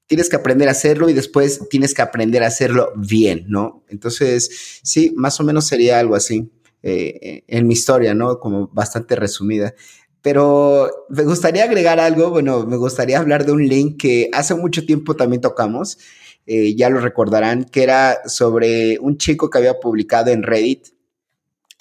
tienes 0.07 0.29
que 0.29 0.37
aprender 0.37 0.69
a 0.69 0.71
hacerlo 0.71 1.09
y 1.09 1.13
después 1.13 1.67
tienes 1.69 1.93
que 1.93 2.01
aprender 2.01 2.43
a 2.43 2.47
hacerlo 2.47 2.93
bien, 2.95 3.47
¿no? 3.49 3.83
Entonces, 3.89 4.79
sí, 4.81 5.11
más 5.17 5.41
o 5.41 5.43
menos 5.43 5.67
sería 5.67 5.99
algo 5.99 6.15
así 6.15 6.49
en 6.81 7.67
mi 7.67 7.73
historia, 7.73 8.13
¿no? 8.13 8.39
Como 8.39 8.69
bastante 8.69 9.17
resumida. 9.17 9.73
Pero 10.21 11.05
me 11.09 11.23
gustaría 11.23 11.63
agregar 11.63 11.99
algo, 11.99 12.29
bueno, 12.29 12.65
me 12.65 12.77
gustaría 12.77 13.19
hablar 13.19 13.45
de 13.45 13.53
un 13.53 13.67
link 13.67 14.01
que 14.01 14.29
hace 14.33 14.53
mucho 14.55 14.85
tiempo 14.85 15.15
también 15.15 15.41
tocamos, 15.41 15.97
eh, 16.45 16.75
ya 16.75 16.89
lo 16.89 16.99
recordarán, 16.99 17.63
que 17.63 17.83
era 17.83 18.19
sobre 18.25 18.99
un 18.99 19.17
chico 19.17 19.49
que 19.49 19.59
había 19.59 19.79
publicado 19.79 20.31
en 20.31 20.43
Reddit 20.43 20.87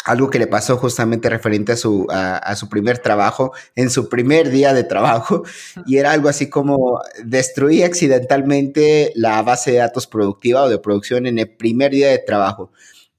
algo 0.09 0.31
que 0.31 0.39
le 0.39 0.47
pasó 0.47 0.79
justamente 0.79 1.29
referente 1.29 1.73
a 1.73 1.77
su, 1.77 2.07
a, 2.11 2.57
su 2.57 2.71
primer 2.71 2.99
trabajo, 2.99 3.53
en 3.75 3.91
su 3.91 4.09
primer 4.09 4.49
día 4.49 4.73
de 4.73 4.83
trabajo, 4.83 5.43
y 5.87 5.99
era 5.99 6.13
algo 6.13 6.31
así 6.31 6.49
como 6.49 7.03
destruí 7.25 7.83
accidentalmente 7.83 9.13
la 9.17 9.43
base 9.43 9.73
de 9.73 9.79
datos 9.79 10.07
productiva 10.07 10.63
o 10.63 10.69
de 10.71 10.79
producción 10.79 11.27
en 11.27 11.39
el 11.39 11.51
primer 11.51 11.93
día 11.93 12.09
de 12.09 12.19
trabajo. 12.19 12.73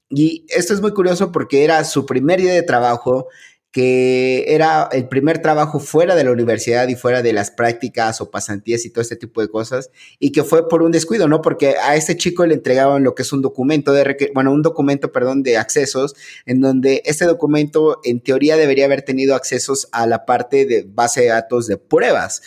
Y 0.08 0.44
esto 0.48 0.74
es 0.74 0.80
muy 0.80 0.92
curioso 0.92 1.30
porque 1.30 1.62
era 1.62 1.84
su 1.84 2.04
primer 2.06 2.40
día 2.40 2.54
de 2.54 2.62
trabajo, 2.62 3.28
que 3.72 4.46
era 4.48 4.88
el 4.90 5.08
primer 5.08 5.40
trabajo 5.40 5.78
fuera 5.78 6.16
de 6.16 6.24
la 6.24 6.32
universidad 6.32 6.88
y 6.88 6.96
fuera 6.96 7.22
de 7.22 7.32
las 7.32 7.50
prácticas 7.50 8.20
o 8.20 8.30
pasantías 8.30 8.84
y 8.84 8.90
todo 8.90 9.02
este 9.02 9.16
tipo 9.16 9.40
de 9.40 9.48
cosas, 9.48 9.90
y 10.18 10.32
que 10.32 10.42
fue 10.42 10.68
por 10.68 10.82
un 10.82 10.90
descuido, 10.90 11.28
¿no? 11.28 11.40
Porque 11.40 11.76
a 11.80 11.94
este 11.94 12.16
chico 12.16 12.44
le 12.46 12.54
entregaban 12.54 13.04
lo 13.04 13.14
que 13.14 13.22
es 13.22 13.32
un 13.32 13.42
documento 13.42 13.92
de, 13.92 14.30
bueno, 14.34 14.52
un 14.52 14.62
documento, 14.62 15.12
perdón, 15.12 15.42
de 15.42 15.56
accesos, 15.56 16.16
en 16.46 16.60
donde 16.60 17.02
este 17.04 17.24
documento 17.26 18.00
en 18.02 18.20
teoría 18.20 18.56
debería 18.56 18.86
haber 18.86 19.02
tenido 19.02 19.34
accesos 19.34 19.88
a 19.92 20.06
la 20.06 20.26
parte 20.26 20.66
de 20.66 20.84
base 20.88 21.22
de 21.22 21.28
datos 21.28 21.66
de 21.66 21.76
pruebas 21.76 22.42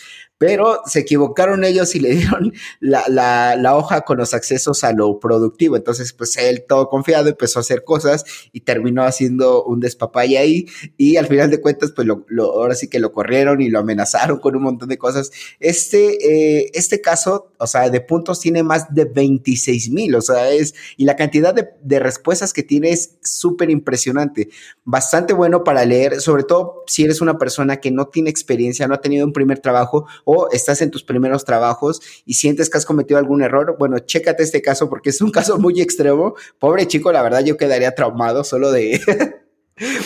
pero 0.45 0.81
se 0.85 0.99
equivocaron 0.99 1.63
ellos 1.63 1.95
y 1.95 2.01
le 2.01 2.09
dieron 2.15 2.51
la, 2.81 3.77
hoja 3.77 4.01
con 4.01 4.17
los 4.17 4.33
accesos 4.33 4.83
a 4.83 4.91
lo 4.91 5.17
productivo. 5.17 5.77
Entonces, 5.77 6.11
pues 6.11 6.35
él 6.35 6.65
todo 6.67 6.89
confiado 6.89 7.29
empezó 7.29 7.59
a 7.59 7.61
hacer 7.61 7.85
cosas 7.85 8.25
y 8.51 8.59
terminó 8.59 9.03
haciendo 9.03 9.63
un 9.63 9.79
despapay 9.79 10.35
ahí 10.35 10.65
y 10.97 11.15
al 11.15 11.27
final 11.27 11.49
de 11.49 11.61
cuentas, 11.61 11.93
pues 11.95 12.05
lo, 12.05 12.25
ahora 12.43 12.75
sí 12.75 12.89
que 12.89 12.99
lo 12.99 13.13
corrieron 13.13 13.61
y 13.61 13.69
lo 13.69 13.79
amenazaron 13.79 14.39
con 14.39 14.57
un 14.57 14.63
montón 14.63 14.89
de 14.89 14.97
cosas. 14.97 15.31
Este, 15.61 16.17
eh, 16.59 16.71
este 16.73 16.99
caso, 16.99 17.53
o 17.57 17.65
sea, 17.65 17.89
de 17.89 18.01
puntos 18.01 18.41
tiene 18.41 18.63
más 18.63 18.93
de 18.93 19.05
26 19.05 19.91
mil, 19.91 20.13
o 20.13 20.21
sea, 20.21 20.51
es, 20.51 20.75
y 20.97 21.05
la 21.05 21.15
cantidad 21.15 21.53
de, 21.53 21.69
de 21.81 21.99
respuestas 21.99 22.51
que 22.51 22.63
tiene 22.63 22.89
es 22.89 23.15
súper 23.21 23.69
impresionante. 23.69 24.49
Bastante 24.83 25.33
bueno 25.33 25.63
para 25.63 25.85
leer, 25.85 26.19
sobre 26.19 26.43
todo 26.43 26.83
si 26.85 27.05
eres 27.05 27.21
una 27.21 27.37
persona 27.37 27.77
que 27.77 27.91
no 27.91 28.07
tiene 28.07 28.29
experiencia, 28.29 28.89
no 28.89 28.95
ha 28.95 29.01
tenido 29.01 29.25
un 29.25 29.31
primer 29.31 29.59
trabajo 29.59 30.05
o 30.25 30.32
estás 30.51 30.81
en 30.81 30.91
tus 30.91 31.03
primeros 31.03 31.45
trabajos 31.45 32.01
y 32.25 32.35
sientes 32.35 32.69
que 32.69 32.77
has 32.77 32.85
cometido 32.85 33.17
algún 33.17 33.41
error, 33.41 33.75
bueno, 33.77 33.99
chécate 33.99 34.43
este 34.43 34.61
caso 34.61 34.89
porque 34.89 35.09
es 35.09 35.21
un 35.21 35.31
caso 35.31 35.57
muy 35.57 35.81
extremo. 35.81 36.35
Pobre 36.59 36.87
chico, 36.87 37.11
la 37.11 37.21
verdad 37.21 37.43
yo 37.43 37.57
quedaría 37.57 37.95
traumado 37.95 38.43
solo 38.43 38.71
de... 38.71 38.99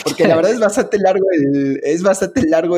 Porque 0.05 0.25
la 0.25 0.37
verdad 0.37 0.53
es 0.53 0.61
bastante 0.61 0.97
largo 0.97 1.25
el, 1.29 1.81
es 1.83 2.01
bastante 2.01 2.47
largo 2.47 2.77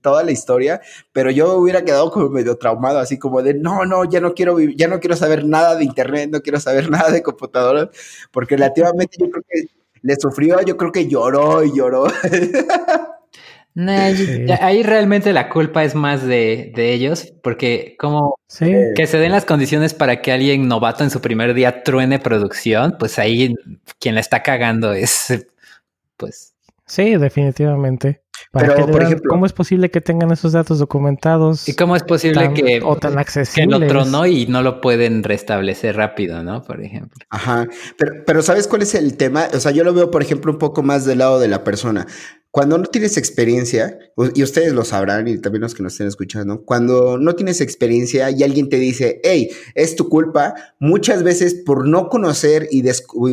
toda 0.00 0.22
la 0.22 0.30
historia, 0.30 0.80
pero 1.12 1.32
yo 1.32 1.56
hubiera 1.56 1.84
quedado 1.84 2.10
como 2.12 2.28
medio 2.28 2.56
traumado, 2.56 3.00
así 3.00 3.18
como 3.18 3.42
de 3.42 3.54
no, 3.54 3.84
no, 3.84 4.04
ya 4.04 4.20
no 4.20 4.32
quiero 4.32 4.60
ya 4.60 4.86
no 4.86 5.00
quiero 5.00 5.16
saber 5.16 5.44
nada 5.44 5.74
de 5.74 5.82
internet, 5.84 6.30
no 6.30 6.40
quiero 6.40 6.60
saber 6.60 6.88
nada 6.90 7.10
de 7.10 7.24
computadoras, 7.24 7.88
porque 8.30 8.54
relativamente 8.54 9.16
yo 9.18 9.28
creo 9.28 9.42
que 9.48 9.64
le 10.02 10.16
sufrió, 10.16 10.60
yo 10.62 10.76
creo 10.76 10.92
que 10.92 11.08
lloró 11.08 11.64
y 11.64 11.76
lloró. 11.76 12.06
Ahí 14.60 14.82
realmente 14.82 15.32
la 15.32 15.48
culpa 15.48 15.84
es 15.84 15.94
más 15.94 16.26
de, 16.26 16.72
ellos, 16.76 17.32
porque 17.42 17.96
como 17.98 18.36
que 18.58 19.06
se 19.06 19.18
den 19.18 19.32
las 19.32 19.44
condiciones 19.44 19.94
para 19.94 20.20
que 20.20 20.32
alguien 20.32 20.68
novato 20.68 21.04
en 21.04 21.10
su 21.10 21.20
primer 21.20 21.54
día 21.54 21.82
truene 21.82 22.18
producción, 22.18 22.96
pues 22.98 23.18
ahí 23.18 23.54
quien 23.98 24.14
la 24.14 24.20
está 24.20 24.42
cagando 24.42 24.92
es, 24.92 25.46
pues... 26.16 26.54
Sí, 26.86 27.16
definitivamente. 27.16 28.20
Pero, 28.52 28.86
por 28.88 29.02
ejemplo, 29.02 29.28
¿cómo 29.28 29.46
es 29.46 29.52
posible 29.52 29.90
que 29.90 30.00
tengan 30.00 30.32
esos 30.32 30.52
datos 30.52 30.80
documentados? 30.80 31.68
¿Y 31.68 31.74
cómo 31.74 31.94
es 31.94 32.02
posible 32.02 32.52
que, 32.52 32.80
o 32.82 32.96
tan 32.96 33.16
accesibles? 33.16 33.78
que 33.78 33.86
lo 33.86 33.86
tronó 33.86 34.26
y 34.26 34.46
no 34.46 34.62
lo 34.62 34.80
pueden 34.80 35.22
restablecer 35.22 35.96
rápido, 35.96 36.42
¿no? 36.42 36.62
Por 36.62 36.82
ejemplo. 36.82 37.24
Ajá. 37.30 37.68
Pero, 37.96 38.12
pero 38.26 38.42
¿sabes 38.42 38.66
cuál 38.66 38.82
es 38.82 38.96
el 38.96 39.16
tema? 39.16 39.46
O 39.54 39.60
sea, 39.60 39.70
yo 39.70 39.84
lo 39.84 39.94
veo, 39.94 40.10
por 40.10 40.22
ejemplo, 40.22 40.50
un 40.50 40.58
poco 40.58 40.82
más 40.82 41.04
del 41.04 41.18
lado 41.18 41.38
de 41.38 41.46
la 41.46 41.62
persona. 41.62 42.08
Cuando 42.52 42.78
no 42.78 42.86
tienes 42.86 43.16
experiencia, 43.16 43.96
y 44.34 44.42
ustedes 44.42 44.72
lo 44.72 44.84
sabrán 44.84 45.28
y 45.28 45.38
también 45.38 45.62
los 45.62 45.72
que 45.72 45.84
nos 45.84 45.92
estén 45.92 46.08
escuchando, 46.08 46.64
cuando 46.64 47.16
no 47.16 47.36
tienes 47.36 47.60
experiencia 47.60 48.28
y 48.32 48.42
alguien 48.42 48.68
te 48.68 48.76
dice, 48.76 49.20
hey, 49.22 49.50
es 49.76 49.94
tu 49.94 50.08
culpa, 50.08 50.54
muchas 50.80 51.22
veces 51.22 51.54
por 51.54 51.86
no 51.86 52.08
conocer 52.08 52.66
y 52.72 52.82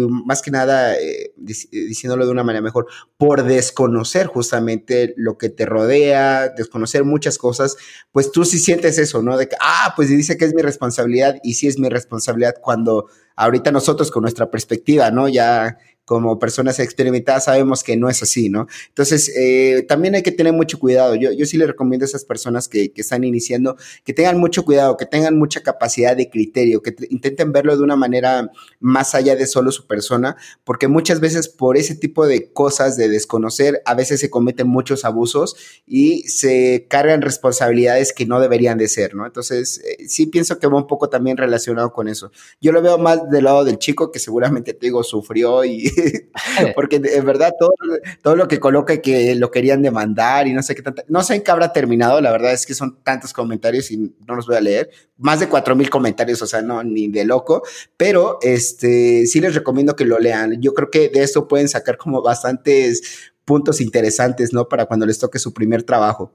más 0.07 0.43
que 0.43 0.51
nada, 0.51 0.95
eh, 0.95 1.33
diciéndolo 1.35 2.27
de 2.27 2.31
una 2.31 2.43
manera 2.43 2.61
mejor, 2.61 2.85
por 3.17 3.43
desconocer 3.43 4.27
justamente 4.27 5.15
lo 5.17 5.39
que 5.39 5.49
te 5.49 5.65
rodea, 5.65 6.49
desconocer 6.49 7.03
muchas 7.03 7.39
cosas, 7.39 7.75
pues 8.11 8.31
tú 8.31 8.45
sí 8.45 8.59
sientes 8.59 8.99
eso, 8.99 9.23
¿no? 9.23 9.35
De 9.35 9.47
que, 9.47 9.55
ah, 9.59 9.93
pues 9.95 10.09
dice 10.09 10.37
que 10.37 10.45
es 10.45 10.53
mi 10.53 10.61
responsabilidad 10.61 11.37
y 11.41 11.55
sí 11.55 11.65
es 11.65 11.79
mi 11.79 11.89
responsabilidad 11.89 12.53
cuando 12.61 13.07
ahorita 13.35 13.71
nosotros 13.71 14.11
con 14.11 14.21
nuestra 14.21 14.51
perspectiva, 14.51 15.09
¿no? 15.09 15.27
Ya 15.27 15.77
como 16.07 16.39
personas 16.39 16.79
experimentadas 16.79 17.43
sabemos 17.43 17.83
que 17.83 17.97
no 17.97 18.07
es 18.07 18.23
así, 18.23 18.47
¿no? 18.47 18.67
Entonces, 18.87 19.29
eh, 19.35 19.85
también 19.89 20.15
hay 20.15 20.23
que 20.23 20.31
tener 20.31 20.53
mucho 20.53 20.79
cuidado. 20.79 21.15
Yo, 21.15 21.33
yo 21.33 21.45
sí 21.45 21.57
le 21.57 21.67
recomiendo 21.67 22.05
a 22.05 22.07
esas 22.07 22.23
personas 22.23 22.69
que, 22.69 22.93
que, 22.93 23.01
están 23.01 23.25
iniciando 23.25 23.75
que 24.05 24.13
tengan 24.13 24.39
mucho 24.39 24.63
cuidado, 24.63 24.95
que 24.95 25.05
tengan 25.05 25.37
mucha 25.37 25.63
capacidad 25.63 26.15
de 26.15 26.29
criterio, 26.29 26.81
que 26.81 26.95
intenten 27.09 27.51
verlo 27.51 27.75
de 27.75 27.83
una 27.83 27.97
manera 27.97 28.49
más 28.79 29.15
allá 29.15 29.35
de 29.35 29.45
solo 29.47 29.69
su 29.73 29.85
persona, 29.85 30.37
porque 30.63 30.87
muchas 30.87 31.19
veces 31.19 31.49
por 31.49 31.75
ese 31.75 31.93
tipo 31.93 32.25
de 32.25 32.53
cosas 32.53 32.95
de 32.95 33.09
desconocer, 33.09 33.81
a 33.83 33.93
veces 33.93 34.21
se 34.21 34.29
cometen 34.29 34.69
muchos 34.69 35.03
abusos 35.03 35.57
y 35.85 36.21
se 36.29 36.87
cargan 36.89 37.21
responsabilidades 37.21 38.13
que 38.13 38.25
no 38.25 38.39
deberían 38.39 38.77
de 38.77 38.87
ser, 38.87 39.13
¿no? 39.13 39.25
Entonces, 39.25 39.81
eh, 39.83 40.07
sí 40.07 40.27
pienso 40.27 40.57
que 40.57 40.67
va 40.67 40.77
un 40.77 40.87
poco 40.87 41.09
también 41.09 41.35
relacionado 41.35 41.91
con 41.91 42.07
eso. 42.07 42.31
Yo 42.61 42.71
lo 42.71 42.81
veo 42.81 42.97
más 42.97 43.29
del 43.29 43.43
lado 43.43 43.65
del 43.65 43.77
chico 43.77 44.09
que 44.09 44.19
seguramente, 44.19 44.73
te 44.73 44.85
digo, 44.85 45.03
sufrió 45.03 45.65
y 45.65 45.96
porque 46.75 47.01
en 47.03 47.25
verdad 47.25 47.53
todo, 47.57 47.73
todo 48.21 48.35
lo 48.35 48.47
que 48.47 48.59
coloca 48.59 49.01
que 49.01 49.35
lo 49.35 49.51
querían 49.51 49.81
demandar 49.81 50.47
y 50.47 50.53
no 50.53 50.63
sé 50.63 50.75
qué 50.75 50.81
tanta, 50.81 51.03
no 51.07 51.23
sé 51.23 51.35
en 51.35 51.43
qué 51.43 51.51
habrá 51.51 51.73
terminado, 51.73 52.21
la 52.21 52.31
verdad 52.31 52.53
es 52.53 52.65
que 52.65 52.73
son 52.73 52.99
tantos 53.03 53.33
comentarios 53.33 53.91
y 53.91 53.97
no 53.97 54.35
los 54.35 54.47
voy 54.47 54.57
a 54.57 54.61
leer, 54.61 54.89
más 55.17 55.39
de 55.39 55.47
cuatro 55.47 55.75
mil 55.75 55.89
comentarios, 55.89 56.41
o 56.41 56.47
sea, 56.47 56.61
no, 56.61 56.83
ni 56.83 57.07
de 57.07 57.25
loco, 57.25 57.63
pero 57.95 58.39
este, 58.41 59.25
sí 59.25 59.39
les 59.39 59.55
recomiendo 59.55 59.95
que 59.95 60.05
lo 60.05 60.19
lean. 60.19 60.61
Yo 60.61 60.73
creo 60.73 60.89
que 60.89 61.09
de 61.09 61.23
esto 61.23 61.47
pueden 61.47 61.69
sacar 61.69 61.97
como 61.97 62.21
bastantes 62.21 63.31
puntos 63.45 63.79
interesantes, 63.79 64.51
¿no? 64.51 64.67
Para 64.67 64.85
cuando 64.85 65.05
les 65.05 65.19
toque 65.19 65.39
su 65.39 65.53
primer 65.53 65.83
trabajo. 65.83 66.33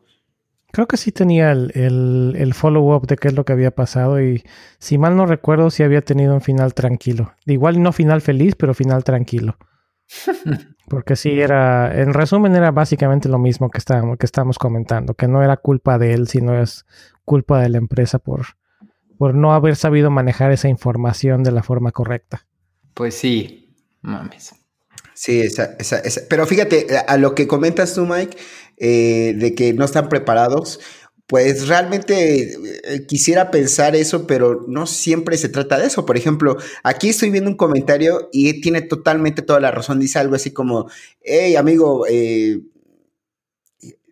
Creo 0.72 0.88
que 0.88 0.96
sí 0.96 1.12
tenía 1.12 1.52
el, 1.52 2.34
el, 2.34 2.54
follow-up 2.54 3.06
de 3.06 3.16
qué 3.16 3.28
es 3.28 3.34
lo 3.34 3.44
que 3.44 3.52
había 3.52 3.70
pasado 3.72 4.22
y 4.22 4.42
si 4.78 4.96
mal 4.96 5.16
no 5.16 5.26
recuerdo, 5.26 5.70
sí 5.70 5.82
había 5.82 6.00
tenido 6.00 6.34
un 6.34 6.40
final 6.40 6.72
tranquilo. 6.72 7.34
Igual 7.44 7.82
no 7.82 7.92
final 7.92 8.22
feliz, 8.22 8.54
pero 8.56 8.72
final 8.72 9.04
tranquilo. 9.04 9.58
Porque 10.88 11.14
sí 11.14 11.38
era, 11.38 12.00
en 12.00 12.14
resumen 12.14 12.56
era 12.56 12.70
básicamente 12.70 13.28
lo 13.28 13.38
mismo 13.38 13.70
que 13.70 13.78
estábamos, 13.78 14.16
que 14.16 14.24
estábamos 14.24 14.58
comentando, 14.58 15.12
que 15.12 15.28
no 15.28 15.42
era 15.42 15.58
culpa 15.58 15.98
de 15.98 16.14
él, 16.14 16.26
sino 16.26 16.58
es 16.58 16.86
culpa 17.26 17.60
de 17.60 17.68
la 17.68 17.78
empresa 17.78 18.18
por, 18.18 18.46
por 19.18 19.34
no 19.34 19.52
haber 19.52 19.76
sabido 19.76 20.10
manejar 20.10 20.52
esa 20.52 20.68
información 20.68 21.42
de 21.42 21.52
la 21.52 21.62
forma 21.62 21.92
correcta. 21.92 22.46
Pues 22.94 23.14
sí, 23.14 23.76
mames. 24.00 24.61
Sí, 25.22 25.40
esa, 25.40 25.76
esa, 25.78 26.00
esa. 26.00 26.22
pero 26.28 26.48
fíjate, 26.48 26.84
a 27.06 27.16
lo 27.16 27.36
que 27.36 27.46
comentas 27.46 27.94
tú, 27.94 28.04
Mike, 28.06 28.36
eh, 28.76 29.34
de 29.36 29.54
que 29.54 29.72
no 29.72 29.84
están 29.84 30.08
preparados, 30.08 30.80
pues 31.28 31.68
realmente 31.68 32.54
eh, 32.82 33.06
quisiera 33.06 33.52
pensar 33.52 33.94
eso, 33.94 34.26
pero 34.26 34.64
no 34.66 34.84
siempre 34.88 35.36
se 35.36 35.48
trata 35.48 35.78
de 35.78 35.86
eso. 35.86 36.04
Por 36.06 36.16
ejemplo, 36.16 36.56
aquí 36.82 37.10
estoy 37.10 37.30
viendo 37.30 37.48
un 37.50 37.56
comentario 37.56 38.30
y 38.32 38.60
tiene 38.60 38.82
totalmente 38.82 39.42
toda 39.42 39.60
la 39.60 39.70
razón. 39.70 40.00
Dice 40.00 40.18
algo 40.18 40.34
así 40.34 40.50
como, 40.52 40.90
hey 41.22 41.54
amigo, 41.54 42.04
eh, 42.08 42.58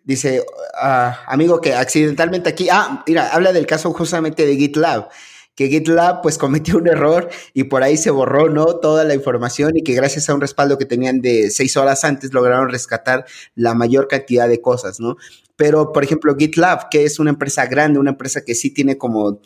dice, 0.05 0.45
ah, 0.75 1.25
amigo 1.27 1.59
que 1.59 1.73
accidentalmente 1.73 2.47
aquí, 2.49 2.69
ah, 2.71 3.03
mira, 3.05 3.33
habla 3.33 3.51
del 3.51 3.65
caso 3.67 3.91
justamente 3.91 4.45
de 4.45 4.55
GitLab 4.55 5.09
que 5.55 5.67
GitLab 5.67 6.21
pues 6.21 6.37
cometió 6.37 6.77
un 6.77 6.87
error 6.87 7.29
y 7.53 7.65
por 7.65 7.83
ahí 7.83 7.97
se 7.97 8.09
borró, 8.09 8.49
¿no? 8.49 8.65
Toda 8.77 9.03
la 9.03 9.13
información 9.13 9.75
y 9.75 9.83
que 9.83 9.93
gracias 9.93 10.29
a 10.29 10.33
un 10.33 10.41
respaldo 10.41 10.77
que 10.77 10.85
tenían 10.85 11.21
de 11.21 11.51
seis 11.51 11.77
horas 11.77 12.03
antes 12.03 12.33
lograron 12.33 12.69
rescatar 12.69 13.25
la 13.55 13.73
mayor 13.73 14.07
cantidad 14.07 14.47
de 14.47 14.61
cosas, 14.61 14.99
¿no? 14.99 15.17
Pero, 15.55 15.91
por 15.93 16.03
ejemplo, 16.03 16.35
GitLab, 16.35 16.89
que 16.89 17.03
es 17.03 17.19
una 17.19 17.29
empresa 17.29 17.65
grande, 17.67 17.99
una 17.99 18.11
empresa 18.11 18.43
que 18.43 18.55
sí 18.55 18.71
tiene 18.71 18.97
como 18.97 19.41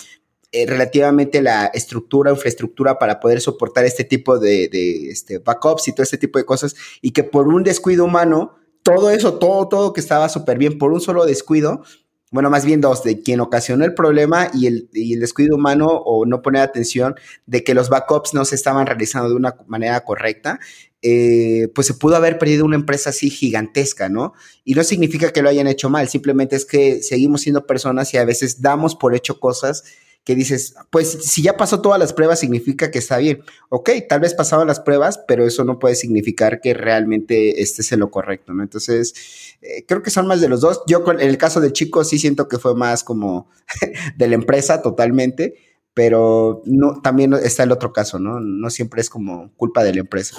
eh, 0.52 0.66
relativamente 0.66 1.42
la 1.42 1.66
estructura, 1.66 2.32
infraestructura 2.32 2.98
para 2.98 3.20
poder 3.20 3.42
soportar 3.42 3.84
este 3.84 4.06
tipo 4.06 4.40
de, 4.40 4.70
de 4.70 5.10
este, 5.10 5.40
backups 5.40 5.90
y 5.90 5.92
todo 5.92 6.04
este 6.04 6.18
tipo 6.18 6.40
de 6.40 6.46
cosas, 6.46 6.76
y 7.02 7.12
que 7.12 7.26
por 7.26 7.50
un 7.50 7.64
descuido 7.64 8.06
humano, 8.06 8.56
todo 8.84 9.10
eso, 9.10 9.40
todo, 9.40 9.68
todo 9.68 9.92
que 9.92 10.00
estaba 10.00 10.30
súper 10.30 10.58
bien, 10.58 10.78
por 10.78 10.94
un 10.94 11.02
solo 11.02 11.26
descuido, 11.26 11.84
bueno, 12.32 12.50
más 12.50 12.66
bien 12.66 12.82
dos, 12.82 13.04
de 13.04 13.22
quien 13.22 13.40
ocasionó 13.40 13.86
el 13.86 13.94
problema 13.94 14.50
y 14.54 14.68
el, 14.68 14.90
descuido 15.20 15.56
humano 15.56 15.88
o 15.88 16.26
no 16.26 16.42
poner 16.42 16.62
atención 16.62 17.16
de 17.46 17.64
que 17.64 17.74
los 17.74 17.90
backups 17.90 18.34
no 18.34 18.46
se 18.46 18.56
estaban 18.56 18.88
realizando 18.88 19.30
de 19.30 19.36
una 19.36 19.56
manera 19.68 20.04
correcta, 20.04 20.60
eh, 21.02 21.70
pues 21.76 21.88
se 21.88 21.94
pudo 21.94 22.16
haber 22.16 22.40
perdido 22.40 22.66
una 22.66 22.76
empresa 22.76 23.12
así 23.12 23.30
gigantesca, 23.30 24.10
¿no? 24.10 24.34
Y 24.64 24.74
no 24.74 24.84
significa 24.84 25.32
que 25.32 25.44
lo 25.44 25.50
hayan 25.50 25.68
hecho 25.68 25.90
mal, 25.90 26.10
simplemente 26.10 26.56
es 26.56 26.66
que 26.66 27.04
seguimos 27.04 27.42
siendo 27.42 27.68
personas 27.68 28.14
y 28.14 28.18
a 28.18 28.26
veces 28.26 28.62
damos 28.62 28.96
por 28.96 29.16
hecho 29.16 29.40
cosas 29.40 29.84
que 30.26 30.36
dices, 30.36 30.76
pues 30.90 31.12
si 31.22 31.44
ya 31.44 31.56
pasó 31.56 31.82
todas 31.82 32.00
las 32.00 32.12
pruebas 32.12 32.40
significa 32.40 32.90
que 32.90 32.98
está 32.98 33.20
bien. 33.20 33.44
Ok, 33.70 33.92
tal 34.10 34.22
vez 34.22 34.34
pasaban 34.34 34.68
las 34.68 34.80
pruebas, 34.80 35.24
pero 35.28 35.46
eso 35.46 35.64
no 35.64 35.78
puede 35.78 35.94
significar 35.94 36.62
que 36.62 36.74
realmente 36.74 37.62
estés 37.62 37.92
en 37.92 38.00
lo 38.00 38.10
correcto, 38.10 38.52
¿no? 38.52 38.64
Entonces, 38.64 39.14
eh, 39.62 39.86
creo 39.88 40.02
que 40.02 40.10
son 40.10 40.26
más 40.26 40.42
de 40.42 40.50
los 40.50 40.62
dos. 40.62 40.82
Yo 40.88 41.04
en 41.12 41.22
el 41.22 41.38
caso 41.38 41.62
del 41.62 41.74
chico 41.74 42.04
sí 42.04 42.18
siento 42.18 42.48
que 42.48 42.58
fue 42.58 42.76
más 42.76 43.04
como 43.04 43.50
de 44.18 44.28
la 44.28 44.34
empresa 44.34 44.82
totalmente, 44.82 45.54
pero 45.94 46.64
no, 46.66 47.02
también 47.02 47.34
está 47.34 47.62
el 47.62 47.72
otro 47.72 47.94
caso, 47.94 48.18
¿no? 48.18 48.40
No 48.40 48.72
siempre 48.72 49.02
es 49.02 49.12
como 49.12 49.54
culpa 49.56 49.84
de 49.84 49.94
la 49.94 50.00
empresa. 50.00 50.36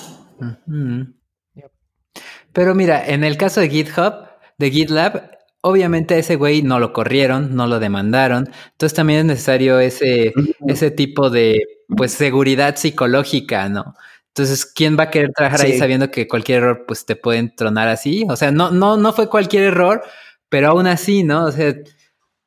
Pero 2.52 2.74
mira, 2.74 3.06
en 3.06 3.22
el 3.22 3.36
caso 3.36 3.60
de 3.60 3.68
GitHub, 3.68 4.14
de 4.58 4.70
GitLab, 4.70 5.35
obviamente 5.66 6.14
a 6.14 6.18
ese 6.18 6.36
güey 6.36 6.62
no 6.62 6.78
lo 6.78 6.92
corrieron, 6.92 7.54
no 7.56 7.66
lo 7.66 7.80
demandaron. 7.80 8.48
Entonces 8.72 8.94
también 8.94 9.20
es 9.20 9.24
necesario 9.26 9.80
ese, 9.80 10.32
ese 10.66 10.90
tipo 10.92 11.28
de 11.28 11.60
pues 11.88 12.12
seguridad 12.12 12.76
psicológica, 12.76 13.68
¿no? 13.68 13.94
Entonces, 14.28 14.66
¿quién 14.66 14.98
va 14.98 15.04
a 15.04 15.10
querer 15.10 15.30
trabajar 15.34 15.62
ahí 15.62 15.78
sabiendo 15.78 16.10
que 16.10 16.28
cualquier 16.28 16.58
error 16.58 16.84
pues 16.86 17.06
te 17.06 17.16
pueden 17.16 17.56
tronar 17.56 17.88
así? 17.88 18.26
O 18.28 18.36
sea, 18.36 18.50
no, 18.50 18.70
no, 18.70 18.96
no 18.96 19.12
fue 19.12 19.28
cualquier 19.28 19.64
error, 19.64 20.02
pero 20.48 20.68
aún 20.68 20.86
así, 20.86 21.24
¿no? 21.24 21.46
O 21.46 21.52
sea, 21.52 21.74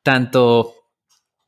tanto 0.02 0.74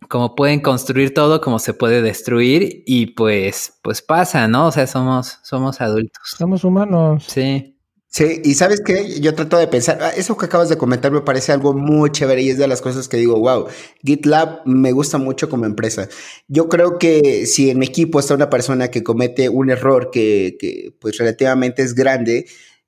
como 0.08 0.34
pueden 0.34 0.60
construir 0.60 1.14
todo, 1.14 1.40
como 1.40 1.58
se 1.58 1.74
puede 1.74 2.02
destruir, 2.02 2.82
y 2.86 3.06
pues, 3.06 3.78
pues 3.82 4.02
pasa, 4.02 4.48
¿no? 4.48 4.66
O 4.66 4.72
sea, 4.72 4.86
somos, 4.86 5.38
somos 5.42 5.80
adultos. 5.80 6.22
Somos 6.36 6.64
humanos. 6.64 7.24
Sí. 7.28 7.71
Sí, 8.14 8.42
y 8.44 8.52
sabes 8.54 8.82
qué, 8.84 9.20
yo 9.22 9.34
trato 9.34 9.56
de 9.56 9.66
pensar, 9.68 9.96
ah, 10.02 10.10
eso 10.14 10.36
que 10.36 10.44
acabas 10.44 10.68
de 10.68 10.76
comentar 10.76 11.10
me 11.12 11.22
parece 11.22 11.50
algo 11.50 11.72
muy 11.72 12.10
chévere 12.10 12.42
y 12.42 12.50
es 12.50 12.58
de 12.58 12.68
las 12.68 12.82
cosas 12.82 13.08
que 13.08 13.16
digo, 13.16 13.38
wow, 13.40 13.68
GitLab 14.04 14.60
me 14.66 14.92
gusta 14.92 15.16
mucho 15.16 15.48
como 15.48 15.64
empresa. 15.64 16.08
Yo 16.46 16.68
creo 16.68 16.98
que 16.98 17.46
si 17.46 17.70
en 17.70 17.78
mi 17.78 17.86
equipo 17.86 18.20
está 18.20 18.34
una 18.34 18.50
persona 18.50 18.88
que 18.90 19.02
comete 19.02 19.48
un 19.48 19.70
error 19.70 20.10
que, 20.12 20.58
que 20.60 20.94
pues 21.00 21.16
relativamente 21.16 21.80
es 21.82 21.94
grande, 21.94 22.44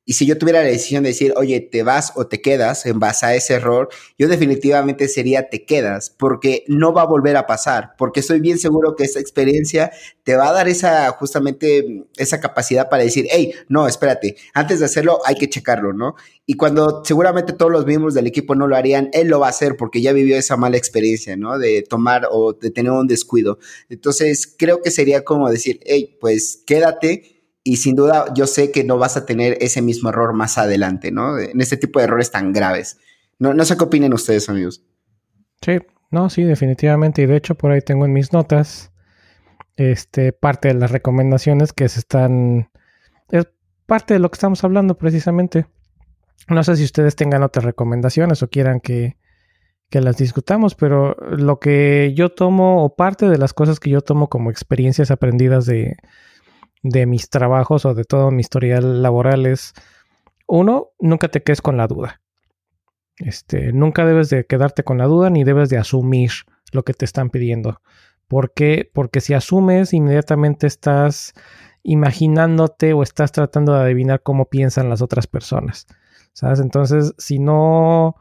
y 0.06 0.14
si 0.14 0.26
yo 0.26 0.36
tuviera 0.36 0.62
la 0.62 0.68
decisión 0.68 1.02
de 1.02 1.10
decir, 1.10 1.32
oye, 1.36 1.60
te 1.60 1.82
vas 1.82 2.12
o 2.16 2.26
te 2.26 2.42
quedas 2.42 2.84
en 2.86 2.98
base 2.98 3.26
a 3.26 3.34
ese 3.34 3.54
error, 3.54 3.88
yo 4.18 4.28
definitivamente 4.28 5.08
sería 5.08 5.48
te 5.48 5.64
quedas, 5.64 6.10
porque 6.10 6.64
no 6.68 6.92
va 6.92 7.02
a 7.02 7.06
volver 7.06 7.36
a 7.36 7.46
pasar, 7.46 7.94
porque 7.96 8.20
estoy 8.20 8.40
bien 8.40 8.58
seguro 8.58 8.96
que 8.96 9.04
esa 9.04 9.20
experiencia 9.20 9.92
te 10.22 10.36
va 10.36 10.48
a 10.48 10.52
dar 10.52 10.68
esa, 10.68 11.10
justamente, 11.12 12.04
esa 12.16 12.40
capacidad 12.40 12.88
para 12.88 13.04
decir, 13.04 13.26
hey, 13.30 13.52
no, 13.68 13.86
espérate, 13.86 14.36
antes 14.52 14.80
de 14.80 14.86
hacerlo 14.86 15.20
hay 15.24 15.36
que 15.36 15.48
checarlo, 15.48 15.92
¿no? 15.92 16.16
Y 16.46 16.54
cuando 16.54 17.02
seguramente 17.04 17.54
todos 17.54 17.72
los 17.72 17.86
miembros 17.86 18.12
del 18.12 18.26
equipo 18.26 18.54
no 18.54 18.66
lo 18.66 18.76
harían, 18.76 19.08
él 19.14 19.28
lo 19.28 19.40
va 19.40 19.46
a 19.46 19.50
hacer 19.50 19.76
porque 19.76 20.02
ya 20.02 20.12
vivió 20.12 20.36
esa 20.36 20.56
mala 20.58 20.76
experiencia, 20.76 21.36
¿no? 21.36 21.58
De 21.58 21.82
tomar 21.82 22.28
o 22.30 22.52
de 22.52 22.70
tener 22.70 22.92
un 22.92 23.06
descuido. 23.06 23.58
Entonces, 23.88 24.54
creo 24.58 24.82
que 24.82 24.90
sería 24.90 25.24
como 25.24 25.50
decir, 25.50 25.80
hey, 25.84 26.16
pues 26.20 26.62
quédate 26.66 27.33
y 27.64 27.78
sin 27.78 27.96
duda 27.96 28.26
yo 28.34 28.46
sé 28.46 28.70
que 28.70 28.84
no 28.84 28.98
vas 28.98 29.16
a 29.16 29.24
tener 29.24 29.56
ese 29.60 29.80
mismo 29.80 30.10
error 30.10 30.34
más 30.34 30.58
adelante, 30.58 31.10
¿no? 31.10 31.38
En 31.38 31.60
este 31.62 31.78
tipo 31.78 31.98
de 31.98 32.04
errores 32.04 32.30
tan 32.30 32.52
graves. 32.52 32.98
No, 33.38 33.54
no 33.54 33.64
sé 33.64 33.76
qué 33.76 33.84
opinen 33.84 34.12
ustedes, 34.12 34.48
amigos. 34.50 34.84
Sí, 35.62 35.78
no, 36.10 36.28
sí, 36.28 36.44
definitivamente. 36.44 37.22
Y 37.22 37.26
de 37.26 37.36
hecho, 37.36 37.54
por 37.54 37.72
ahí 37.72 37.80
tengo 37.80 38.04
en 38.04 38.12
mis 38.12 38.34
notas 38.34 38.92
este, 39.76 40.32
parte 40.34 40.68
de 40.68 40.74
las 40.74 40.90
recomendaciones 40.90 41.72
que 41.72 41.88
se 41.88 42.00
están. 42.00 42.70
Es 43.30 43.48
parte 43.86 44.14
de 44.14 44.20
lo 44.20 44.30
que 44.30 44.36
estamos 44.36 44.62
hablando 44.62 44.98
precisamente. 44.98 45.66
No 46.48 46.62
sé 46.62 46.76
si 46.76 46.84
ustedes 46.84 47.16
tengan 47.16 47.42
otras 47.42 47.64
recomendaciones 47.64 48.42
o 48.42 48.48
quieran 48.48 48.80
que, 48.80 49.16
que 49.88 50.02
las 50.02 50.18
discutamos, 50.18 50.74
pero 50.74 51.14
lo 51.14 51.58
que 51.58 52.12
yo 52.14 52.28
tomo, 52.28 52.84
o 52.84 52.94
parte 52.94 53.26
de 53.26 53.38
las 53.38 53.54
cosas 53.54 53.80
que 53.80 53.88
yo 53.88 54.02
tomo 54.02 54.28
como 54.28 54.50
experiencias 54.50 55.10
aprendidas 55.10 55.64
de, 55.64 55.96
de 56.84 57.06
mis 57.06 57.30
trabajos 57.30 57.86
o 57.86 57.94
de 57.94 58.04
todo 58.04 58.30
mi 58.30 58.42
historial 58.42 59.02
laboral 59.02 59.46
es, 59.46 59.72
uno, 60.46 60.90
nunca 61.00 61.28
te 61.28 61.42
quedes 61.42 61.62
con 61.62 61.76
la 61.76 61.88
duda. 61.88 62.20
Este, 63.16 63.72
nunca 63.72 64.04
debes 64.04 64.28
de 64.28 64.44
quedarte 64.44 64.84
con 64.84 64.98
la 64.98 65.06
duda 65.06 65.30
ni 65.30 65.44
debes 65.44 65.70
de 65.70 65.78
asumir 65.78 66.30
lo 66.72 66.82
que 66.84 66.92
te 66.92 67.06
están 67.06 67.30
pidiendo. 67.30 67.80
¿Por 68.28 68.52
qué? 68.52 68.90
Porque 68.92 69.20
si 69.20 69.32
asumes, 69.32 69.94
inmediatamente 69.94 70.66
estás 70.66 71.32
imaginándote 71.82 72.92
o 72.92 73.02
estás 73.02 73.32
tratando 73.32 73.72
de 73.74 73.80
adivinar 73.80 74.22
cómo 74.22 74.46
piensan 74.46 74.88
las 74.90 75.00
otras 75.00 75.26
personas. 75.26 75.86
¿Sabes? 76.32 76.60
Entonces, 76.60 77.14
si 77.16 77.38
no, 77.38 78.16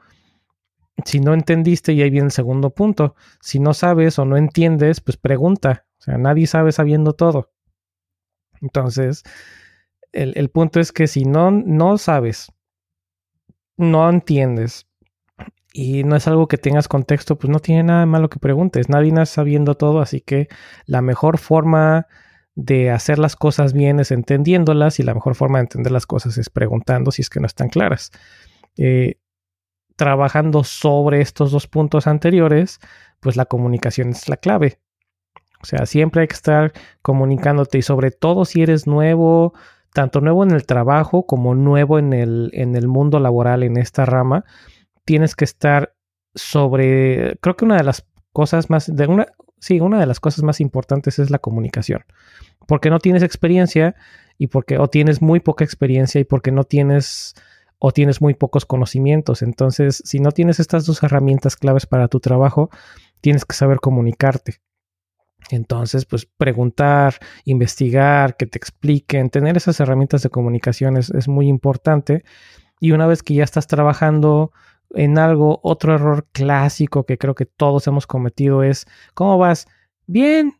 si 1.03 1.19
no 1.19 1.34
entendiste, 1.34 1.94
y 1.94 2.02
ahí 2.02 2.10
viene 2.10 2.27
el 2.27 2.31
segundo 2.31 2.69
punto, 2.69 3.15
si 3.41 3.60
no 3.60 3.73
sabes 3.73 4.19
o 4.19 4.26
no 4.26 4.38
entiendes, 4.38 5.02
pues 5.02 5.18
pregunta. 5.18 5.85
O 5.99 6.03
sea, 6.03 6.18
nadie 6.18 6.48
sabe 6.48 6.72
sabiendo 6.72 7.14
todo. 7.14 7.52
Entonces, 8.64 9.23
el, 10.14 10.49
punto 10.49 10.80
es 10.80 10.91
que 10.91 11.07
si 11.07 11.26
no, 11.26 11.52
no 11.52 11.98
sabes, 11.98 12.52
no 13.77 14.10
entiendes 14.10 14.88
y 15.73 16.03
no 16.03 16.15
es 16.15 16.27
algo 16.27 16.48
que 16.48 16.57
tengas 16.57 16.88
contexto, 16.88 17.38
pues 17.38 17.52
no 17.52 17.60
tiene 17.60 17.84
nada 17.84 17.99
de 18.02 18.06
malo 18.06 18.30
que 18.30 18.40
preguntes. 18.40 18.90
Nadie 18.90 19.10
está 19.10 19.26
sabiendo 19.26 19.76
todo, 19.76 19.99
así 19.99 20.22
que 20.22 20.48
la 20.85 21.02
mejor 21.02 21.40
forma 21.40 22.07
de 22.56 22.91
hacer 22.91 23.19
las 23.19 23.35
cosas 23.35 23.73
bien 23.73 23.99
es 23.99 24.11
entendiéndolas 24.11 24.99
y 24.99 25.03
la 25.03 25.14
mejor 25.14 25.35
forma 25.35 25.57
de 25.57 25.64
entender 25.64 25.91
las 25.91 26.06
cosas 26.06 26.38
es 26.38 26.49
preguntando 26.49 27.11
si 27.11 27.22
es 27.23 27.30
que 27.30 27.40
no 27.40 27.48
están 27.48 27.69
claras. 27.69 28.11
Eh, 28.77 29.19
trabajando 29.98 30.64
sobre 30.64 31.19
estos 31.22 31.52
dos 31.52 31.68
puntos 31.68 32.07
anteriores, 32.07 32.80
pues 33.19 33.35
la 33.35 33.45
comunicación 33.45 34.10
es 34.10 34.30
la 34.30 34.38
clave. 34.38 34.80
O 35.64 35.65
sea, 35.65 35.85
siempre 35.85 36.22
hay 36.22 36.27
que 36.27 36.35
estar 36.35 36.73
comunicándote 37.02 37.77
y 37.77 37.81
sobre 37.81 38.11
todo 38.11 38.44
si 38.44 38.61
eres 38.61 38.85
nuevo, 38.85 39.53
tanto 39.94 40.19
nuevo 40.19 40.44
en 40.44 40.52
el 40.52 40.65
trabajo 40.65 41.26
como 41.26 41.56
nuevo 41.56 41.98
en 41.98 42.11
el, 42.11 42.52
en 42.53 42.76
el 42.76 42.90
mundo 42.90 43.18
laboral, 43.22 43.64
en 43.64 43.77
esta 43.77 44.06
rama, 44.06 44.44
tienes 45.06 45.35
que 45.35 45.45
estar 45.45 45.95
sobre, 46.35 47.38
creo 47.41 47.56
que 47.56 47.64
una 47.64 47.77
de 47.77 47.84
las 47.84 48.06
cosas 48.34 48.69
más, 48.69 48.94
de 48.94 49.07
una, 49.07 49.27
sí, 49.57 49.80
una 49.80 50.02
de 50.02 50.06
las 50.06 50.19
cosas 50.19 50.44
más 50.44 50.60
importantes 50.60 51.18
es 51.18 51.30
la 51.30 51.40
comunicación, 51.40 52.03
porque 52.68 52.90
no 52.90 52.99
tienes 52.99 53.23
experiencia 53.23 53.95
y 54.38 54.48
porque 54.48 54.77
o 54.77 54.90
tienes 54.90 55.22
muy 55.22 55.40
poca 55.40 55.64
experiencia 55.64 56.19
y 56.19 56.26
porque 56.26 56.52
no 56.52 56.65
tienes 56.65 57.35
o 57.80 57.91
tienes 57.94 58.22
muy 58.22 58.34
pocos 58.34 58.65
conocimientos. 58.65 59.41
Entonces, 59.41 60.02
si 60.06 60.19
no 60.19 60.31
tienes 60.31 60.60
estas 60.60 60.85
dos 60.85 61.03
herramientas 61.03 61.56
claves 61.56 61.85
para 61.85 62.10
tu 62.10 62.19
trabajo, 62.19 62.69
tienes 63.22 63.45
que 63.45 63.56
saber 63.56 63.80
comunicarte. 63.80 64.61
Entonces, 65.49 66.05
pues 66.05 66.25
preguntar, 66.25 67.15
investigar, 67.45 68.37
que 68.37 68.45
te 68.45 68.57
expliquen, 68.57 69.29
tener 69.29 69.57
esas 69.57 69.79
herramientas 69.79 70.23
de 70.23 70.29
comunicación 70.29 70.97
es, 70.97 71.27
muy 71.27 71.47
importante. 71.47 72.23
Y 72.79 72.91
una 72.91 73.07
vez 73.07 73.23
que 73.23 73.33
ya 73.33 73.43
estás 73.43 73.67
trabajando 73.67 74.51
en 74.91 75.17
algo, 75.17 75.59
otro 75.63 75.95
error 75.95 76.27
clásico 76.31 77.05
que 77.05 77.17
creo 77.17 77.35
que 77.35 77.45
todos 77.45 77.87
hemos 77.87 78.07
cometido 78.07 78.63
es, 78.63 78.85
¿cómo 79.13 79.37
vas? 79.37 79.67
Bien. 80.05 80.53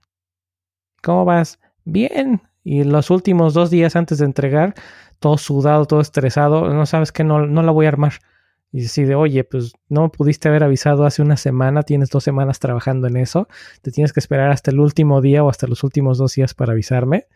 ¿Cómo 1.02 1.26
vas? 1.26 1.60
Bien. 1.84 2.42
Y 2.64 2.84
los 2.84 3.10
últimos 3.10 3.54
dos 3.54 3.70
días 3.70 3.96
antes 3.96 4.20
de 4.20 4.26
entregar, 4.26 4.74
todo 5.20 5.38
sudado, 5.38 5.86
todo 5.86 6.02
estresado, 6.02 6.74
no 6.74 6.86
sabes 6.86 7.12
que 7.12 7.24
no, 7.24 7.46
no 7.46 7.62
la 7.62 7.72
voy 7.72 7.86
a 7.86 7.90
armar. 7.90 8.14
Y 8.74 8.82
decide, 8.82 9.16
oye, 9.16 9.46
pues 9.46 9.74
no 9.88 10.12
pudiste 10.12 10.50
haber 10.50 10.64
avisado 10.64 11.06
hace 11.06 11.22
una 11.22 11.38
semana, 11.38 11.84
tienes 11.84 12.10
dos 12.10 12.24
semanas 12.24 12.60
trabajando 12.60 13.08
en 13.08 13.16
eso, 13.16 13.48
te 13.82 13.92
tienes 13.92 14.12
que 14.12 14.20
esperar 14.20 14.50
hasta 14.50 14.72
el 14.72 14.80
último 14.80 15.22
día 15.22 15.44
o 15.44 15.50
hasta 15.50 15.68
los 15.68 15.84
últimos 15.84 16.18
dos 16.18 16.34
días 16.34 16.54
para 16.54 16.74
avisarme. 16.74 17.28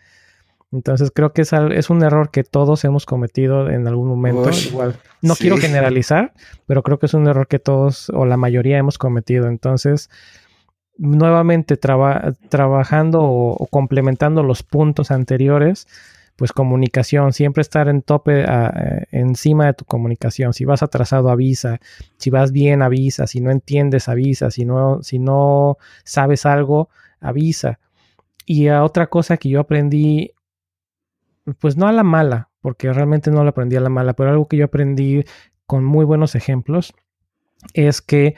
Entonces 0.72 1.12
creo 1.14 1.32
que 1.32 1.44
es, 1.44 1.54
es 1.54 1.90
un 1.90 2.04
error 2.04 2.30
que 2.30 2.44
todos 2.44 2.84
hemos 2.84 3.06
cometido 3.06 3.70
en 3.70 3.88
algún 3.88 4.10
momento. 4.10 4.50
Igual, 4.50 4.98
no 5.22 5.36
quiero 5.36 5.58
generalizar, 5.58 6.34
pero 6.66 6.84
creo 6.84 7.00
que 7.00 7.06
es 7.06 7.14
un 7.14 7.28
error 7.28 7.48
que 7.48 7.60
todos 7.60 8.10
o 8.10 8.26
la 8.26 8.36
mayoría 8.36 8.78
hemos 8.78 8.98
cometido. 8.98 9.48
Entonces, 9.48 10.10
nuevamente 10.98 11.78
trabajando 11.78 13.22
o, 13.24 13.68
complementando 13.68 14.44
los 14.44 14.64
puntos 14.64 15.12
anteriores, 15.12 15.88
pues 16.38 16.54
comunicación, 16.54 17.34
siempre 17.34 17.62
estar 17.62 17.90
en 17.90 18.04
tope, 18.04 18.46
eh, 18.48 19.08
encima 19.12 19.66
de 19.66 19.74
tu 19.74 19.86
comunicación. 19.86 20.54
Si 20.54 20.66
vas 20.66 20.84
atrasado, 20.84 21.30
avisa. 21.30 21.80
Si 22.18 22.30
vas 22.30 22.52
bien, 22.52 22.84
avisa. 22.84 23.26
Si 23.26 23.42
no 23.42 23.50
entiendes, 23.50 24.08
avisa. 24.08 24.52
Si 24.52 24.64
no, 24.64 25.02
si 25.02 25.18
no 25.18 25.78
sabes 26.04 26.46
algo, 26.46 26.90
avisa. 27.20 27.80
Y 28.46 28.70
otra 28.70 29.08
cosa 29.08 29.38
que 29.38 29.50
yo 29.50 29.60
aprendí, 29.60 30.32
pues 31.60 31.76
no 31.76 31.88
a 31.88 31.92
la 31.92 32.04
mala, 32.04 32.50
porque 32.62 32.94
realmente 32.94 33.32
no 33.32 33.44
lo 33.44 33.50
aprendí 33.50 33.76
a 33.76 33.82
la 33.82 33.90
mala, 33.90 34.14
pero 34.14 34.30
algo 34.30 34.48
que 34.48 34.58
yo 34.58 34.66
aprendí 34.66 35.26
con 35.66 35.84
muy 35.84 36.06
buenos 36.06 36.36
ejemplos, 36.36 36.94
es 37.74 38.02
que 38.02 38.36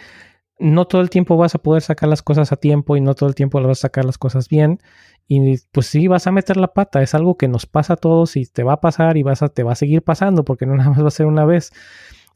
no 0.58 0.88
todo 0.88 1.02
el 1.02 1.10
tiempo 1.10 1.38
vas 1.38 1.54
a 1.54 1.60
poder 1.60 1.82
sacar 1.82 2.10
las 2.10 2.22
cosas 2.22 2.52
a 2.52 2.56
tiempo 2.56 2.96
y 2.98 3.02
no 3.02 3.14
todo 3.14 3.30
el 3.30 3.36
tiempo 3.36 3.62
vas 3.62 3.80
a 3.80 3.82
sacar 3.82 4.06
las 4.06 4.18
cosas 4.18 4.50
bien. 4.50 4.80
Y 5.32 5.58
pues 5.72 5.86
sí, 5.86 6.08
vas 6.08 6.26
a 6.26 6.32
meter 6.32 6.58
la 6.58 6.74
pata. 6.74 7.04
Es 7.04 7.14
algo 7.14 7.38
que 7.38 7.48
nos 7.48 7.68
pasa 7.68 7.94
a 7.94 7.98
todos 7.98 8.36
y 8.36 8.48
te 8.48 8.64
va 8.64 8.74
a 8.74 8.82
pasar 8.82 9.16
y 9.16 9.22
vas 9.22 9.44
a, 9.44 9.50
te 9.50 9.62
va 9.62 9.74
a 9.74 9.76
seguir 9.76 10.02
pasando 10.02 10.44
porque 10.44 10.66
no 10.66 10.76
nada 10.76 10.90
más 10.90 11.04
va 11.04 11.08
a 11.08 11.12
ser 11.12 11.28
una 11.28 11.46
vez. 11.46 11.72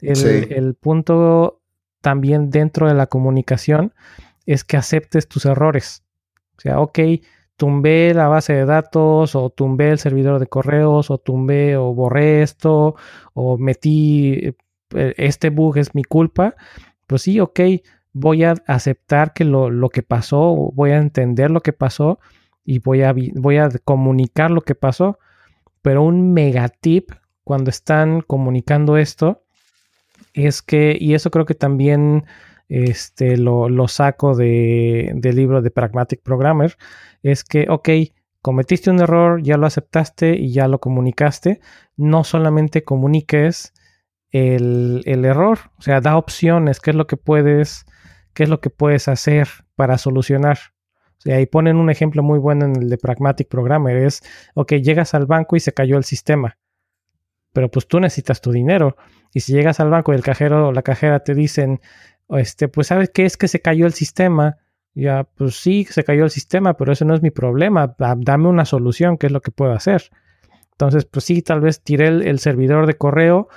El, 0.00 0.52
el 0.52 0.74
punto 0.74 1.60
también 2.00 2.50
dentro 2.50 2.86
de 2.86 2.94
la 2.94 3.08
comunicación 3.08 3.94
es 4.46 4.62
que 4.62 4.76
aceptes 4.76 5.26
tus 5.26 5.44
errores. 5.44 6.04
O 6.56 6.60
sea, 6.60 6.80
ok, 6.80 7.00
tumbé 7.56 8.14
la 8.14 8.28
base 8.28 8.52
de 8.52 8.64
datos 8.64 9.34
o 9.34 9.50
tumbé 9.50 9.90
el 9.90 9.98
servidor 9.98 10.38
de 10.38 10.46
correos 10.46 11.10
o 11.10 11.18
tumbé 11.18 11.76
o 11.76 11.94
borré 11.94 12.42
esto 12.42 12.94
o 13.32 13.58
metí 13.58 14.54
eh, 14.94 15.14
este 15.16 15.50
bug 15.50 15.78
es 15.78 15.96
mi 15.96 16.04
culpa. 16.04 16.54
Pues 17.08 17.22
sí, 17.22 17.40
ok, 17.40 17.58
voy 18.12 18.44
a 18.44 18.54
aceptar 18.68 19.32
que 19.32 19.44
lo, 19.44 19.68
lo, 19.68 19.88
que 19.88 20.04
pasó, 20.04 20.70
voy 20.74 20.92
a 20.92 20.98
entender 20.98 21.50
lo 21.50 21.60
que 21.60 21.72
pasó 21.72 22.20
y 22.64 22.78
voy 22.78 23.02
a, 23.02 23.14
voy 23.34 23.56
a 23.58 23.68
comunicar 23.84 24.50
lo 24.50 24.62
que 24.62 24.74
pasó. 24.74 25.18
Pero 25.82 26.02
un 26.02 26.32
mega 26.32 26.68
tip 26.68 27.10
cuando 27.44 27.70
están 27.70 28.22
comunicando 28.22 28.96
esto 28.96 29.42
es 30.32 30.62
que, 30.62 30.96
y 30.98 31.14
eso 31.14 31.30
creo 31.30 31.44
que 31.44 31.54
también 31.54 32.24
este, 32.68 33.36
lo, 33.36 33.68
lo 33.68 33.88
saco 33.88 34.34
de, 34.34 35.12
del 35.14 35.36
libro 35.36 35.62
de 35.62 35.70
Pragmatic 35.70 36.22
Programmer, 36.22 36.76
es 37.22 37.44
que, 37.44 37.66
ok, 37.68 37.88
cometiste 38.40 38.90
un 38.90 39.00
error, 39.00 39.42
ya 39.42 39.56
lo 39.56 39.66
aceptaste 39.66 40.36
y 40.36 40.52
ya 40.52 40.68
lo 40.68 40.80
comunicaste. 40.80 41.60
No 41.96 42.24
solamente 42.24 42.82
comuniques 42.82 43.72
el, 44.30 45.02
el 45.04 45.24
error, 45.24 45.58
o 45.78 45.82
sea, 45.82 46.00
da 46.00 46.16
opciones, 46.16 46.80
qué 46.80 46.90
es 46.90 46.96
lo 46.96 47.06
que 47.06 47.16
puedes 47.16 47.86
qué 48.34 48.42
es 48.42 48.48
lo 48.48 48.60
que 48.60 48.68
puedes 48.68 49.08
hacer 49.08 49.48
para 49.76 49.96
solucionar. 49.96 50.58
Y 51.24 51.32
ahí 51.32 51.46
ponen 51.46 51.76
un 51.76 51.90
ejemplo 51.90 52.22
muy 52.22 52.38
bueno 52.38 52.66
en 52.66 52.76
el 52.76 52.90
de 52.90 52.98
Pragmatic 52.98 53.48
Programmer. 53.48 53.96
Es, 53.96 54.22
ok, 54.54 54.74
llegas 54.74 55.14
al 55.14 55.26
banco 55.26 55.56
y 55.56 55.60
se 55.60 55.72
cayó 55.72 55.96
el 55.96 56.04
sistema. 56.04 56.58
Pero 57.52 57.70
pues 57.70 57.88
tú 57.88 57.98
necesitas 57.98 58.40
tu 58.40 58.52
dinero. 58.52 58.96
Y 59.32 59.40
si 59.40 59.52
llegas 59.52 59.80
al 59.80 59.90
banco 59.90 60.12
y 60.12 60.16
el 60.16 60.22
cajero 60.22 60.68
o 60.68 60.72
la 60.72 60.82
cajera 60.82 61.20
te 61.20 61.34
dicen, 61.34 61.80
este, 62.28 62.68
pues 62.68 62.88
sabes 62.88 63.10
qué 63.10 63.24
es 63.24 63.36
que 63.36 63.48
se 63.48 63.60
cayó 63.60 63.86
el 63.86 63.94
sistema. 63.94 64.58
Ya, 64.94 65.24
pues 65.24 65.56
sí, 65.56 65.84
se 65.84 66.04
cayó 66.04 66.24
el 66.24 66.30
sistema, 66.30 66.76
pero 66.76 66.92
eso 66.92 67.04
no 67.04 67.14
es 67.14 67.22
mi 67.22 67.30
problema. 67.30 67.96
Dame 67.98 68.48
una 68.48 68.64
solución, 68.64 69.16
¿qué 69.18 69.26
es 69.26 69.32
lo 69.32 69.40
que 69.40 69.50
puedo 69.50 69.72
hacer? 69.72 70.10
Entonces, 70.72 71.04
pues 71.04 71.24
sí, 71.24 71.42
tal 71.42 71.60
vez 71.60 71.82
tiré 71.82 72.08
el 72.08 72.38
servidor 72.38 72.86
de 72.86 72.94
correo, 72.94 73.48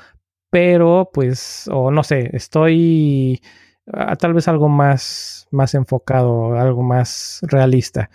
pero 0.50 1.10
pues, 1.14 1.68
o 1.72 1.92
no 1.92 2.04
sé, 2.04 2.30
estoy 2.34 3.42
tal 4.20 4.34
vez 4.34 4.48
algo 4.48 4.70
más, 4.70 5.48
más 5.52 5.74
enfocado, 5.74 6.58
algo 6.58 6.84
más 6.84 7.40
realista. 7.44 8.10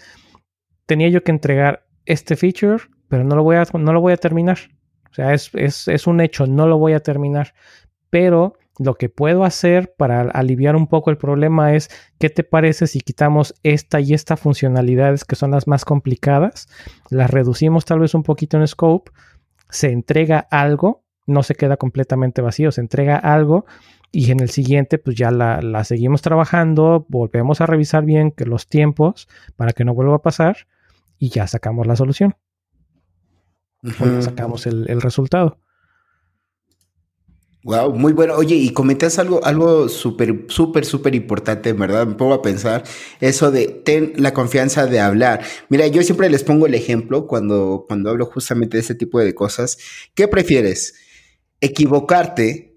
Tenía 0.86 1.08
yo 1.08 1.22
que 1.22 1.30
entregar 1.30 1.86
este 2.04 2.36
feature, 2.36 2.78
pero 3.08 3.24
no 3.24 3.36
lo 3.36 3.42
voy 3.42 3.56
a, 3.56 3.64
no 3.72 3.92
lo 3.92 4.00
voy 4.00 4.12
a 4.12 4.16
terminar. 4.16 4.58
O 5.10 5.14
sea, 5.14 5.34
es, 5.34 5.50
es, 5.54 6.06
un 6.06 6.20
hecho, 6.20 6.46
no 6.46 6.66
lo 6.66 6.78
voy 6.78 6.94
a 6.94 7.00
terminar. 7.00 7.54
Pero 8.10 8.54
lo 8.78 8.94
que 8.94 9.08
puedo 9.08 9.44
hacer 9.44 9.94
para 9.96 10.22
aliviar 10.22 10.76
un 10.76 10.86
poco 10.86 11.10
el 11.10 11.18
problema 11.18 11.74
es, 11.74 11.90
¿qué 12.18 12.30
te 12.30 12.44
parece 12.44 12.86
si 12.86 13.00
quitamos 13.00 13.54
esta 13.62 14.00
y 14.00 14.14
esta 14.14 14.36
funcionalidades 14.36 15.24
que 15.24 15.36
son 15.36 15.50
las 15.50 15.66
más 15.66 15.84
complicadas? 15.84 16.66
Las 17.10 17.30
reducimos 17.30 17.84
tal 17.84 18.00
vez 18.00 18.14
un 18.14 18.22
poquito 18.22 18.56
en 18.56 18.66
scope, 18.66 19.10
se 19.68 19.90
entrega 19.90 20.38
algo, 20.50 21.04
no 21.26 21.42
se 21.42 21.54
queda 21.54 21.76
completamente 21.76 22.42
vacío, 22.42 22.72
se 22.72 22.80
entrega 22.80 23.16
algo 23.16 23.66
y 24.12 24.30
en 24.30 24.40
el 24.40 24.50
siguiente 24.50 24.98
pues 24.98 25.16
ya 25.16 25.30
la, 25.30 25.84
seguimos 25.84 26.20
trabajando, 26.20 27.06
volvemos 27.08 27.62
a 27.62 27.66
revisar 27.66 28.04
bien 28.04 28.30
que 28.30 28.44
los 28.44 28.68
tiempos 28.68 29.26
para 29.56 29.72
que 29.72 29.84
no 29.84 29.94
vuelva 29.94 30.16
a 30.16 30.22
pasar 30.22 30.68
y 31.18 31.30
ya 31.30 31.46
sacamos 31.46 31.86
la 31.86 31.96
solución. 31.96 32.36
sacamos 34.20 34.66
el, 34.66 35.00
resultado. 35.00 35.58
Wow, 37.64 37.94
muy 37.94 38.12
bueno. 38.12 38.34
Oye, 38.34 38.56
y 38.56 38.70
comentas 38.70 39.20
algo, 39.20 39.42
algo 39.44 39.88
súper, 39.88 40.46
súper, 40.48 40.84
súper 40.84 41.14
importante, 41.14 41.72
¿verdad? 41.72 42.06
Me 42.06 42.14
pongo 42.16 42.34
a 42.34 42.42
pensar 42.42 42.82
eso 43.20 43.52
de 43.52 43.68
ten 43.68 44.14
la 44.16 44.34
confianza 44.34 44.86
de 44.86 44.98
hablar. 44.98 45.42
Mira, 45.68 45.86
yo 45.86 46.02
siempre 46.02 46.28
les 46.28 46.42
pongo 46.42 46.66
el 46.66 46.74
ejemplo 46.74 47.28
cuando, 47.28 47.84
cuando 47.86 48.10
hablo 48.10 48.26
justamente 48.26 48.76
de 48.76 48.82
ese 48.82 48.96
tipo 48.96 49.20
de 49.20 49.34
cosas. 49.34 49.78
¿Qué 50.14 50.26
prefieres? 50.26 50.94
¿Equivocarte 51.60 52.71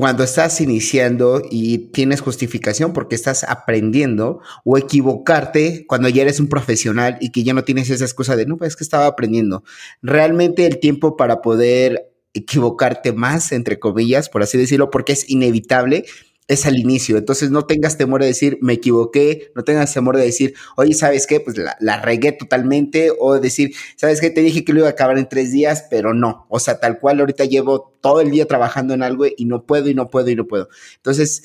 cuando 0.00 0.24
estás 0.24 0.62
iniciando 0.62 1.42
y 1.50 1.90
tienes 1.92 2.22
justificación 2.22 2.94
porque 2.94 3.14
estás 3.14 3.44
aprendiendo 3.44 4.40
o 4.64 4.78
equivocarte 4.78 5.84
cuando 5.86 6.08
ya 6.08 6.22
eres 6.22 6.40
un 6.40 6.48
profesional 6.48 7.18
y 7.20 7.32
que 7.32 7.44
ya 7.44 7.52
no 7.52 7.64
tienes 7.64 7.90
esa 7.90 8.06
excusa 8.06 8.34
de, 8.34 8.46
no, 8.46 8.56
pues 8.56 8.68
es 8.68 8.76
que 8.76 8.84
estaba 8.84 9.04
aprendiendo. 9.04 9.62
Realmente 10.00 10.64
el 10.64 10.80
tiempo 10.80 11.18
para 11.18 11.42
poder 11.42 12.14
equivocarte 12.32 13.12
más, 13.12 13.52
entre 13.52 13.78
comillas, 13.78 14.30
por 14.30 14.42
así 14.42 14.56
decirlo, 14.56 14.88
porque 14.88 15.12
es 15.12 15.28
inevitable, 15.28 16.06
es 16.50 16.66
al 16.66 16.76
inicio. 16.78 17.16
Entonces 17.16 17.52
no 17.52 17.64
tengas 17.64 17.96
temor 17.96 18.22
de 18.22 18.26
decir, 18.26 18.58
me 18.60 18.72
equivoqué, 18.72 19.52
no 19.54 19.62
tengas 19.62 19.94
temor 19.94 20.16
de 20.16 20.24
decir, 20.24 20.54
oye, 20.76 20.94
¿sabes 20.94 21.28
qué? 21.28 21.38
Pues 21.38 21.56
la, 21.56 22.02
regué 22.02 22.32
totalmente. 22.32 23.12
O 23.20 23.38
decir, 23.38 23.72
¿sabes 23.94 24.20
qué? 24.20 24.30
Te 24.30 24.40
dije 24.40 24.64
que 24.64 24.72
lo 24.72 24.80
iba 24.80 24.88
a 24.88 24.90
acabar 24.90 25.16
en 25.16 25.28
tres 25.28 25.52
días, 25.52 25.86
pero 25.88 26.12
no. 26.12 26.46
O 26.48 26.58
sea, 26.58 26.80
tal 26.80 26.98
cual 26.98 27.20
ahorita 27.20 27.44
llevo 27.44 27.94
todo 28.00 28.20
el 28.20 28.32
día 28.32 28.46
trabajando 28.46 28.94
en 28.94 29.04
algo 29.04 29.26
y 29.26 29.44
no 29.44 29.64
puedo 29.64 29.88
y 29.88 29.94
no 29.94 30.10
puedo 30.10 30.28
y 30.28 30.34
no 30.34 30.48
puedo. 30.48 30.68
Entonces, 30.96 31.44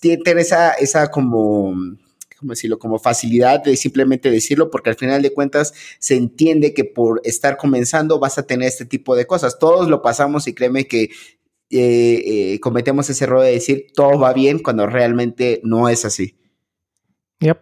tiene 0.00 0.40
esa, 0.40 0.72
esa 0.72 1.10
como, 1.10 1.74
¿cómo 2.38 2.52
decirlo? 2.52 2.78
Como 2.78 2.98
facilidad 2.98 3.62
de 3.62 3.76
simplemente 3.76 4.30
decirlo, 4.30 4.70
porque 4.70 4.88
al 4.88 4.96
final 4.96 5.20
de 5.20 5.34
cuentas 5.34 5.74
se 5.98 6.16
entiende 6.16 6.72
que 6.72 6.84
por 6.84 7.20
estar 7.22 7.58
comenzando 7.58 8.18
vas 8.18 8.38
a 8.38 8.46
tener 8.46 8.68
este 8.68 8.86
tipo 8.86 9.14
de 9.14 9.26
cosas. 9.26 9.58
Todos 9.58 9.90
lo 9.90 10.00
pasamos 10.00 10.48
y 10.48 10.54
créeme 10.54 10.86
que 10.86 11.10
eh, 11.70 12.54
eh, 12.54 12.60
cometemos 12.60 13.10
ese 13.10 13.24
error 13.24 13.42
de 13.42 13.52
decir 13.52 13.86
todo 13.94 14.18
va 14.18 14.32
bien 14.32 14.58
cuando 14.60 14.86
realmente 14.86 15.60
no 15.64 15.88
es 15.88 16.04
así. 16.04 16.38
Yep. 17.40 17.60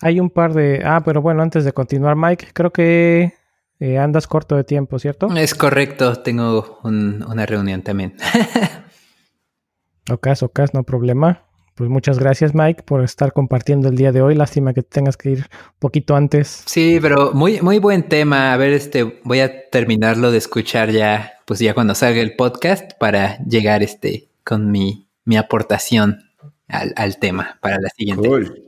Hay 0.00 0.20
un 0.20 0.30
par 0.30 0.52
de. 0.54 0.82
Ah, 0.84 1.02
pero 1.04 1.22
bueno, 1.22 1.42
antes 1.42 1.64
de 1.64 1.72
continuar, 1.72 2.16
Mike, 2.16 2.48
creo 2.52 2.72
que 2.72 3.34
eh, 3.78 3.98
andas 3.98 4.26
corto 4.26 4.56
de 4.56 4.64
tiempo, 4.64 4.98
¿cierto? 4.98 5.28
Es 5.36 5.54
correcto, 5.54 6.14
tengo 6.22 6.78
una 6.84 7.46
reunión 7.46 7.82
también. 7.82 8.16
ok, 10.10 10.28
ok, 10.40 10.60
no 10.72 10.82
problema. 10.84 11.46
Pues 11.74 11.88
muchas 11.88 12.18
gracias, 12.18 12.54
Mike, 12.54 12.82
por 12.82 13.02
estar 13.02 13.32
compartiendo 13.32 13.88
el 13.88 13.96
día 13.96 14.12
de 14.12 14.20
hoy. 14.20 14.34
Lástima 14.34 14.74
que 14.74 14.82
tengas 14.82 15.16
que 15.16 15.30
ir 15.30 15.38
un 15.38 15.78
poquito 15.78 16.14
antes. 16.14 16.62
Sí, 16.66 16.98
pero 17.00 17.32
muy, 17.32 17.62
muy 17.62 17.78
buen 17.78 18.08
tema. 18.08 18.52
A 18.52 18.56
ver, 18.56 18.72
este, 18.72 19.20
voy 19.24 19.40
a 19.40 19.70
terminarlo 19.70 20.30
de 20.30 20.38
escuchar 20.38 20.90
ya, 20.90 21.32
pues 21.52 21.60
ya 21.60 21.74
cuando 21.74 21.94
salga 21.94 22.22
el 22.22 22.34
podcast 22.34 22.92
para 22.98 23.36
llegar 23.44 23.82
este 23.82 24.30
con 24.42 24.70
mi, 24.70 25.06
mi 25.26 25.36
aportación 25.36 26.30
al, 26.66 27.18
tema 27.18 27.58
para 27.60 27.78
la 27.78 27.90
siguiente. 27.90 28.26
Cool. 28.26 28.62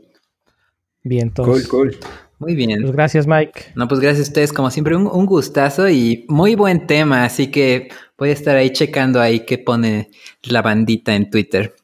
Bien, 1.02 1.28
entonces. 1.28 1.66
Cool, 1.66 1.93
cool. 1.93 1.98
Muy 2.39 2.55
bien. 2.55 2.82
Pues 2.82 2.93
gracias, 2.93 3.27
Mike. 3.27 3.73
No, 3.74 3.89
pues 3.89 4.01
gracias 4.01 4.27
a 4.27 4.28
ustedes, 4.28 4.52
como 4.52 4.70
siempre, 4.70 4.94
un, 4.97 5.06
un, 5.06 5.24
gustazo 5.24 5.89
y 5.89 6.27
muy 6.28 6.56
buen 6.56 6.86
tema. 6.86 7.24
Así 7.24 7.51
que 7.51 7.89
voy 8.19 8.28
a 8.28 8.32
estar 8.32 8.55
ahí 8.55 8.70
checando 8.70 9.19
ahí 9.19 9.47
qué 9.47 9.56
pone 9.56 10.11
la 10.43 10.61
bandita 10.61 11.15
en 11.15 11.31
Twitter. 11.31 11.74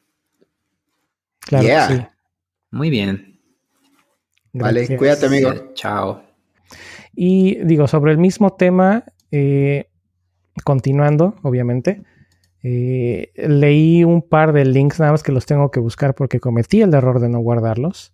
Claro 1.39 1.95
sí. 1.95 2.01
Muy 2.69 2.91
bien. 2.91 3.39
Vale, 4.53 4.97
cuídate, 4.97 5.25
amigo. 5.25 5.73
Chao. 5.73 6.21
Y 7.15 7.55
digo, 7.63 7.87
sobre 7.87 8.11
el 8.11 8.19
mismo 8.19 8.53
tema, 8.53 9.03
eh, 9.31 9.87
continuando, 10.61 11.35
obviamente, 11.43 12.03
eh, 12.63 13.31
leí 13.35 14.03
un 14.03 14.21
par 14.21 14.53
de 14.53 14.65
links, 14.65 14.99
nada 14.99 15.11
más 15.11 15.23
que 15.23 15.31
los 15.31 15.45
tengo 15.45 15.71
que 15.71 15.79
buscar 15.79 16.13
porque 16.13 16.39
cometí 16.39 16.81
el 16.81 16.93
error 16.93 17.19
de 17.19 17.29
no 17.29 17.39
guardarlos. 17.39 18.13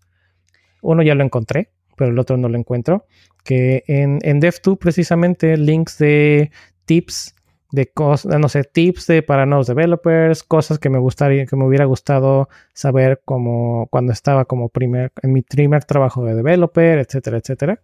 Uno 0.81 1.03
ya 1.03 1.15
lo 1.15 1.23
encontré, 1.23 1.71
pero 1.95 2.11
el 2.11 2.19
otro 2.19 2.37
no 2.37 2.49
lo 2.49 2.57
encuentro. 2.57 3.05
Que 3.43 3.83
en, 3.87 4.19
en 4.21 4.41
Dev2 4.41 4.77
precisamente 4.77 5.57
links 5.57 5.97
de 5.97 6.51
tips 6.85 7.35
de 7.71 7.87
cosas, 7.87 8.39
no 8.39 8.47
sé, 8.47 8.63
tips 8.63 9.07
de 9.07 9.23
para 9.23 9.45
nuevos 9.45 9.67
developers, 9.67 10.43
cosas 10.43 10.79
que 10.79 10.89
me 10.89 10.99
gustaría, 10.99 11.45
que 11.45 11.55
me 11.55 11.65
hubiera 11.65 11.85
gustado 11.85 12.47
saber 12.73 13.21
como 13.25 13.87
cuando 13.87 14.13
estaba 14.13 14.45
como 14.45 14.69
primer, 14.69 15.11
en 15.21 15.33
mi 15.33 15.41
primer 15.41 15.83
trabajo 15.83 16.23
de 16.23 16.35
developer, 16.35 16.99
etcétera, 16.99 17.37
etcétera. 17.37 17.81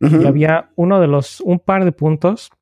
Y 0.00 0.24
había 0.26 0.70
uno 0.76 1.00
de 1.00 1.08
los, 1.08 1.40
un 1.40 1.58
par 1.58 1.84
de 1.84 1.90
puntos 1.90 2.52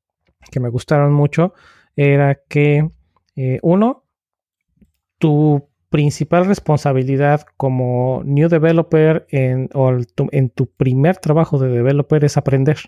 que 0.51 0.61
me 0.61 0.69
gustaron 0.69 1.13
mucho, 1.13 1.55
era 1.97 2.35
que, 2.49 2.89
eh, 3.37 3.59
uno, 3.63 4.05
tu 5.19 5.69
principal 5.91 6.47
responsabilidad 6.47 7.47
como 7.57 8.23
new 8.25 8.49
developer 8.49 9.27
en, 9.31 9.71
o 9.73 9.93
en 10.33 10.51
tu 10.51 10.67
primer 10.67 11.17
trabajo 11.19 11.59
de 11.59 11.69
developer 11.69 12.25
es 12.25 12.37
aprender. 12.37 12.79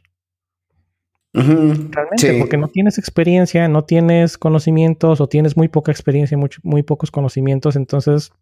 Realmente, 1.32 2.38
porque 2.38 2.56
no 2.56 2.68
tienes 2.68 2.98
experiencia, 2.98 3.68
no 3.68 3.84
tienes 3.84 4.38
conocimientos 4.38 5.20
o 5.20 5.28
tienes 5.28 5.56
muy 5.56 5.68
poca 5.68 5.92
experiencia, 5.92 6.36
muy, 6.36 6.48
muy 6.62 6.82
pocos 6.82 7.10
conocimientos, 7.10 7.76
entonces 7.76 8.32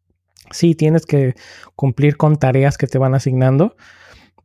sí 0.51 0.75
tienes 0.75 1.05
que 1.05 1.35
cumplir 1.75 2.17
con 2.17 2.37
tareas 2.37 2.79
que 2.79 2.87
te 2.87 2.99
van 2.99 3.15
asignando, 3.15 3.77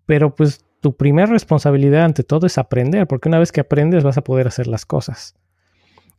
pero 0.05 0.35
pues 0.35 0.65
tu 0.81 0.97
primera 0.97 1.27
responsabilidad 1.27 2.03
ante 2.03 2.23
todo 2.23 2.47
es 2.47 2.57
aprender, 2.57 3.07
porque 3.07 3.29
una 3.29 3.39
vez 3.39 3.51
que 3.51 3.61
aprendes 3.61 4.03
vas 4.03 4.17
a 4.17 4.23
poder 4.23 4.47
hacer 4.47 4.67
las 4.67 4.85
cosas. 4.85 5.35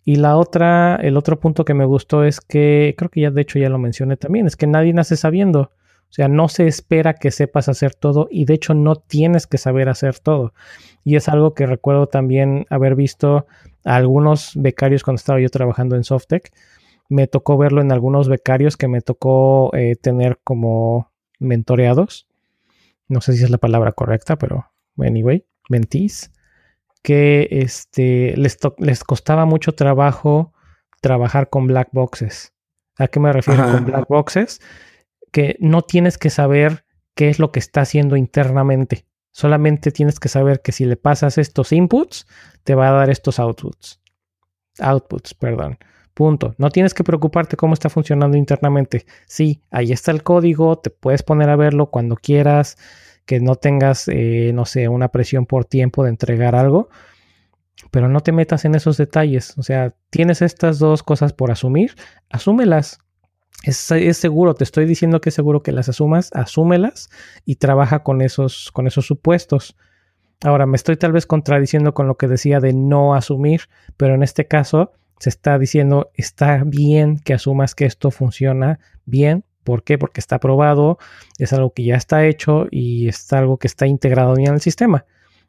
Y 0.05 0.17
la 0.17 0.37
otra, 0.37 0.97
el 0.97 1.17
otro 1.17 1.39
punto 1.39 1.65
que 1.65 1.75
me 1.75 1.85
gustó 1.85 2.25
es 2.25 2.41
que, 2.41 2.95
creo 2.97 3.11
que 3.11 3.21
ya 3.21 3.31
de 3.31 3.43
hecho 3.43 3.59
ya 3.59 3.69
lo 3.69 3.79
mencioné 3.79 4.17
también, 4.17 4.47
es 4.47 4.57
que 4.57 4.67
nadie 4.67 4.93
nace 4.93 5.17
sabiendo. 5.17 5.61
O 5.61 6.15
sea, 6.15 6.29
no 6.29 6.49
se 6.49 6.67
espera 6.67 7.15
que 7.15 7.31
sepas 7.31 7.69
hacer 7.69 7.95
todo 7.95 8.29
y 8.31 8.45
de 8.45 8.55
hecho 8.55 8.75
no 8.75 8.97
tienes 8.97 9.47
que 9.47 9.59
saber 9.59 9.89
hacer 9.89 10.19
todo. 10.19 10.53
Y 11.05 11.17
es 11.17 11.29
algo 11.29 11.55
que 11.55 11.67
recuerdo 11.67 12.07
también 12.07 12.67
haber 12.69 12.97
visto 12.97 13.47
a 13.85 13.97
algunos 13.97 14.53
becarios 14.55 15.03
cuando 15.03 15.17
estaba 15.17 15.41
yo 15.41 15.49
trabajando 15.49 15.97
en 15.97 16.05
Softec. 16.05 16.53
Me 17.09 17.27
tocó 17.29 17.57
verlo 17.57 17.81
en 17.81 17.93
algunos 17.93 18.29
becarios 18.29 18.77
que 18.77 18.89
me 18.89 19.01
tocó 19.01 19.75
eh, 19.75 19.97
tener 19.97 20.39
como 20.45 21.11
mentoreados. 21.39 22.29
No 23.13 23.21
sé 23.21 23.35
si 23.35 23.45
es 23.45 23.51
la 23.51 23.59
palabra 23.59 23.93
correcta, 23.93 24.37
pero 24.37 24.73
anyway, 24.99 25.47
mentís. 25.69 26.33
Que 27.03 27.49
este, 27.51 28.37
les, 28.37 28.59
les 28.79 29.05
costaba 29.05 29.45
mucho 29.45 29.73
trabajo 29.73 30.53
trabajar 31.01 31.51
con 31.51 31.67
black 31.67 31.89
boxes. 31.93 32.55
¿A 32.99 33.09
qué 33.09 33.21
me 33.21 33.33
refiero 33.33 33.65
con 33.71 33.85
black 33.85 34.09
boxes? 34.09 34.61
que 35.33 35.57
no 35.59 35.83
tienes 35.83 36.19
que 36.19 36.31
saber 36.31 36.85
qué 37.17 37.29
es 37.29 37.41
lo 37.41 37.51
que 37.51 37.59
está 37.59 37.81
haciendo 37.81 38.17
internamente. 38.17 39.07
Solamente 39.33 39.91
tienes 39.91 40.21
que 40.21 40.29
saber 40.29 40.61
que 40.61 40.73
si 40.73 40.85
le 40.85 40.97
pasas 40.97 41.39
estos 41.39 41.73
inputs, 41.73 42.27
te 42.63 42.75
va 42.75 42.91
a 42.91 42.93
dar 42.93 43.11
estos 43.11 43.41
outputs. 43.41 44.01
Outputs, 44.79 45.35
perdón. 45.35 45.79
Punto. 46.15 46.55
No 46.59 46.71
tienes 46.71 46.93
que 46.93 47.05
preocuparte 47.05 47.57
cómo 47.57 47.73
está 47.73 47.89
funcionando 47.89 48.37
internamente. 48.37 49.07
Sí, 49.27 49.63
ahí 49.71 49.93
está 49.93 50.11
el 50.11 50.23
código, 50.23 50.79
te 50.79 50.91
puedes 50.91 51.23
poner 51.23 51.49
a 51.49 51.57
verlo 51.57 51.87
cuando 51.87 52.17
quieras, 52.17 52.77
que 53.25 53.41
no 53.41 53.55
tengas, 53.57 54.09
eh, 54.09 54.53
no 54.55 54.67
sé, 54.67 54.89
una 54.89 55.09
presión 55.09 55.47
por 55.47 55.65
tiempo 55.65 56.05
de 56.05 56.11
entregar 56.11 56.55
algo, 56.55 56.91
pero 57.91 58.09
no 58.09 58.21
te 58.21 58.33
metas 58.33 58.65
en 58.67 58.75
esos 58.75 58.99
detalles. 58.99 59.57
O 59.57 59.63
sea, 59.63 59.95
tienes 60.11 60.43
estas 60.43 60.79
dos 60.79 61.03
cosas 61.03 61.33
por 61.33 61.51
asumir, 61.51 61.95
asúmelas. 62.29 62.99
Es, 63.65 63.77
seguro, 64.17 64.55
te 64.55 64.65
estoy 64.65 64.87
diciendo 64.87 65.21
que 65.21 65.29
es 65.29 65.35
seguro 65.35 65.63
que 65.63 65.73
las 65.73 65.89
asumas, 65.89 66.31
asúmelas 66.35 67.11
y 67.45 67.57
trabaja 67.57 68.03
con 68.03 68.21
esos, 68.21 68.71
con 68.73 68.87
esos 68.87 69.07
supuestos. 69.07 69.77
Ahora, 70.43 70.67
me 70.67 70.77
estoy 70.77 70.97
tal 70.97 71.13
vez 71.13 71.27
contradiciendo 71.27 71.95
con 71.95 72.09
lo 72.09 72.17
que 72.17 72.27
decía 72.27 72.59
de 72.61 72.73
no 72.73 73.15
asumir, 73.15 73.63
pero 73.97 74.15
en 74.15 74.25
este 74.25 74.47
caso 74.49 74.93
se 75.23 75.29
está 75.29 75.57
diciendo, 75.57 76.11
está 76.15 76.65
bien 76.67 77.17
que 77.17 77.33
asumas 77.33 77.77
que 77.77 77.85
esto 77.85 78.11
funciona 78.11 78.81
bien. 79.05 79.45
¿Por 79.63 79.85
qué? 79.85 79.97
Porque 79.97 80.19
está 80.19 80.41
probado, 80.41 80.99
es 81.39 81.53
algo 81.53 81.73
que 81.73 81.85
ya 81.85 81.95
está 81.95 82.27
hecho 82.27 82.67
y 82.73 83.07
es 83.07 83.33
algo 83.33 83.57
que 83.57 83.69
está 83.69 83.87
integrado 83.87 84.35
bien 84.35 84.49
en 84.49 84.55
el 84.55 84.61
sistema. 84.61 85.05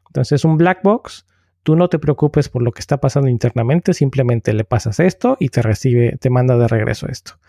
Entonces, 0.06 0.44
un 0.44 0.58
black 0.58 0.84
box, 0.84 1.26
tú 1.64 1.74
no 1.74 1.88
te 1.88 1.98
preocupes 1.98 2.48
por 2.48 2.62
lo 2.62 2.70
que 2.70 2.78
está 2.78 2.98
pasando 2.98 3.28
internamente, 3.28 3.94
simplemente 3.94 4.52
le 4.52 4.62
pasas 4.62 5.00
esto 5.00 5.36
y 5.40 5.48
te 5.48 5.60
recibe, 5.60 6.18
te 6.20 6.30
manda 6.30 6.56
de 6.56 6.68
regreso 6.68 7.08
esto. 7.08 7.40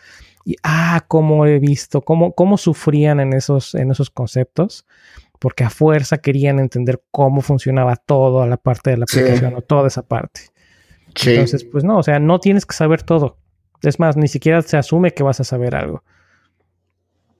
Y, 0.43 0.55
ah, 0.63 1.05
cómo 1.07 1.45
he 1.45 1.59
visto, 1.59 2.01
cómo, 2.01 2.33
cómo 2.33 2.57
sufrían 2.57 3.19
en 3.19 3.33
esos, 3.33 3.75
en 3.75 3.91
esos 3.91 4.09
conceptos, 4.09 4.87
porque 5.37 5.63
a 5.63 5.69
fuerza 5.69 6.17
querían 6.17 6.57
entender 6.57 7.03
cómo 7.11 7.41
funcionaba 7.41 7.97
todo 7.97 8.47
la 8.47 8.57
parte 8.57 8.89
de 8.89 8.97
la 8.97 9.03
aplicación 9.03 9.53
o 9.53 9.61
toda 9.61 9.89
esa 9.89 10.01
parte. 10.01 10.54
Entonces, 11.23 11.63
pues 11.63 11.83
no, 11.83 11.97
o 11.97 12.03
sea, 12.03 12.19
no 12.19 12.39
tienes 12.39 12.65
que 12.65 12.75
saber 12.75 13.03
todo. 13.03 13.37
Es 13.81 13.99
más, 13.99 14.17
ni 14.17 14.27
siquiera 14.27 14.61
se 14.61 14.77
asume 14.77 15.11
que 15.11 15.23
vas 15.23 15.39
a 15.39 15.43
saber 15.43 15.75
algo. 15.75 16.03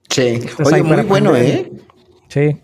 Sí. 0.08 0.40
Oye, 0.64 0.82
muy 0.82 1.02
bueno, 1.02 1.36
¿eh? 1.36 1.70
Sí. 2.28 2.56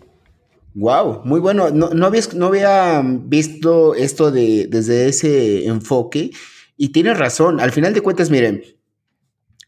Wow, 0.75 1.21
muy 1.23 1.39
bueno. 1.39 1.69
No, 1.69 1.89
no, 1.89 2.09
no 2.09 2.45
había 2.47 3.01
visto 3.03 3.93
esto 3.93 4.31
de, 4.31 4.67
desde 4.67 5.07
ese 5.07 5.67
enfoque 5.67 6.31
y 6.77 6.89
tienes 6.89 7.17
razón. 7.17 7.59
Al 7.59 7.71
final 7.71 7.93
de 7.93 8.01
cuentas, 8.01 8.29
miren, 8.29 8.63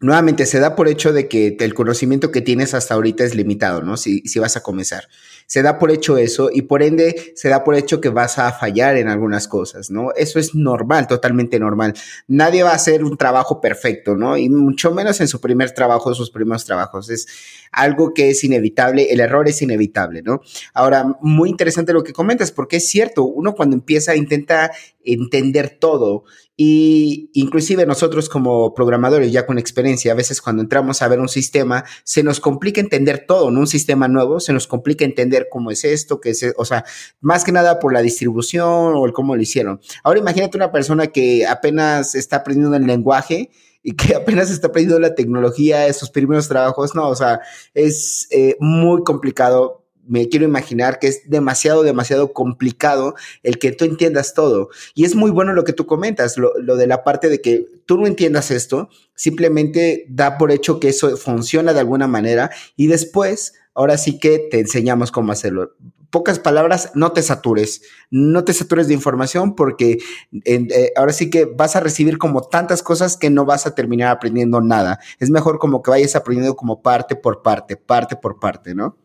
nuevamente 0.06 0.46
se 0.46 0.60
da 0.60 0.76
por 0.76 0.88
hecho 0.88 1.12
de 1.12 1.28
que 1.28 1.58
el 1.60 1.74
conocimiento 1.74 2.32
que 2.32 2.42
tienes 2.42 2.74
hasta 2.74 2.94
ahorita 2.94 3.24
es 3.24 3.36
limitado, 3.36 3.82
¿no? 3.82 3.98
Si, 3.98 4.22
si 4.22 4.40
vas 4.40 4.56
a 4.56 4.62
comenzar. 4.62 5.08
se 5.48 5.62
da 5.62 5.78
por 5.78 5.92
hecho 5.92 6.18
eso 6.18 6.50
y 6.52 6.64
por 6.64 6.82
ende 6.82 7.34
se 7.36 7.50
da 7.50 7.64
por 7.64 7.76
hecho 7.76 8.02
que 8.02 8.10
vas 8.10 8.40
a 8.40 8.52
fallar 8.52 8.98
en 8.98 9.08
algunas 9.08 9.48
cosas, 9.48 9.92
¿no? 9.92 10.12
Eso 10.16 10.40
es 10.40 10.56
normal, 10.56 11.08
totalmente 11.08 11.60
normal. 11.60 11.94
Nadie 12.28 12.64
va 12.64 12.72
a 12.72 12.76
hacer 12.76 13.04
un 13.04 13.18
trabajo 13.18 13.62
perfecto, 13.62 14.16
¿no? 14.16 14.38
Y 14.38 14.50
mucho 14.50 14.92
menos 14.92 15.22
en 15.22 15.28
su 15.28 15.40
primer 15.42 15.72
trabajo, 15.72 16.14
sus 16.14 16.32
primeros 16.32 16.66
trabajos. 16.66 17.10
Es 17.10 17.28
algo 17.72 18.14
que 18.14 18.30
es 18.30 18.44
inevitable, 18.44 19.12
el 19.12 19.20
error 19.20 19.48
es 19.48 19.62
inevitable, 19.62 20.22
¿no? 20.22 20.42
Ahora, 20.74 21.06
muy 21.22 21.50
interesante 21.50 21.94
lo 21.94 22.04
que 22.04 22.14
comentas, 22.14 22.52
porque 22.52 22.78
es 22.78 22.90
cierto, 22.90 23.26
uno 23.26 23.54
cuando 23.54 23.76
empieza 23.76 24.16
intenta 24.16 24.72
entender 25.04 25.78
todo 25.80 26.24
y 26.58 27.30
inclusive 27.34 27.86
nosotros 27.86 28.30
como 28.30 28.74
programadores 28.74 29.32
ya 29.32 29.46
con 29.46 29.58
experiencia, 29.58 30.14
a 30.14 30.16
veces 30.16 30.42
cuando 30.42 30.62
entramos 30.62 31.02
a 31.02 31.08
ver 31.08 31.20
un 31.20 31.28
sistema, 31.28 31.84
se 32.04 32.24
nos 32.24 32.40
complica 32.40 32.80
entender 32.80 33.26
todo, 33.28 33.52
¿no? 33.52 33.60
Un 33.60 33.68
sistema 33.68 34.08
nuevo, 34.08 34.40
se 34.40 34.54
nos 34.54 34.66
complica 34.68 35.04
entender 35.04 35.48
cómo 35.52 35.72
es 35.72 35.84
esto, 35.84 36.22
qué 36.22 36.30
es, 36.30 36.54
o 36.58 36.66
sea, 36.66 36.86
más 37.20 37.44
que 37.44 37.52
nada 37.52 37.80
por 37.80 37.94
la 37.94 38.02
distribución 38.02 38.94
o 38.96 39.06
el 39.06 39.12
cómo 39.12 39.36
lo 39.36 39.42
hicieron. 39.42 39.82
Ahora 40.04 40.20
imagínate 40.20 40.58
una 40.58 40.72
persona 40.72 41.08
que 41.08 41.46
apenas 41.46 42.16
está 42.16 42.38
aprendiendo 42.38 42.78
el 42.78 42.88
lenguaje 42.88 43.50
y 43.84 43.94
que 43.96 44.16
apenas 44.16 44.50
está 44.50 44.68
aprendiendo 44.68 45.00
la 45.00 45.14
tecnología, 45.14 45.88
esos 45.88 46.10
primeros 46.10 46.48
trabajos, 46.48 46.96
no, 46.96 47.10
o 47.10 47.16
sea, 47.16 47.42
es 47.74 48.28
eh, 48.32 48.56
muy 48.60 49.04
complicado 49.04 49.85
me 50.08 50.30
quiero 50.30 50.46
imaginar 50.46 51.00
que 51.00 51.08
es 51.08 51.30
demasiado, 51.30 51.84
demasiado 51.84 52.34
complicado 52.34 53.16
el 53.44 53.60
que 53.60 53.72
tú 53.72 53.86
entiendas 53.86 54.34
todo. 54.34 54.70
Y 54.94 55.06
es 55.06 55.16
muy 55.16 55.32
bueno 55.32 55.54
lo 55.54 55.64
que 55.64 55.74
tú 55.74 55.86
comentas, 55.86 56.38
lo, 56.38 56.54
de 56.54 56.88
la 56.88 57.04
parte 57.04 57.30
de 57.30 57.42
que 57.42 57.68
tú 57.86 57.98
no 57.98 58.08
entiendas 58.08 58.52
esto, 58.52 58.90
simplemente 59.16 60.06
da 60.10 60.38
por 60.38 60.52
hecho 60.52 60.80
que 60.80 60.90
eso 60.90 61.18
funciona 61.18 61.74
de 61.74 61.80
alguna 61.80 62.08
manera 62.08 62.52
y 62.76 62.88
después, 62.88 63.54
ahora 63.74 63.98
sí 63.98 64.20
que 64.20 64.40
te 64.40 64.60
enseñamos 64.60 65.12
cómo 65.12 65.32
hacerlo. 65.32 65.76
Pocas 66.12 66.40
palabras, 66.40 66.92
no 66.94 67.12
te 67.12 67.22
satures, 67.22 67.82
no 68.10 68.46
te 68.46 68.54
satures 68.54 68.88
de 68.88 68.94
información 68.94 69.54
porque 69.54 69.98
eh, 70.46 70.94
ahora 70.96 71.12
sí 71.12 71.30
que 71.30 71.44
vas 71.44 71.76
a 71.76 71.82
recibir 71.82 72.18
como 72.18 72.42
tantas 72.42 72.84
cosas 72.84 73.18
que 73.18 73.30
no 73.30 73.44
vas 73.44 73.66
a 73.66 73.76
terminar 73.76 74.12
aprendiendo 74.12 74.62
nada. 74.62 75.00
Es 75.20 75.30
mejor 75.30 75.60
como 75.60 75.82
que 75.82 75.92
vayas 75.92 76.16
aprendiendo 76.16 76.56
como 76.56 76.82
parte 76.82 77.18
por 77.18 77.42
parte, 77.42 77.76
parte 77.76 78.16
por 78.16 78.40
parte, 78.40 78.74
¿no? 78.74 78.96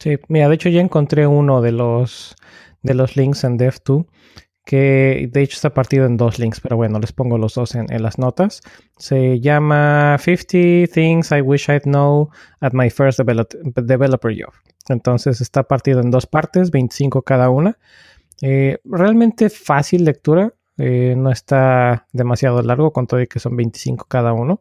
Sí, 0.00 0.18
mira, 0.28 0.48
de 0.48 0.54
hecho 0.54 0.68
ya 0.68 0.80
encontré 0.80 1.26
uno 1.26 1.60
de 1.62 1.72
los, 1.72 2.36
de 2.82 2.94
los 2.94 3.16
links 3.16 3.44
en 3.44 3.58
Dev2 3.58 4.06
que 4.64 5.28
de 5.30 5.42
hecho 5.42 5.56
está 5.56 5.74
partido 5.74 6.06
en 6.06 6.16
dos 6.16 6.38
links, 6.38 6.60
pero 6.60 6.76
bueno, 6.76 6.98
les 6.98 7.12
pongo 7.12 7.36
los 7.36 7.54
dos 7.54 7.74
en, 7.74 7.86
las 8.02 8.18
notas. 8.18 8.62
Se 8.96 9.40
llama 9.40 10.16
50 10.18 10.92
Things 10.92 11.30
I 11.32 11.42
Wish 11.42 11.68
I'd 11.68 11.82
Know 11.82 12.30
at 12.60 12.72
My 12.72 12.88
First 12.88 13.20
Developer 13.20 14.34
Job. 14.34 14.52
Entonces 14.88 15.40
está 15.40 15.64
partido 15.64 16.00
en 16.00 16.10
dos 16.10 16.26
partes, 16.26 16.70
25 16.70 17.22
cada 17.22 17.50
una. 17.50 17.78
Eh, 18.40 18.78
realmente 18.84 19.50
fácil 19.50 20.04
lectura, 20.04 20.54
eh, 20.78 21.14
no 21.16 21.30
está 21.30 22.06
demasiado 22.12 22.62
largo, 22.62 22.92
con 22.92 23.06
todo 23.06 23.20
y 23.20 23.26
que 23.26 23.40
son 23.40 23.56
25 23.56 24.06
cada 24.06 24.32
uno. 24.32 24.60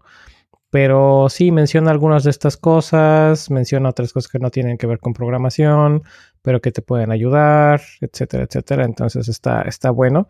Pero 0.74 1.28
sí 1.30 1.52
menciona 1.52 1.92
algunas 1.92 2.24
de 2.24 2.32
estas 2.32 2.58
cosas, 2.58 3.52
menciona 3.52 3.90
otras 3.90 4.12
cosas 4.12 4.32
que 4.32 4.40
no 4.40 4.50
tienen 4.50 4.80
que 4.80 4.88
ver 4.88 4.98
con 4.98 5.14
programación, 5.14 6.02
pero 6.42 6.62
que 6.62 6.72
te 6.72 6.82
pueden 6.82 7.12
ayudar, 7.12 7.80
etcétera, 8.02 8.46
etcétera. 8.46 8.84
Entonces 8.84 9.30
está, 9.30 9.62
está 9.62 9.92
bueno. 9.92 10.30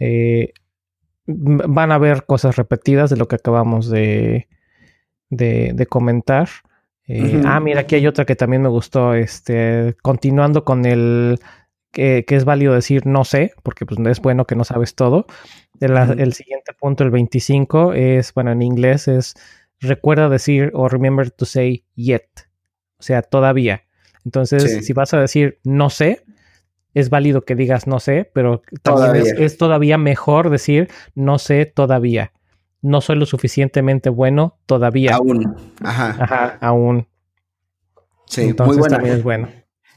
Eh, 0.00 0.52
van 1.28 1.92
a 1.92 1.98
ver 1.98 2.26
cosas 2.26 2.56
repetidas 2.56 3.10
de 3.10 3.16
lo 3.16 3.28
que 3.28 3.36
acabamos 3.36 3.88
de, 3.88 4.48
de, 5.30 5.86
comentar. 5.88 6.48
Eh, 7.06 7.40
ah, 7.44 7.60
mira, 7.60 7.82
aquí 7.82 7.94
hay 7.94 8.08
otra 8.08 8.24
que 8.24 8.34
también 8.34 8.62
me 8.62 8.68
gustó. 8.68 9.14
Este, 9.14 9.94
continuando 10.02 10.64
con 10.64 10.84
el 10.84 11.38
que, 11.92 12.24
es 12.26 12.44
válido 12.44 12.74
decir 12.74 13.06
no 13.06 13.24
sé, 13.24 13.52
porque 13.62 13.86
pues, 13.86 14.00
es 14.04 14.20
bueno 14.20 14.46
que 14.46 14.56
no 14.56 14.64
sabes 14.64 14.96
todo. 14.96 15.26
El, 15.78 15.96
el, 15.96 16.32
siguiente 16.32 16.72
punto, 16.72 17.04
el 17.04 17.10
25, 17.10 17.92
es, 17.92 18.34
bueno, 18.34 18.50
en 18.50 18.62
inglés 18.62 19.06
es 19.06 19.36
recuerda 19.80 20.28
decir 20.28 20.70
o 20.74 20.88
remember 20.88 21.30
to 21.30 21.44
say 21.44 21.84
yet, 21.94 22.28
o 22.98 23.02
sea, 23.02 23.22
todavía. 23.22 23.84
Entonces, 24.24 24.84
si 24.84 24.92
vas 24.92 25.14
a 25.14 25.20
decir 25.20 25.60
no 25.62 25.90
sé, 25.90 26.24
es 26.94 27.10
válido 27.10 27.44
que 27.44 27.54
digas 27.54 27.86
no 27.86 28.00
sé, 28.00 28.30
pero 28.32 28.62
también 28.82 29.24
Es, 29.38 29.58
todavía 29.58 29.98
mejor 29.98 30.50
decir 30.50 30.88
no 31.14 31.38
sé 31.38 31.66
todavía. 31.66 32.32
No 32.82 33.00
soy 33.00 33.16
lo 33.16 33.26
suficientemente 33.26 34.10
bueno 34.10 34.58
todavía. 34.66 35.14
Aún. 35.14 35.56
Ajá. 35.82 36.16
Ajá, 36.18 36.58
aún. 36.60 37.08
Sí, 38.26 38.42
Entonces, 38.42 38.78
muy 38.78 38.88
también 38.88 39.14
es 39.16 39.22
bueno. 39.22 39.48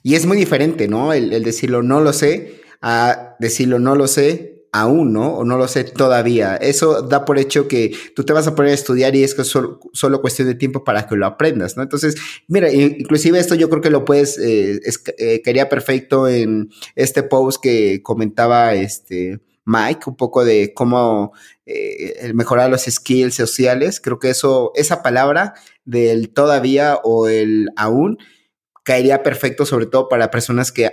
Y 0.03 0.15
es 0.15 0.25
muy 0.25 0.37
diferente, 0.37 0.87
¿no? 0.87 1.13
El, 1.13 1.33
el 1.33 1.43
decirlo 1.43 1.83
no 1.83 1.99
lo 1.99 2.13
sé 2.13 2.61
a 2.81 3.35
decirlo 3.39 3.79
no 3.79 3.95
lo 3.95 4.07
sé 4.07 4.58
aún, 4.71 5.13
¿no? 5.13 5.35
O 5.35 5.43
no 5.43 5.57
lo 5.57 5.67
sé 5.67 5.83
todavía. 5.83 6.55
Eso 6.55 7.01
da 7.01 7.25
por 7.25 7.39
hecho 7.39 7.67
que 7.67 7.95
tú 8.15 8.23
te 8.23 8.33
vas 8.33 8.47
a 8.47 8.55
poner 8.55 8.71
a 8.71 8.75
estudiar 8.75 9.15
y 9.15 9.23
es 9.23 9.33
que 9.33 9.43
solo, 9.43 9.79
solo 9.93 10.21
cuestión 10.21 10.47
de 10.47 10.55
tiempo 10.55 10.83
para 10.83 11.07
que 11.07 11.15
lo 11.15 11.25
aprendas, 11.25 11.77
¿no? 11.77 11.83
Entonces, 11.83 12.15
mira, 12.47 12.71
inclusive 12.71 13.39
esto 13.39 13.55
yo 13.55 13.69
creo 13.69 13.81
que 13.81 13.89
lo 13.89 14.05
puedes, 14.05 14.37
eh, 14.37 14.79
eh, 15.17 15.41
quería 15.43 15.69
perfecto 15.69 16.27
en 16.27 16.69
este 16.95 17.23
post 17.23 17.61
que 17.61 18.01
comentaba 18.03 18.75
este 18.75 19.39
Mike, 19.65 20.01
un 20.07 20.15
poco 20.15 20.45
de 20.45 20.73
cómo 20.73 21.33
eh, 21.65 22.31
mejorar 22.33 22.69
los 22.69 22.83
skills 22.83 23.35
sociales. 23.35 23.99
Creo 24.01 24.19
que 24.19 24.31
eso, 24.31 24.71
esa 24.75 25.03
palabra 25.03 25.53
del 25.85 26.29
todavía 26.29 26.99
o 27.03 27.27
el 27.27 27.69
aún, 27.75 28.17
caería 28.83 29.21
perfecto, 29.21 29.65
sobre 29.65 29.85
todo 29.85 30.09
para 30.09 30.31
personas 30.31 30.71
que 30.71 30.91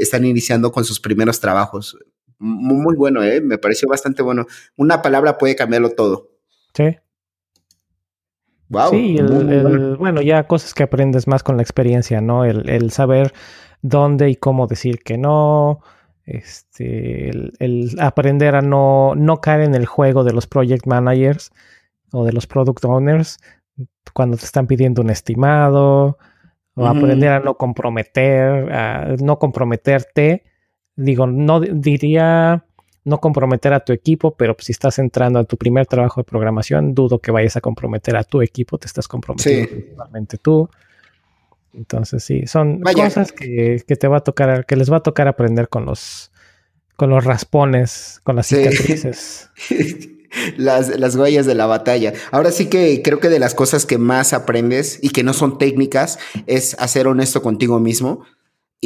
están 0.00 0.24
iniciando 0.24 0.72
con 0.72 0.84
sus 0.86 1.00
primeros 1.00 1.40
trabajos 1.40 1.98
muy, 2.38 2.96
bueno, 2.96 3.22
¿eh? 3.22 3.40
me 3.40 3.58
pareció 3.58 3.88
bastante 3.88 4.22
bueno. 4.22 4.46
Una 4.76 5.02
palabra 5.02 5.38
puede 5.38 5.56
cambiarlo 5.56 5.90
todo. 5.90 6.30
Sí. 6.74 6.96
Wow. 8.68 8.90
Sí, 8.90 9.18
bueno. 9.98 10.22
ya 10.22 10.46
cosas 10.46 10.74
que 10.74 10.82
aprendes 10.82 11.28
más 11.28 11.42
con 11.42 11.56
la 11.56 11.62
experiencia, 11.62 12.20
¿no? 12.20 12.44
El, 12.44 12.90
saber 12.90 13.32
dónde 13.82 14.30
y 14.30 14.36
cómo 14.36 14.66
decir 14.66 15.00
que 15.04 15.18
no, 15.18 15.80
este, 16.24 17.28
el, 17.30 17.96
aprender 18.00 18.56
a 18.56 18.62
no, 18.62 19.14
no 19.14 19.40
caer 19.40 19.60
en 19.60 19.74
el 19.74 19.86
juego 19.86 20.24
de 20.24 20.32
los 20.32 20.46
project 20.46 20.86
managers 20.86 21.52
o 22.10 22.24
de 22.24 22.32
los 22.32 22.46
product 22.46 22.84
owners 22.84 23.38
cuando 24.12 24.36
te 24.36 24.44
están 24.44 24.66
pidiendo 24.66 25.02
un 25.02 25.10
estimado, 25.10 26.18
o 26.74 26.86
aprender 26.86 27.30
a 27.30 27.40
no 27.40 27.56
comprometer, 27.56 28.72
a 28.72 29.16
no 29.20 29.38
comprometerte 29.38 30.44
digo, 30.96 31.26
no 31.26 31.60
diría 31.60 32.64
no 33.04 33.20
comprometer 33.20 33.74
a 33.74 33.80
tu 33.80 33.92
equipo, 33.92 34.34
pero 34.34 34.56
si 34.58 34.72
estás 34.72 34.98
entrando 34.98 35.38
a 35.38 35.44
tu 35.44 35.56
primer 35.56 35.86
trabajo 35.86 36.20
de 36.20 36.24
programación, 36.24 36.94
dudo 36.94 37.18
que 37.18 37.30
vayas 37.30 37.56
a 37.56 37.60
comprometer 37.60 38.16
a 38.16 38.24
tu 38.24 38.40
equipo, 38.40 38.78
te 38.78 38.86
estás 38.86 39.06
comprometiendo 39.06 39.68
principalmente 39.68 40.38
tú. 40.38 40.68
Entonces, 41.74 42.24
sí, 42.24 42.46
son 42.46 42.80
cosas 42.80 43.32
que, 43.32 43.84
te 43.86 44.08
va 44.08 44.18
a 44.18 44.20
tocar, 44.20 44.64
que 44.64 44.76
les 44.76 44.90
va 44.90 44.98
a 44.98 45.02
tocar 45.02 45.28
aprender 45.28 45.68
con 45.68 45.84
los, 45.84 46.30
con 46.96 47.10
los 47.10 47.24
raspones, 47.24 48.20
con 48.22 48.36
las 48.36 48.46
cicatrices. 48.46 49.50
las, 50.56 50.98
las 50.98 51.16
huellas 51.16 51.46
de 51.46 51.54
la 51.54 51.66
batalla. 51.66 52.14
Ahora 52.30 52.52
sí 52.52 52.66
que 52.66 53.02
creo 53.02 53.20
que 53.20 53.28
de 53.28 53.38
las 53.38 53.54
cosas 53.54 53.86
que 53.86 53.98
más 53.98 54.32
aprendes 54.32 54.98
y 55.02 55.10
que 55.10 55.24
no 55.24 55.34
son 55.34 55.58
técnicas 55.58 56.18
es 56.46 56.74
hacer 56.78 57.06
honesto 57.06 57.42
contigo 57.42 57.80
mismo 57.80 58.24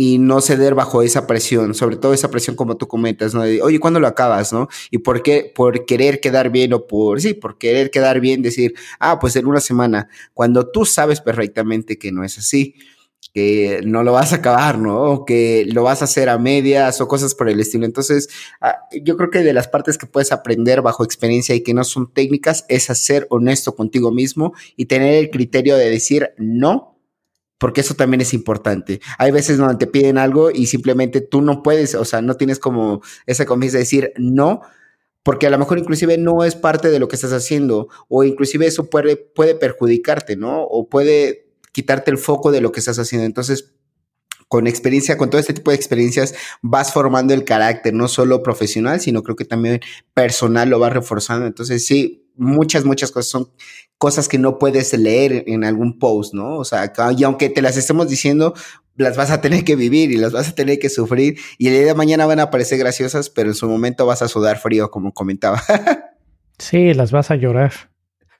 y 0.00 0.18
no 0.18 0.40
ceder 0.40 0.76
bajo 0.76 1.02
esa 1.02 1.26
presión, 1.26 1.74
sobre 1.74 1.96
todo 1.96 2.14
esa 2.14 2.30
presión 2.30 2.54
como 2.54 2.76
tú 2.76 2.86
comentas, 2.86 3.34
¿no? 3.34 3.40
Oye, 3.40 3.80
¿cuándo 3.80 3.98
lo 3.98 4.06
acabas, 4.06 4.52
no? 4.52 4.68
Y 4.92 4.98
por 4.98 5.24
qué, 5.24 5.52
por 5.52 5.86
querer 5.86 6.20
quedar 6.20 6.50
bien 6.50 6.72
o 6.72 6.86
por, 6.86 7.20
sí, 7.20 7.34
por 7.34 7.58
querer 7.58 7.90
quedar 7.90 8.20
bien, 8.20 8.40
decir, 8.40 8.74
ah, 9.00 9.18
pues 9.18 9.34
en 9.34 9.46
una 9.46 9.58
semana, 9.58 10.08
cuando 10.34 10.70
tú 10.70 10.84
sabes 10.84 11.20
perfectamente 11.20 11.98
que 11.98 12.12
no 12.12 12.22
es 12.22 12.38
así, 12.38 12.76
que 13.34 13.80
no 13.84 14.04
lo 14.04 14.12
vas 14.12 14.32
a 14.32 14.36
acabar, 14.36 14.78
¿no? 14.78 15.02
O 15.02 15.24
que 15.24 15.66
lo 15.68 15.82
vas 15.82 16.00
a 16.00 16.04
hacer 16.04 16.28
a 16.28 16.38
medias 16.38 17.00
o 17.00 17.08
cosas 17.08 17.34
por 17.34 17.48
el 17.48 17.58
estilo. 17.58 17.84
Entonces, 17.84 18.28
ah, 18.60 18.76
yo 19.02 19.16
creo 19.16 19.30
que 19.30 19.40
de 19.40 19.52
las 19.52 19.66
partes 19.66 19.98
que 19.98 20.06
puedes 20.06 20.30
aprender 20.30 20.80
bajo 20.80 21.02
experiencia 21.02 21.56
y 21.56 21.64
que 21.64 21.74
no 21.74 21.82
son 21.82 22.12
técnicas 22.12 22.64
es 22.68 22.84
ser 22.84 23.26
honesto 23.30 23.74
contigo 23.74 24.12
mismo 24.12 24.54
y 24.76 24.86
tener 24.86 25.14
el 25.14 25.30
criterio 25.30 25.76
de 25.76 25.90
decir 25.90 26.34
no 26.36 26.97
porque 27.58 27.80
eso 27.80 27.94
también 27.94 28.20
es 28.20 28.32
importante. 28.32 29.00
Hay 29.18 29.32
veces 29.32 29.58
donde 29.58 29.76
te 29.76 29.86
piden 29.86 30.16
algo 30.16 30.50
y 30.50 30.66
simplemente 30.66 31.20
tú 31.20 31.42
no 31.42 31.62
puedes, 31.62 31.94
o 31.94 32.04
sea, 32.04 32.22
no 32.22 32.36
tienes 32.36 32.58
como 32.58 33.02
esa 33.26 33.44
confianza 33.44 33.78
de 33.78 33.82
decir 33.82 34.12
no, 34.16 34.62
porque 35.22 35.46
a 35.46 35.50
lo 35.50 35.58
mejor 35.58 35.78
inclusive 35.78 36.16
no 36.16 36.44
es 36.44 36.54
parte 36.54 36.88
de 36.88 36.98
lo 36.98 37.08
que 37.08 37.16
estás 37.16 37.32
haciendo, 37.32 37.88
o 38.08 38.24
inclusive 38.24 38.66
eso 38.66 38.88
puede, 38.88 39.16
puede 39.16 39.54
perjudicarte, 39.54 40.36
¿no? 40.36 40.62
O 40.62 40.88
puede 40.88 41.48
quitarte 41.72 42.10
el 42.10 42.18
foco 42.18 42.50
de 42.50 42.60
lo 42.60 42.72
que 42.72 42.80
estás 42.80 42.98
haciendo. 42.98 43.26
Entonces, 43.26 43.74
con 44.48 44.66
experiencia, 44.66 45.18
con 45.18 45.28
todo 45.28 45.40
este 45.40 45.52
tipo 45.52 45.70
de 45.70 45.76
experiencias, 45.76 46.34
vas 46.62 46.92
formando 46.92 47.34
el 47.34 47.44
carácter, 47.44 47.92
no 47.92 48.08
solo 48.08 48.42
profesional, 48.42 49.00
sino 49.00 49.22
creo 49.22 49.36
que 49.36 49.44
también 49.44 49.80
personal 50.14 50.70
lo 50.70 50.78
vas 50.78 50.94
reforzando. 50.94 51.46
Entonces, 51.46 51.84
sí, 51.84 52.27
muchas, 52.38 52.84
muchas 52.84 53.10
cosas 53.10 53.30
son 53.30 53.50
cosas 53.98 54.28
que 54.28 54.38
no 54.38 54.58
puedes 54.58 54.96
leer 54.96 55.44
en 55.46 55.64
algún 55.64 55.98
post, 55.98 56.32
¿no? 56.32 56.56
O 56.56 56.64
sea, 56.64 56.92
y 57.16 57.24
aunque 57.24 57.50
te 57.50 57.60
las 57.60 57.76
estemos 57.76 58.08
diciendo, 58.08 58.54
las 58.96 59.16
vas 59.16 59.30
a 59.30 59.40
tener 59.40 59.64
que 59.64 59.76
vivir 59.76 60.10
y 60.10 60.16
las 60.16 60.32
vas 60.32 60.48
a 60.48 60.54
tener 60.54 60.78
que 60.78 60.88
sufrir 60.88 61.38
y 61.58 61.68
el 61.68 61.74
día 61.74 61.86
de 61.86 61.94
mañana 61.94 62.26
van 62.26 62.40
a 62.40 62.50
parecer 62.50 62.78
graciosas, 62.78 63.28
pero 63.30 63.48
en 63.48 63.54
su 63.54 63.68
momento 63.68 64.06
vas 64.06 64.22
a 64.22 64.28
sudar 64.28 64.58
frío, 64.58 64.90
como 64.90 65.12
comentaba. 65.12 65.62
sí, 66.58 66.94
las 66.94 67.12
vas 67.12 67.30
a 67.30 67.36
llorar. 67.36 67.72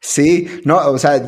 Sí, 0.01 0.47
no, 0.65 0.79
o 0.91 0.99
sea, 0.99 1.25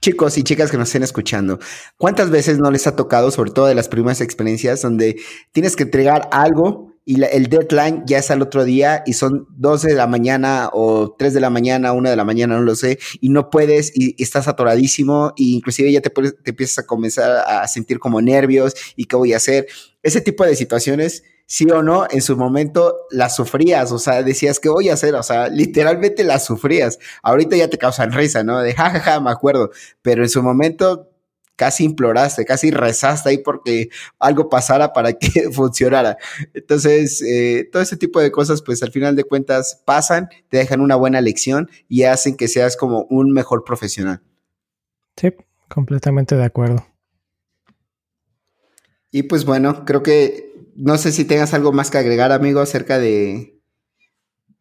chicos 0.00 0.36
y 0.36 0.42
chicas 0.42 0.70
que 0.70 0.76
nos 0.76 0.88
estén 0.88 1.02
escuchando, 1.02 1.58
¿cuántas 1.96 2.30
veces 2.30 2.58
no 2.58 2.70
les 2.70 2.86
ha 2.86 2.94
tocado, 2.94 3.30
sobre 3.30 3.52
todo 3.52 3.66
de 3.66 3.74
las 3.74 3.88
primeras 3.88 4.20
experiencias, 4.20 4.82
donde 4.82 5.16
tienes 5.52 5.76
que 5.76 5.84
entregar 5.84 6.28
algo 6.30 6.93
y 7.04 7.22
el 7.22 7.48
deadline 7.48 8.02
ya 8.06 8.18
es 8.18 8.30
al 8.30 8.40
otro 8.40 8.64
día 8.64 9.02
y 9.04 9.12
son 9.12 9.46
12 9.56 9.88
de 9.88 9.94
la 9.94 10.06
mañana 10.06 10.70
o 10.72 11.14
3 11.18 11.34
de 11.34 11.40
la 11.40 11.50
mañana, 11.50 11.92
1 11.92 12.08
de 12.08 12.16
la 12.16 12.24
mañana, 12.24 12.56
no 12.56 12.62
lo 12.62 12.74
sé, 12.74 12.98
y 13.20 13.28
no 13.28 13.50
puedes 13.50 13.92
y, 13.94 14.20
estás 14.22 14.48
atoradísimo 14.48 15.34
e 15.36 15.42
inclusive 15.42 15.92
ya 15.92 16.00
te, 16.00 16.10
te 16.10 16.50
empiezas 16.50 16.78
a 16.78 16.86
comenzar 16.86 17.44
a 17.46 17.68
sentir 17.68 17.98
como 17.98 18.22
nervios 18.22 18.74
y 18.96 19.04
qué 19.04 19.16
voy 19.16 19.34
a 19.34 19.36
hacer. 19.36 19.66
Ese 20.02 20.22
tipo 20.22 20.44
de 20.44 20.56
situaciones, 20.56 21.24
sí 21.46 21.70
o 21.70 21.82
no, 21.82 22.06
en 22.10 22.22
su 22.22 22.36
momento 22.36 22.96
las 23.10 23.36
sufrías, 23.36 23.92
o 23.92 23.98
sea, 23.98 24.22
decías, 24.22 24.58
¿qué 24.58 24.70
voy 24.70 24.88
a 24.88 24.94
hacer? 24.94 25.14
O 25.14 25.22
sea, 25.22 25.48
literalmente 25.50 26.24
las 26.24 26.46
sufrías. 26.46 26.98
Ahorita 27.22 27.56
ya 27.56 27.68
te 27.68 27.76
causan 27.76 28.12
risa, 28.12 28.44
¿no? 28.44 28.60
De 28.60 28.74
jajaja, 28.74 29.00
ja, 29.00 29.12
ja, 29.12 29.20
me 29.20 29.30
acuerdo, 29.30 29.70
pero 30.00 30.22
en 30.22 30.28
su 30.30 30.42
momento 30.42 31.10
casi 31.56 31.84
imploraste, 31.84 32.44
casi 32.44 32.70
rezaste 32.70 33.28
ahí 33.28 33.38
porque 33.38 33.88
algo 34.18 34.48
pasara 34.48 34.92
para 34.92 35.12
que 35.12 35.50
funcionara. 35.52 36.16
Entonces, 36.52 37.22
eh, 37.22 37.68
todo 37.70 37.82
ese 37.82 37.96
tipo 37.96 38.20
de 38.20 38.30
cosas, 38.30 38.62
pues 38.62 38.82
al 38.82 38.92
final 38.92 39.16
de 39.16 39.24
cuentas 39.24 39.82
pasan, 39.84 40.28
te 40.48 40.58
dejan 40.58 40.80
una 40.80 40.96
buena 40.96 41.20
lección 41.20 41.70
y 41.88 42.04
hacen 42.04 42.36
que 42.36 42.48
seas 42.48 42.76
como 42.76 43.06
un 43.10 43.32
mejor 43.32 43.64
profesional. 43.64 44.22
Sí, 45.16 45.32
completamente 45.68 46.36
de 46.36 46.44
acuerdo. 46.44 46.86
Y 49.10 49.24
pues 49.24 49.44
bueno, 49.44 49.84
creo 49.84 50.02
que 50.02 50.52
no 50.74 50.98
sé 50.98 51.12
si 51.12 51.24
tengas 51.24 51.54
algo 51.54 51.72
más 51.72 51.90
que 51.90 51.98
agregar, 51.98 52.32
amigo, 52.32 52.60
acerca 52.60 52.98
de, 52.98 53.60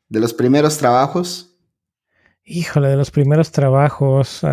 de 0.09 0.19
los 0.19 0.35
primeros 0.35 0.77
trabajos. 0.77 1.57
Híjole, 2.45 2.89
de 2.89 2.97
los 2.97 3.09
primeros 3.09 3.51
trabajos. 3.51 4.43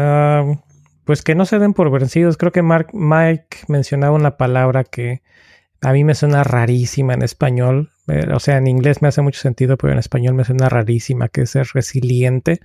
Pues 1.11 1.23
que 1.23 1.35
no 1.35 1.45
se 1.45 1.59
den 1.59 1.75
por 1.75 1.91
vencidos. 1.91 2.37
Creo 2.37 2.53
que 2.53 2.63
Mark, 2.63 2.91
Mike 2.93 3.65
mencionaba 3.67 4.15
una 4.15 4.37
palabra 4.37 4.85
que 4.85 5.23
a 5.81 5.93
mí 5.93 6.05
me 6.05 6.15
suena 6.15 6.45
rarísima 6.45 7.15
en 7.15 7.23
español. 7.23 7.91
Eh, 8.07 8.29
o 8.33 8.39
sea, 8.39 8.59
en 8.59 8.69
inglés 8.69 9.03
me 9.03 9.09
hace 9.09 9.21
mucho 9.21 9.41
sentido, 9.41 9.77
pero 9.77 9.93
en 9.93 9.99
español 9.99 10.35
me 10.35 10.45
suena 10.45 10.69
rarísima, 10.69 11.27
que 11.27 11.41
es 11.41 11.51
ser 11.51 11.67
resiliente. 11.75 12.61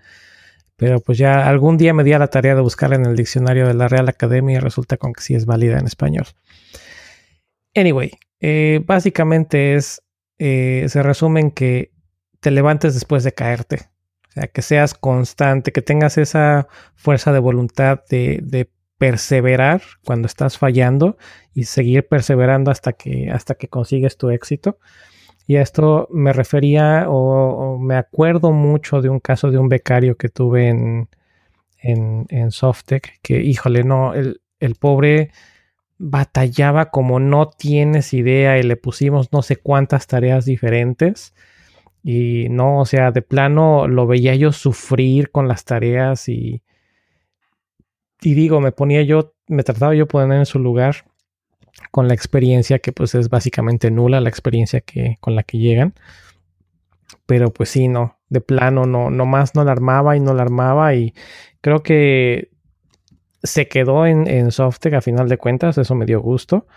Pero 0.75 0.99
pues 0.99 1.17
ya 1.17 1.47
algún 1.49 1.77
día 1.77 1.95
me 1.95 2.03
di 2.03 2.13
a 2.13 2.19
la 2.19 2.27
tarea 2.27 2.53
de 2.53 2.61
buscarla 2.61 2.97
en 2.97 3.07
el 3.07 3.15
diccionario 3.15 3.65
de 3.65 3.73
la 3.73 3.87
Real 3.87 4.07
Academia 4.09 4.57
y 4.57 4.59
resulta 4.59 4.97
que 4.97 5.09
sí 5.21 5.33
es 5.33 5.47
válida 5.47 5.79
en 5.79 5.87
español. 5.87 6.27
Anyway, 7.73 8.11
eh, 8.41 8.79
básicamente 8.85 9.73
es, 9.73 10.03
eh, 10.37 10.85
se 10.87 11.01
resume 11.01 11.39
en 11.39 11.49
que 11.49 11.93
te 12.41 12.51
levantes 12.51 12.93
después 12.93 13.23
de 13.23 13.31
caerte 13.31 13.89
sea, 14.35 14.47
que 14.47 14.61
seas 14.61 14.93
constante, 14.93 15.71
que 15.71 15.81
tengas 15.81 16.17
esa 16.17 16.67
fuerza 16.95 17.31
de 17.31 17.39
voluntad 17.39 18.01
de, 18.09 18.69
perseverar 18.97 19.81
cuando 20.05 20.25
estás 20.25 20.57
fallando 20.57 21.17
y 21.53 21.65
seguir 21.65 22.07
perseverando 22.07 22.71
hasta 22.71 22.93
que, 22.93 23.29
hasta 23.29 23.55
que 23.55 23.67
consigues 23.67 24.17
tu 24.17 24.29
éxito. 24.29 24.79
Y 25.45 25.57
a 25.57 25.61
esto 25.61 26.07
me 26.11 26.31
refería 26.31 27.07
o, 27.09 27.77
me 27.77 27.97
acuerdo 27.97 28.53
mucho 28.53 29.01
de 29.01 29.09
un 29.09 29.19
caso 29.19 29.51
de 29.51 29.57
un 29.57 29.67
becario 29.67 30.15
que 30.15 30.29
tuve 30.29 30.69
en, 30.69 31.09
en, 31.77 32.25
en 32.29 32.51
Softec, 32.51 33.19
que 33.21 33.41
híjole, 33.41 33.83
no, 33.83 34.13
el, 34.13 34.41
el 34.61 34.75
pobre 34.75 35.31
batallaba 35.97 36.89
como 36.89 37.19
no 37.19 37.49
tienes 37.49 38.13
idea 38.13 38.57
y 38.57 38.63
le 38.63 38.77
pusimos 38.77 39.33
no 39.33 39.41
sé 39.41 39.57
cuántas 39.57 40.07
tareas 40.07 40.45
diferentes 40.45 41.33
y 42.07 42.49
no, 42.49 42.81
o 42.81 42.85
sea, 42.85 43.11
de 43.11 43.23
plano 43.23 43.87
lo 43.87 44.05
veía 44.05 44.35
yo 44.35 44.51
sufrir 44.51 45.31
con 45.31 45.47
las 45.47 45.65
tareas 45.65 46.29
y, 46.29 46.61
y 48.21 48.35
digo, 48.35 48.61
me 48.61 48.71
ponía 48.71 49.01
yo, 49.01 49.33
me 49.47 49.63
trataba 49.63 49.95
yo 49.95 50.07
poner 50.07 50.37
en 50.37 50.45
su 50.45 50.59
lugar 50.59 51.05
con 51.89 52.07
la 52.07 52.13
experiencia 52.13 52.77
que 52.77 52.91
pues 52.91 53.15
es 53.15 53.29
básicamente 53.29 53.89
nula 53.89 54.21
la 54.21 54.29
experiencia 54.29 54.81
que 54.81 55.17
con 55.19 55.33
la 55.33 55.41
que 55.41 55.57
llegan. 55.57 55.95
Pero 57.25 57.51
pues 57.51 57.69
sí, 57.69 57.87
no, 57.87 58.19
de 58.29 58.39
plano 58.39 58.85
no, 58.85 59.09
más 59.25 59.55
no 59.55 59.63
la 59.63 59.71
armaba 59.71 60.15
y 60.15 60.19
no 60.19 60.35
la 60.35 60.43
armaba 60.43 60.93
y 60.93 61.15
creo 61.61 61.81
que 61.81 62.51
se 63.41 63.67
quedó 63.67 64.05
en, 64.05 64.27
en 64.27 64.51
Softec 64.51 64.93
a 64.93 65.01
final 65.01 65.27
de 65.27 65.39
cuentas, 65.39 65.79
eso 65.79 65.95
me 65.95 66.05
dio 66.05 66.21
gusto. 66.21 66.67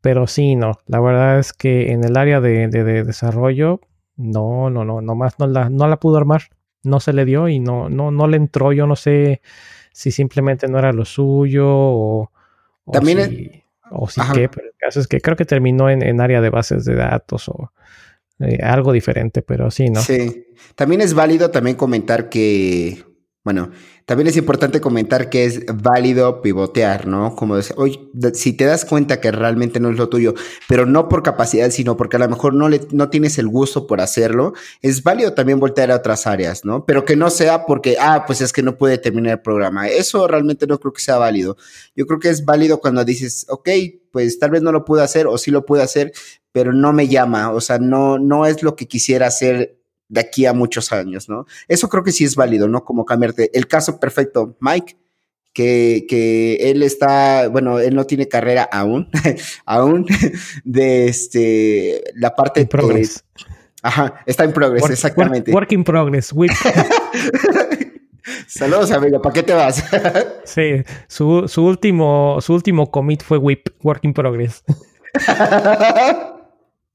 Pero 0.00 0.26
sí, 0.26 0.56
no, 0.56 0.78
la 0.86 1.00
verdad 1.00 1.38
es 1.38 1.52
que 1.52 1.92
en 1.92 2.02
el 2.02 2.16
área 2.16 2.40
de, 2.40 2.68
de 2.68 3.04
desarrollo 3.04 3.82
no, 4.20 4.70
no, 4.70 4.84
no, 4.84 5.00
nomás 5.00 5.38
no 5.38 5.46
la, 5.46 5.70
no 5.70 5.88
la 5.88 5.98
pudo 5.98 6.18
armar. 6.18 6.42
No 6.82 7.00
se 7.00 7.12
le 7.12 7.24
dio 7.24 7.48
y 7.48 7.58
no, 7.58 7.88
no, 7.90 8.10
no 8.10 8.26
le 8.26 8.36
entró. 8.36 8.72
Yo 8.72 8.86
no 8.86 8.96
sé 8.96 9.42
si 9.92 10.10
simplemente 10.10 10.68
no 10.68 10.78
era 10.78 10.92
lo 10.92 11.04
suyo 11.04 11.66
o, 11.68 12.30
También 12.90 13.28
si, 13.28 13.62
o 13.90 14.08
sí 14.08 14.20
qué, 14.32 14.48
pero 14.48 14.66
el 14.66 14.74
caso 14.78 15.00
es 15.00 15.06
que 15.06 15.20
creo 15.20 15.36
que 15.36 15.44
terminó 15.44 15.90
en, 15.90 16.20
área 16.20 16.40
de 16.40 16.50
bases 16.50 16.84
de 16.84 16.94
datos 16.94 17.48
o 17.48 17.72
eh, 18.38 18.58
algo 18.62 18.92
diferente, 18.92 19.42
pero 19.42 19.70
sí, 19.70 19.90
¿no? 19.90 20.00
Sí. 20.00 20.46
También 20.74 21.00
es 21.00 21.12
válido 21.14 21.50
también 21.50 21.76
comentar 21.76 22.28
que 22.28 23.04
bueno, 23.42 23.70
también 24.04 24.28
es 24.28 24.36
importante 24.36 24.82
comentar 24.82 25.30
que 25.30 25.46
es 25.46 25.64
válido 25.66 26.42
pivotear, 26.42 27.06
¿no? 27.06 27.34
Como 27.34 27.56
decir, 27.56 27.74
oye, 27.78 27.98
si 28.34 28.52
te 28.52 28.66
das 28.66 28.84
cuenta 28.84 29.18
que 29.18 29.30
realmente 29.30 29.80
no 29.80 29.88
es 29.88 29.96
lo 29.96 30.10
tuyo, 30.10 30.34
pero 30.68 30.84
no 30.84 31.08
por 31.08 31.22
capacidad, 31.22 31.70
sino 31.70 31.96
porque 31.96 32.16
a 32.16 32.18
lo 32.18 32.28
mejor 32.28 32.52
no, 32.52 32.68
le, 32.68 32.82
no 32.90 33.08
tienes 33.08 33.38
el 33.38 33.48
gusto 33.48 33.86
por 33.86 34.02
hacerlo, 34.02 34.52
es 34.82 35.02
válido 35.02 35.32
también 35.32 35.58
voltear 35.58 35.90
a 35.90 35.96
otras 35.96 36.26
áreas, 36.26 36.66
¿no? 36.66 36.84
Pero 36.84 37.06
que 37.06 37.16
no 37.16 37.30
sea 37.30 37.64
porque, 37.64 37.96
ah, 37.98 38.24
pues 38.26 38.42
es 38.42 38.52
que 38.52 38.62
no 38.62 38.76
puede 38.76 38.98
terminar 38.98 39.32
el 39.32 39.40
programa. 39.40 39.88
Eso 39.88 40.28
realmente 40.28 40.66
no 40.66 40.78
creo 40.78 40.92
que 40.92 41.00
sea 41.00 41.16
válido. 41.16 41.56
Yo 41.96 42.06
creo 42.06 42.20
que 42.20 42.28
es 42.28 42.44
válido 42.44 42.80
cuando 42.80 43.06
dices, 43.06 43.46
ok, 43.48 43.70
pues 44.12 44.38
tal 44.38 44.50
vez 44.50 44.60
no 44.60 44.70
lo 44.70 44.84
pude 44.84 45.02
hacer 45.02 45.26
o 45.26 45.38
sí 45.38 45.50
lo 45.50 45.64
pude 45.64 45.82
hacer, 45.82 46.12
pero 46.52 46.74
no 46.74 46.92
me 46.92 47.08
llama, 47.08 47.52
o 47.52 47.60
sea, 47.62 47.78
no, 47.78 48.18
no 48.18 48.44
es 48.44 48.62
lo 48.62 48.76
que 48.76 48.86
quisiera 48.86 49.28
hacer 49.28 49.79
de 50.10 50.20
aquí 50.20 50.44
a 50.44 50.52
muchos 50.52 50.92
años, 50.92 51.28
¿no? 51.28 51.46
Eso 51.68 51.88
creo 51.88 52.04
que 52.04 52.12
sí 52.12 52.24
es 52.24 52.36
válido, 52.36 52.68
¿no? 52.68 52.84
Como 52.84 53.06
cambiarte. 53.06 53.50
El 53.56 53.66
caso 53.66 53.98
perfecto, 53.98 54.56
Mike, 54.60 54.96
que, 55.52 56.04
que 56.08 56.70
él 56.70 56.82
está, 56.82 57.48
bueno, 57.48 57.78
él 57.78 57.94
no 57.94 58.04
tiene 58.04 58.28
carrera 58.28 58.68
aún, 58.70 59.08
aún, 59.64 60.06
de 60.64 61.06
este, 61.06 62.02
la 62.14 62.34
parte... 62.34 62.66
Progress. 62.66 63.24
ajá, 63.82 64.20
está 64.26 64.44
en 64.44 64.52
progress, 64.52 64.90
exactamente. 64.90 65.52
Work, 65.52 65.72
in 65.72 65.84
progress, 65.84 66.34
Saludos, 68.46 68.90
amigo, 68.90 69.22
¿para 69.22 69.32
qué 69.32 69.42
te 69.42 69.54
vas? 69.54 69.82
sí, 70.44 70.82
su, 71.08 71.48
su, 71.48 71.64
último, 71.64 72.38
su 72.40 72.52
último 72.52 72.90
commit 72.90 73.22
fue 73.22 73.38
whip, 73.38 73.68
work 73.82 74.04
in 74.04 74.12
progress. 74.12 74.62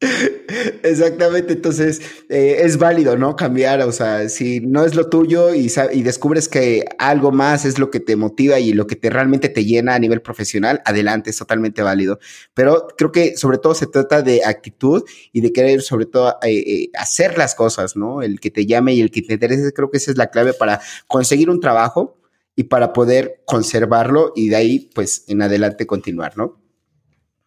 Exactamente, 0.84 1.54
entonces 1.54 2.02
eh, 2.30 2.58
es 2.60 2.78
válido, 2.78 3.18
¿no? 3.18 3.36
Cambiar, 3.36 3.82
o 3.82 3.92
sea, 3.94 4.28
si 4.28 4.60
no 4.60 4.84
es 4.84 4.94
lo 4.94 5.10
tuyo 5.10 5.54
y, 5.54 5.72
y, 5.94 6.04
descubres 6.04 6.50
que 6.50 6.86
algo 7.00 7.32
más 7.32 7.64
es 7.66 7.80
lo 7.80 7.90
que 7.90 8.02
te 8.02 8.16
motiva 8.18 8.60
y 8.60 8.74
lo 8.74 8.88
que 8.88 8.98
te 8.98 9.10
realmente 9.10 9.48
te 9.48 9.64
llena 9.64 9.96
a 9.96 10.00
nivel 10.00 10.22
profesional, 10.22 10.82
adelante, 10.86 11.30
es 11.30 11.38
totalmente 11.38 11.82
válido. 11.82 12.20
Pero 12.54 12.88
creo 12.98 13.12
que 13.12 13.38
sobre 13.38 13.58
todo 13.58 13.74
se 13.74 13.88
trata 13.88 14.22
de 14.22 14.44
actitud 14.44 15.04
y 15.32 15.42
de 15.42 15.54
querer 15.54 15.82
sobre 15.82 16.06
todo 16.06 16.38
eh, 16.44 16.52
eh, 16.52 16.90
hacer 16.98 17.38
las 17.38 17.56
cosas, 17.56 17.96
¿no? 17.96 18.22
El 18.22 18.40
que 18.42 18.52
te 18.52 18.66
llame 18.66 18.94
y 18.94 19.02
el 19.02 19.12
que 19.12 19.22
te 19.22 19.34
interese, 19.34 19.72
creo 19.74 19.90
que 19.90 19.98
esa 19.98 20.12
es 20.12 20.18
la 20.18 20.28
clave 20.28 20.54
para 20.54 20.82
conseguir 21.08 21.50
un 21.50 21.62
trabajo 21.62 22.20
y 22.56 22.66
para 22.66 22.92
poder 22.92 23.42
conservarlo 23.46 24.34
y 24.36 24.50
de 24.50 24.56
ahí, 24.58 24.90
pues, 24.94 25.24
en 25.28 25.42
adelante 25.42 25.88
continuar, 25.88 26.38
¿no? 26.38 26.62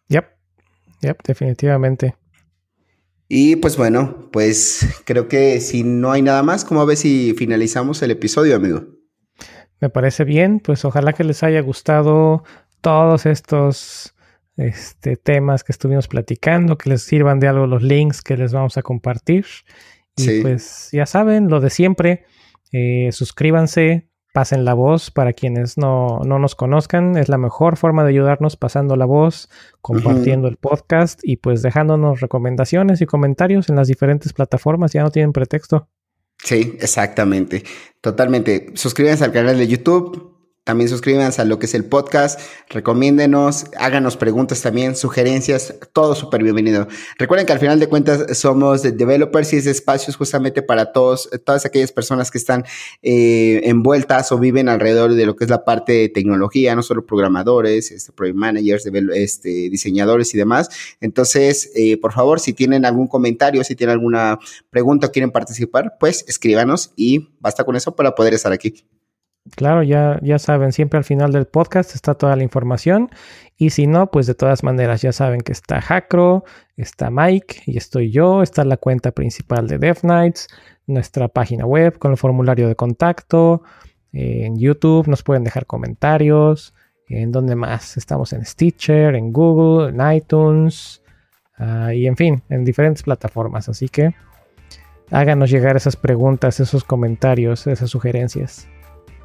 Yep, 0.09 0.25
yep, 1.01 1.17
definitivamente. 1.23 2.18
Y 3.31 3.57
pues 3.57 3.77
bueno, 3.77 4.27
pues 4.31 5.01
creo 5.05 5.27
que 5.27 5.61
si 5.61 5.83
no 5.83 6.11
hay 6.11 6.23
nada 6.23 6.41
más, 6.41 6.65
¿cómo 6.65 6.85
ves 6.87 6.99
si 6.99 7.35
finalizamos 7.37 8.01
el 8.01 8.09
episodio, 8.09 8.55
amigo? 8.55 8.87
Me 9.79 9.89
parece 9.89 10.23
bien, 10.23 10.59
pues 10.59 10.83
ojalá 10.83 11.13
que 11.13 11.23
les 11.23 11.43
haya 11.43 11.61
gustado 11.61 12.43
todos 12.81 13.27
estos 13.27 14.15
este, 14.57 15.15
temas 15.15 15.63
que 15.63 15.71
estuvimos 15.71 16.07
platicando, 16.07 16.77
que 16.77 16.89
les 16.89 17.03
sirvan 17.03 17.39
de 17.39 17.47
algo 17.47 17.67
los 17.67 17.83
links 17.83 18.23
que 18.23 18.35
les 18.35 18.51
vamos 18.51 18.77
a 18.77 18.81
compartir. 18.81 19.45
Y 20.17 20.41
pues 20.41 20.89
ya 20.91 21.05
saben, 21.05 21.49
lo 21.49 21.61
de 21.61 21.69
siempre, 21.69 22.25
eh, 22.71 23.09
suscríbanse, 23.11 24.09
pasen 24.39 24.63
la 24.63 24.73
voz 24.73 25.11
para 25.11 25.33
quienes 25.33 25.77
no, 25.77 26.21
nos 26.23 26.55
conozcan. 26.55 27.17
Es 27.17 27.27
la 27.27 27.37
mejor 27.37 27.75
forma 27.75 28.05
de 28.05 28.11
ayudarnos 28.11 28.55
pasando 28.55 28.95
la 28.95 29.03
voz, 29.03 29.49
compartiendo 29.81 30.47
el 30.47 30.55
podcast 30.55 31.19
y 31.23 31.35
pues 31.35 31.61
dejándonos 31.61 32.21
recomendaciones 32.21 33.01
y 33.01 33.05
comentarios 33.05 33.67
en 33.67 33.75
las 33.75 33.89
diferentes 33.89 34.31
plataformas. 34.31 34.93
Ya 34.93 35.03
no 35.03 35.11
tienen 35.11 35.33
pretexto. 35.33 35.89
Sí, 36.41 36.77
exactamente. 36.79 37.65
Totalmente. 37.99 38.71
Suscríbanse 38.75 39.25
al 39.25 39.33
canal 39.33 39.57
de 39.57 39.67
YouTube. 39.67 40.38
También 40.63 40.89
suscríbanse 40.89 41.41
a 41.41 41.45
lo 41.45 41.57
que 41.57 41.65
es 41.65 41.73
el 41.73 41.85
podcast, 41.85 42.39
recomiéndenos, 42.69 43.65
háganos 43.77 44.17
preguntas 44.17 44.61
también, 44.61 44.95
sugerencias, 44.95 45.73
todo 45.93 46.13
súper 46.13 46.43
bienvenido. 46.43 46.87
Recuerden 47.17 47.47
que 47.47 47.53
al 47.53 47.59
final 47.59 47.79
de 47.79 47.87
cuentas 47.87 48.37
somos 48.37 48.83
developers 48.83 49.51
y 49.53 49.57
es 49.57 49.65
espacios 49.65 50.15
justamente 50.15 50.61
para 50.61 50.91
todos, 50.91 51.27
todas 51.43 51.65
aquellas 51.65 51.91
personas 51.91 52.29
que 52.29 52.37
están 52.37 52.65
eh, 53.01 53.61
envueltas 53.63 54.31
o 54.31 54.37
viven 54.37 54.69
alrededor 54.69 55.15
de 55.15 55.25
lo 55.25 55.35
que 55.35 55.45
es 55.45 55.49
la 55.49 55.65
parte 55.65 55.93
de 55.93 56.09
tecnología, 56.09 56.75
no 56.75 56.83
solo 56.83 57.03
programadores, 57.03 57.91
este, 57.91 58.11
project 58.11 58.37
managers, 58.37 58.85
este, 59.15 59.49
diseñadores 59.69 60.35
y 60.35 60.37
demás. 60.37 60.69
Entonces, 61.01 61.71
eh, 61.75 61.97
por 61.97 62.13
favor, 62.13 62.39
si 62.39 62.53
tienen 62.53 62.85
algún 62.85 63.07
comentario, 63.07 63.63
si 63.63 63.75
tienen 63.75 63.93
alguna 63.93 64.37
pregunta 64.69 65.07
o 65.07 65.11
quieren 65.11 65.31
participar, 65.31 65.95
pues 65.99 66.25
escríbanos 66.27 66.93
y 66.95 67.29
basta 67.39 67.63
con 67.63 67.75
eso 67.75 67.95
para 67.95 68.13
poder 68.13 68.33
estar 68.35 68.51
aquí. 68.51 68.83
Claro, 69.55 69.83
ya, 69.83 70.19
ya 70.21 70.37
saben, 70.37 70.71
siempre 70.71 70.97
al 70.97 71.03
final 71.03 71.31
del 71.31 71.47
podcast 71.47 71.95
está 71.95 72.13
toda 72.13 72.35
la 72.35 72.43
información. 72.43 73.09
Y 73.57 73.71
si 73.71 73.87
no, 73.87 74.11
pues 74.11 74.27
de 74.27 74.35
todas 74.35 74.63
maneras 74.63 75.01
ya 75.01 75.11
saben 75.11 75.41
que 75.41 75.51
está 75.51 75.81
Hackro, 75.81 76.43
está 76.77 77.09
Mike 77.09 77.63
y 77.65 77.77
estoy 77.77 78.11
yo, 78.11 78.43
está 78.43 78.63
la 78.63 78.77
cuenta 78.77 79.11
principal 79.11 79.67
de 79.67 79.79
Death 79.79 80.01
Knights, 80.01 80.47
nuestra 80.87 81.27
página 81.27 81.65
web 81.65 81.97
con 81.97 82.11
el 82.11 82.17
formulario 82.17 82.67
de 82.67 82.75
contacto, 82.75 83.63
en 84.11 84.57
YouTube 84.57 85.07
nos 85.07 85.23
pueden 85.23 85.43
dejar 85.43 85.65
comentarios, 85.65 86.73
en 87.07 87.31
donde 87.31 87.55
más 87.55 87.97
estamos 87.97 88.33
en 88.33 88.45
Stitcher, 88.45 89.15
en 89.15 89.31
Google, 89.31 89.89
en 89.89 90.17
iTunes 90.17 91.01
ah, 91.57 91.93
y 91.93 92.07
en 92.07 92.15
fin, 92.15 92.43
en 92.49 92.65
diferentes 92.65 93.03
plataformas. 93.03 93.69
Así 93.69 93.89
que 93.89 94.15
háganos 95.11 95.49
llegar 95.49 95.75
esas 95.75 95.95
preguntas, 95.95 96.59
esos 96.59 96.83
comentarios, 96.83 97.67
esas 97.67 97.89
sugerencias. 97.89 98.67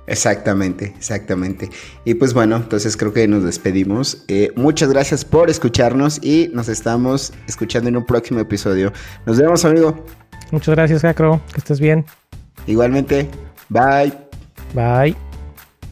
Exactamente, 0.07 0.93
exactamente. 0.97 1.71
Y 2.05 2.15
pues 2.15 2.35
bueno, 2.35 2.57
entonces 2.57 2.97
creo 2.97 3.13
que 3.13 3.27
nos 3.27 3.43
despedimos. 3.45 4.25
Eh, 4.29 4.53
muchas 4.55 4.91
gracias 4.91 5.25
por 5.25 5.51
escucharnos 5.51 6.23
y 6.23 6.51
nos 6.53 6.69
estamos 6.69 7.33
escuchando 7.49 7.89
en 7.89 7.97
un 7.97 8.05
próximo 8.05 8.39
episodio. 8.41 8.93
Nos 9.27 9.39
vemos, 9.39 9.65
amigo. 9.65 10.05
Muchas 10.51 10.75
gracias, 10.75 11.03
Jacro. 11.03 11.41
Que 11.53 11.59
estés 11.59 11.79
bien. 11.81 12.05
Igualmente. 12.67 13.29
Bye. 13.69 14.13
Bye. 14.75 15.15